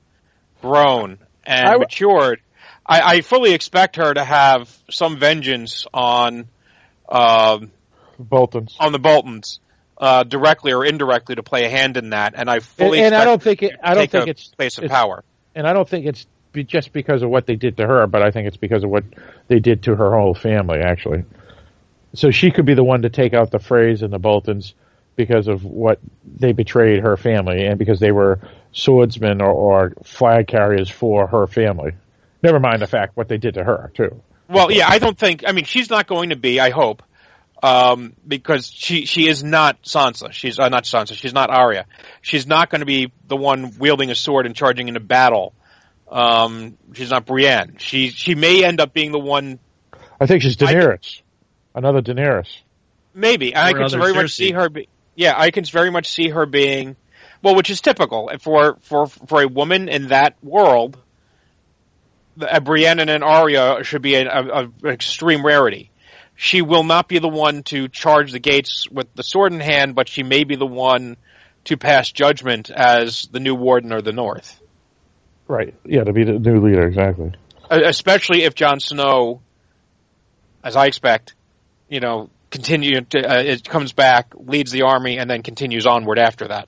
grown 0.62 1.18
and 1.46 1.66
I 1.66 1.72
w- 1.72 1.80
matured. 1.82 2.42
I, 2.86 3.02
I 3.18 3.22
fully 3.22 3.54
expect 3.54 3.98
her 3.98 4.14
to 4.14 4.24
have 4.24 4.76
some 4.90 5.18
vengeance 5.18 5.86
on 5.94 6.48
um, 7.10 7.72
Bolton's. 8.20 8.76
on 8.80 8.92
the 8.92 9.00
Boltons, 9.00 9.60
uh, 9.98 10.24
directly 10.24 10.74
or 10.74 10.86
indirectly, 10.86 11.36
to 11.36 11.44
play 11.44 11.66
a 11.66 11.70
hand 11.70 11.98
in 11.98 12.12
that. 12.12 12.34
And 12.36 12.50
I 12.50 12.60
fully 12.60 13.02
and 13.02 13.14
I 13.14 13.26
don't 13.26 13.42
think 13.42 13.64
it, 13.64 13.74
I 13.84 13.94
don't 13.94 14.10
think 14.10 14.28
it's 14.28 14.48
place 14.50 14.78
of 14.78 14.86
it's- 14.86 14.98
power. 14.98 15.24
and 15.56 15.68
I 15.68 15.74
don't 15.74 15.88
think 15.88 16.06
it's 16.06 16.26
be 16.54 16.64
just 16.64 16.94
because 16.94 17.24
of 17.24 17.30
what 17.30 17.46
they 17.46 17.56
did 17.56 17.78
to 17.78 17.86
her, 17.86 18.08
but 18.08 18.22
I 18.22 18.32
think 18.32 18.48
it's 18.48 18.58
because 18.58 18.84
of 18.84 18.90
what 18.90 19.04
they 19.48 19.60
did 19.60 19.84
to 19.84 19.96
her 19.96 20.18
whole 20.18 20.34
family, 20.34 20.80
actually. 20.80 21.24
So 22.14 22.32
she 22.32 22.52
could 22.52 22.66
be 22.66 22.74
the 22.74 22.84
one 22.84 23.02
to 23.04 23.10
take 23.10 23.34
out 23.34 23.52
the 23.52 23.60
Freys 23.60 24.02
and 24.02 24.12
the 24.12 24.18
Boltons 24.20 24.74
because 25.16 25.48
of 25.48 25.64
what 25.64 26.00
they 26.26 26.54
betrayed 26.54 27.04
her 27.04 27.18
family 27.18 27.66
and 27.66 27.78
because 27.78 28.00
they 28.00 28.12
were 28.12 28.40
swordsmen 28.78 29.42
or, 29.42 29.52
or 29.52 29.94
flag 30.04 30.48
carriers 30.48 30.90
for 30.90 31.28
her 31.28 31.48
family. 31.48 31.94
Never 32.44 32.60
mind 32.60 32.82
the 32.82 32.88
fact 32.88 33.18
what 33.18 33.28
they 33.28 33.38
did 33.38 33.56
to 33.56 33.64
her 33.64 33.92
too. 33.96 34.22
Well, 34.48 34.72
yeah, 34.72 34.88
I 34.88 35.00
don't 35.00 35.18
think. 35.18 35.44
I 35.46 35.52
mean, 35.52 35.66
she's 35.66 35.90
not 35.90 36.08
going 36.08 36.30
to 36.30 36.36
be. 36.36 36.60
I 36.60 36.70
hope, 36.70 37.04
um, 37.62 38.14
because 38.26 38.68
she 38.68 39.06
she 39.06 39.28
is 39.28 39.44
not 39.44 39.82
Sansa. 39.84 40.32
She's 40.32 40.58
uh, 40.60 40.70
not 40.70 40.84
Sansa. 40.84 41.16
She's 41.16 41.34
not 41.34 41.50
Arya. 41.50 41.86
She's 42.22 42.48
not 42.48 42.70
going 42.70 42.80
to 42.80 42.86
be 42.86 43.12
the 43.28 43.36
one 43.36 43.78
wielding 43.78 44.10
a 44.10 44.16
sword 44.16 44.46
and 44.46 44.56
charging 44.56 44.88
into 44.88 45.00
battle. 45.02 45.54
Um, 46.10 46.78
she's 46.94 47.10
not 47.10 47.26
Brienne. 47.26 47.76
She 47.80 48.10
she 48.10 48.36
may 48.36 48.64
end 48.64 48.80
up 48.80 48.94
being 48.94 49.12
the 49.12 49.20
one. 49.20 49.60
I 50.22 50.28
think 50.28 50.44
she's 50.44 50.56
Daenerys, 50.56 51.22
another 51.76 52.02
Daenerys. 52.02 52.62
Maybe 53.14 53.54
and 53.54 53.64
I 53.64 53.72
Or 53.72 53.74
can 53.74 53.82
another 53.82 54.00
very 54.00 54.14
much 54.14 54.34
see 54.34 54.52
her. 54.52 54.70
Be, 54.70 54.88
yeah, 55.16 55.34
I 55.36 55.50
can 55.52 55.66
very 55.66 55.90
much 55.90 56.10
see 56.10 56.30
her 56.30 56.46
being. 56.46 56.96
Well, 57.42 57.56
which 57.56 57.70
is 57.70 57.82
typical 57.82 58.30
for 58.40 58.78
for 58.82 59.08
for 59.08 59.42
a 59.42 59.48
woman 59.48 59.90
in 59.90 60.10
that 60.10 60.36
world. 60.44 60.98
A 62.40 62.62
Brienne 62.62 63.00
and 63.00 63.10
an 63.10 63.24
Arya 63.24 63.84
should 63.84 64.04
be 64.04 64.14
an 64.14 64.28
extreme 64.86 65.44
rarity. 65.44 65.90
She 66.36 66.62
will 66.62 66.84
not 66.84 67.08
be 67.08 67.18
the 67.18 67.28
one 67.28 67.64
to 67.64 67.88
charge 67.88 68.32
the 68.32 68.40
gates 68.40 68.88
with 68.92 69.08
the 69.16 69.24
sword 69.24 69.54
in 69.54 69.60
hand, 69.60 69.96
but 69.96 70.08
she 70.08 70.22
may 70.22 70.44
be 70.44 70.56
the 70.56 70.68
one 70.68 71.18
to 71.64 71.78
pass 71.78 72.12
judgment 72.12 72.70
as 72.70 73.28
the 73.32 73.40
new 73.40 73.56
warden 73.56 73.92
or 73.92 74.04
the 74.04 74.14
North. 74.14 74.62
Right. 75.48 75.74
Yeah, 75.84 76.04
to 76.04 76.14
be 76.14 76.26
the 76.26 76.34
new 76.34 76.62
leader, 76.62 76.88
exactly. 76.88 77.34
Especially 77.72 78.44
if 78.44 78.54
Jon 78.54 78.80
Snow, 78.80 79.42
as 80.64 80.76
I 80.76 80.86
expect, 80.86 81.34
you 81.90 82.02
know, 82.02 82.30
continue 82.52 83.02
to 83.02 83.20
uh, 83.20 83.42
it 83.42 83.68
comes 83.68 83.94
back, 83.94 84.34
leads 84.36 84.72
the 84.72 84.84
army, 84.84 85.18
and 85.18 85.30
then 85.30 85.42
continues 85.42 85.86
onward 85.86 86.20
after 86.20 86.48
that. 86.50 86.68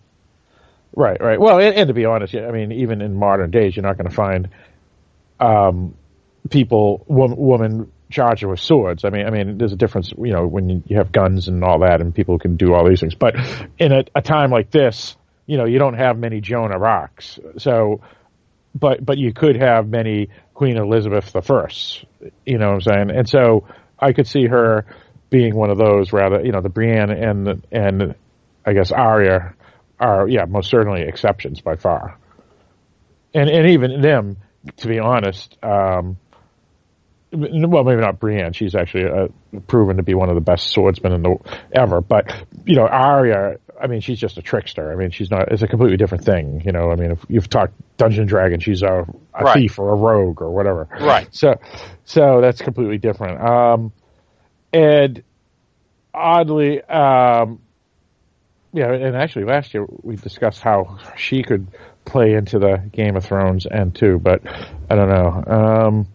Right, 0.96 1.22
right. 1.22 1.40
Well, 1.40 1.60
and, 1.60 1.76
and 1.76 1.88
to 1.88 1.94
be 1.94 2.06
honest, 2.06 2.36
I 2.36 2.52
mean, 2.52 2.72
even 2.72 3.02
in 3.02 3.16
modern 3.16 3.52
days, 3.52 3.76
you're 3.76 3.86
not 3.86 3.98
going 3.98 4.10
to 4.10 4.16
find 4.16 4.50
um, 5.40 5.96
people, 6.50 7.06
wom- 7.08 7.38
woman 7.38 7.92
charging 8.10 8.50
with 8.50 8.60
swords. 8.60 9.06
I 9.06 9.10
mean, 9.10 9.26
I 9.26 9.30
mean, 9.30 9.58
there's 9.58 9.74
a 9.74 9.78
difference, 9.78 10.12
you 10.18 10.34
know, 10.34 10.48
when 10.48 10.70
you, 10.70 10.84
you 10.88 10.98
have 10.98 11.12
guns 11.12 11.48
and 11.48 11.64
all 11.64 11.80
that, 11.80 12.02
and 12.02 12.14
people 12.14 12.40
can 12.40 12.58
do 12.58 12.74
all 12.74 12.88
these 12.88 13.00
things. 13.00 13.16
But 13.16 13.36
in 13.78 13.92
a, 13.92 14.04
a 14.16 14.22
time 14.22 14.50
like 14.52 14.72
this, 14.72 15.16
you 15.46 15.58
know, 15.58 15.66
you 15.66 15.80
don't 15.80 15.96
have 15.96 16.18
many 16.18 16.42
Joan 16.42 16.74
of 16.74 16.82
Arcs, 16.84 17.40
so. 17.58 18.02
But 18.76 19.04
but 19.04 19.18
you 19.18 19.34
could 19.34 19.56
have 19.60 19.88
many 19.88 20.30
Queen 20.54 20.78
Elizabeth 20.78 21.32
the 21.32 21.42
First, 21.42 22.06
you 22.46 22.60
know 22.60 22.68
what 22.68 22.76
I'm 22.76 22.82
saying? 22.82 23.10
And 23.10 23.28
so 23.28 23.68
I 23.98 24.14
could 24.14 24.28
see 24.28 24.46
her 24.46 24.86
being 25.32 25.56
one 25.56 25.72
of 25.72 25.80
those 25.80 26.14
rather, 26.14 26.46
you 26.46 26.52
know, 26.52 26.62
the 26.62 26.70
Brienne 26.70 27.10
and 27.10 27.66
and 27.72 28.14
I 28.64 28.74
guess 28.74 28.92
Arya 28.92 29.56
are 30.00 30.28
yeah 30.28 30.46
most 30.46 30.70
certainly 30.70 31.02
exceptions 31.02 31.62
by 31.62 31.76
far, 31.76 32.18
and 33.34 33.50
and 33.50 33.70
even 33.70 34.02
them 34.02 34.38
to 34.78 34.88
be 34.88 35.00
honest, 35.00 35.58
um, 35.64 36.18
well 37.32 37.84
maybe 37.84 38.02
not 38.02 38.20
Brienne, 38.20 38.54
she's 38.54 38.76
actually 38.76 39.06
uh, 39.06 39.28
proven 39.68 39.98
to 39.98 40.04
be 40.04 40.14
one 40.14 40.30
of 40.30 40.36
the 40.36 40.42
best 40.42 40.68
swordsmen 40.72 41.14
in 41.14 41.22
the 41.22 41.38
ever, 41.72 42.02
but 42.02 42.32
you 42.66 42.76
know 42.76 42.88
Arya, 42.88 43.58
I 43.82 43.88
mean 43.88 44.02
she's 44.02 44.20
just 44.20 44.38
a 44.38 44.42
trickster. 44.42 44.92
I 44.92 44.96
mean 44.96 45.12
she's 45.12 45.30
not. 45.32 45.52
It's 45.52 45.62
a 45.62 45.68
completely 45.68 45.98
different 45.98 46.26
thing. 46.26 46.62
You 46.66 46.72
know, 46.72 46.92
I 46.92 46.96
mean 46.96 47.12
if 47.12 47.26
you've 47.30 47.50
talked 47.50 47.74
Dungeon 47.98 48.26
Dragon, 48.28 48.60
she's 48.60 48.82
a, 48.82 49.06
a 49.34 49.44
Right. 49.44 49.56
thief 49.56 49.80
or 49.80 49.90
a 49.90 49.96
rogue 49.96 50.42
or 50.42 50.52
whatever. 50.52 50.88
Right. 51.00 51.28
So 51.32 51.56
so 52.04 52.42
that's 52.42 52.62
completely 52.62 52.98
different. 52.98 53.40
Um, 53.42 53.94
and 54.74 55.24
oddly, 56.14 56.82
um, 56.84 57.62
yeah, 58.74 58.92
and 58.92 59.16
actually 59.16 59.46
last 59.46 59.74
year 59.74 59.86
we 60.04 60.16
discussed 60.16 60.62
how 60.62 61.00
she 61.18 61.44
could 61.44 61.68
play 62.06 62.34
into 62.34 62.60
the 62.60 62.78
Game 62.92 63.16
of 63.16 63.26
Thrones 63.26 63.66
end 63.70 63.96
too, 63.96 64.20
but 64.20 64.42
I 64.90 64.96
don't 64.96 65.10
know. 65.10 65.44
Um, 65.48 66.08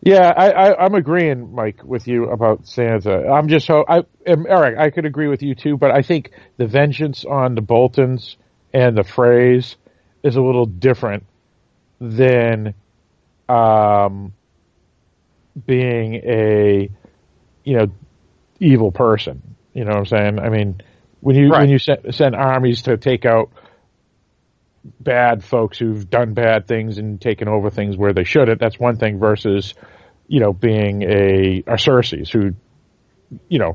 yeah, 0.00 0.28
I, 0.28 0.84
I'm 0.84 0.94
agreeing, 0.94 1.54
Mike, 1.54 1.82
with 1.84 2.06
you 2.06 2.30
about 2.30 2.62
Sansa. 2.62 3.30
I'm 3.30 3.48
just 3.48 3.66
so 3.66 3.84
I, 3.88 3.98
um, 4.26 4.46
Eric, 4.48 4.78
I 4.78 4.90
could 4.90 5.04
agree 5.04 5.28
with 5.28 5.42
you 5.42 5.54
too, 5.54 5.76
but 5.76 5.90
I 5.90 6.02
think 6.02 6.30
the 6.56 6.66
vengeance 6.66 7.24
on 7.24 7.54
the 7.54 7.60
Boltons 7.60 8.36
and 8.72 8.96
the 8.96 9.02
Freys 9.02 9.76
is 10.22 10.36
a 10.36 10.40
little 10.40 10.66
different 10.66 11.24
than 12.00 12.74
um, 13.48 14.32
being 15.66 16.14
a 16.14 16.90
you 17.64 17.76
know 17.76 17.88
evil 18.60 18.92
person. 18.92 19.47
You 19.74 19.84
know 19.84 19.90
what 19.90 19.98
I'm 19.98 20.06
saying? 20.06 20.38
I 20.40 20.48
mean, 20.48 20.80
when 21.20 21.36
you 21.36 21.50
Right. 21.50 21.60
when 21.60 21.70
you 21.70 21.78
send, 21.78 22.14
send 22.14 22.34
armies 22.34 22.82
to 22.82 22.96
take 22.96 23.24
out 23.24 23.50
bad 25.00 25.44
folks 25.44 25.78
who've 25.78 26.08
done 26.08 26.34
bad 26.34 26.66
things 26.66 26.98
and 26.98 27.20
taken 27.20 27.48
over 27.48 27.70
things 27.70 27.96
where 27.96 28.12
they 28.12 28.24
shouldn't, 28.24 28.60
that's 28.60 28.78
one 28.78 28.96
thing 28.96 29.18
versus 29.18 29.74
you 30.26 30.40
know 30.40 30.52
being 30.52 31.02
a, 31.02 31.62
a 31.66 31.74
Cersei's 31.74 32.30
who 32.30 32.54
you 33.48 33.58
know 33.58 33.74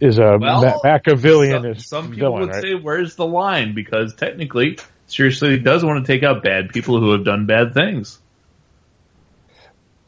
is 0.00 0.18
a 0.18 0.38
Well, 0.40 0.80
Machiavellian 0.84 1.62
Some, 1.62 1.78
some 1.78 2.10
people 2.10 2.18
villain, 2.30 2.40
would 2.42 2.50
right? 2.50 2.62
say, 2.62 2.74
"Where's 2.74 3.16
the 3.16 3.26
line?" 3.26 3.74
Because 3.74 4.14
technically, 4.14 4.78
seriously, 5.06 5.58
does 5.58 5.84
want 5.84 6.04
to 6.04 6.12
take 6.12 6.22
out 6.22 6.42
bad 6.42 6.70
people 6.70 7.00
who 7.00 7.12
have 7.12 7.24
done 7.24 7.46
bad 7.46 7.74
things. 7.74 8.18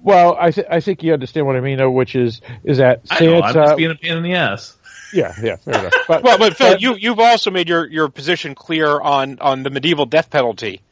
Well, 0.00 0.36
I 0.38 0.50
th- 0.52 0.66
I 0.70 0.80
think 0.80 1.02
you 1.02 1.12
understand 1.12 1.46
what 1.46 1.56
I 1.56 1.60
mean, 1.60 1.78
though, 1.78 1.90
which 1.90 2.14
is 2.14 2.40
is 2.62 2.78
that 2.78 3.00
I 3.10 3.20
know, 3.20 3.40
I'm 3.42 3.54
just 3.54 3.76
being 3.76 3.90
a 3.90 3.94
pain 3.96 4.16
in 4.16 4.22
the 4.22 4.34
ass. 4.34 4.75
Yeah, 5.12 5.34
yeah, 5.42 5.56
fair 5.56 5.78
enough. 5.78 5.92
But, 6.08 6.22
Well, 6.22 6.38
but 6.38 6.56
Phil, 6.56 6.78
you 6.78 6.96
you've 6.96 7.20
also 7.20 7.50
made 7.50 7.68
your, 7.68 7.88
your 7.88 8.08
position 8.08 8.54
clear 8.54 9.00
on, 9.00 9.38
on 9.40 9.62
the 9.62 9.70
medieval 9.70 10.06
death 10.06 10.30
penalty 10.30 10.82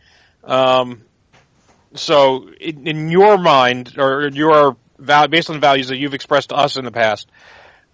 Um, 0.43 1.03
so, 1.95 2.49
in, 2.61 2.87
in 2.87 3.09
your 3.11 3.39
mind, 3.39 3.95
or 3.99 4.29
your 4.29 4.77
val- 4.99 5.29
based 5.29 5.49
on 5.49 5.57
the 5.57 5.61
values 5.61 5.89
that 5.89 5.97
you've 5.97 6.15
expressed 6.15 6.49
to 6.49 6.57
us 6.57 6.77
in 6.77 6.85
the 6.85 6.91
past, 6.91 7.31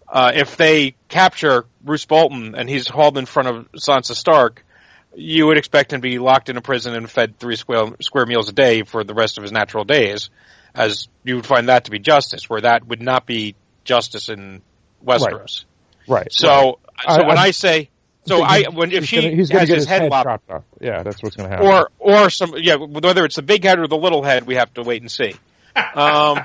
uh, 0.08 0.32
if 0.34 0.56
they 0.56 0.96
capture 1.08 1.66
Roose 1.84 2.06
Bolton 2.06 2.54
and 2.54 2.68
he's 2.68 2.88
hauled 2.88 3.18
in 3.18 3.26
front 3.26 3.48
of 3.48 3.72
Sansa 3.72 4.14
Stark, 4.14 4.64
you 5.14 5.46
would 5.46 5.58
expect 5.58 5.92
him 5.92 6.00
to 6.00 6.08
be 6.08 6.18
locked 6.18 6.48
in 6.48 6.56
a 6.56 6.62
prison 6.62 6.94
and 6.94 7.10
fed 7.10 7.38
three 7.38 7.56
square, 7.56 7.90
square 8.00 8.26
meals 8.26 8.48
a 8.48 8.52
day 8.52 8.82
for 8.82 9.04
the 9.04 9.14
rest 9.14 9.38
of 9.38 9.42
his 9.42 9.52
natural 9.52 9.84
days, 9.84 10.30
as 10.74 11.08
you 11.24 11.36
would 11.36 11.46
find 11.46 11.68
that 11.68 11.84
to 11.84 11.90
be 11.90 11.98
justice, 11.98 12.48
where 12.48 12.60
that 12.60 12.86
would 12.86 13.02
not 13.02 13.26
be 13.26 13.54
justice 13.84 14.28
in 14.28 14.62
Westeros. 15.04 15.30
Right. 15.30 15.64
So, 16.06 16.12
right. 16.12 16.32
so 16.32 16.78
I- 17.06 17.18
when 17.18 17.30
I'm- 17.30 17.38
I 17.38 17.50
say, 17.52 17.88
so 18.26 18.42
I, 18.42 18.64
when 18.68 18.92
if 18.92 19.00
he's 19.00 19.08
she 19.08 19.16
gonna, 19.22 19.34
he's 19.34 19.48
gonna 19.48 19.60
has 19.60 19.68
get 19.68 19.76
his 19.76 19.86
head 19.86 20.10
lopped 20.10 20.26
chopped 20.26 20.50
off. 20.50 20.64
Yeah, 20.80 21.02
that's 21.02 21.22
what's 21.22 21.36
going 21.36 21.48
to 21.50 21.56
happen. 21.56 21.66
or 21.70 21.90
or 21.98 22.30
some 22.30 22.54
yeah 22.58 22.76
whether 22.76 23.24
it's 23.24 23.36
the 23.36 23.42
big 23.42 23.64
head 23.64 23.78
or 23.78 23.86
the 23.86 23.96
little 23.96 24.22
head 24.22 24.46
we 24.46 24.56
have 24.56 24.72
to 24.74 24.82
wait 24.82 25.00
and 25.02 25.10
see 25.10 25.34
um 25.94 26.40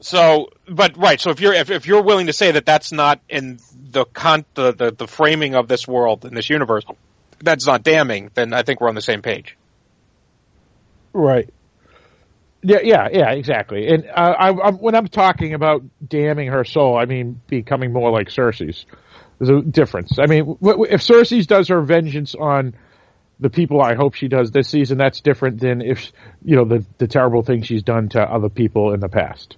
so 0.00 0.48
but 0.68 0.96
right 0.96 1.20
so 1.20 1.30
if 1.30 1.40
you're 1.40 1.52
if, 1.54 1.70
if 1.70 1.86
you're 1.86 2.02
willing 2.02 2.26
to 2.26 2.32
say 2.32 2.50
that 2.52 2.64
that's 2.66 2.90
not 2.90 3.20
in 3.28 3.58
the 3.90 4.04
con 4.06 4.44
the, 4.54 4.72
the 4.72 4.90
the 4.90 5.06
framing 5.06 5.54
of 5.54 5.68
this 5.68 5.86
world 5.86 6.24
in 6.24 6.34
this 6.34 6.48
universe 6.50 6.84
that's 7.40 7.66
not 7.66 7.82
damning 7.82 8.30
then 8.34 8.52
i 8.52 8.62
think 8.62 8.80
we're 8.80 8.88
on 8.88 8.94
the 8.94 9.00
same 9.02 9.22
page 9.22 9.56
Right. 11.12 11.50
Yeah, 12.62 12.78
yeah, 12.82 13.08
yeah, 13.12 13.30
exactly. 13.32 13.88
And 13.88 14.06
uh, 14.06 14.10
I, 14.38 14.48
I'm, 14.68 14.76
when 14.78 14.94
I'm 14.94 15.08
talking 15.08 15.54
about 15.54 15.82
damning 16.06 16.48
her 16.48 16.64
soul, 16.64 16.96
I 16.96 17.06
mean 17.06 17.40
becoming 17.48 17.92
more 17.92 18.10
like 18.10 18.28
Cersei's. 18.28 18.86
There's 19.38 19.50
a 19.50 19.62
difference. 19.62 20.18
I 20.20 20.26
mean, 20.26 20.44
w- 20.44 20.58
w- 20.60 20.86
if 20.88 21.00
Cersei 21.00 21.44
does 21.44 21.68
her 21.68 21.80
vengeance 21.82 22.36
on 22.36 22.74
the 23.40 23.50
people 23.50 23.82
I 23.82 23.94
hope 23.96 24.14
she 24.14 24.28
does 24.28 24.52
this 24.52 24.68
season, 24.68 24.98
that's 24.98 25.20
different 25.20 25.58
than 25.58 25.82
if 25.82 26.12
you 26.44 26.54
know 26.54 26.64
the 26.64 26.84
the 26.98 27.08
terrible 27.08 27.42
things 27.42 27.66
she's 27.66 27.82
done 27.82 28.08
to 28.10 28.20
other 28.20 28.48
people 28.48 28.92
in 28.94 29.00
the 29.00 29.08
past. 29.08 29.56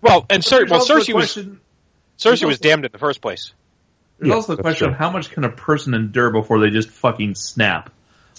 well 0.00 0.24
and 0.30 0.44
Cer- 0.44 0.66
well 0.66 0.74
also 0.74 0.94
the 0.94 1.00
cersei 1.00 1.14
was 1.14 1.32
question- 1.32 1.60
cersei 2.18 2.46
was 2.46 2.60
damned 2.60 2.84
in 2.84 2.92
the 2.92 2.98
first 2.98 3.20
place 3.20 3.52
There's 4.20 4.28
Yeah, 4.28 4.34
also 4.36 4.54
the 4.54 4.62
question 4.62 4.86
true. 4.86 4.92
of 4.94 4.98
how 4.98 5.10
much 5.10 5.30
can 5.30 5.42
a 5.42 5.50
person 5.50 5.94
endure 5.94 6.30
before 6.30 6.60
they 6.60 6.70
just 6.70 6.90
fucking 6.90 7.34
snap. 7.34 7.92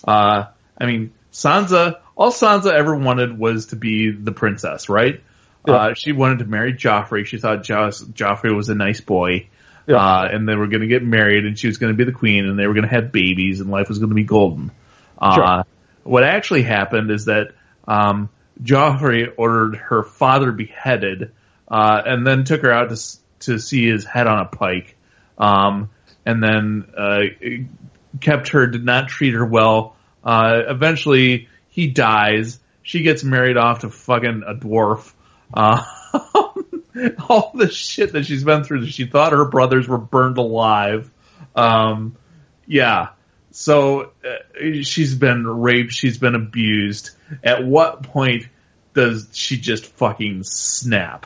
Uh, 0.07 0.45
I 0.79 0.85
mean, 0.85 1.11
Sansa, 1.31 1.99
all 2.15 2.31
Sansa 2.31 2.71
ever 2.71 2.95
wanted 2.95 3.37
was 3.37 3.67
to 3.67 3.75
be 3.75 4.11
the 4.11 4.31
princess, 4.31 4.89
right? 4.89 5.21
Uh, 5.67 5.93
she 5.93 6.13
wanted 6.13 6.39
to 6.39 6.45
marry 6.45 6.73
Joffrey. 6.73 7.25
She 7.25 7.37
thought 7.39 7.63
jo- 7.63 7.89
Joffrey 7.89 8.55
was 8.55 8.69
a 8.69 8.75
nice 8.75 9.01
boy. 9.01 9.49
Yeah. 9.85 9.97
Uh, 9.97 10.27
and 10.31 10.47
they 10.47 10.55
were 10.55 10.67
going 10.67 10.81
to 10.81 10.87
get 10.87 11.03
married 11.03 11.45
and 11.45 11.59
she 11.59 11.67
was 11.67 11.77
going 11.77 11.91
to 11.93 11.97
be 11.97 12.05
the 12.05 12.17
queen 12.17 12.45
and 12.45 12.57
they 12.57 12.67
were 12.67 12.73
going 12.73 12.87
to 12.87 12.93
have 12.93 13.11
babies 13.11 13.59
and 13.59 13.69
life 13.69 13.89
was 13.89 13.99
going 13.99 14.09
to 14.09 14.15
be 14.15 14.23
golden. 14.23 14.71
Uh, 15.17 15.35
Sure. 15.35 15.65
what 16.03 16.23
actually 16.23 16.63
happened 16.63 17.11
is 17.11 17.25
that, 17.25 17.51
um, 17.85 18.29
Joffrey 18.63 19.27
ordered 19.37 19.75
her 19.75 20.03
father 20.03 20.51
beheaded, 20.53 21.31
uh, 21.67 22.01
and 22.05 22.25
then 22.25 22.43
took 22.45 22.61
her 22.61 22.71
out 22.71 22.89
to, 22.89 23.17
to 23.41 23.59
see 23.59 23.87
his 23.89 24.05
head 24.05 24.25
on 24.25 24.39
a 24.39 24.45
pike. 24.45 24.95
Um, 25.37 25.89
and 26.25 26.41
then, 26.41 26.85
uh, 26.97 27.19
kept 28.21 28.49
her, 28.49 28.67
did 28.67 28.85
not 28.85 29.09
treat 29.09 29.33
her 29.33 29.45
well. 29.45 29.96
Uh, 30.27 30.63
eventually 30.67 31.47
he 31.69 31.87
dies. 31.87 32.59
She 32.83 33.01
gets 33.01 33.23
married 33.23 33.55
off 33.55 33.79
to 33.79 33.89
fucking 33.89 34.43
a 34.45 34.55
dwarf. 34.55 35.13
Uh, 35.53 35.85
all 37.29 37.53
the 37.55 37.69
shit 37.71 38.11
that 38.11 38.25
she's 38.25 38.43
been 38.43 38.65
through. 38.65 38.85
She 38.87 39.05
thought 39.05 39.31
her 39.31 39.45
brothers 39.45 39.87
were 39.87 39.97
burned 39.97 40.37
alive. 40.37 41.09
Um, 41.55 42.17
yeah. 42.65 43.11
So 43.51 44.11
uh, 44.25 44.81
she's 44.81 45.15
been 45.15 45.47
raped. 45.47 45.93
She's 45.93 46.17
been 46.17 46.35
abused. 46.35 47.11
At 47.41 47.65
what 47.65 48.03
point 48.03 48.49
does 48.93 49.29
she 49.31 49.55
just 49.55 49.85
fucking 49.85 50.43
snap? 50.43 51.25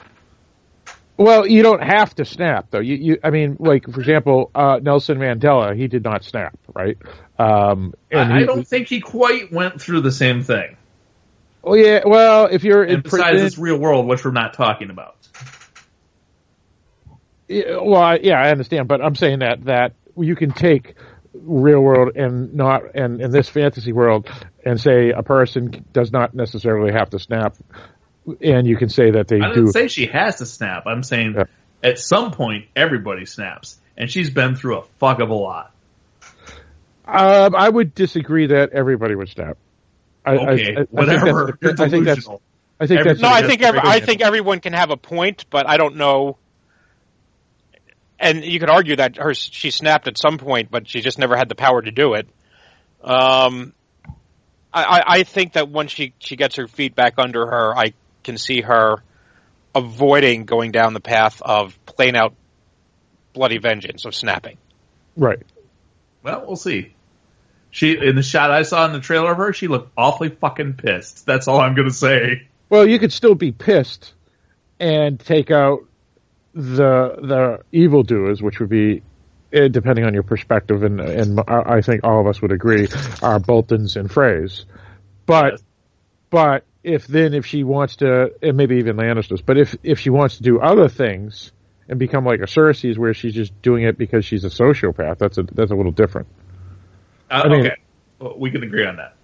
Well, 1.18 1.46
you 1.46 1.62
don't 1.62 1.84
have 1.84 2.16
to 2.16 2.26
snap 2.26 2.68
though. 2.72 2.80
You, 2.80 2.96
you 2.96 3.18
I 3.24 3.30
mean, 3.30 3.58
like 3.60 3.90
for 3.92 4.00
example, 4.00 4.50
uh, 4.56 4.80
Nelson 4.82 5.18
Mandela, 5.18 5.76
he 5.76 5.88
did 5.88 6.04
not 6.04 6.24
snap, 6.24 6.58
right? 6.74 6.98
Um, 7.38 7.94
and 8.10 8.34
I, 8.34 8.40
I 8.40 8.44
don't 8.46 8.68
think 8.68 8.88
he 8.88 9.02
quite 9.02 9.52
went 9.52 9.82
through 9.82 10.02
the 10.02 10.12
same 10.12 10.44
thing. 10.44 10.78
Well, 11.62 11.78
yeah. 11.78 12.02
Well, 12.06 12.48
if 12.48 12.64
you're 12.64 12.84
in 12.84 13.02
besides 13.02 13.24
prison, 13.24 13.46
this 13.46 13.58
real 13.58 13.78
world, 13.78 14.08
which 14.08 14.26
we're 14.26 14.32
not 14.32 14.54
talking 14.54 14.90
about. 14.90 15.16
Yeah, 17.48 17.78
well, 17.82 18.02
I- 18.02 18.20
yeah, 18.24 18.42
I 18.42 18.50
understand, 18.50 18.88
but 18.88 19.02
I'm 19.02 19.16
saying 19.16 19.40
that 19.40 19.66
that 19.66 19.94
you 20.18 20.36
can 20.36 20.52
take 20.52 20.96
real 21.34 21.82
world 21.82 22.16
and 22.16 22.54
not 22.54 22.96
and 22.96 23.22
in 23.22 23.32
this 23.32 23.48
fantasy 23.50 23.94
world 23.94 24.30
and 24.66 24.80
say 24.80 25.12
a 25.12 25.24
person 25.24 25.86
does 25.92 26.12
not 26.12 26.34
necessarily 26.34 26.92
have 26.94 27.10
to 27.12 27.20
snap, 27.20 27.56
and 28.42 28.68
you 28.68 28.78
can 28.78 28.90
say 28.90 29.12
that 29.12 29.28
they 29.28 29.40
I 29.42 29.50
do. 29.50 29.56
didn't 29.56 29.74
say 29.74 29.88
she 29.88 30.06
has 30.08 30.38
to 30.38 30.46
snap. 30.46 30.84
I'm 30.86 31.04
saying 31.04 31.34
Yeah. 31.38 31.44
at 31.84 32.00
some 32.00 32.32
point 32.32 32.66
everybody 32.76 33.26
snaps, 33.26 33.80
and 33.98 34.10
she's 34.10 34.30
been 34.30 34.56
through 34.56 34.80
a 34.80 34.84
fuck 35.00 35.20
of 35.20 35.30
a 35.30 35.34
lot. 35.34 35.72
um, 37.06 37.56
I 37.56 37.68
would 37.68 37.94
disagree 37.96 38.48
that 38.48 38.72
everybody 38.74 39.16
would 39.16 39.30
snap. 39.30 39.58
I, 40.26 40.32
I- 40.32 40.36
Okay, 40.36 40.46
I, 40.48 40.52
I 40.52 40.56
think 40.56 40.66
that's- 40.66 40.88
whatever. 40.92 41.60
I 41.64 41.90
think 41.90 42.06
that's. 42.06 42.28
I 42.80 42.88
think 42.88 43.04
that's. 43.04 43.20
no 43.22 43.30
i 43.30 43.46
think 43.46 43.62
every, 43.62 43.80
i 43.84 44.00
think 44.00 44.22
everyone 44.22 44.60
can 44.60 44.74
have 44.74 44.90
a 44.90 44.98
point 44.98 45.46
but 45.52 45.70
i 45.70 45.78
don't 45.78 45.98
know 45.98 46.38
and 48.20 48.44
you 48.44 48.60
could 48.60 48.72
argue 48.72 48.96
that 48.96 49.18
her 49.18 49.34
she 49.34 49.72
snapped 49.72 50.08
at 50.08 50.18
some 50.18 50.38
point, 50.38 50.70
but 50.72 50.88
she 50.88 51.02
just 51.02 51.18
never 51.20 51.36
had 51.36 51.50
the 51.50 51.56
power 51.56 51.82
to 51.82 51.90
do 51.92 52.14
it. 52.14 52.28
Um, 53.04 53.74
I, 54.72 54.84
I, 54.84 55.04
I 55.08 55.24
think 55.24 55.54
that 55.54 55.70
once 55.70 55.92
she 55.92 56.14
she 56.20 56.36
gets 56.36 56.56
her 56.58 56.68
feet 56.68 56.96
back 56.96 57.16
under 57.18 57.46
her, 57.48 57.76
I 57.76 57.94
can 58.24 58.38
see 58.38 58.62
her 58.62 59.04
avoiding 59.74 60.46
going 60.46 60.72
down 60.72 60.94
the 60.94 61.00
path 61.00 61.42
of 61.42 61.78
plain 61.86 62.16
out 62.16 62.34
bloody 63.34 63.58
vengeance 63.58 64.06
of 64.06 64.14
snapping. 64.14 64.58
right. 65.16 65.40
Well, 66.24 66.44
we'll 66.46 66.56
see. 66.56 66.94
She 67.72 67.98
in 67.98 68.16
the 68.16 68.22
shot 68.22 68.52
I 68.52 68.64
saw 68.64 68.86
in 68.86 68.92
the 68.94 69.00
trailer 69.00 69.32
of 69.32 69.38
her, 69.38 69.54
she 69.54 69.68
looked 69.68 69.92
awfully 69.98 70.30
fucking 70.30 70.74
pissed. 70.74 71.26
That's 71.26 71.48
all 71.48 71.60
I'm 71.60 71.74
gonna 71.74 71.90
say. 71.90 72.48
Well, 72.70 72.88
you 72.88 73.00
could 73.00 73.14
still 73.14 73.34
be 73.36 73.52
pissed 73.52 74.14
and 74.80 75.20
take 75.20 75.52
out 75.52 75.80
the 76.54 77.16
the 77.22 77.60
evildoers, 77.72 78.42
which 78.42 78.60
would 78.60 78.70
be, 78.70 79.02
eh, 79.54 79.70
depending 79.70 80.06
on 80.06 80.14
your 80.14 80.24
perspective, 80.24 80.84
and 80.84 81.00
and 81.00 81.40
I 81.48 81.78
I 81.78 81.82
think 81.82 82.04
all 82.04 82.20
of 82.20 82.28
us 82.28 82.42
would 82.42 82.52
agree, 82.52 82.88
are 83.22 83.40
Boltons 83.40 83.96
and 83.96 84.10
Freys. 84.10 84.66
But 85.26 85.54
Yes. 85.54 85.64
but 86.30 86.66
if 86.84 87.08
then 87.08 87.34
if 87.34 87.46
she 87.46 87.64
wants 87.64 87.98
to, 87.98 88.32
and 88.42 88.58
maybe 88.58 88.78
even 88.78 88.98
Lannisters, 88.98 89.42
but 89.46 89.58
if 89.58 89.76
if 89.84 90.00
she 90.00 90.10
wants 90.10 90.38
to 90.38 90.44
do 90.44 90.60
other 90.60 90.90
things 90.90 91.52
and 91.88 92.00
become 92.00 92.26
like 92.26 92.40
a 92.40 92.46
Cersei's, 92.46 92.98
where 92.98 93.14
she's 93.14 93.34
just 93.34 93.60
doing 93.62 93.84
it 93.84 93.98
because 93.98 94.26
she's 94.26 94.44
a 94.44 94.50
sociopath, 94.50 95.18
that's 95.18 95.38
a 95.38 95.44
that's 95.44 95.72
a 95.72 95.76
little 95.76 95.92
different. 95.92 96.28
Uh, 97.30 97.44
I 97.46 97.50
mean- 97.50 97.66
okay, 97.66 97.76
well, 98.20 98.36
we 98.38 98.52
can 98.52 98.64
agree 98.64 98.86
on 98.86 98.98
that. 98.98 99.16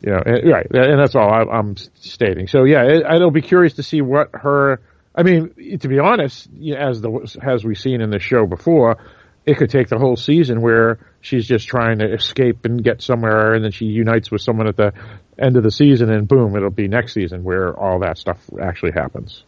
You 0.00 0.12
know, 0.12 0.22
and- 0.24 0.48
right, 0.50 0.66
and 0.70 1.00
that's 1.00 1.14
all 1.16 1.28
I, 1.30 1.42
I'm 1.42 1.76
stating. 1.94 2.46
So 2.46 2.64
yeah, 2.64 2.84
it, 2.84 3.04
I'll 3.04 3.30
be 3.30 3.42
curious 3.42 3.74
to 3.74 3.82
see 3.82 4.00
what 4.00 4.30
her. 4.34 4.80
I 5.14 5.22
mean, 5.24 5.78
to 5.80 5.88
be 5.88 5.98
honest, 5.98 6.48
as 6.76 7.00
the 7.00 7.38
as 7.42 7.64
we've 7.64 7.78
seen 7.78 8.00
in 8.00 8.10
the 8.10 8.20
show 8.20 8.46
before, 8.46 8.98
it 9.44 9.56
could 9.56 9.70
take 9.70 9.88
the 9.88 9.98
whole 9.98 10.14
season 10.14 10.60
where 10.60 11.00
she's 11.20 11.46
just 11.46 11.66
trying 11.66 11.98
to 11.98 12.12
escape 12.12 12.64
and 12.64 12.84
get 12.84 13.02
somewhere, 13.02 13.54
and 13.54 13.64
then 13.64 13.72
she 13.72 13.86
unites 13.86 14.30
with 14.30 14.42
someone 14.42 14.68
at 14.68 14.76
the 14.76 14.92
end 15.38 15.56
of 15.56 15.62
the 15.62 15.70
season, 15.70 16.10
and 16.10 16.26
boom, 16.26 16.56
it'll 16.56 16.70
be 16.70 16.88
next 16.88 17.14
season 17.14 17.44
where 17.44 17.78
all 17.78 18.00
that 18.00 18.18
stuff 18.18 18.38
actually 18.60 18.92
happens. 18.92 19.44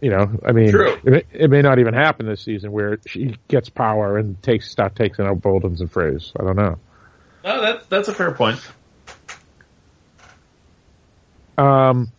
You 0.00 0.10
know, 0.10 0.30
I 0.46 0.52
mean, 0.52 0.70
It, 0.72 1.04
may, 1.04 1.24
it 1.32 1.50
may 1.50 1.60
not 1.60 1.80
even 1.80 1.92
happen 1.92 2.26
this 2.26 2.42
season 2.42 2.70
where 2.70 2.98
she 3.06 3.36
gets 3.48 3.68
power 3.68 4.16
and 4.16 4.40
takes 4.42 4.70
start 4.70 4.94
taking 4.94 5.26
out 5.26 5.42
Bolton's 5.42 5.80
and 5.80 5.92
Freys. 5.92 6.32
I 6.38 6.44
don't 6.44 6.56
know. 6.56 6.78
No, 7.44 7.60
that's 7.60 7.86
that's 7.86 8.08
a 8.08 8.14
fair 8.14 8.32
point. 8.32 8.60
Um, 11.56 12.12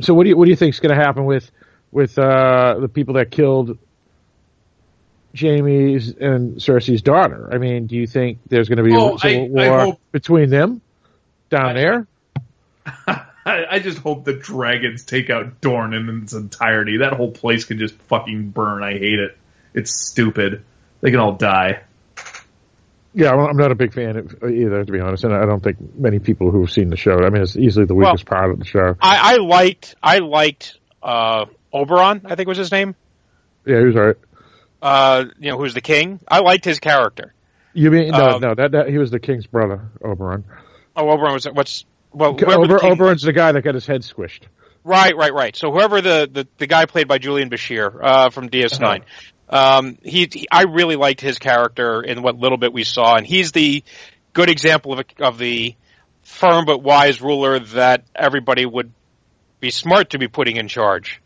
so 0.00 0.14
what 0.14 0.24
do 0.24 0.30
you 0.30 0.36
what 0.36 0.46
do 0.46 0.50
you 0.50 0.56
think 0.56 0.74
is 0.74 0.80
going 0.80 0.96
to 0.96 1.02
happen 1.02 1.26
with 1.26 1.50
with 1.90 2.18
uh, 2.18 2.78
the 2.80 2.88
people 2.88 3.14
that 3.14 3.30
killed 3.30 3.78
Jaime's 5.36 6.08
and 6.10 6.56
Cersei's 6.56 7.02
daughter? 7.02 7.48
I 7.52 7.58
mean, 7.58 7.86
do 7.86 7.96
you 7.96 8.06
think 8.06 8.38
there's 8.48 8.68
going 8.68 8.78
to 8.78 8.82
be 8.84 8.94
Oh, 8.94 9.16
a 9.16 9.18
civil 9.18 9.58
I- 9.58 9.64
I 9.66 9.68
war 9.70 9.80
hope- 9.80 10.00
between 10.12 10.50
them 10.50 10.80
down 11.50 11.70
I- 11.70 11.72
there? 11.74 12.06
I, 13.46 13.64
I 13.70 13.78
just 13.78 13.98
hope 13.98 14.24
the 14.24 14.34
dragons 14.34 15.04
take 15.04 15.30
out 15.30 15.60
Dorne 15.60 15.94
in 15.94 16.22
its 16.22 16.34
entirety. 16.34 16.98
That 16.98 17.14
whole 17.14 17.30
place 17.30 17.64
can 17.64 17.78
just 17.78 17.94
fucking 18.02 18.50
burn. 18.50 18.82
I 18.82 18.92
hate 18.92 19.18
it. 19.18 19.36
It's 19.74 19.90
stupid. 19.94 20.64
They 21.00 21.10
can 21.10 21.20
all 21.20 21.32
die. 21.32 21.82
Yeah, 23.14 23.34
well, 23.34 23.46
I'm 23.48 23.56
not 23.56 23.72
a 23.72 23.74
big 23.74 23.94
fan 23.94 24.16
of 24.16 24.44
either, 24.44 24.84
to 24.84 24.92
be 24.92 25.00
honest, 25.00 25.24
and 25.24 25.32
I 25.34 25.46
don't 25.46 25.62
think 25.62 25.78
many 25.96 26.18
people 26.18 26.50
who've 26.50 26.70
seen 26.70 26.88
the 26.90 26.96
show. 26.96 27.18
I 27.24 27.30
mean, 27.30 27.42
it's 27.42 27.56
easily 27.56 27.86
the 27.86 27.94
Well- 27.94 28.12
weakest 28.12 28.26
part 28.26 28.50
of 28.50 28.58
the 28.58 28.64
show. 28.66 28.96
I, 29.00 29.34
I 29.34 29.36
liked 29.36 29.94
I 30.02 30.18
liked 30.18 30.78
uh, 31.02 31.46
Oberyn, 31.72 32.22
I 32.30 32.34
think 32.34 32.48
was 32.48 32.58
his 32.58 32.70
name. 32.70 32.94
Yeah, 33.64 33.78
he 33.80 33.84
was 33.86 33.96
all 33.96 34.02
right. 34.08 34.16
Uh, 34.80 35.24
you 35.38 35.50
know, 35.50 35.58
who's 35.58 35.74
the 35.74 35.80
king? 35.80 36.20
I 36.28 36.40
liked 36.40 36.64
his 36.64 36.78
character. 36.78 37.34
You 37.74 37.90
mean 37.90 38.08
no, 38.10 38.18
Um, 38.36 38.40
no? 38.40 38.54
That, 38.54 38.72
that 38.72 38.88
he 38.88 38.98
was 38.98 39.10
the 39.10 39.20
king's 39.20 39.46
brother, 39.46 39.88
Oberyn. 40.02 40.44
Oh, 40.96 41.04
Oberyn 41.04 41.32
was 41.32 41.44
what's 41.46 41.84
well, 42.12 42.32
whoever 42.34 42.66
the 42.66 42.74
Ober, 42.74 42.78
king- 42.78 42.96
Oberyn's 42.96 43.22
the 43.22 43.32
guy 43.32 43.52
that 43.52 43.62
got 43.62 43.74
his 43.74 43.86
head 43.86 44.02
squished. 44.02 44.42
Right, 44.84 45.14
right, 45.16 45.32
right. 45.34 45.54
So 45.54 45.70
whoever 45.70 46.00
the, 46.00 46.28
the, 46.32 46.48
the 46.56 46.66
guy 46.66 46.86
played 46.86 47.08
by 47.08 47.18
Julian 47.18 47.50
Bashir 47.50 47.98
uh, 48.02 48.30
from 48.30 48.48
DS9, 48.48 49.02
um, 49.50 49.98
he, 50.02 50.28
he 50.32 50.46
I 50.50 50.62
really 50.62 50.96
liked 50.96 51.20
his 51.20 51.38
character 51.38 52.00
in 52.02 52.22
what 52.22 52.36
little 52.38 52.56
bit 52.58 52.72
we 52.72 52.84
saw, 52.84 53.16
and 53.16 53.26
he's 53.26 53.52
the 53.52 53.82
good 54.32 54.48
example 54.48 54.92
of 54.94 55.00
a, 55.00 55.24
of 55.24 55.38
the 55.38 55.74
firm 56.22 56.64
but 56.64 56.82
wise 56.82 57.20
ruler 57.20 57.58
that 57.58 58.04
everybody 58.14 58.64
would 58.64 58.92
be 59.60 59.70
smart 59.70 60.10
to 60.10 60.18
be 60.18 60.28
putting 60.28 60.56
in 60.56 60.68
charge, 60.68 61.20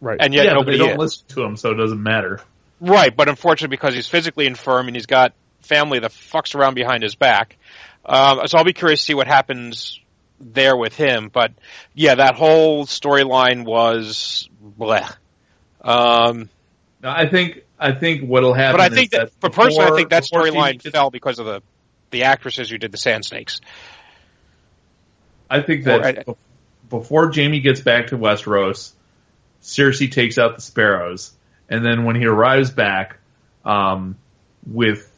Right. 0.00 0.18
and 0.20 0.32
yet 0.34 0.44
yeah, 0.44 0.50
but 0.52 0.58
nobody 0.60 0.78
they 0.78 0.84
don't 0.84 0.92
is. 0.92 0.98
listen 0.98 1.26
to 1.28 1.42
him, 1.42 1.56
so 1.56 1.70
it 1.70 1.76
doesn't 1.76 2.02
matter. 2.02 2.40
Right, 2.84 3.16
but 3.16 3.28
unfortunately, 3.28 3.76
because 3.76 3.94
he's 3.94 4.08
physically 4.08 4.46
infirm 4.46 4.88
and 4.88 4.96
he's 4.96 5.06
got 5.06 5.34
family 5.60 6.00
that 6.00 6.10
fucks 6.10 6.56
around 6.56 6.74
behind 6.74 7.04
his 7.04 7.14
back, 7.14 7.56
um, 8.04 8.40
so 8.48 8.58
I'll 8.58 8.64
be 8.64 8.72
curious 8.72 8.98
to 9.00 9.04
see 9.06 9.14
what 9.14 9.28
happens 9.28 10.00
there 10.40 10.76
with 10.76 10.96
him. 10.96 11.30
But 11.32 11.52
yeah, 11.94 12.16
that 12.16 12.34
whole 12.34 12.84
storyline 12.86 13.64
was 13.64 14.48
bleh. 14.76 15.14
Um, 15.80 16.48
No, 17.00 17.10
I 17.10 17.28
think 17.28 17.62
I 17.78 17.92
think 17.92 18.22
what'll 18.28 18.52
happen. 18.54 18.78
but 18.78 18.92
I 18.92 18.94
think 18.94 19.12
is 19.12 19.18
that, 19.18 19.30
but 19.38 19.52
personally, 19.52 19.92
I 19.92 19.96
think 19.96 20.10
that 20.10 20.24
storyline 20.24 20.80
gets- 20.82 20.90
fell 20.90 21.10
because 21.10 21.38
of 21.38 21.46
the 21.46 21.62
the 22.10 22.24
actresses 22.24 22.68
who 22.68 22.78
did 22.78 22.90
the 22.90 22.98
Sand 22.98 23.24
Snakes. 23.24 23.60
I 25.48 25.60
think 25.62 25.84
that 25.84 26.26
bef- 26.26 26.36
before 26.90 27.30
Jaime 27.32 27.60
gets 27.60 27.80
back 27.80 28.08
to 28.08 28.18
Westeros, 28.18 28.92
Cersei 29.62 30.10
takes 30.10 30.36
out 30.36 30.56
the 30.56 30.62
sparrows, 30.62 31.32
and 31.68 31.84
then 31.84 32.04
when 32.04 32.16
he 32.16 32.26
arrives 32.26 32.70
back 32.70 33.18
um, 33.64 34.16
with 34.66 35.08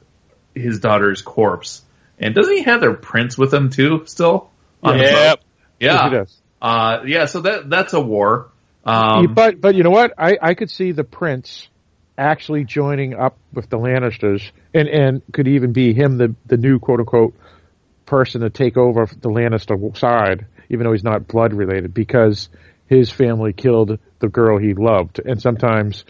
his 0.55 0.81
daughter's 0.81 1.23
corpse, 1.23 1.83
and 2.19 2.35
doesn't 2.35 2.55
he 2.57 2.63
have 2.63 2.81
their 2.81 2.95
prince 2.95 3.37
with 3.37 3.53
him 3.53 3.71
too? 3.71 4.03
Still, 4.07 4.51
on 4.83 4.99
the 4.99 5.05
Yep. 5.05 5.13
boat? 5.13 5.41
Yes, 5.81 5.93
yeah, 5.95 6.11
he 6.11 6.17
does. 6.17 6.41
uh, 6.63 6.99
yeah. 7.07 7.25
So 7.27 7.41
that 7.41 7.69
that's 7.69 7.93
a 7.93 8.01
war. 8.01 8.51
Um, 8.85 9.35
but 9.35 9.61
but 9.61 9.75
you 9.75 9.83
know 9.83 9.91
what? 9.91 10.13
I 10.19 10.37
I 10.41 10.55
could 10.55 10.71
see 10.71 10.93
the 10.93 11.05
prince 11.05 11.69
actually 12.17 12.65
joining 12.65 13.15
up 13.15 13.37
with 13.53 13.69
the 13.69 13.77
Lannisters, 13.79 14.51
and 14.73 14.89
and 14.89 15.23
could 15.33 15.49
even 15.49 15.73
be 15.73 15.95
him 15.95 16.17
the 16.19 16.35
the 16.47 16.57
new 16.57 16.79
quote 16.79 17.01
unquote 17.01 17.35
person 18.07 18.43
to 18.43 18.51
take 18.51 18.77
over 18.77 19.07
the 19.07 19.31
Lannister 19.31 19.97
side, 19.97 20.47
even 20.69 20.85
though 20.85 20.93
he's 20.93 21.03
not 21.03 21.27
blood 21.27 21.55
related, 21.55 21.93
because 21.95 22.49
his 22.87 23.11
family 23.11 23.53
killed 23.53 23.99
the 24.21 24.29
girl 24.29 24.59
he 24.59 24.75
loved, 24.75 25.19
and 25.19 25.41
sometimes 25.41 26.05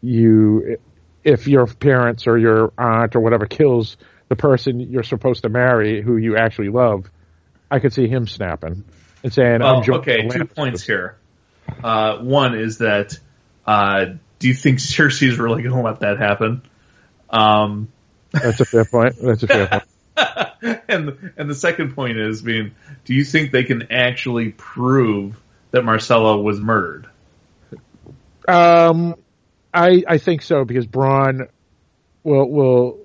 you 0.00 0.78
if 1.24 1.46
your 1.46 1.66
parents 1.66 2.26
or 2.26 2.38
your 2.38 2.72
aunt 2.78 3.14
or 3.14 3.20
whatever 3.20 3.46
kills 3.46 3.96
the 4.28 4.36
person 4.36 4.80
you're 4.80 5.02
supposed 5.02 5.42
to 5.42 5.48
marry 5.48 6.02
who 6.02 6.16
you 6.16 6.36
actually 6.36 6.68
love, 6.68 7.10
I 7.70 7.78
could 7.78 7.92
see 7.92 8.08
him 8.08 8.26
snapping 8.26 8.84
and 9.22 9.32
saying, 9.32 9.60
Well, 9.60 9.82
"I'm 9.82 9.94
okay, 9.94 10.28
two 10.28 10.46
points 10.46 10.82
here. 10.82 11.16
Uh, 11.82 12.18
one 12.18 12.58
is 12.58 12.78
that 12.78 13.18
uh, 13.66 14.06
do 14.38 14.48
you 14.48 14.54
think 14.54 14.78
Cersei's 14.80 15.38
really 15.38 15.62
going 15.62 15.74
to 15.74 15.82
let 15.82 16.00
that 16.00 16.18
happen? 16.18 16.62
Um, 17.28 17.88
That's 18.32 18.60
a 18.60 18.64
fair 18.64 18.84
point. 18.84 19.16
That's 19.22 19.42
a 19.42 19.46
fair 19.46 19.66
point. 19.68 19.84
and 20.88 21.32
and 21.36 21.48
the 21.50 21.54
second 21.54 21.94
point 21.94 22.18
is 22.18 22.42
being, 22.42 22.72
do 23.04 23.14
you 23.14 23.24
think 23.24 23.52
they 23.52 23.64
can 23.64 23.90
actually 23.92 24.50
prove 24.50 25.40
that 25.70 25.82
Myrcella 25.82 26.42
was 26.42 26.60
murdered? 26.60 27.08
Um, 28.48 29.14
I 29.72 30.02
I 30.06 30.18
think 30.18 30.42
so 30.42 30.64
because 30.64 30.86
Bronn 30.86 31.48
will 32.24 32.50
will 32.50 32.98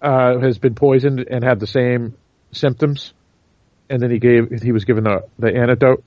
uh, 0.00 0.38
has 0.38 0.58
been 0.58 0.74
poisoned 0.74 1.20
and 1.30 1.42
had 1.42 1.60
the 1.60 1.66
same 1.66 2.16
symptoms, 2.52 3.14
and 3.88 4.00
then 4.02 4.10
he 4.10 4.18
gave 4.18 4.50
he 4.62 4.72
was 4.72 4.84
given 4.84 5.04
the 5.04 5.24
the 5.38 5.54
antidote. 5.54 6.04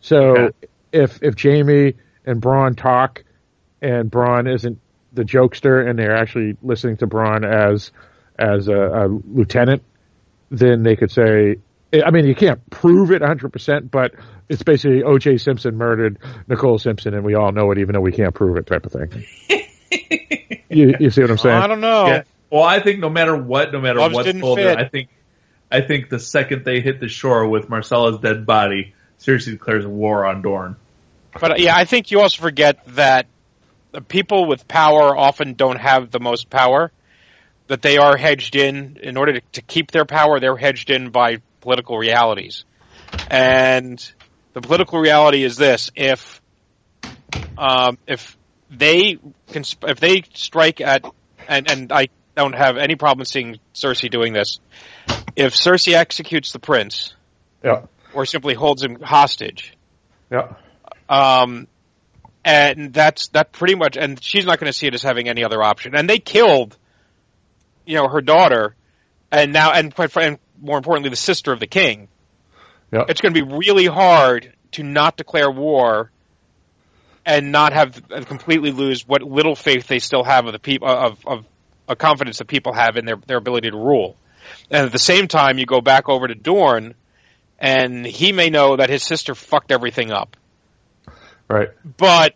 So 0.00 0.18
Okay. 0.36 0.68
if 0.92 1.22
if 1.22 1.40
Jaime 1.40 1.94
and 2.24 2.40
Bronn 2.40 2.76
talk, 2.76 3.24
and 3.82 4.10
Bronn 4.10 4.52
isn't 4.52 4.78
the 5.12 5.22
jokester, 5.22 5.88
and 5.88 5.98
they're 5.98 6.16
actually 6.16 6.56
listening 6.62 6.96
to 6.98 7.06
Bronn 7.06 7.44
as 7.44 7.90
as 8.38 8.68
a, 8.68 8.74
a 8.74 9.08
lieutenant, 9.08 9.82
then 10.50 10.82
they 10.82 10.96
could 10.96 11.10
say. 11.10 11.56
I 12.02 12.10
mean, 12.10 12.26
you 12.26 12.34
can't 12.34 12.68
prove 12.70 13.10
it 13.10 13.22
100%, 13.22 13.90
but 13.90 14.14
it's 14.48 14.62
basically 14.62 15.02
O.J. 15.02 15.38
Simpson 15.38 15.76
murdered 15.76 16.18
Nicole 16.48 16.78
Simpson, 16.78 17.14
and 17.14 17.24
we 17.24 17.34
all 17.34 17.52
know 17.52 17.70
it, 17.70 17.78
even 17.78 17.94
though 17.94 18.00
we 18.00 18.12
can't 18.12 18.34
prove 18.34 18.56
it, 18.56 18.66
type 18.66 18.86
of 18.86 18.92
thing. 18.92 19.24
you, 20.68 20.94
you 20.98 21.10
see 21.10 21.20
what 21.20 21.30
I'm 21.30 21.38
saying? 21.38 21.56
I 21.56 21.66
don't 21.66 21.80
know. 21.80 22.06
Yeah. 22.06 22.22
Well, 22.50 22.62
I 22.62 22.80
think 22.80 23.00
no 23.00 23.10
matter 23.10 23.36
what, 23.36 23.72
no 23.72 23.80
matter 23.80 23.98
Gloves 23.98 24.14
what's 24.14 24.26
didn't 24.26 24.42
told 24.42 24.58
her, 24.58 24.64
fit. 24.64 24.78
I 24.78 24.88
think 24.88 25.08
I 25.70 25.80
think 25.80 26.08
the 26.08 26.20
second 26.20 26.64
they 26.64 26.80
hit 26.80 27.00
the 27.00 27.08
shore 27.08 27.48
with 27.48 27.68
Myrcella's 27.68 28.20
dead 28.20 28.46
body, 28.46 28.94
seriously 29.18 29.54
declares 29.54 29.84
war 29.84 30.24
on 30.24 30.40
Dorne. 30.40 30.76
But 31.40 31.50
uh, 31.50 31.54
yeah, 31.58 31.76
I 31.76 31.84
think 31.84 32.10
you 32.12 32.20
also 32.20 32.40
forget 32.40 32.84
that 32.94 33.26
the 33.90 34.00
people 34.00 34.46
with 34.46 34.68
power 34.68 35.16
often 35.16 35.54
don't 35.54 35.80
have 35.80 36.10
the 36.10 36.20
most 36.20 36.48
power. 36.48 36.92
That 37.66 37.80
they 37.80 37.96
are 37.96 38.16
hedged 38.16 38.56
in 38.56 38.98
in 39.02 39.16
order 39.16 39.40
to, 39.40 39.40
to 39.52 39.62
keep 39.62 39.90
their 39.90 40.04
power. 40.04 40.38
They're 40.38 40.56
hedged 40.56 40.90
in 40.90 41.10
by 41.10 41.38
political 41.64 41.96
realities, 41.96 42.66
and 43.30 43.98
the 44.52 44.60
political 44.60 45.00
reality 45.00 45.42
is 45.42 45.56
this: 45.56 45.90
if 45.96 46.40
um, 47.56 47.98
if 48.06 48.36
they 48.70 49.16
can, 49.50 49.64
if 49.82 49.98
they 49.98 50.22
strike 50.34 50.80
at, 50.80 51.02
and 51.48 51.68
and 51.70 51.92
I 51.92 52.08
don't 52.36 52.54
have 52.54 52.76
any 52.76 52.96
problem 52.96 53.24
seeing 53.24 53.58
Cersei 53.74 54.10
doing 54.10 54.32
this. 54.34 54.60
If 55.36 55.54
Cersei 55.54 55.94
executes 55.94 56.52
the 56.52 56.60
prince, 56.60 57.14
Yeah. 57.64 57.86
or 58.12 58.26
simply 58.26 58.54
holds 58.54 58.82
him 58.84 59.00
hostage, 59.00 59.72
Yeah. 60.30 60.54
um, 61.08 61.66
and 62.44 62.92
that's 62.92 63.28
that 63.28 63.52
pretty 63.52 63.74
much. 63.74 63.96
And 63.96 64.22
she's 64.22 64.44
not 64.44 64.60
going 64.60 64.70
to 64.70 64.78
see 64.78 64.86
it 64.86 64.94
as 64.94 65.02
having 65.02 65.28
any 65.28 65.44
other 65.44 65.62
option. 65.62 65.96
And 65.96 66.08
they 66.08 66.18
killed, 66.18 66.76
you 67.86 67.96
know, 67.96 68.08
her 68.08 68.20
daughter, 68.20 68.76
and 69.32 69.52
now, 69.52 69.72
and 69.72 69.92
and 69.98 70.38
more 70.60 70.76
importantly, 70.76 71.10
the 71.10 71.16
sister 71.16 71.52
of 71.52 71.60
the 71.60 71.66
king. 71.66 72.08
Yeah. 72.92 73.04
It's 73.08 73.20
going 73.20 73.34
to 73.34 73.44
be 73.44 73.56
really 73.56 73.86
hard 73.86 74.52
to 74.72 74.82
not 74.82 75.16
declare 75.16 75.50
war 75.50 76.10
and 77.26 77.52
not 77.52 77.72
have 77.72 78.02
completely 78.26 78.70
lose 78.70 79.06
what 79.06 79.22
little 79.22 79.56
faith 79.56 79.86
they 79.86 79.98
still 79.98 80.24
have 80.24 80.46
of 80.46 80.52
the 80.52 80.58
people 80.58 80.88
uh, 80.88 81.08
of 81.08 81.26
of 81.26 81.46
a 81.88 81.96
confidence 81.96 82.38
that 82.38 82.46
people 82.46 82.72
have 82.72 82.96
in 82.96 83.04
their 83.04 83.16
their 83.26 83.38
ability 83.38 83.70
to 83.70 83.76
rule. 83.76 84.16
And 84.70 84.86
at 84.86 84.92
the 84.92 84.98
same 84.98 85.26
time, 85.28 85.58
you 85.58 85.66
go 85.66 85.80
back 85.80 86.08
over 86.08 86.28
to 86.28 86.34
Dorne, 86.34 86.94
and 87.58 88.04
he 88.06 88.32
may 88.32 88.50
know 88.50 88.76
that 88.76 88.90
his 88.90 89.02
sister 89.02 89.34
fucked 89.34 89.72
everything 89.72 90.12
up 90.12 90.36
Right. 91.48 91.70
but 91.96 92.34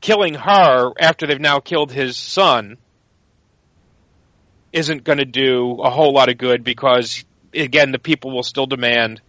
killing 0.00 0.34
her 0.34 0.92
after 0.98 1.26
they've 1.26 1.40
now 1.40 1.60
killed 1.60 1.92
his 1.92 2.16
son 2.16 2.76
isn't 4.72 5.04
going 5.04 5.18
to 5.18 5.24
do 5.24 5.80
a 5.82 5.90
whole 5.90 6.12
lot 6.12 6.28
of 6.28 6.36
good 6.36 6.64
because 6.64 7.24
again 7.54 7.92
the 7.92 7.98
people 7.98 8.30
will 8.30 8.42
still 8.42 8.66
demand 8.66 9.20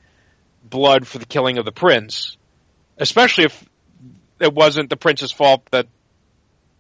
blood 0.64 1.08
for 1.08 1.20
the 1.20 1.26
killing 1.26 1.58
of 1.58 1.66
the 1.66 1.72
prince 1.72 2.38
especially 2.98 3.46
if 3.46 3.70
it 4.40 4.54
wasn't 4.54 4.90
the 4.90 4.98
prince's 4.98 5.32
fault 5.32 5.66
that 5.72 5.88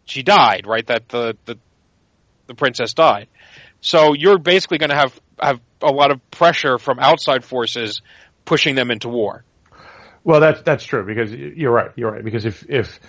she 0.05 0.23
died 0.23 0.65
right? 0.65 0.85
That 0.87 1.09
the 1.09 1.35
the, 1.45 1.57
the 2.47 2.55
princess 2.55 2.93
died. 2.93 3.27
So 3.81 4.13
you're 4.13 4.37
basically 4.37 4.77
going 4.77 4.91
to 4.91 4.95
have 4.95 5.19
have 5.39 5.59
a 5.81 5.91
lot 5.91 6.11
of 6.11 6.31
pressure 6.31 6.77
from 6.77 6.99
outside 6.99 7.43
forces 7.43 8.01
pushing 8.45 8.75
them 8.75 8.91
into 8.91 9.09
war. 9.09 9.43
Well, 10.23 10.39
that's 10.39 10.61
that's 10.61 10.83
true 10.83 11.05
because 11.05 11.31
you're 11.31 11.71
right. 11.71 11.91
You're 11.95 12.11
right. 12.11 12.23
Because 12.23 12.45
if 12.45 12.65
if 12.69 12.99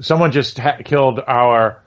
someone 0.00 0.32
just 0.32 0.58
ha- 0.58 0.78
killed 0.84 1.20
our, 1.26 1.82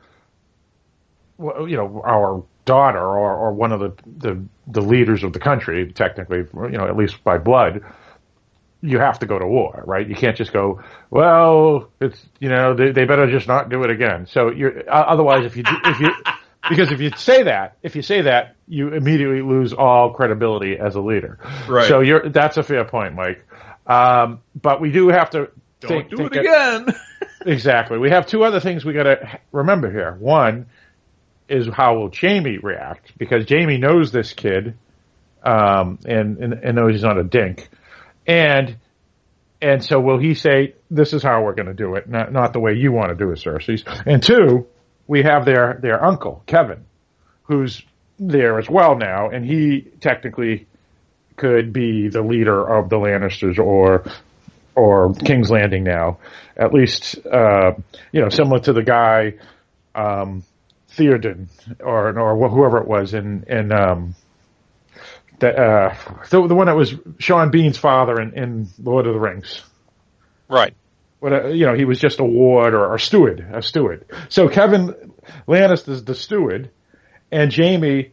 you 1.37 1.77
know, 1.77 2.01
our 2.03 2.43
daughter 2.69 2.99
or, 3.01 3.35
or 3.35 3.51
one 3.53 3.71
of 3.71 3.79
the, 3.79 3.91
the 4.17 4.43
the 4.67 4.81
leaders 4.81 5.23
of 5.23 5.33
the 5.33 5.39
country, 5.39 5.91
technically, 5.91 6.39
you 6.71 6.77
know, 6.77 6.85
at 6.87 6.95
least 6.95 7.23
by 7.23 7.37
blood, 7.39 7.81
you 8.81 8.99
have 8.99 9.17
to 9.19 9.25
go 9.25 9.39
to 9.39 9.47
war, 9.47 9.83
right? 9.87 10.07
You 10.07 10.15
can't 10.15 10.37
just 10.37 10.53
go, 10.53 10.81
well, 11.09 11.89
it's 11.99 12.23
you 12.39 12.49
know, 12.49 12.75
they, 12.75 12.91
they 12.91 13.05
better 13.05 13.29
just 13.29 13.47
not 13.47 13.69
do 13.69 13.83
it 13.83 13.89
again. 13.89 14.27
So 14.27 14.51
you're 14.51 14.83
otherwise, 14.87 15.45
if 15.45 15.57
you 15.57 15.63
do, 15.63 15.75
if 15.85 15.99
you 15.99 16.11
because 16.69 16.91
if 16.91 17.01
you 17.01 17.11
say 17.17 17.43
that, 17.43 17.77
if 17.81 17.95
you 17.95 18.01
say 18.03 18.21
that, 18.21 18.55
you 18.67 18.93
immediately 18.93 19.41
lose 19.41 19.73
all 19.73 20.13
credibility 20.13 20.77
as 20.77 20.95
a 20.95 21.01
leader. 21.01 21.39
Right. 21.67 21.87
So 21.87 22.01
you're 22.01 22.29
that's 22.29 22.57
a 22.57 22.63
fair 22.63 22.85
point, 22.85 23.15
Mike. 23.15 23.43
Um, 23.87 24.41
but 24.61 24.79
we 24.79 24.91
do 24.91 25.09
have 25.09 25.31
to 25.31 25.49
Don't 25.81 25.89
think- 25.89 26.09
do 26.11 26.17
think 26.17 26.35
it 26.35 26.39
again. 26.41 26.85
Exactly. 27.45 27.97
We 27.97 28.09
have 28.09 28.27
two 28.27 28.43
other 28.43 28.59
things 28.59 28.83
we 28.83 28.91
got 28.91 29.03
to 29.03 29.39
remember 29.53 29.89
here. 29.89 30.11
One 30.19 30.65
is 31.49 31.67
how 31.73 31.97
will 31.97 32.11
Jaime 32.13 32.57
react 32.57 33.17
because 33.17 33.45
Jaime 33.49 33.77
knows 33.77 34.11
this 34.11 34.33
kid, 34.33 34.75
um, 35.43 35.99
and, 36.05 36.37
and 36.37 36.53
and 36.53 36.75
knows 36.75 36.93
he's 36.93 37.03
not 37.03 37.17
a 37.17 37.23
dink, 37.23 37.69
and 38.27 38.77
and 39.61 39.83
so 39.83 39.99
will 39.99 40.19
he 40.19 40.33
say 40.33 40.75
this 40.89 41.13
is 41.13 41.21
how 41.23 41.43
we're 41.43 41.55
going 41.55 41.67
to 41.67 41.73
do 41.73 41.95
it, 41.95 42.09
not 42.09 42.31
not 42.31 42.53
the 42.53 42.59
way 42.59 42.73
you 42.73 42.91
want 42.91 43.09
to 43.09 43.15
do 43.15 43.31
it, 43.31 43.39
Cersei? 43.39 43.83
And 44.05 44.23
two, 44.23 44.67
we 45.07 45.23
have 45.23 45.45
their 45.45 45.79
their 45.81 46.03
uncle 46.03 46.43
Kevan, 46.45 46.85
who's 47.43 47.81
there 48.19 48.59
as 48.59 48.69
well 48.69 48.97
now, 48.97 49.29
and 49.29 49.45
he 49.45 49.81
technically 49.99 50.67
could 51.35 51.71
be 51.71 52.09
the 52.09 52.21
leader 52.21 52.67
of 52.67 52.89
the 52.89 52.97
Lannisters 52.97 53.57
or 53.57 54.05
or 54.75 55.13
King's 55.13 55.49
Landing 55.49 55.83
now. 55.83 56.19
At 56.55 56.73
least, 56.73 57.17
uh, 57.25 57.71
you 58.11 58.21
know, 58.21 58.29
similar 58.29 58.59
to 58.59 58.73
the 58.73 58.83
guy 58.83 59.35
um, 59.95 60.43
Theoden 60.99 61.47
or 61.79 62.19
or 62.19 62.49
whoever 62.49 62.77
it 62.79 62.87
was 62.87 63.13
in 63.13 63.45
in 63.47 63.71
um, 63.71 64.15
the, 65.39 65.49
uh, 65.49 65.95
the 66.29 66.47
the 66.47 66.55
one 66.55 66.67
that 66.67 66.75
was 66.75 66.93
Sean 67.17 67.49
Bean's 67.51 67.77
father 67.77 68.19
in, 68.19 68.33
in 68.33 68.67
Lord 68.83 69.07
of 69.07 69.13
the 69.13 69.19
Rings. 69.19 69.63
Right. 70.49 70.73
But, 71.21 71.33
uh, 71.33 71.47
you 71.47 71.65
know, 71.65 71.75
he 71.75 71.83
was 71.83 71.99
just 71.99 72.19
a 72.19 72.23
ward 72.23 72.73
or, 72.73 72.95
a 72.95 72.99
steward, 72.99 73.45
a 73.53 73.61
steward. 73.61 74.05
So 74.29 74.47
Kevan 74.47 75.11
Lannister's 75.47 76.03
the 76.05 76.15
steward, 76.15 76.71
and 77.29 77.53
Jaime, 77.53 78.11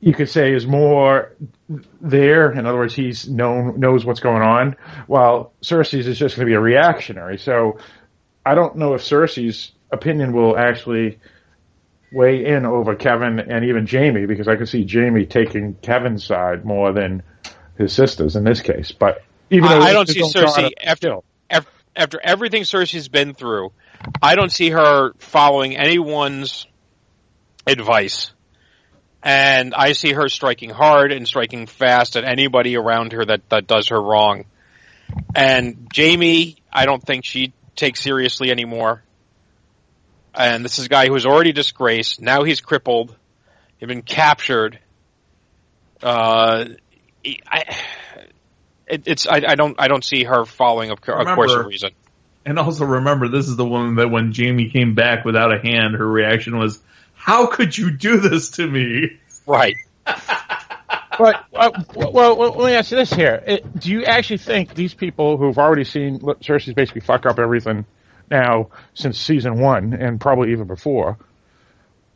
you 0.00 0.14
could 0.14 0.30
say, 0.30 0.54
is 0.54 0.66
more 0.66 1.32
there. 2.00 2.50
In 2.50 2.64
other 2.64 2.78
words, 2.78 2.94
he's 2.94 3.28
known 3.28 3.78
knows 3.78 4.06
what's 4.06 4.20
going 4.20 4.40
on, 4.40 4.76
while 5.06 5.52
Cersei's 5.60 6.06
is 6.06 6.18
just 6.18 6.36
going 6.36 6.46
to 6.46 6.50
be 6.50 6.56
a 6.56 6.60
reactionary. 6.60 7.36
So 7.36 7.78
I 8.44 8.54
don't 8.54 8.76
know 8.76 8.94
if 8.94 9.02
Cersei's 9.02 9.70
opinion 9.94 10.32
will 10.32 10.56
actually 10.56 11.18
weigh 12.12 12.44
in 12.44 12.64
over 12.64 12.94
Kevan 12.94 13.40
and 13.40 13.64
even 13.64 13.86
Jaime 13.86 14.26
because 14.26 14.46
I 14.46 14.56
could 14.56 14.68
see 14.68 14.86
Jaime 14.86 15.26
taking 15.26 15.74
Kevan's 15.74 16.24
side 16.24 16.64
more 16.64 16.92
than 16.92 17.22
his 17.76 17.92
sisters 17.92 18.36
in 18.36 18.44
this 18.44 18.60
case. 18.60 18.92
But 18.92 19.22
even 19.50 19.68
though 19.68 19.80
I, 19.80 19.88
I 19.88 19.92
don't 19.92 20.08
see 20.08 20.20
Cersei 20.22 20.70
after, 20.82 21.18
after 21.50 21.70
after 21.96 22.20
everything 22.22 22.62
Cersei's 22.62 23.08
been 23.08 23.34
through, 23.34 23.72
I 24.20 24.34
don't 24.34 24.50
see 24.50 24.70
her 24.70 25.12
following 25.18 25.76
anyone's 25.76 26.66
advice. 27.66 28.32
And 29.22 29.74
I 29.74 29.92
see 29.92 30.12
her 30.12 30.28
striking 30.28 30.70
hard 30.70 31.10
and 31.10 31.26
striking 31.26 31.66
fast 31.66 32.16
at 32.16 32.24
anybody 32.24 32.76
around 32.76 33.12
her 33.12 33.24
that, 33.24 33.48
that 33.48 33.66
does 33.66 33.88
her 33.88 34.00
wrong. 34.00 34.44
And 35.34 35.88
Jaime, 35.94 36.56
I 36.70 36.84
don't 36.84 37.02
think 37.02 37.24
she 37.24 37.54
takes 37.74 38.02
seriously 38.02 38.50
anymore 38.50 39.02
and 40.34 40.64
this 40.64 40.78
is 40.78 40.86
a 40.86 40.88
guy 40.88 41.06
who 41.06 41.12
was 41.12 41.26
already 41.26 41.52
disgraced. 41.52 42.20
Now 42.20 42.44
he's 42.44 42.60
crippled. 42.60 43.14
He's 43.78 43.88
been 43.88 44.02
captured. 44.02 44.78
Uh, 46.02 46.66
I, 47.46 47.76
it, 48.86 49.02
it's 49.06 49.26
I, 49.26 49.42
I, 49.48 49.54
don't 49.54 49.80
I 49.80 49.88
don't 49.88 50.04
see 50.04 50.24
her 50.24 50.44
following 50.44 50.90
a, 50.90 50.94
a 50.94 51.18
remember, 51.18 51.34
course 51.34 51.52
of 51.52 51.66
reason. 51.66 51.90
And 52.44 52.58
also 52.58 52.84
remember, 52.84 53.28
this 53.28 53.48
is 53.48 53.56
the 53.56 53.64
woman 53.64 53.96
that 53.96 54.10
when 54.10 54.32
Jaime 54.34 54.70
came 54.70 54.94
back 54.94 55.24
without 55.24 55.52
a 55.52 55.60
hand, 55.60 55.94
her 55.94 56.06
reaction 56.06 56.58
was, 56.58 56.80
"How 57.14 57.46
could 57.46 57.76
you 57.76 57.90
do 57.90 58.18
this 58.18 58.50
to 58.52 58.66
me?" 58.66 59.18
Right. 59.46 59.76
but 60.04 61.44
uh, 61.54 61.70
well, 61.94 62.36
well, 62.36 62.36
let 62.36 62.66
me 62.66 62.74
ask 62.74 62.90
you 62.90 62.98
this 62.98 63.12
here: 63.12 63.42
it, 63.46 63.80
Do 63.80 63.90
you 63.90 64.04
actually 64.04 64.38
think 64.38 64.74
these 64.74 64.92
people 64.92 65.38
who've 65.38 65.56
already 65.56 65.84
seen 65.84 66.18
Cersei's 66.18 66.74
basically 66.74 67.00
fuck 67.00 67.24
up 67.24 67.38
everything? 67.38 67.86
Now 68.30 68.70
since 68.94 69.18
season 69.18 69.60
one 69.60 69.92
and 69.94 70.20
probably 70.20 70.52
even 70.52 70.66
before 70.66 71.18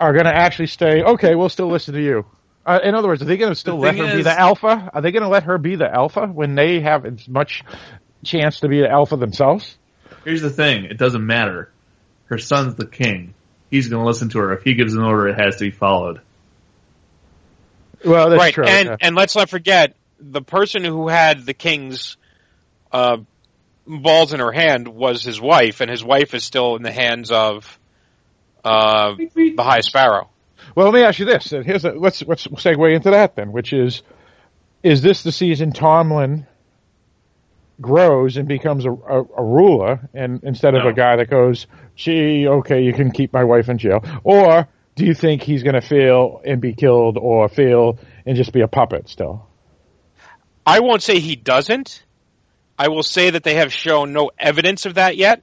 are 0.01 0.13
going 0.13 0.25
to 0.25 0.35
actually 0.35 0.67
stay. 0.67 1.03
Okay, 1.03 1.35
we'll 1.35 1.49
still 1.49 1.69
listen 1.69 1.95
to 1.95 2.03
you. 2.03 2.25
Uh, 2.65 2.81
in 2.85 2.95
other 2.95 3.09
words, 3.09 3.23
are 3.23 3.25
they 3.25 3.37
going 3.37 3.51
to 3.51 3.59
still 3.59 3.79
let 3.79 3.97
her 3.97 4.05
is, 4.05 4.17
be 4.17 4.23
the 4.23 4.39
alpha? 4.39 4.91
Are 4.93 5.01
they 5.01 5.11
going 5.11 5.23
to 5.23 5.29
let 5.29 5.45
her 5.45 5.59
be 5.59 5.77
the 5.77 5.91
alpha 5.91 6.27
when 6.27 6.55
they 6.55 6.81
have 6.81 7.07
as 7.07 7.27
much 7.27 7.65
chance 8.25 8.61
to 8.61 8.69
be 8.69 8.81
the 8.81 8.91
alpha 8.91 9.17
themselves? 9.17 9.77
Here's 10.25 10.43
the 10.43 10.51
thing: 10.51 10.85
it 10.85 10.99
doesn't 10.99 11.25
matter. 11.25 11.71
Her 12.27 12.39
son's 12.39 12.75
the 12.75 12.87
king. 12.87 13.35
He's 13.71 13.89
going 13.89 14.03
to 14.03 14.07
listen 14.07 14.29
to 14.31 14.39
her. 14.41 14.53
If 14.53 14.65
he 14.65 14.75
gives 14.75 14.95
an 14.95 15.03
order, 15.03 15.29
it 15.29 15.41
has 15.41 15.57
to 15.57 15.65
be 15.65 15.71
followed. 15.71 16.21
Well, 18.05 18.31
that's 18.31 18.39
right. 18.39 18.55
true. 18.55 18.65
And 18.65 18.89
yeah. 18.89 18.97
and 19.01 19.17
let's 19.17 19.35
not 19.35 19.49
forget 19.49 19.97
the 20.21 20.43
person 20.43 20.85
who 20.85 21.09
had 21.09 21.47
the 21.47 21.55
king's 21.55 22.17
uh, 22.93 23.19
balls 23.89 24.33
in 24.33 24.41
her 24.41 24.53
hand 24.53 24.89
was 24.89 25.23
his 25.23 25.41
wife, 25.41 25.81
and 25.81 25.91
his 25.91 26.05
wife 26.05 26.35
is 26.35 26.45
still 26.45 26.77
in 26.77 26.83
the 26.83 26.93
hands 26.93 27.31
of 27.31 27.79
uh, 28.65 29.15
the 29.17 29.55
High 29.59 29.81
Sparrow. 29.81 30.29
Well, 30.75 30.87
let 30.87 30.95
me 30.95 31.03
ask 31.03 31.19
you 31.19 31.25
this. 31.25 31.53
And 31.53 31.65
Here's 31.65 31.85
a, 31.85 31.93
let's 31.93 32.23
let's 32.23 32.47
segue 32.47 32.95
into 32.95 33.11
that 33.11 33.37
then, 33.37 33.53
which 33.53 33.73
is, 33.73 34.03
is 34.83 35.03
this 35.03 35.23
the 35.23 35.33
season 35.33 35.73
Tommen 35.73 36.47
grows 37.81 38.37
and 38.37 38.47
becomes 38.47 38.85
a, 38.85 38.91
a, 38.91 39.23
a 39.23 39.43
ruler, 39.43 40.09
and 40.13 40.43
instead 40.45 40.75
no. 40.75 40.81
of 40.81 40.87
a 40.87 40.93
guy 40.93 41.17
that 41.17 41.31
goes, 41.31 41.67
"Gee, 41.97 42.47
okay, 42.47 42.83
you 42.83 42.93
can 42.93 43.11
keep 43.11 43.33
my 43.33 43.45
wife 43.45 43.69
in 43.69 43.79
jail," 43.79 44.05
or 44.25 44.69
do 44.95 45.07
you 45.07 45.15
think 45.15 45.43
he's 45.43 45.63
going 45.63 45.75
to 45.75 45.81
fail 45.81 46.43
and 46.45 46.61
be 46.61 46.75
killed, 46.75 47.17
or 47.17 47.49
fail 47.49 47.99
and 48.27 48.37
just 48.37 48.53
be 48.53 48.61
a 48.61 48.69
puppet 48.69 49.09
still? 49.09 49.47
I 50.67 50.81
won't 50.81 51.03
say 51.03 51.19
he 51.19 51.35
doesn't. 51.37 52.05
I 52.79 52.89
will 52.89 53.03
say 53.03 53.31
that 53.31 53.43
they 53.43 53.55
have 53.55 53.73
shown 53.73 54.13
no 54.13 54.31
evidence 54.39 54.87
of 54.87 54.95
that 54.95 55.17
yet, 55.17 55.43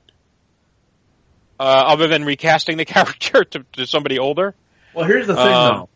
uh, 1.60 1.64
other 1.64 2.08
than 2.08 2.24
recasting 2.24 2.78
the 2.78 2.86
character 2.86 3.44
to, 3.44 3.66
to, 3.74 3.86
somebody 3.86 4.20
older. 4.20 4.56
Well, 4.94 5.06
here's 5.06 5.28
the 5.28 5.36
thing, 5.36 5.54
um, 5.54 5.76
though. 5.76 5.90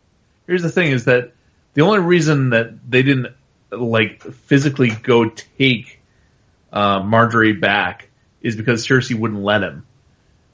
Here's 0.46 0.62
the 0.62 0.70
thing: 0.70 0.92
is 0.92 1.06
that 1.06 1.32
the 1.74 1.82
only 1.82 2.00
reason 2.00 2.50
that 2.50 2.90
they 2.90 3.02
didn't 3.02 3.28
like 3.70 4.22
physically 4.22 4.90
go 4.90 5.30
take 5.58 6.00
uh, 6.72 7.00
Margaery 7.00 7.58
back 7.58 8.10
is 8.42 8.56
because 8.56 8.86
Cersei 8.86 9.18
wouldn't 9.18 9.42
let 9.42 9.62
him. 9.62 9.86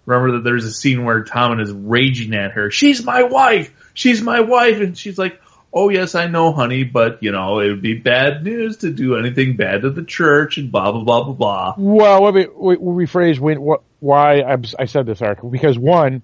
Remember 0.04 0.36
that 0.36 0.44
there's 0.44 0.64
a 0.64 0.72
scene 0.72 1.04
where 1.04 1.24
Tommen 1.24 1.60
is 1.60 1.72
raging 1.72 2.32
at 2.34 2.52
her. 2.52 2.70
She's 2.70 3.04
my 3.04 3.24
wife. 3.24 3.72
She's 3.92 4.22
my 4.22 4.40
wife, 4.40 4.80
and 4.80 4.96
she's 4.96 5.18
like, 5.18 5.40
oh 5.72 5.88
yes, 5.88 6.14
I 6.14 6.26
know, 6.26 6.52
honey, 6.52 6.84
but 6.84 7.22
you 7.22 7.32
know, 7.32 7.60
it 7.60 7.68
would 7.68 7.82
be 7.82 7.94
bad 7.94 8.42
news 8.42 8.78
to 8.78 8.90
do 8.90 9.16
anything 9.16 9.56
bad 9.56 9.82
to 9.82 9.90
the 9.90 10.04
church 10.04 10.58
and 10.58 10.72
blah 10.72 10.92
blah 10.92 11.04
blah 11.04 11.24
blah 11.24 11.34
blah. 11.34 11.74
Well, 11.78 12.24
let 12.24 12.34
me 12.34 12.44
rephrase 12.44 13.38
when, 13.38 13.60
what, 13.60 13.82
why 14.00 14.40
I, 14.40 14.56
I 14.78 14.84
said 14.86 15.06
this 15.06 15.22
article 15.22 15.50
because 15.50 15.78
one, 15.78 16.22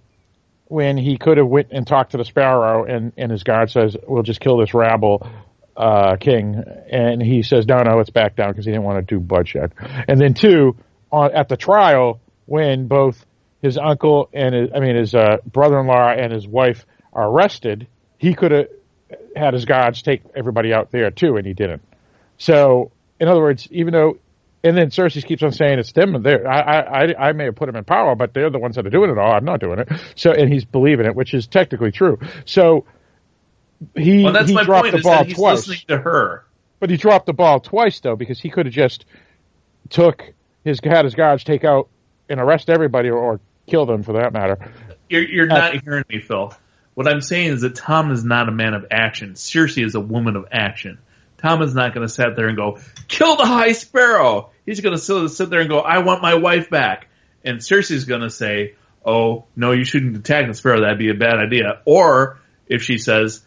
when 0.66 0.96
he 0.96 1.18
could 1.18 1.38
have 1.38 1.46
went 1.46 1.68
and 1.70 1.86
talked 1.86 2.12
to 2.12 2.16
the 2.16 2.24
Sparrow 2.24 2.84
and 2.84 3.12
and 3.16 3.30
his 3.30 3.42
guard 3.42 3.70
says, 3.70 3.96
"We'll 4.06 4.22
just 4.22 4.40
kill 4.40 4.58
this 4.58 4.74
rabble." 4.74 5.28
Uh, 5.74 6.16
king, 6.16 6.62
and 6.90 7.22
he 7.22 7.42
says, 7.42 7.66
"No, 7.66 7.78
no, 7.78 7.96
let's 7.96 8.10
back 8.10 8.36
down," 8.36 8.50
because 8.50 8.66
he 8.66 8.70
didn't 8.70 8.84
want 8.84 9.08
to 9.08 9.14
do 9.14 9.18
bloodshed. 9.18 9.72
And 10.06 10.20
then 10.20 10.34
two, 10.34 10.76
on 11.10 11.34
at 11.34 11.48
the 11.48 11.56
trial, 11.56 12.20
when 12.44 12.88
both 12.88 13.24
his 13.62 13.78
uncle 13.78 14.28
and 14.34 14.54
his, 14.54 14.68
I 14.74 14.80
mean 14.80 14.96
his 14.96 15.14
uh, 15.14 15.38
brother-in-law 15.46 16.10
and 16.10 16.30
his 16.30 16.46
wife 16.46 16.84
are 17.12 17.26
arrested, 17.26 17.86
he 18.18 18.34
could 18.34 18.50
have 18.50 18.66
had 19.36 19.54
his 19.54 19.64
gods 19.64 20.02
take 20.02 20.22
everybody 20.34 20.72
out 20.72 20.90
there 20.90 21.10
too, 21.10 21.36
and 21.36 21.46
he 21.46 21.54
didn't. 21.54 21.82
So, 22.38 22.92
in 23.20 23.28
other 23.28 23.40
words, 23.40 23.68
even 23.70 23.92
though, 23.92 24.18
and 24.64 24.76
then 24.76 24.90
Cersei 24.90 25.24
keeps 25.24 25.42
on 25.42 25.52
saying 25.52 25.78
it's 25.78 25.92
them. 25.92 26.22
There, 26.22 26.48
I, 26.48 26.80
I, 26.80 27.28
I 27.28 27.32
may 27.32 27.44
have 27.44 27.56
put 27.56 27.66
them 27.66 27.76
in 27.76 27.84
power, 27.84 28.14
but 28.14 28.34
they're 28.34 28.50
the 28.50 28.58
ones 28.58 28.76
that 28.76 28.86
are 28.86 28.90
doing 28.90 29.10
it 29.10 29.18
all. 29.18 29.32
I'm 29.32 29.44
not 29.44 29.60
doing 29.60 29.80
it. 29.80 29.88
So, 30.14 30.32
and 30.32 30.52
he's 30.52 30.64
believing 30.64 31.06
it, 31.06 31.14
which 31.14 31.34
is 31.34 31.46
technically 31.46 31.92
true. 31.92 32.18
So, 32.44 32.84
he 33.96 34.24
well, 34.24 34.44
he 34.44 34.54
dropped 34.54 34.90
point, 34.90 34.96
the 34.96 35.02
ball 35.02 35.24
twice. 35.24 35.84
to 35.84 35.98
her, 35.98 36.44
but 36.78 36.90
he 36.90 36.96
dropped 36.96 37.26
the 37.26 37.32
ball 37.32 37.60
twice 37.60 38.00
though 38.00 38.16
because 38.16 38.40
he 38.40 38.50
could 38.50 38.66
have 38.66 38.74
just 38.74 39.04
took 39.90 40.22
his 40.64 40.80
had 40.84 41.04
his 41.04 41.14
guards 41.14 41.44
take 41.44 41.64
out 41.64 41.88
and 42.28 42.40
arrest 42.40 42.70
everybody 42.70 43.08
or, 43.08 43.18
or 43.18 43.40
kill 43.66 43.86
them 43.86 44.02
for 44.02 44.14
that 44.14 44.32
matter. 44.32 44.72
You're, 45.08 45.22
you're 45.22 45.52
uh, 45.52 45.58
not 45.58 45.82
hearing 45.82 46.04
me, 46.08 46.20
Phil. 46.20 46.54
What 46.94 47.08
I'm 47.08 47.20
saying 47.20 47.52
is 47.52 47.60
that 47.62 47.74
Tom 47.74 48.10
is 48.10 48.24
not 48.24 48.48
a 48.48 48.52
man 48.52 48.74
of 48.74 48.86
action. 48.90 49.32
Cersei 49.32 49.84
is 49.84 49.94
a 49.94 50.00
woman 50.00 50.36
of 50.36 50.46
action. 50.52 50.98
Tom 51.38 51.62
is 51.62 51.74
not 51.74 51.94
going 51.94 52.06
to 52.06 52.12
sit 52.12 52.36
there 52.36 52.48
and 52.48 52.56
go, 52.56 52.78
kill 53.08 53.36
the 53.36 53.46
High 53.46 53.72
Sparrow. 53.72 54.50
He's 54.64 54.80
going 54.80 54.96
to 54.96 55.28
sit 55.28 55.50
there 55.50 55.60
and 55.60 55.68
go, 55.68 55.80
I 55.80 55.98
want 55.98 56.22
my 56.22 56.34
wife 56.34 56.70
back. 56.70 57.08
And 57.44 57.58
Cersei's 57.58 58.04
going 58.04 58.20
to 58.20 58.30
say, 58.30 58.76
oh, 59.04 59.46
no, 59.56 59.72
you 59.72 59.84
shouldn't 59.84 60.16
attack 60.16 60.46
the 60.46 60.54
Sparrow. 60.54 60.82
That'd 60.82 60.98
be 60.98 61.10
a 61.10 61.14
bad 61.14 61.38
idea. 61.38 61.80
Or 61.84 62.38
if 62.68 62.82
she 62.82 62.98
says, 62.98 63.42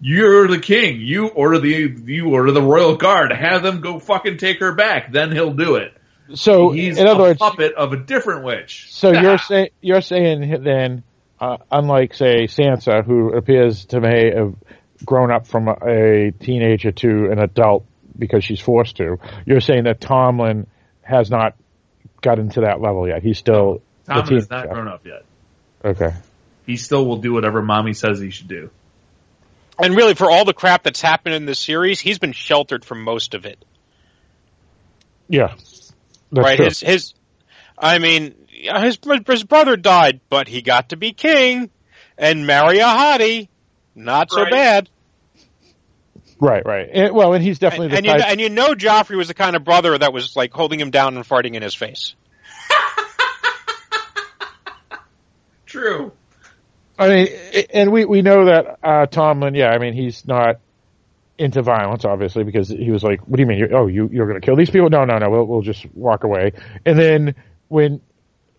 you're 0.00 0.48
the 0.48 0.58
king. 0.58 1.00
You 1.00 1.28
order 1.28 1.58
the, 1.58 1.94
you 2.04 2.30
order 2.30 2.50
the 2.50 2.62
royal 2.62 2.96
guard. 2.96 3.32
Have 3.32 3.62
them 3.62 3.80
go 3.80 4.00
fucking 4.00 4.38
take 4.38 4.58
her 4.60 4.74
back. 4.74 5.12
Then 5.12 5.30
he'll 5.30 5.54
do 5.54 5.76
it. 5.76 5.96
So 6.34 6.70
he's 6.70 6.98
in 6.98 7.06
other 7.06 7.20
a 7.20 7.22
words, 7.22 7.38
puppet 7.38 7.74
of 7.74 7.92
a 7.92 7.96
different 7.96 8.44
witch. 8.44 8.88
So 8.90 9.12
you're 9.12 9.38
saying, 9.38 9.68
you're 9.80 10.00
saying 10.00 10.64
then 10.64 11.04
uh, 11.40 11.58
unlike 11.70 12.14
say 12.14 12.46
Sansa, 12.46 13.04
who 13.04 13.32
appears 13.34 13.86
to 13.86 14.00
may 14.00 14.32
have 14.34 14.54
grown 15.04 15.30
up 15.30 15.46
from 15.46 15.68
a, 15.68 15.76
a, 15.82 16.30
teenager 16.30 16.92
to 16.92 17.30
an 17.30 17.38
adult 17.38 17.84
because 18.18 18.44
she's 18.44 18.60
forced 18.60 18.96
to. 18.96 19.18
You're 19.44 19.60
saying 19.60 19.84
that 19.84 20.00
Tommen 20.00 20.66
has 21.02 21.30
not 21.30 21.54
gotten 22.22 22.48
to 22.50 22.62
that 22.62 22.80
level 22.80 23.06
yet. 23.06 23.22
He's 23.22 23.38
still 23.38 23.82
Tommen 24.08 24.34
has 24.34 24.50
not 24.50 24.70
grown 24.70 24.88
up 24.88 25.06
yet. 25.06 25.24
Okay. 25.84 26.14
He 26.64 26.76
still 26.76 27.06
will 27.06 27.18
do 27.18 27.32
whatever 27.32 27.62
mommy 27.62 27.92
says 27.92 28.18
he 28.18 28.30
should 28.30 28.48
do. 28.48 28.70
And 29.78 29.94
really, 29.94 30.14
for 30.14 30.30
all 30.30 30.44
the 30.44 30.54
crap 30.54 30.82
that's 30.82 31.02
happened 31.02 31.34
in 31.34 31.44
this 31.44 31.58
series, 31.58 32.00
he's 32.00 32.18
been 32.18 32.32
sheltered 32.32 32.84
from 32.84 33.02
most 33.02 33.34
of 33.34 33.44
it. 33.44 33.62
Yeah. 35.28 35.54
right. 36.32 36.56
True. 36.56 36.64
His 36.66 36.80
his. 36.80 37.14
I 37.78 37.98
mean, 37.98 38.34
his 38.48 38.98
his 39.26 39.44
brother 39.44 39.76
died, 39.76 40.20
but 40.30 40.48
he 40.48 40.62
got 40.62 40.90
to 40.90 40.96
be 40.96 41.12
king 41.12 41.70
and 42.18 42.46
marry 42.46 42.78
a 42.78 42.84
hottie. 42.86 43.48
not 43.94 44.30
so 44.30 44.42
Right. 44.42 44.50
bad. 44.50 44.90
Right, 46.38 46.62
right. 46.66 46.86
And, 46.92 47.14
well, 47.14 47.32
and 47.32 47.42
he's 47.42 47.58
definitely 47.58 47.96
And, 47.96 48.04
the 48.04 48.10
and 48.10 48.20
you 48.20 48.22
and 48.26 48.40
you 48.40 48.50
know 48.50 48.74
Joffrey 48.74 49.16
was 49.16 49.28
the 49.28 49.34
kind 49.34 49.56
of 49.56 49.64
brother 49.64 49.96
that 49.96 50.12
was 50.12 50.36
like 50.36 50.52
holding 50.52 50.78
him 50.78 50.90
down 50.90 51.16
and 51.16 51.26
farting 51.26 51.54
in 51.54 51.62
his 51.62 51.74
face. 51.74 52.14
True. 55.66 56.12
I 56.98 57.08
mean, 57.08 57.28
and 57.72 57.92
we 57.92 58.04
we 58.04 58.22
know 58.22 58.46
that 58.46 58.78
uh, 58.82 59.06
Tommen. 59.06 59.56
Yeah, 59.56 59.68
I 59.68 59.78
mean, 59.78 59.92
he's 59.92 60.26
not 60.26 60.56
into 61.38 61.60
violence, 61.62 62.04
obviously, 62.06 62.44
because 62.44 62.68
he 62.68 62.90
was 62.90 63.02
like, 63.02 63.20
"What 63.26 63.36
do 63.36 63.42
you 63.42 63.46
mean? 63.46 63.58
You, 63.58 63.68
oh, 63.74 63.86
you 63.86 64.08
you're 64.10 64.26
going 64.26 64.40
to 64.40 64.44
kill 64.44 64.56
these 64.56 64.70
people? 64.70 64.88
No, 64.88 65.04
no, 65.04 65.18
no. 65.18 65.28
We'll 65.28 65.44
we'll 65.44 65.62
just 65.62 65.84
walk 65.94 66.24
away." 66.24 66.52
And 66.86 66.98
then 66.98 67.34
when 67.68 68.00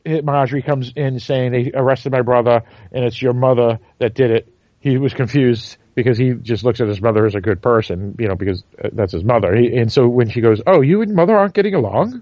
Margaery 0.05 0.65
comes 0.65 0.91
in 0.95 1.19
saying 1.19 1.51
they 1.51 1.71
arrested 1.73 2.11
my 2.11 2.21
brother 2.21 2.63
and 2.91 3.03
it's 3.05 3.21
your 3.21 3.34
mother 3.34 3.79
that 3.99 4.13
did 4.13 4.31
it, 4.31 4.53
he 4.79 4.97
was 4.97 5.13
confused 5.13 5.77
because 5.95 6.17
he 6.17 6.34
just 6.34 6.63
looks 6.63 6.79
at 6.79 6.88
his 6.88 7.01
mother 7.01 7.25
as 7.25 7.35
a 7.35 7.41
good 7.41 7.61
person, 7.61 8.15
you 8.19 8.27
know, 8.27 8.35
because 8.35 8.63
uh, 8.84 8.89
that's 8.93 9.11
his 9.11 9.23
mother. 9.23 9.55
He, 9.55 9.75
and 9.75 9.91
so 9.91 10.07
when 10.07 10.29
she 10.29 10.41
goes, 10.41 10.61
"Oh, 10.65 10.81
you 10.81 11.01
and 11.01 11.13
mother 11.15 11.35
aren't 11.35 11.53
getting 11.55 11.73
along," 11.73 12.21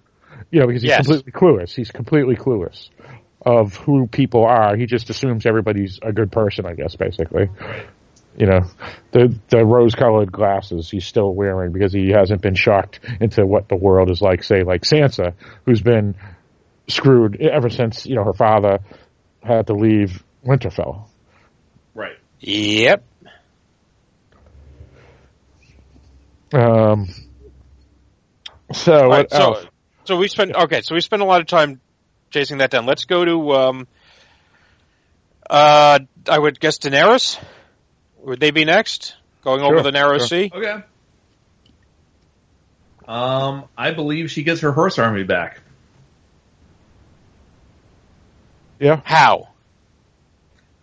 you 0.49 0.61
know, 0.61 0.67
because 0.67 0.81
he's 0.81 0.89
Yes. 0.89 1.05
completely 1.05 1.31
clueless. 1.33 1.75
He's 1.75 1.91
completely 1.91 2.35
clueless 2.35 2.89
of 3.45 3.75
who 3.75 4.07
people 4.07 4.45
are. 4.45 4.75
He 4.75 4.85
just 4.85 5.09
assumes 5.09 5.45
everybody's 5.45 5.99
a 6.01 6.13
good 6.13 6.31
person, 6.31 6.65
I 6.65 6.73
guess, 6.73 6.95
basically. 6.95 7.49
You 8.37 8.47
know, 8.47 8.61
the 9.11 9.37
the 9.49 9.65
rose 9.65 9.95
colored 9.95 10.31
glasses 10.31 10.89
he's 10.89 11.05
still 11.05 11.33
wearing 11.33 11.71
because 11.71 11.93
he 11.93 12.09
hasn't 12.09 12.41
been 12.41 12.55
shocked 12.55 12.99
into 13.21 13.45
what 13.45 13.69
the 13.69 13.75
world 13.75 14.09
is 14.09 14.21
like, 14.21 14.43
say, 14.43 14.63
like 14.63 14.81
Sansa, 14.81 15.33
who's 15.65 15.81
been 15.81 16.15
screwed 16.87 17.41
ever 17.41 17.69
since, 17.69 18.05
you 18.05 18.15
know, 18.15 18.23
her 18.23 18.33
father 18.33 18.79
had 19.43 19.67
to 19.67 19.73
leave 19.73 20.23
Winterfell. 20.45 21.07
Right. 21.93 22.17
Yep. 22.39 23.03
Um 26.53 27.07
so 28.71 28.93
All 28.93 29.09
what 29.09 29.17
right, 29.17 29.31
so 29.31 29.37
else? 29.37 29.65
so 30.05 30.17
we 30.17 30.27
spent 30.27 30.55
okay, 30.55 30.81
so 30.81 30.95
we 30.95 31.01
spent 31.01 31.21
a 31.21 31.25
lot 31.25 31.41
of 31.41 31.47
time 31.47 31.81
chasing 32.29 32.59
that 32.59 32.69
down. 32.69 32.85
Let's 32.85 33.05
go 33.05 33.25
to 33.25 33.51
um 33.53 33.87
uh 35.49 35.99
I 36.29 36.39
would 36.39 36.59
guess 36.59 36.79
Daenerys. 36.79 37.39
Would 38.19 38.39
they 38.39 38.51
be 38.51 38.65
next? 38.65 39.15
Going 39.43 39.61
over 39.61 39.83
the 39.83 39.91
narrow 39.91 40.17
sure. 40.17 40.27
sea? 40.27 40.51
Okay. 40.51 40.83
Um, 43.07 43.65
I 43.77 43.91
believe 43.91 44.31
she 44.31 44.41
gets 44.41 44.61
her 44.61 44.71
horse 44.71 44.97
army 44.97 45.23
back. 45.23 45.61
Yeah. 48.79 49.01
How? 49.03 49.49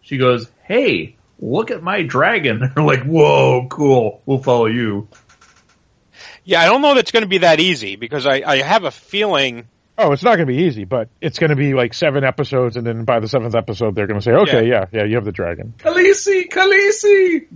She 0.02 0.18
goes, 0.18 0.50
"Hey, 0.64 1.16
look 1.38 1.70
at 1.70 1.82
my 1.82 2.02
dragon." 2.02 2.72
They're 2.74 2.84
like, 2.84 3.04
"Whoa, 3.04 3.66
cool. 3.70 4.22
We'll 4.26 4.42
follow 4.42 4.66
you." 4.66 5.08
Yeah, 6.44 6.60
I 6.60 6.66
don't 6.66 6.82
know 6.82 6.94
that's 6.94 7.12
going 7.12 7.22
to 7.22 7.28
be 7.28 7.38
that 7.38 7.60
easy 7.60 7.96
because 7.96 8.26
I, 8.26 8.42
I 8.44 8.56
have 8.58 8.84
a 8.84 8.90
feeling. 8.90 9.68
Oh, 9.96 10.12
it's 10.12 10.22
not 10.22 10.36
going 10.36 10.48
to 10.48 10.52
be 10.52 10.64
easy, 10.64 10.84
but 10.84 11.08
it's 11.20 11.38
going 11.38 11.50
to 11.50 11.56
be 11.56 11.74
like 11.74 11.94
seven 11.94 12.24
episodes, 12.24 12.76
and 12.76 12.86
then 12.86 13.04
by 13.04 13.20
the 13.20 13.28
seventh 13.28 13.54
episode, 13.54 13.94
they're 13.94 14.06
going 14.06 14.18
to 14.18 14.24
say, 14.24 14.32
"Okay, 14.32 14.68
yeah, 14.68 14.86
yeah, 14.92 15.04
you 15.04 15.16
have 15.16 15.24
the 15.24 15.32
dragon." 15.32 15.74
Khaleesi, 15.78 16.48
Khaleesi. 16.48 17.46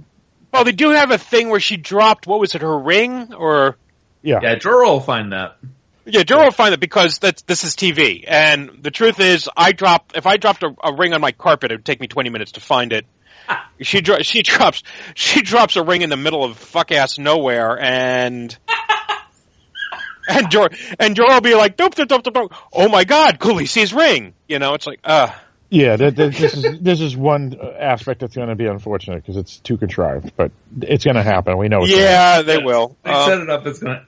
Well, 0.53 0.65
they 0.65 0.73
do 0.73 0.91
have 0.91 1.11
a 1.11 1.19
thing 1.19 1.49
where 1.49 1.61
she 1.61 1.77
dropped 1.77 2.27
what 2.27 2.41
was 2.41 2.55
it, 2.55 2.63
her 2.63 2.79
ring 2.79 3.35
or 3.35 3.77
Yeah, 4.23 4.41
Yeah, 4.43 4.55
Jorah 4.57 4.87
will 4.87 5.01
find 5.01 5.33
that. 5.33 5.59
Yeah, 6.07 6.23
Joe 6.23 6.45
will 6.45 6.51
find 6.53 6.73
it 6.73 6.81
because 6.81 7.19
that's 7.19 7.43
this 7.43 7.65
is 7.65 7.75
TV, 7.75 8.25
and 8.27 8.79
the 8.83 8.91
truth 8.91 9.21
is, 9.21 9.49
I 9.57 9.73
drop 9.73 10.13
if 10.15 10.27
I 10.27 10.37
dropped 10.37 10.63
a, 10.63 10.75
a 10.83 10.95
ring 10.95 11.13
on 11.13 11.21
my 11.21 11.33
carpet, 11.33 11.73
it 11.73 11.75
would 11.75 11.85
take 11.85 12.01
me 12.01 12.07
twenty 12.07 12.31
minutes 12.31 12.53
to 12.53 12.61
find 12.61 12.93
it. 12.93 13.05
She 13.81 14.01
dro- 14.01 14.23
she 14.23 14.43
drops 14.43 14.83
she 15.15 15.43
drops 15.43 15.77
a 15.77 15.85
ring 15.85 16.01
in 16.01 16.09
the 16.09 16.17
middle 16.17 16.43
of 16.45 16.57
fuck 16.57 16.91
ass 16.93 17.19
nowhere, 17.19 17.79
and 17.79 18.57
and 20.29 20.51
Jor 20.51 20.71
and 20.99 21.15
Jor 21.15 21.29
will 21.29 21.41
be 21.43 21.55
like, 21.55 21.77
doop, 21.77 21.95
doop, 21.95 22.07
doop, 22.07 22.23
doop, 22.23 22.33
doop. 22.33 22.57
oh 22.73 22.89
my 22.89 23.05
god, 23.05 23.39
Khaleesi's 23.39 23.93
ring. 23.93 24.35
You 24.49 24.59
know, 24.59 24.75
it's 24.75 24.87
like, 24.87 25.01
uh 25.05 25.31
yeah. 25.69 25.97
That, 25.97 26.17
that, 26.17 26.33
this 26.33 26.55
is 26.55 26.81
this 26.81 27.01
is 27.01 27.17
one 27.17 27.59
aspect 27.79 28.21
that's 28.21 28.35
going 28.35 28.49
to 28.49 28.55
be 28.55 28.67
unfortunate 28.67 29.17
because 29.17 29.37
it's 29.37 29.59
too 29.59 29.77
contrived, 29.77 30.33
but 30.37 30.51
it's 30.81 31.05
going 31.05 31.17
to 31.17 31.23
happen. 31.23 31.59
We 31.59 31.69
know. 31.69 31.83
It's 31.83 31.91
gonna 31.93 32.03
yeah, 32.03 32.43
they 32.43 32.59
will. 32.59 32.97
They 33.03 33.11
Um, 33.11 33.29
set 33.29 33.41
it 33.41 33.51
up. 33.51 33.67
It's 33.67 33.79
gonna. 33.81 34.07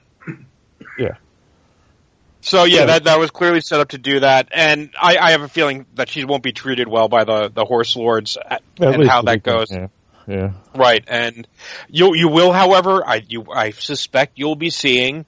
Yeah. 0.97 1.15
So 2.41 2.63
yeah, 2.63 2.79
Yeah. 2.79 2.85
that 2.85 3.03
that 3.05 3.19
was 3.19 3.31
clearly 3.31 3.61
set 3.61 3.79
up 3.81 3.89
to 3.89 3.97
do 3.97 4.21
that, 4.21 4.47
and 4.51 4.91
I, 4.99 5.17
I 5.17 5.31
have 5.31 5.41
a 5.41 5.49
feeling 5.49 5.85
that 5.95 6.09
she 6.09 6.23
won't 6.23 6.41
be 6.43 6.53
treated 6.53 6.87
well 6.87 7.07
by 7.09 7.23
the 7.25 7.49
the 7.53 7.65
horse 7.65 7.95
lords 7.95 8.37
at, 8.37 8.61
At 8.79 8.95
and 8.95 9.09
how 9.09 9.21
that 9.23 9.43
goes. 9.43 9.69
Yeah. 9.71 9.87
Yeah. 10.27 10.51
Right, 10.75 11.03
and 11.07 11.47
you 11.89 12.15
you 12.15 12.27
will, 12.29 12.51
however, 12.53 13.05
I 13.05 13.21
you 13.27 13.45
I 13.51 13.71
suspect 13.71 14.37
you'll 14.39 14.55
be 14.55 14.69
seeing 14.69 15.25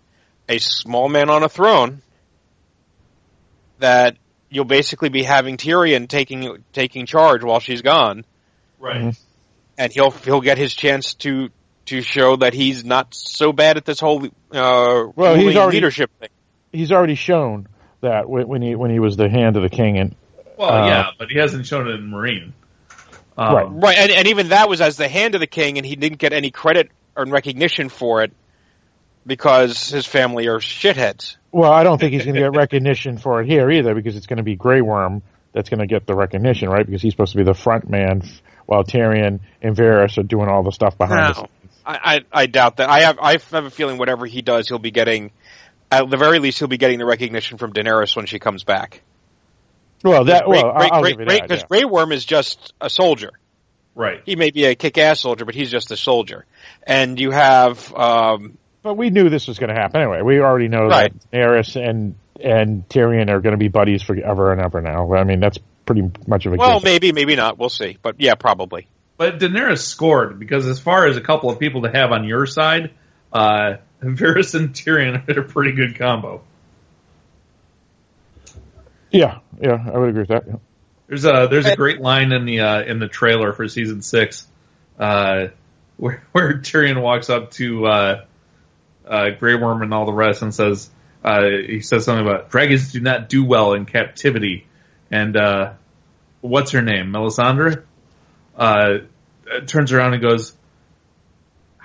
a 0.48 0.60
small 0.60 1.10
man 1.10 1.30
on 1.30 1.44
a 1.44 1.50
throne 1.50 2.02
that 3.80 4.16
you'll 4.50 4.66
basically 4.66 5.10
be 5.10 5.24
having 5.24 5.58
Tyrion 5.58 6.08
taking 6.08 6.64
taking 6.72 7.06
charge 7.06 7.44
while 7.44 7.60
she's 7.60 7.82
gone, 7.82 8.26
Right. 8.80 9.16
and 9.78 9.92
he'll 9.92 10.12
he'll 10.12 10.42
get 10.42 10.58
his 10.58 10.74
chance 10.76 11.14
to 11.16 11.50
to 11.88 12.02
show 12.02 12.36
that 12.38 12.54
he's 12.54 12.86
not 12.86 13.14
so 13.16 13.52
bad 13.52 13.76
at 13.78 13.86
this 13.86 14.00
whole 14.00 14.24
uh, 14.52 15.04
Well, 15.16 15.36
he's 15.36 15.56
already- 15.58 15.78
leadership 15.78 16.12
thing. 16.20 16.30
He's 16.72 16.92
already 16.92 17.16
shown 17.16 17.68
that 18.02 18.30
when, 18.30 18.48
when 18.48 18.62
he 18.62 18.76
when 18.76 18.92
he 18.92 19.00
was 19.00 19.18
the 19.18 19.30
hand 19.30 19.58
of 19.58 19.64
the 19.64 19.70
king, 19.70 19.98
and 19.98 20.16
Well, 20.58 20.70
Uh, 20.72 20.88
yeah, 20.88 21.10
but 21.18 21.30
he 21.30 21.40
hasn't 21.40 21.66
shown 21.66 21.88
it 21.88 21.96
in 21.96 22.10
Meereen. 22.10 22.54
Um, 23.38 23.56
Right. 23.56 23.68
Right, 23.70 23.98
and, 23.98 24.12
and 24.12 24.28
even 24.28 24.50
that 24.50 24.70
was 24.70 24.82
as 24.82 24.98
the 24.98 25.08
hand 25.08 25.36
of 25.36 25.42
the 25.42 25.48
king, 25.48 25.78
and 25.78 25.86
he 25.86 25.96
didn't 25.96 26.20
get 26.20 26.34
any 26.34 26.52
credit 26.52 26.92
or 27.16 27.26
recognition 27.26 27.90
for 27.90 28.24
it 28.24 28.34
because 29.26 29.90
his 29.90 30.06
family 30.06 30.48
are 30.48 30.60
shitheads. 30.60 31.38
well, 31.52 31.72
I 31.72 31.84
don't 31.84 32.00
think 32.00 32.14
he's 32.14 32.24
going 32.24 32.36
to 32.36 32.42
get 32.42 32.56
recognition 32.56 33.18
for 33.18 33.42
it 33.42 33.48
here 33.48 33.70
either 33.70 33.94
because 33.94 34.16
it's 34.16 34.26
going 34.26 34.38
to 34.38 34.44
be 34.44 34.56
Grey 34.56 34.82
Worm 34.82 35.22
that's 35.54 35.70
going 35.70 35.80
to 35.80 35.88
get 35.88 36.08
the 36.08 36.16
recognition, 36.16 36.70
right? 36.70 36.86
Because 36.86 37.02
he's 37.02 37.14
supposed 37.14 37.34
to 37.34 37.38
be 37.38 37.44
the 37.44 37.54
front 37.54 37.90
man, 37.90 38.24
while 38.66 38.84
Tyrion 38.84 39.42
and 39.62 39.76
Varys 39.76 40.18
are 40.18 40.24
doing 40.24 40.48
all 40.48 40.64
the 40.64 40.72
stuff 40.72 40.98
behind 40.98 41.36
the 41.36 41.42
No. 41.42 41.48
I, 41.86 42.16
I, 42.16 42.42
I 42.44 42.46
doubt 42.46 42.78
that. 42.78 42.90
I 42.90 43.02
have 43.02 43.20
I 43.20 43.32
have 43.32 43.66
a 43.66 43.70
feeling 43.70 43.98
whatever 43.98 44.26
he 44.26 44.42
does, 44.42 44.68
he'll 44.68 44.80
be 44.80 44.92
getting. 44.92 45.32
At 45.92 46.10
the 46.10 46.18
very 46.18 46.40
least, 46.40 46.58
he'll 46.60 46.68
be 46.70 46.78
getting 46.78 47.00
the 47.00 47.06
recognition 47.06 47.58
from 47.58 47.74
Daenerys 47.74 48.16
when 48.16 48.26
she 48.26 48.40
comes 48.40 48.64
back. 48.64 49.02
Well, 50.04 50.26
that 50.26 50.46
Grey- 50.46 50.62
well, 50.64 50.74
Grey- 50.74 50.90
I'll 50.92 51.02
Grey- 51.02 51.12
give 51.12 51.20
you 51.20 51.26
that. 51.28 51.42
because 51.44 51.60
yeah. 51.62 51.68
Grey 51.68 51.86
Worm 51.86 52.12
is 52.12 52.26
just 52.26 52.74
a 52.82 52.90
soldier. 52.90 53.32
Right. 53.94 54.22
He 54.26 54.36
may 54.38 54.52
be 54.52 54.66
a 54.66 54.74
kick-ass 54.76 55.20
soldier, 55.20 55.44
but 55.46 55.54
he's 55.54 55.70
just 55.70 55.92
a 55.92 55.98
soldier. 55.98 56.46
And 56.88 57.20
you 57.20 57.32
have 57.32 57.94
um, 57.94 58.58
But 58.84 58.96
we 58.96 59.10
knew 59.10 59.30
this 59.30 59.48
was 59.48 59.60
going 59.60 59.68
to 59.74 59.80
happen 59.80 60.02
anyway. 60.02 60.22
We 60.22 60.40
already 60.40 60.70
know 60.70 60.88
Right. 60.88 61.14
that 61.32 61.38
Daenerys 61.38 61.76
and 61.76 62.16
and 62.44 62.88
Tyrion 62.90 63.30
are 63.30 63.40
going 63.40 63.52
to 63.52 63.58
be 63.58 63.68
buddies 63.68 64.02
forever 64.02 64.52
and 64.52 64.60
ever 64.62 64.82
now. 64.82 65.14
I 65.14 65.24
mean, 65.26 65.40
that's 65.40 65.60
pretty 65.86 66.10
much 66.26 66.48
of 66.48 66.54
a 66.54 66.56
well, 66.56 66.80
given. 66.80 66.92
maybe, 66.94 67.12
maybe 67.12 67.36
not. 67.36 67.60
We'll 67.60 67.70
see. 67.70 67.98
But 68.02 68.16
yeah, 68.18 68.34
probably. 68.34 68.88
But 69.18 69.38
Daenerys 69.40 69.82
scored 69.84 70.40
because 70.40 70.66
as 70.66 70.80
far 70.80 71.06
as 71.06 71.18
a 71.18 71.22
couple 71.22 71.52
of 71.52 71.60
people 71.60 71.84
to 71.84 71.92
have 71.92 72.12
on 72.12 72.24
your 72.24 72.48
side, 72.48 72.92
uh, 73.32 73.74
Varys 74.02 74.56
and 74.56 74.74
Tyrion 74.74 75.28
are 75.30 75.42
a 75.42 75.44
pretty 75.44 75.74
good 75.74 75.98
combo. 75.98 76.42
Yeah, 79.12 79.40
yeah, 79.62 79.86
I 79.94 79.98
would 79.98 80.10
agree 80.10 80.22
with 80.22 80.30
that. 80.30 80.48
yeah. 80.48 80.56
There's 81.08 81.26
a 81.26 81.48
there's 81.52 81.66
a 81.66 81.76
great 81.76 82.00
line 82.00 82.32
in 82.32 82.46
the 82.46 82.62
uh, 82.62 82.84
in 82.84 83.00
the 83.00 83.10
trailer 83.10 83.52
for 83.52 83.68
season 83.68 84.02
six, 84.02 84.48
uh, 84.98 85.48
where 85.98 86.24
where 86.32 86.54
Tyrion 86.60 87.02
walks 87.02 87.30
up 87.30 87.52
to 87.52 87.86
uh, 87.86 88.26
uh, 89.06 89.30
Grey 89.38 89.56
Worm 89.56 89.82
and 89.82 89.94
all 89.94 90.06
the 90.06 90.14
rest 90.14 90.42
and 90.42 90.54
says 90.54 90.90
uh, 91.24 91.44
he 91.44 91.82
says 91.82 92.06
something 92.06 92.26
about 92.26 92.50
dragons 92.50 92.94
do 92.94 93.02
not 93.02 93.28
do 93.28 93.44
well 93.44 93.74
in 93.74 93.86
captivity, 93.86 94.66
and 95.12 95.36
uh, 95.36 95.74
what's 96.40 96.72
her 96.72 96.82
name, 96.82 97.12
Melisandre, 97.12 97.84
uh, 98.56 99.00
turns 99.68 99.92
around 99.92 100.14
and 100.14 100.22
goes, 100.22 100.56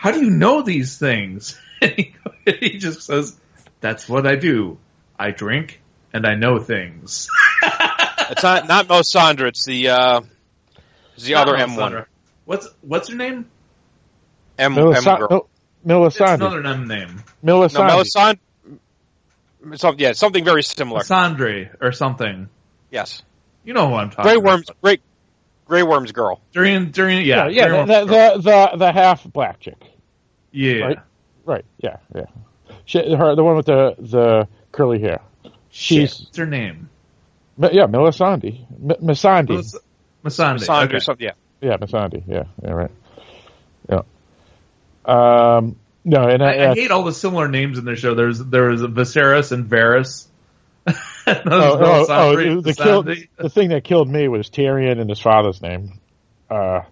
"How 0.07 0.13
do 0.13 0.25
you 0.25 0.31
know 0.31 0.63
these 0.63 0.99
things?" 0.99 1.59
and 1.83 1.93
he, 1.97 2.15
he 2.47 2.79
just 2.79 3.03
says, 3.03 3.37
"That's 3.81 4.09
what 4.09 4.27
I 4.27 4.37
do. 4.37 4.79
I 5.19 5.33
drink 5.33 5.81
and 6.13 6.27
I 6.27 6.35
know 6.35 6.59
things." 6.59 7.29
It's 8.29 8.43
not 8.43 8.67
not 8.67 8.89
Melisandre. 8.89 9.47
It's 9.49 9.65
the 9.65 9.89
uh, 9.89 10.21
it's 11.15 11.25
the 11.25 11.37
other 11.37 11.57
M 11.57 11.77
one. 11.77 12.07
What's 12.45 12.69
what's 12.81 13.09
her 13.09 13.15
name? 13.15 13.47
M, 14.59 14.77
M 14.77 14.85
Melisa- 14.85 15.19
girl. 15.19 15.49
Mil- 15.85 16.07
It's 16.07 16.19
another 16.19 16.65
M 16.67 16.89
name. 16.89 17.23
No, 17.43 17.61
Melisandre. 17.61 18.39
Melisandre. 19.65 19.79
Some, 19.79 19.97
yeah, 19.99 20.13
something 20.13 20.45
very 20.45 20.63
similar. 20.63 21.01
Sandre 21.01 21.71
or 21.81 21.93
something. 21.93 22.49
Yes, 22.91 23.23
You 23.65 23.75
know 23.75 23.89
who 23.89 23.95
I'm 23.95 24.11
talking 24.11 24.25
Grey 24.25 24.39
about. 24.39 24.45
Worm's 24.45 24.71
Grey 24.83 24.99
Grey 25.67 25.83
Worm's 25.83 26.13
girl. 26.13 26.41
During 26.53 26.91
during 26.91 27.25
yeah 27.27 27.49
yeah, 27.49 27.67
yeah, 27.67 27.73
Worm's 27.73 27.89
the, 27.89 28.05
the 28.05 28.43
the 28.43 28.77
the 28.79 28.93
half 28.93 29.25
black 29.25 29.61
chick. 29.61 29.96
Yeah. 30.57 30.85
right? 30.85 30.99
Right. 31.45 31.65
Yeah. 31.79 31.97
Yeah. 32.15 32.25
She, 32.85 32.99
her, 32.99 33.35
the 33.35 33.45
one 33.45 33.57
with 33.57 33.67
the 33.67 33.95
the 33.99 34.49
curly 34.73 35.01
hair. 35.01 35.21
She's 35.71 36.21
What's 36.21 36.37
her 36.37 36.47
name? 36.47 36.89
M- 37.63 37.71
yeah, 37.73 37.87
Melisandre. 37.87 38.67
M- 38.71 39.07
Missandei. 39.07 39.49
Melis- 39.49 39.77
Missandei. 40.25 40.59
Melisandre, 40.59 40.85
Okay. 40.85 40.99
something. 41.01 41.27
Yeah. 41.27 41.33
Yeah, 41.61 41.77
Missandei. 41.77 42.23
Yeah. 42.27 42.45
Yeah. 42.63 42.71
Right. 42.71 42.91
Yeah. 43.89 44.01
Um, 45.05 45.77
no, 46.05 46.29
and 46.29 46.43
I, 46.43 46.55
I, 46.55 46.71
I 46.71 46.75
hate 46.75 46.91
all 46.91 47.05
the 47.05 47.13
similar 47.13 47.49
names 47.49 47.79
in 47.79 47.85
their 47.85 47.97
show. 47.97 48.15
There's 48.15 48.39
there's 48.39 48.81
Viserys 48.81 49.53
and 49.53 49.69
Varys. 49.69 50.27
oh, 50.89 50.95
oh, 51.27 52.07
oh, 52.09 52.61
the, 52.61 52.75
kill, 52.75 53.03
the 53.03 53.49
thing 53.49 53.71
that 53.71 53.83
killed 53.83 54.09
me 54.09 54.29
was 54.29 54.49
Tyrion 54.49 55.01
and 55.01 55.11
his 55.11 55.21
father's 55.21 55.61
name. 55.61 55.99
Uh, 56.49 56.83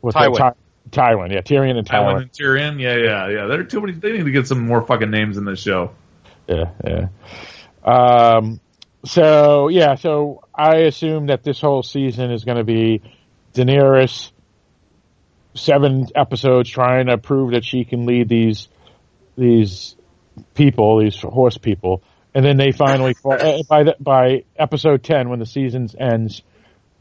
what's 0.00 0.16
Tywin. 0.16 0.38
Ty- 0.38 0.54
Tywin, 0.90 1.32
yeah, 1.32 1.40
Tyrion 1.40 1.76
and 1.76 1.86
Tywin. 1.86 2.14
Tywin 2.14 2.22
and 2.22 2.32
Tyrion, 2.32 2.80
yeah, 2.80 2.96
yeah, 2.96 3.28
yeah. 3.28 3.46
There 3.46 3.60
are 3.60 3.64
too 3.64 3.80
many. 3.80 3.92
They 3.92 4.12
need 4.12 4.24
to 4.24 4.30
get 4.30 4.46
some 4.46 4.66
more 4.66 4.82
fucking 4.82 5.10
names 5.10 5.36
in 5.36 5.44
this 5.44 5.60
show. 5.60 5.92
Yeah, 6.46 6.70
yeah. 6.84 7.08
Um, 7.84 8.60
so 9.04 9.68
yeah, 9.68 9.94
so 9.94 10.42
I 10.54 10.78
assume 10.78 11.26
that 11.26 11.42
this 11.42 11.60
whole 11.60 11.82
season 11.82 12.30
is 12.30 12.44
going 12.44 12.58
to 12.58 12.64
be 12.64 13.02
Daenerys 13.54 14.30
seven 15.54 16.06
episodes 16.14 16.70
trying 16.70 17.06
to 17.06 17.18
prove 17.18 17.52
that 17.52 17.64
she 17.64 17.84
can 17.84 18.06
lead 18.06 18.28
these 18.28 18.68
these 19.36 19.96
people, 20.54 21.00
these 21.00 21.20
horse 21.20 21.58
people, 21.58 22.02
and 22.34 22.44
then 22.44 22.56
they 22.56 22.72
finally 22.72 23.14
by 23.68 23.84
the, 23.84 23.96
by 24.00 24.44
episode 24.56 25.02
ten 25.02 25.28
when 25.28 25.38
the 25.38 25.46
season 25.46 25.88
ends, 25.98 26.42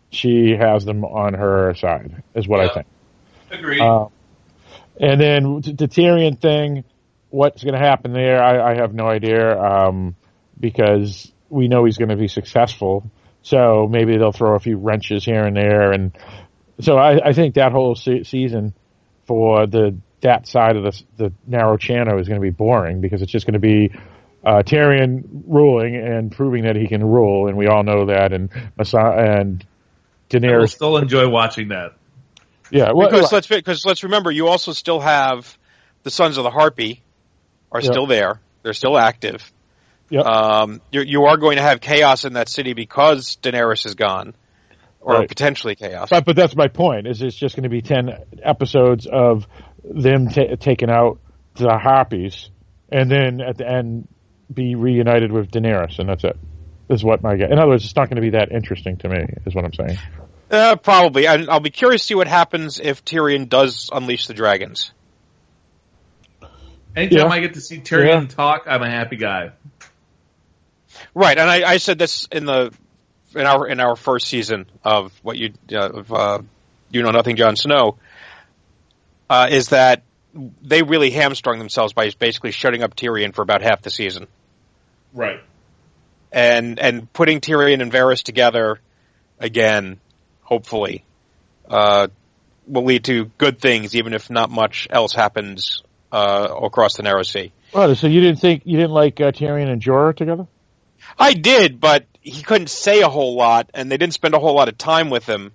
she 0.09 0.55
has 0.57 0.85
them 0.85 1.03
on 1.03 1.33
her 1.33 1.73
side. 1.75 2.23
Is 2.35 2.47
what 2.47 2.59
yeah. 2.59 2.69
I 2.69 2.73
think. 2.73 2.87
Agreed. 3.51 3.81
Uh, 3.81 4.07
and 4.99 5.21
then 5.21 5.61
the 5.61 5.87
Tyrion 5.87 6.39
thing, 6.39 6.83
what's 7.29 7.63
going 7.63 7.73
to 7.73 7.79
happen 7.79 8.13
there? 8.13 8.41
I, 8.41 8.71
I, 8.71 8.75
have 8.75 8.93
no 8.93 9.05
idea 9.07 9.57
um, 9.59 10.15
because 10.59 11.31
we 11.49 11.67
know 11.67 11.85
he's 11.85 11.97
going 11.97 12.09
to 12.09 12.15
be 12.15 12.27
successful. 12.27 13.09
So 13.43 13.87
maybe 13.89 14.17
they'll 14.17 14.31
throw 14.31 14.55
a 14.55 14.59
few 14.59 14.77
wrenches 14.77 15.23
here 15.23 15.43
and 15.43 15.55
there, 15.55 15.93
and 15.93 16.11
so 16.81 16.97
I, 16.97 17.29
I 17.29 17.33
think 17.33 17.55
that 17.55 17.71
whole 17.71 17.95
se- 17.95 18.23
season 18.23 18.73
for 19.25 19.67
the 19.67 19.97
that 20.21 20.47
side 20.47 20.75
of 20.75 20.83
the 20.83 21.03
the 21.15 21.33
narrow 21.45 21.77
channel 21.77 22.19
is 22.19 22.27
going 22.27 22.41
to 22.41 22.45
be 22.45 22.49
boring 22.51 22.99
because 22.99 23.21
it's 23.21 23.31
just 23.31 23.45
going 23.45 23.53
to 23.53 23.59
be 23.59 23.91
uh, 24.43 24.63
Tyrion 24.63 25.43
ruling 25.47 25.95
and 25.95 26.31
proving 26.31 26.63
that 26.63 26.75
he 26.75 26.87
can 26.87 27.03
rule, 27.03 27.47
and 27.47 27.57
we 27.57 27.67
all 27.67 27.83
know 27.83 28.07
that, 28.07 28.33
and 28.33 28.49
Masa- 28.77 29.39
and 29.39 29.65
Daenerys. 30.29 30.53
I 30.53 30.57
will 30.57 30.67
still 30.67 30.97
enjoy 30.97 31.29
watching 31.29 31.69
that. 31.69 31.93
Yeah, 32.71 32.91
well, 32.93 33.09
because 33.09 33.31
let's 33.31 33.47
because 33.47 33.85
let's 33.85 34.03
remember, 34.03 34.31
you 34.31 34.47
also 34.47 34.73
still 34.73 34.99
have 34.99 35.57
the 36.03 36.11
Sons 36.11 36.37
of 36.37 36.43
the 36.43 36.49
Harpy 36.51 37.01
are 37.71 37.81
yeah. 37.81 37.91
still 37.91 38.07
there; 38.07 38.39
they're 38.63 38.73
still 38.73 38.97
active. 38.97 39.51
Yep. 40.09 40.25
Um, 40.25 40.81
you 40.91 41.01
you 41.01 41.25
are 41.25 41.37
going 41.37 41.57
to 41.57 41.63
have 41.63 41.81
chaos 41.81 42.25
in 42.25 42.33
that 42.33 42.49
city 42.49 42.73
because 42.73 43.37
Daenerys 43.41 43.85
is 43.85 43.95
gone, 43.95 44.33
or 45.01 45.15
right. 45.15 45.27
potentially 45.27 45.75
chaos. 45.75 46.09
But 46.09 46.25
but 46.25 46.35
that's 46.35 46.55
my 46.55 46.67
point. 46.67 47.07
Is 47.07 47.21
it's 47.21 47.35
just 47.35 47.55
going 47.55 47.63
to 47.63 47.69
be 47.69 47.81
ten 47.81 48.09
episodes 48.43 49.07
of 49.11 49.47
them 49.83 50.29
t- 50.29 50.55
taking 50.59 50.89
out 50.89 51.19
the 51.55 51.77
Harpies, 51.77 52.49
and 52.89 53.09
then 53.09 53.41
at 53.41 53.57
the 53.57 53.67
end 53.69 54.07
be 54.53 54.75
reunited 54.75 55.31
with 55.31 55.51
Daenerys, 55.51 55.99
and 55.99 56.07
that's 56.09 56.23
it. 56.23 56.37
Is 56.89 57.03
what 57.03 57.21
my 57.21 57.35
guess. 57.35 57.49
In 57.51 57.59
other 57.59 57.71
words, 57.71 57.83
it's 57.83 57.95
not 57.95 58.09
going 58.09 58.15
to 58.15 58.21
be 58.21 58.37
that 58.37 58.49
interesting 58.51 58.97
to 58.99 59.09
me. 59.09 59.25
Is 59.45 59.53
what 59.53 59.65
I'm 59.65 59.73
saying. 59.73 59.99
Uh, 60.49 60.75
probably. 60.77 61.27
I, 61.27 61.35
I'll 61.43 61.59
be 61.59 61.69
curious 61.69 62.01
to 62.03 62.07
see 62.07 62.15
what 62.15 62.27
happens 62.27 62.79
if 62.79 63.03
Tyrion 63.03 63.49
does 63.49 63.89
unleash 63.91 64.27
the 64.27 64.33
dragons. 64.33 64.91
Anytime 66.95 67.27
yeah. 67.27 67.33
I 67.33 67.39
get 67.41 67.53
to 67.55 67.61
see 67.61 67.79
Tyrion 67.79 68.21
yeah. 68.21 68.27
talk, 68.27 68.63
I'm 68.65 68.81
a 68.81 68.89
happy 68.89 69.17
guy. 69.17 69.51
Right, 71.13 71.37
and 71.37 71.49
I, 71.49 71.69
I, 71.69 71.77
said 71.77 71.99
this 71.99 72.27
in 72.31 72.45
the 72.45 72.73
in 73.35 73.45
our 73.45 73.67
in 73.67 73.79
our 73.79 73.95
first 73.95 74.27
season 74.27 74.65
of 74.83 75.13
what 75.21 75.37
you 75.37 75.53
uh, 75.71 75.89
of 75.89 76.11
uh, 76.11 76.39
you 76.89 77.03
know 77.03 77.11
nothing, 77.11 77.35
Jon 77.35 77.55
Snow, 77.55 77.97
uh, 79.29 79.47
is 79.51 79.69
that 79.69 80.03
they 80.61 80.81
really 80.81 81.11
hamstrung 81.11 81.59
themselves 81.59 81.93
by 81.93 82.09
basically 82.17 82.51
shutting 82.51 82.83
up 82.83 82.95
Tyrion 82.95 83.33
for 83.33 83.41
about 83.41 83.61
half 83.61 83.81
the 83.81 83.89
season. 83.89 84.27
Right. 85.13 85.41
And 86.31 86.79
and 86.79 87.11
putting 87.13 87.41
Tyrion 87.41 87.81
and 87.81 87.91
Varys 87.91 88.23
together 88.23 88.79
again, 89.39 89.99
hopefully, 90.47 91.03
uh, 91.69 92.07
will 92.65 92.85
lead 92.85 93.03
to 93.03 93.25
good 93.37 93.59
things, 93.59 93.95
even 93.95 94.13
if 94.13 94.29
not 94.29 94.49
much 94.49 94.87
else 94.89 95.13
happens 95.13 95.83
uh, 96.11 96.47
across 96.63 96.95
the 96.95 97.03
narrow 97.03 97.23
sea. 97.23 97.51
Oh, 97.73 97.93
so 97.93 98.07
you 98.07 98.21
didn't 98.21 98.39
think 98.39 98.63
you 98.65 98.77
didn't 98.77 98.91
like 98.91 99.19
uh, 99.19 99.31
Tyrion 99.31 99.69
and 99.69 99.81
Jorah 99.81 100.15
together? 100.15 100.47
I 101.19 101.33
did, 101.33 101.81
but 101.81 102.05
he 102.21 102.41
couldn't 102.43 102.69
say 102.69 103.01
a 103.01 103.09
whole 103.09 103.35
lot, 103.35 103.69
and 103.73 103.91
they 103.91 103.97
didn't 103.97 104.13
spend 104.13 104.33
a 104.33 104.39
whole 104.39 104.55
lot 104.55 104.69
of 104.69 104.77
time 104.77 105.09
with 105.09 105.25
him. 105.25 105.51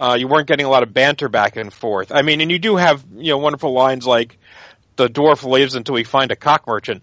Uh, 0.00 0.16
you 0.18 0.26
weren't 0.26 0.48
getting 0.48 0.64
a 0.64 0.70
lot 0.70 0.82
of 0.82 0.94
banter 0.94 1.28
back 1.28 1.56
and 1.56 1.70
forth. 1.72 2.12
I 2.12 2.22
mean, 2.22 2.40
and 2.40 2.50
you 2.50 2.58
do 2.58 2.76
have 2.76 3.04
you 3.14 3.32
know 3.32 3.38
wonderful 3.38 3.74
lines 3.74 4.06
like 4.06 4.38
the 4.96 5.08
dwarf 5.08 5.44
lives 5.44 5.74
until 5.74 5.94
we 5.94 6.04
find 6.04 6.32
a 6.32 6.36
cock 6.36 6.66
merchant, 6.66 7.02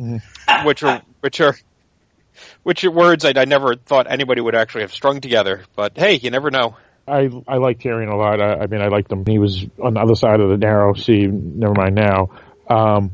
mm-hmm. 0.00 0.66
which 0.66 0.84
are 0.84 1.02
which 1.20 1.40
are 1.40 1.56
which 2.66 2.82
words 2.82 3.24
I, 3.24 3.32
I 3.36 3.44
never 3.44 3.76
thought 3.76 4.10
anybody 4.10 4.40
would 4.40 4.56
actually 4.56 4.80
have 4.80 4.92
strung 4.92 5.20
together. 5.20 5.62
But 5.76 5.96
hey, 5.96 6.14
you 6.14 6.32
never 6.32 6.50
know. 6.50 6.76
I 7.06 7.30
I 7.46 7.58
like 7.58 7.78
Tyrion 7.78 8.12
a 8.12 8.16
lot. 8.16 8.40
I, 8.40 8.64
I 8.64 8.66
mean, 8.66 8.80
I 8.80 8.88
liked 8.88 9.12
him. 9.12 9.24
He 9.24 9.38
was 9.38 9.64
on 9.80 9.94
the 9.94 10.00
other 10.00 10.16
side 10.16 10.40
of 10.40 10.50
the 10.50 10.56
narrow 10.56 10.94
sea. 10.94 11.28
Never 11.28 11.74
mind 11.74 11.94
now. 11.94 12.30
Um, 12.68 13.12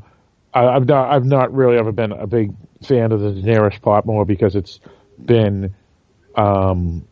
I, 0.55 0.73
have 0.73 0.87
not 0.87 1.11
I've 1.12 1.27
not 1.27 1.53
really 1.53 1.77
ever 1.77 1.93
been 1.93 2.12
a 2.12 2.27
big 2.27 2.55
fan 2.83 3.12
of 3.12 3.20
the 3.20 3.29
Daenerys 3.29 3.79
plot 3.83 4.07
more 4.07 4.24
because 4.24 4.57
it's 4.57 4.81
been 5.23 5.74
um, 6.35 7.07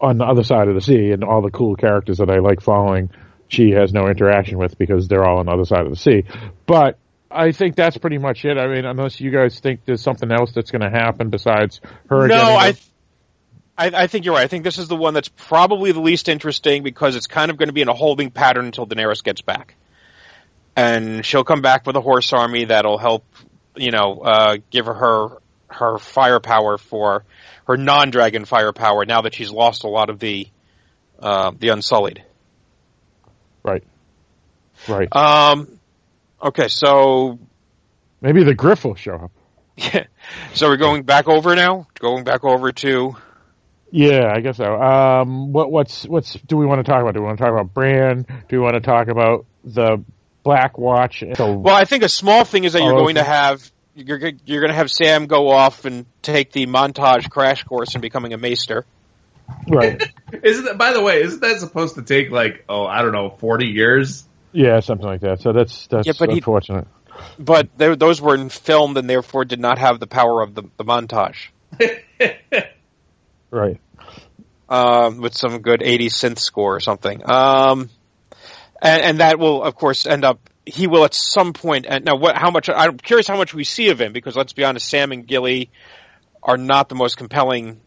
on 0.00 0.18
the 0.18 0.24
other 0.24 0.44
side 0.44 0.68
of 0.68 0.76
the 0.76 0.80
sea, 0.80 1.10
and 1.10 1.24
all 1.24 1.42
the 1.42 1.50
cool 1.50 1.74
characters 1.74 2.18
that 2.18 2.30
I 2.30 2.38
like 2.38 2.60
following, 2.60 3.10
she 3.48 3.72
has 3.72 3.92
no 3.92 4.06
interaction 4.06 4.56
with 4.56 4.78
because 4.78 5.08
they're 5.08 5.24
all 5.24 5.38
on 5.38 5.46
the 5.46 5.52
other 5.52 5.64
side 5.64 5.84
of 5.84 5.90
the 5.90 5.96
sea. 5.96 6.22
But 6.64 6.96
I 7.30 7.52
think 7.52 7.76
that's 7.76 7.98
pretty 7.98 8.18
much 8.18 8.44
it. 8.44 8.56
I 8.56 8.66
mean, 8.68 8.84
unless 8.84 9.20
you 9.20 9.30
guys 9.30 9.60
think 9.60 9.84
there's 9.84 10.02
something 10.02 10.30
else 10.30 10.52
that's 10.52 10.70
going 10.70 10.82
to 10.82 10.90
happen 10.90 11.28
besides 11.28 11.80
her. 12.08 12.26
No, 12.26 12.56
I, 12.56 12.72
th- 12.72 12.86
I, 13.76 14.04
I 14.04 14.06
think 14.06 14.24
you're 14.24 14.34
right. 14.34 14.44
I 14.44 14.48
think 14.48 14.64
this 14.64 14.78
is 14.78 14.88
the 14.88 14.96
one 14.96 15.14
that's 15.14 15.28
probably 15.28 15.92
the 15.92 16.00
least 16.00 16.28
interesting 16.28 16.82
because 16.82 17.16
it's 17.16 17.26
kind 17.26 17.50
of 17.50 17.58
going 17.58 17.68
to 17.68 17.74
be 17.74 17.82
in 17.82 17.88
a 17.88 17.94
holding 17.94 18.30
pattern 18.30 18.66
until 18.66 18.86
Daenerys 18.86 19.22
gets 19.22 19.42
back, 19.42 19.74
and 20.74 21.24
she'll 21.24 21.44
come 21.44 21.60
back 21.60 21.86
with 21.86 21.96
a 21.96 22.00
horse 22.00 22.32
army 22.32 22.64
that'll 22.64 22.98
help 22.98 23.24
you 23.78 23.90
know, 23.90 24.20
uh, 24.20 24.56
give 24.70 24.86
her 24.86 25.28
her 25.68 25.98
firepower 25.98 26.78
for 26.78 27.24
her 27.66 27.76
non-dragon 27.76 28.44
firepower 28.44 29.04
now 29.04 29.22
that 29.22 29.34
she's 29.34 29.50
lost 29.50 29.84
a 29.84 29.88
lot 29.88 30.10
of 30.10 30.18
the 30.18 30.48
uh, 31.18 31.52
the 31.58 31.68
Unsullied. 31.68 32.22
Right. 33.62 33.84
Right. 34.86 35.14
Um. 35.14 35.77
Okay, 36.42 36.68
so 36.68 37.38
maybe 38.20 38.44
the 38.44 38.54
Griff 38.54 38.84
will 38.84 38.94
show 38.94 39.14
up. 39.14 39.32
Yeah. 39.76 40.04
So 40.52 40.68
we're 40.68 40.76
going 40.76 41.04
back 41.04 41.26
over 41.26 41.54
now. 41.54 41.86
Going 41.98 42.22
back 42.24 42.44
over 42.44 42.70
to. 42.70 43.16
Yeah, 43.90 44.30
I 44.30 44.40
guess 44.40 44.58
so. 44.58 44.74
Um, 44.74 45.52
what 45.52 45.70
what's 45.72 46.04
what's 46.04 46.34
do 46.34 46.58
we 46.58 46.66
want 46.66 46.84
to 46.84 46.90
talk 46.90 47.00
about? 47.00 47.14
Do 47.14 47.20
we 47.20 47.26
want 47.26 47.38
to 47.38 47.44
talk 47.44 47.52
about 47.52 47.72
Bran? 47.72 48.26
Do 48.48 48.56
we 48.56 48.58
want 48.58 48.74
to 48.74 48.80
talk 48.80 49.08
about 49.08 49.46
the 49.64 50.04
Black 50.42 50.78
Watch. 50.78 51.22
So 51.34 51.54
well, 51.54 51.74
I 51.74 51.84
think 51.84 52.02
a 52.02 52.08
small 52.08 52.44
thing 52.44 52.64
is 52.64 52.72
that 52.72 52.82
you're 52.82 52.92
going 52.92 53.16
to 53.16 53.24
have 53.24 53.70
you're 53.94 54.18
you're 54.46 54.60
going 54.60 54.70
to 54.70 54.76
have 54.76 54.90
Sam 54.90 55.26
go 55.26 55.50
off 55.50 55.84
and 55.84 56.06
take 56.22 56.52
the 56.52 56.66
montage 56.66 57.28
crash 57.28 57.64
course 57.64 57.94
in 57.94 58.00
becoming 58.00 58.32
a 58.32 58.38
maester. 58.38 58.86
Right. 59.66 60.02
isn't 60.42 60.64
that, 60.64 60.78
by 60.78 60.92
the 60.92 61.02
way, 61.02 61.22
isn't 61.22 61.40
that 61.40 61.60
supposed 61.60 61.96
to 61.96 62.02
take 62.02 62.30
like 62.30 62.64
oh 62.68 62.86
I 62.86 63.02
don't 63.02 63.12
know 63.12 63.30
forty 63.30 63.66
years? 63.66 64.24
Yeah, 64.52 64.80
something 64.80 65.06
like 65.06 65.20
that. 65.20 65.40
So 65.40 65.52
that's 65.52 65.86
that's 65.88 66.06
yeah, 66.06 66.12
but 66.18 66.30
unfortunate. 66.30 66.86
He, 66.86 67.42
but 67.42 67.68
those 67.76 68.20
were 68.20 68.48
filmed 68.48 68.96
and 68.96 69.08
therefore 69.08 69.44
did 69.44 69.60
not 69.60 69.78
have 69.78 70.00
the 70.00 70.06
power 70.06 70.42
of 70.42 70.54
the, 70.54 70.62
the 70.76 70.84
montage. 70.84 71.48
right. 73.50 73.80
Um, 74.68 75.18
with 75.18 75.34
some 75.34 75.60
good 75.62 75.80
80s 75.80 76.12
synth 76.12 76.38
score 76.38 76.76
or 76.76 76.80
something. 76.80 77.28
Um, 77.28 77.90
and, 78.80 79.02
and 79.02 79.20
that 79.20 79.38
will, 79.38 79.62
of 79.62 79.74
course, 79.74 80.06
end 80.06 80.24
up. 80.24 80.40
He 80.64 80.86
will 80.86 81.04
at 81.04 81.14
some 81.14 81.54
point. 81.54 81.86
And 81.88 82.04
now, 82.04 82.16
what? 82.16 82.36
How 82.36 82.50
much? 82.50 82.68
I'm 82.68 82.98
curious 82.98 83.26
how 83.26 83.36
much 83.36 83.54
we 83.54 83.64
see 83.64 83.88
of 83.88 84.00
him 84.00 84.12
because 84.12 84.36
let's 84.36 84.52
be 84.52 84.64
honest, 84.64 84.88
Sam 84.88 85.12
and 85.12 85.26
Gilly 85.26 85.70
are 86.42 86.58
not 86.58 86.88
the 86.88 86.94
most 86.94 87.16
compelling 87.16 87.80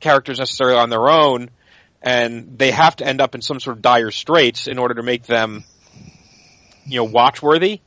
characters 0.00 0.38
necessarily 0.38 0.76
on 0.76 0.90
their 0.90 1.08
own, 1.08 1.50
and 2.02 2.58
they 2.58 2.72
have 2.72 2.96
to 2.96 3.06
end 3.06 3.20
up 3.20 3.34
in 3.34 3.42
some 3.42 3.60
sort 3.60 3.76
of 3.76 3.82
dire 3.82 4.10
straits 4.10 4.66
in 4.66 4.78
order 4.78 4.94
to 4.94 5.02
make 5.02 5.24
them, 5.24 5.64
you 6.86 6.96
know, 6.96 7.04
watchworthy. 7.04 7.80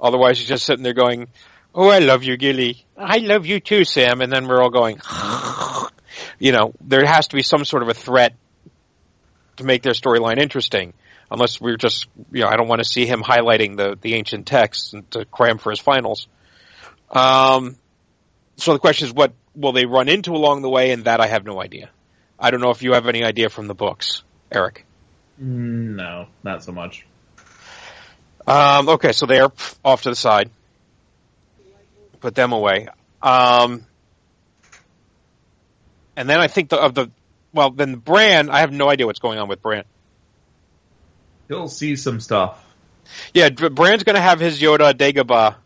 Otherwise, 0.00 0.38
he's 0.38 0.48
just 0.48 0.64
sitting 0.64 0.82
there 0.82 0.94
going, 0.94 1.28
"Oh, 1.74 1.88
I 1.88 1.98
love 1.98 2.22
you, 2.22 2.36
Gilly. 2.36 2.84
I 2.96 3.18
love 3.18 3.46
you 3.46 3.60
too, 3.60 3.84
Sam." 3.84 4.20
And 4.20 4.32
then 4.32 4.46
we're 4.46 4.62
all 4.62 4.70
going, 4.70 5.00
you 6.38 6.52
know, 6.52 6.72
there 6.80 7.04
has 7.04 7.28
to 7.28 7.36
be 7.36 7.42
some 7.42 7.64
sort 7.64 7.82
of 7.82 7.88
a 7.88 7.94
threat 7.94 8.34
to 9.56 9.64
make 9.64 9.82
their 9.82 9.92
storyline 9.92 10.38
interesting 10.38 10.92
unless 11.30 11.60
we're 11.60 11.76
just, 11.76 12.06
you 12.32 12.42
know, 12.42 12.48
I 12.48 12.56
don't 12.56 12.68
want 12.68 12.82
to 12.82 12.88
see 12.88 13.06
him 13.06 13.22
highlighting 13.22 13.76
the, 13.76 13.98
the 14.00 14.14
ancient 14.14 14.46
texts 14.46 14.94
to 15.10 15.24
cram 15.26 15.58
for 15.58 15.70
his 15.70 15.80
finals. 15.80 16.26
Um, 17.10 17.76
so 18.56 18.72
the 18.72 18.78
question 18.78 19.08
is, 19.08 19.14
what 19.14 19.32
will 19.54 19.72
they 19.72 19.84
run 19.86 20.08
into 20.08 20.32
along 20.32 20.62
the 20.62 20.70
way? 20.70 20.90
And 20.90 21.04
that 21.04 21.20
I 21.20 21.26
have 21.26 21.44
no 21.44 21.60
idea. 21.60 21.90
I 22.38 22.50
don't 22.50 22.60
know 22.60 22.70
if 22.70 22.82
you 22.82 22.92
have 22.92 23.08
any 23.08 23.24
idea 23.24 23.48
from 23.48 23.66
the 23.66 23.74
books, 23.74 24.22
Eric. 24.50 24.86
No, 25.38 26.28
not 26.42 26.64
so 26.64 26.72
much. 26.72 27.06
Um, 28.48 28.88
okay, 28.88 29.12
so 29.12 29.26
they're 29.26 29.50
off 29.84 30.02
to 30.02 30.10
the 30.10 30.16
side. 30.16 30.50
Put 32.20 32.34
them 32.34 32.52
away. 32.52 32.88
Um, 33.22 33.84
and 36.16 36.28
then 36.28 36.40
I 36.40 36.48
think 36.48 36.70
the, 36.70 36.80
of 36.80 36.94
the 36.94 37.10
well, 37.52 37.70
then 37.70 37.96
Bran. 37.96 38.50
I 38.50 38.60
have 38.60 38.72
no 38.72 38.90
idea 38.90 39.06
what's 39.06 39.20
going 39.20 39.38
on 39.38 39.48
with 39.48 39.62
Bran. 39.62 39.84
He'll 41.48 41.68
see 41.68 41.96
some 41.96 42.20
stuff. 42.20 42.64
Yeah, 43.32 43.50
Bran's 43.50 44.04
going 44.04 44.16
to 44.16 44.22
have 44.22 44.38
his 44.40 44.60
Yoda 44.60 44.92
Dagobah 44.92 45.56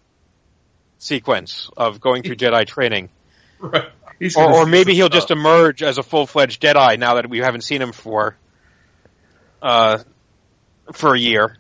sequence 0.98 1.70
of 1.76 2.00
going 2.00 2.22
through 2.22 2.36
Jedi 2.42 2.66
training, 2.66 3.08
Right. 3.58 3.90
Or, 4.36 4.52
or 4.52 4.66
maybe 4.66 4.94
he'll 4.94 5.08
just 5.08 5.30
emerge 5.30 5.82
as 5.82 5.98
a 5.98 6.02
full 6.02 6.26
fledged 6.26 6.62
Jedi 6.62 6.98
now 6.98 7.14
that 7.14 7.28
we 7.28 7.38
haven't 7.38 7.62
seen 7.62 7.82
him 7.82 7.92
for 7.92 8.36
uh, 9.60 9.98
for 10.92 11.14
a 11.14 11.18
year 11.18 11.56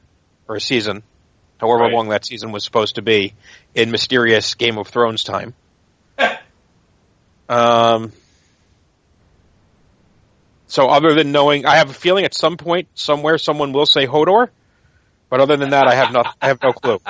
or 0.48 0.56
a 0.56 0.60
season, 0.60 1.02
however 1.62 1.84
Right. 1.84 1.92
long 1.92 2.08
that 2.08 2.26
season 2.26 2.52
was 2.52 2.64
supposed 2.64 2.96
to 2.96 3.02
be 3.02 3.34
in 3.74 3.90
mysterious 3.90 4.54
Game 4.56 4.76
of 4.76 4.88
Thrones 4.88 5.24
time. 5.24 5.54
um. 7.48 8.12
So 10.66 10.88
other 10.88 11.14
than 11.14 11.32
knowing, 11.32 11.66
I 11.66 11.76
have 11.76 11.90
a 11.90 11.94
feeling 11.94 12.24
at 12.24 12.34
some 12.34 12.56
point, 12.56 12.88
somewhere, 12.94 13.38
someone 13.38 13.72
will 13.72 13.86
say 13.86 14.06
Hodor. 14.06 14.48
But 15.28 15.40
other 15.40 15.56
than 15.56 15.70
that, 15.70 15.86
I 15.86 15.94
have 15.94 16.12
no, 16.12 16.24
I 16.40 16.48
have 16.48 16.62
no 16.62 16.72
clue. 16.72 16.98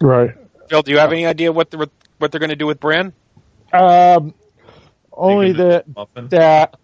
Right. 0.00 0.30
Phil, 0.68 0.82
do 0.82 0.92
you 0.92 0.98
have 0.98 1.10
any 1.10 1.26
idea 1.26 1.50
what 1.50 1.72
the, 1.72 1.90
what 2.18 2.30
they're 2.30 2.38
going 2.38 2.50
to 2.50 2.56
do 2.56 2.66
with 2.66 2.78
Bran? 2.78 3.12
Um, 3.72 4.32
only 5.12 5.54
Thinking 5.54 5.94
that 5.96 6.30
that 6.30 6.76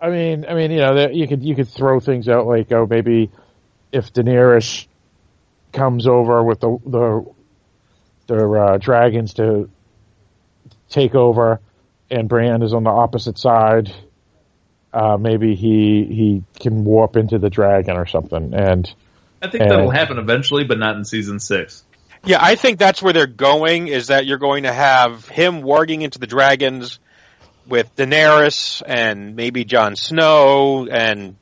I 0.00 0.10
mean, 0.10 0.44
I 0.46 0.54
mean, 0.54 0.70
you 0.70 0.78
know, 0.78 0.96
that 0.96 1.14
you 1.14 1.26
could 1.26 1.42
you 1.42 1.54
could 1.54 1.68
throw 1.68 2.00
things 2.00 2.28
out 2.28 2.46
like, 2.46 2.70
oh, 2.72 2.86
maybe 2.88 3.30
if 3.92 4.12
Daenerys 4.12 4.86
comes 5.72 6.06
over 6.06 6.42
with 6.42 6.60
the 6.60 6.78
the 6.86 7.34
the 8.26 8.50
uh, 8.50 8.76
dragons 8.78 9.34
to 9.34 9.70
take 10.90 11.14
over, 11.14 11.60
and 12.10 12.28
Bran 12.28 12.62
is 12.62 12.74
on 12.74 12.84
the 12.84 12.90
opposite 12.90 13.38
side, 13.38 13.92
uh, 14.92 15.16
maybe 15.16 15.54
he 15.54 16.04
he 16.04 16.42
can 16.60 16.84
warp 16.84 17.16
into 17.16 17.38
the 17.38 17.50
dragon 17.50 17.96
or 17.96 18.06
something, 18.06 18.54
and 18.54 18.92
I 19.42 19.50
think 19.50 19.62
and- 19.62 19.70
that'll 19.70 19.90
happen 19.90 20.18
eventually, 20.18 20.64
but 20.64 20.78
not 20.78 20.96
in 20.96 21.04
season 21.04 21.40
six. 21.40 21.84
Yeah, 22.24 22.38
I 22.40 22.56
think 22.56 22.80
that's 22.80 23.00
where 23.00 23.12
they're 23.12 23.26
going. 23.26 23.86
Is 23.86 24.08
that 24.08 24.26
you're 24.26 24.38
going 24.38 24.64
to 24.64 24.72
have 24.72 25.28
him 25.28 25.62
warging 25.62 26.02
into 26.02 26.18
the 26.18 26.26
dragons 26.26 26.98
with 27.68 27.94
Daenerys 27.94 28.82
and 28.84 29.36
maybe 29.36 29.64
Jon 29.64 29.94
Snow 29.94 30.88
and 30.88 31.36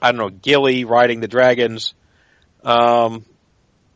I 0.00 0.12
don't 0.12 0.18
know 0.18 0.30
Gilly 0.30 0.84
riding 0.84 1.20
the 1.20 1.28
dragons. 1.28 1.94
Um, 2.62 3.24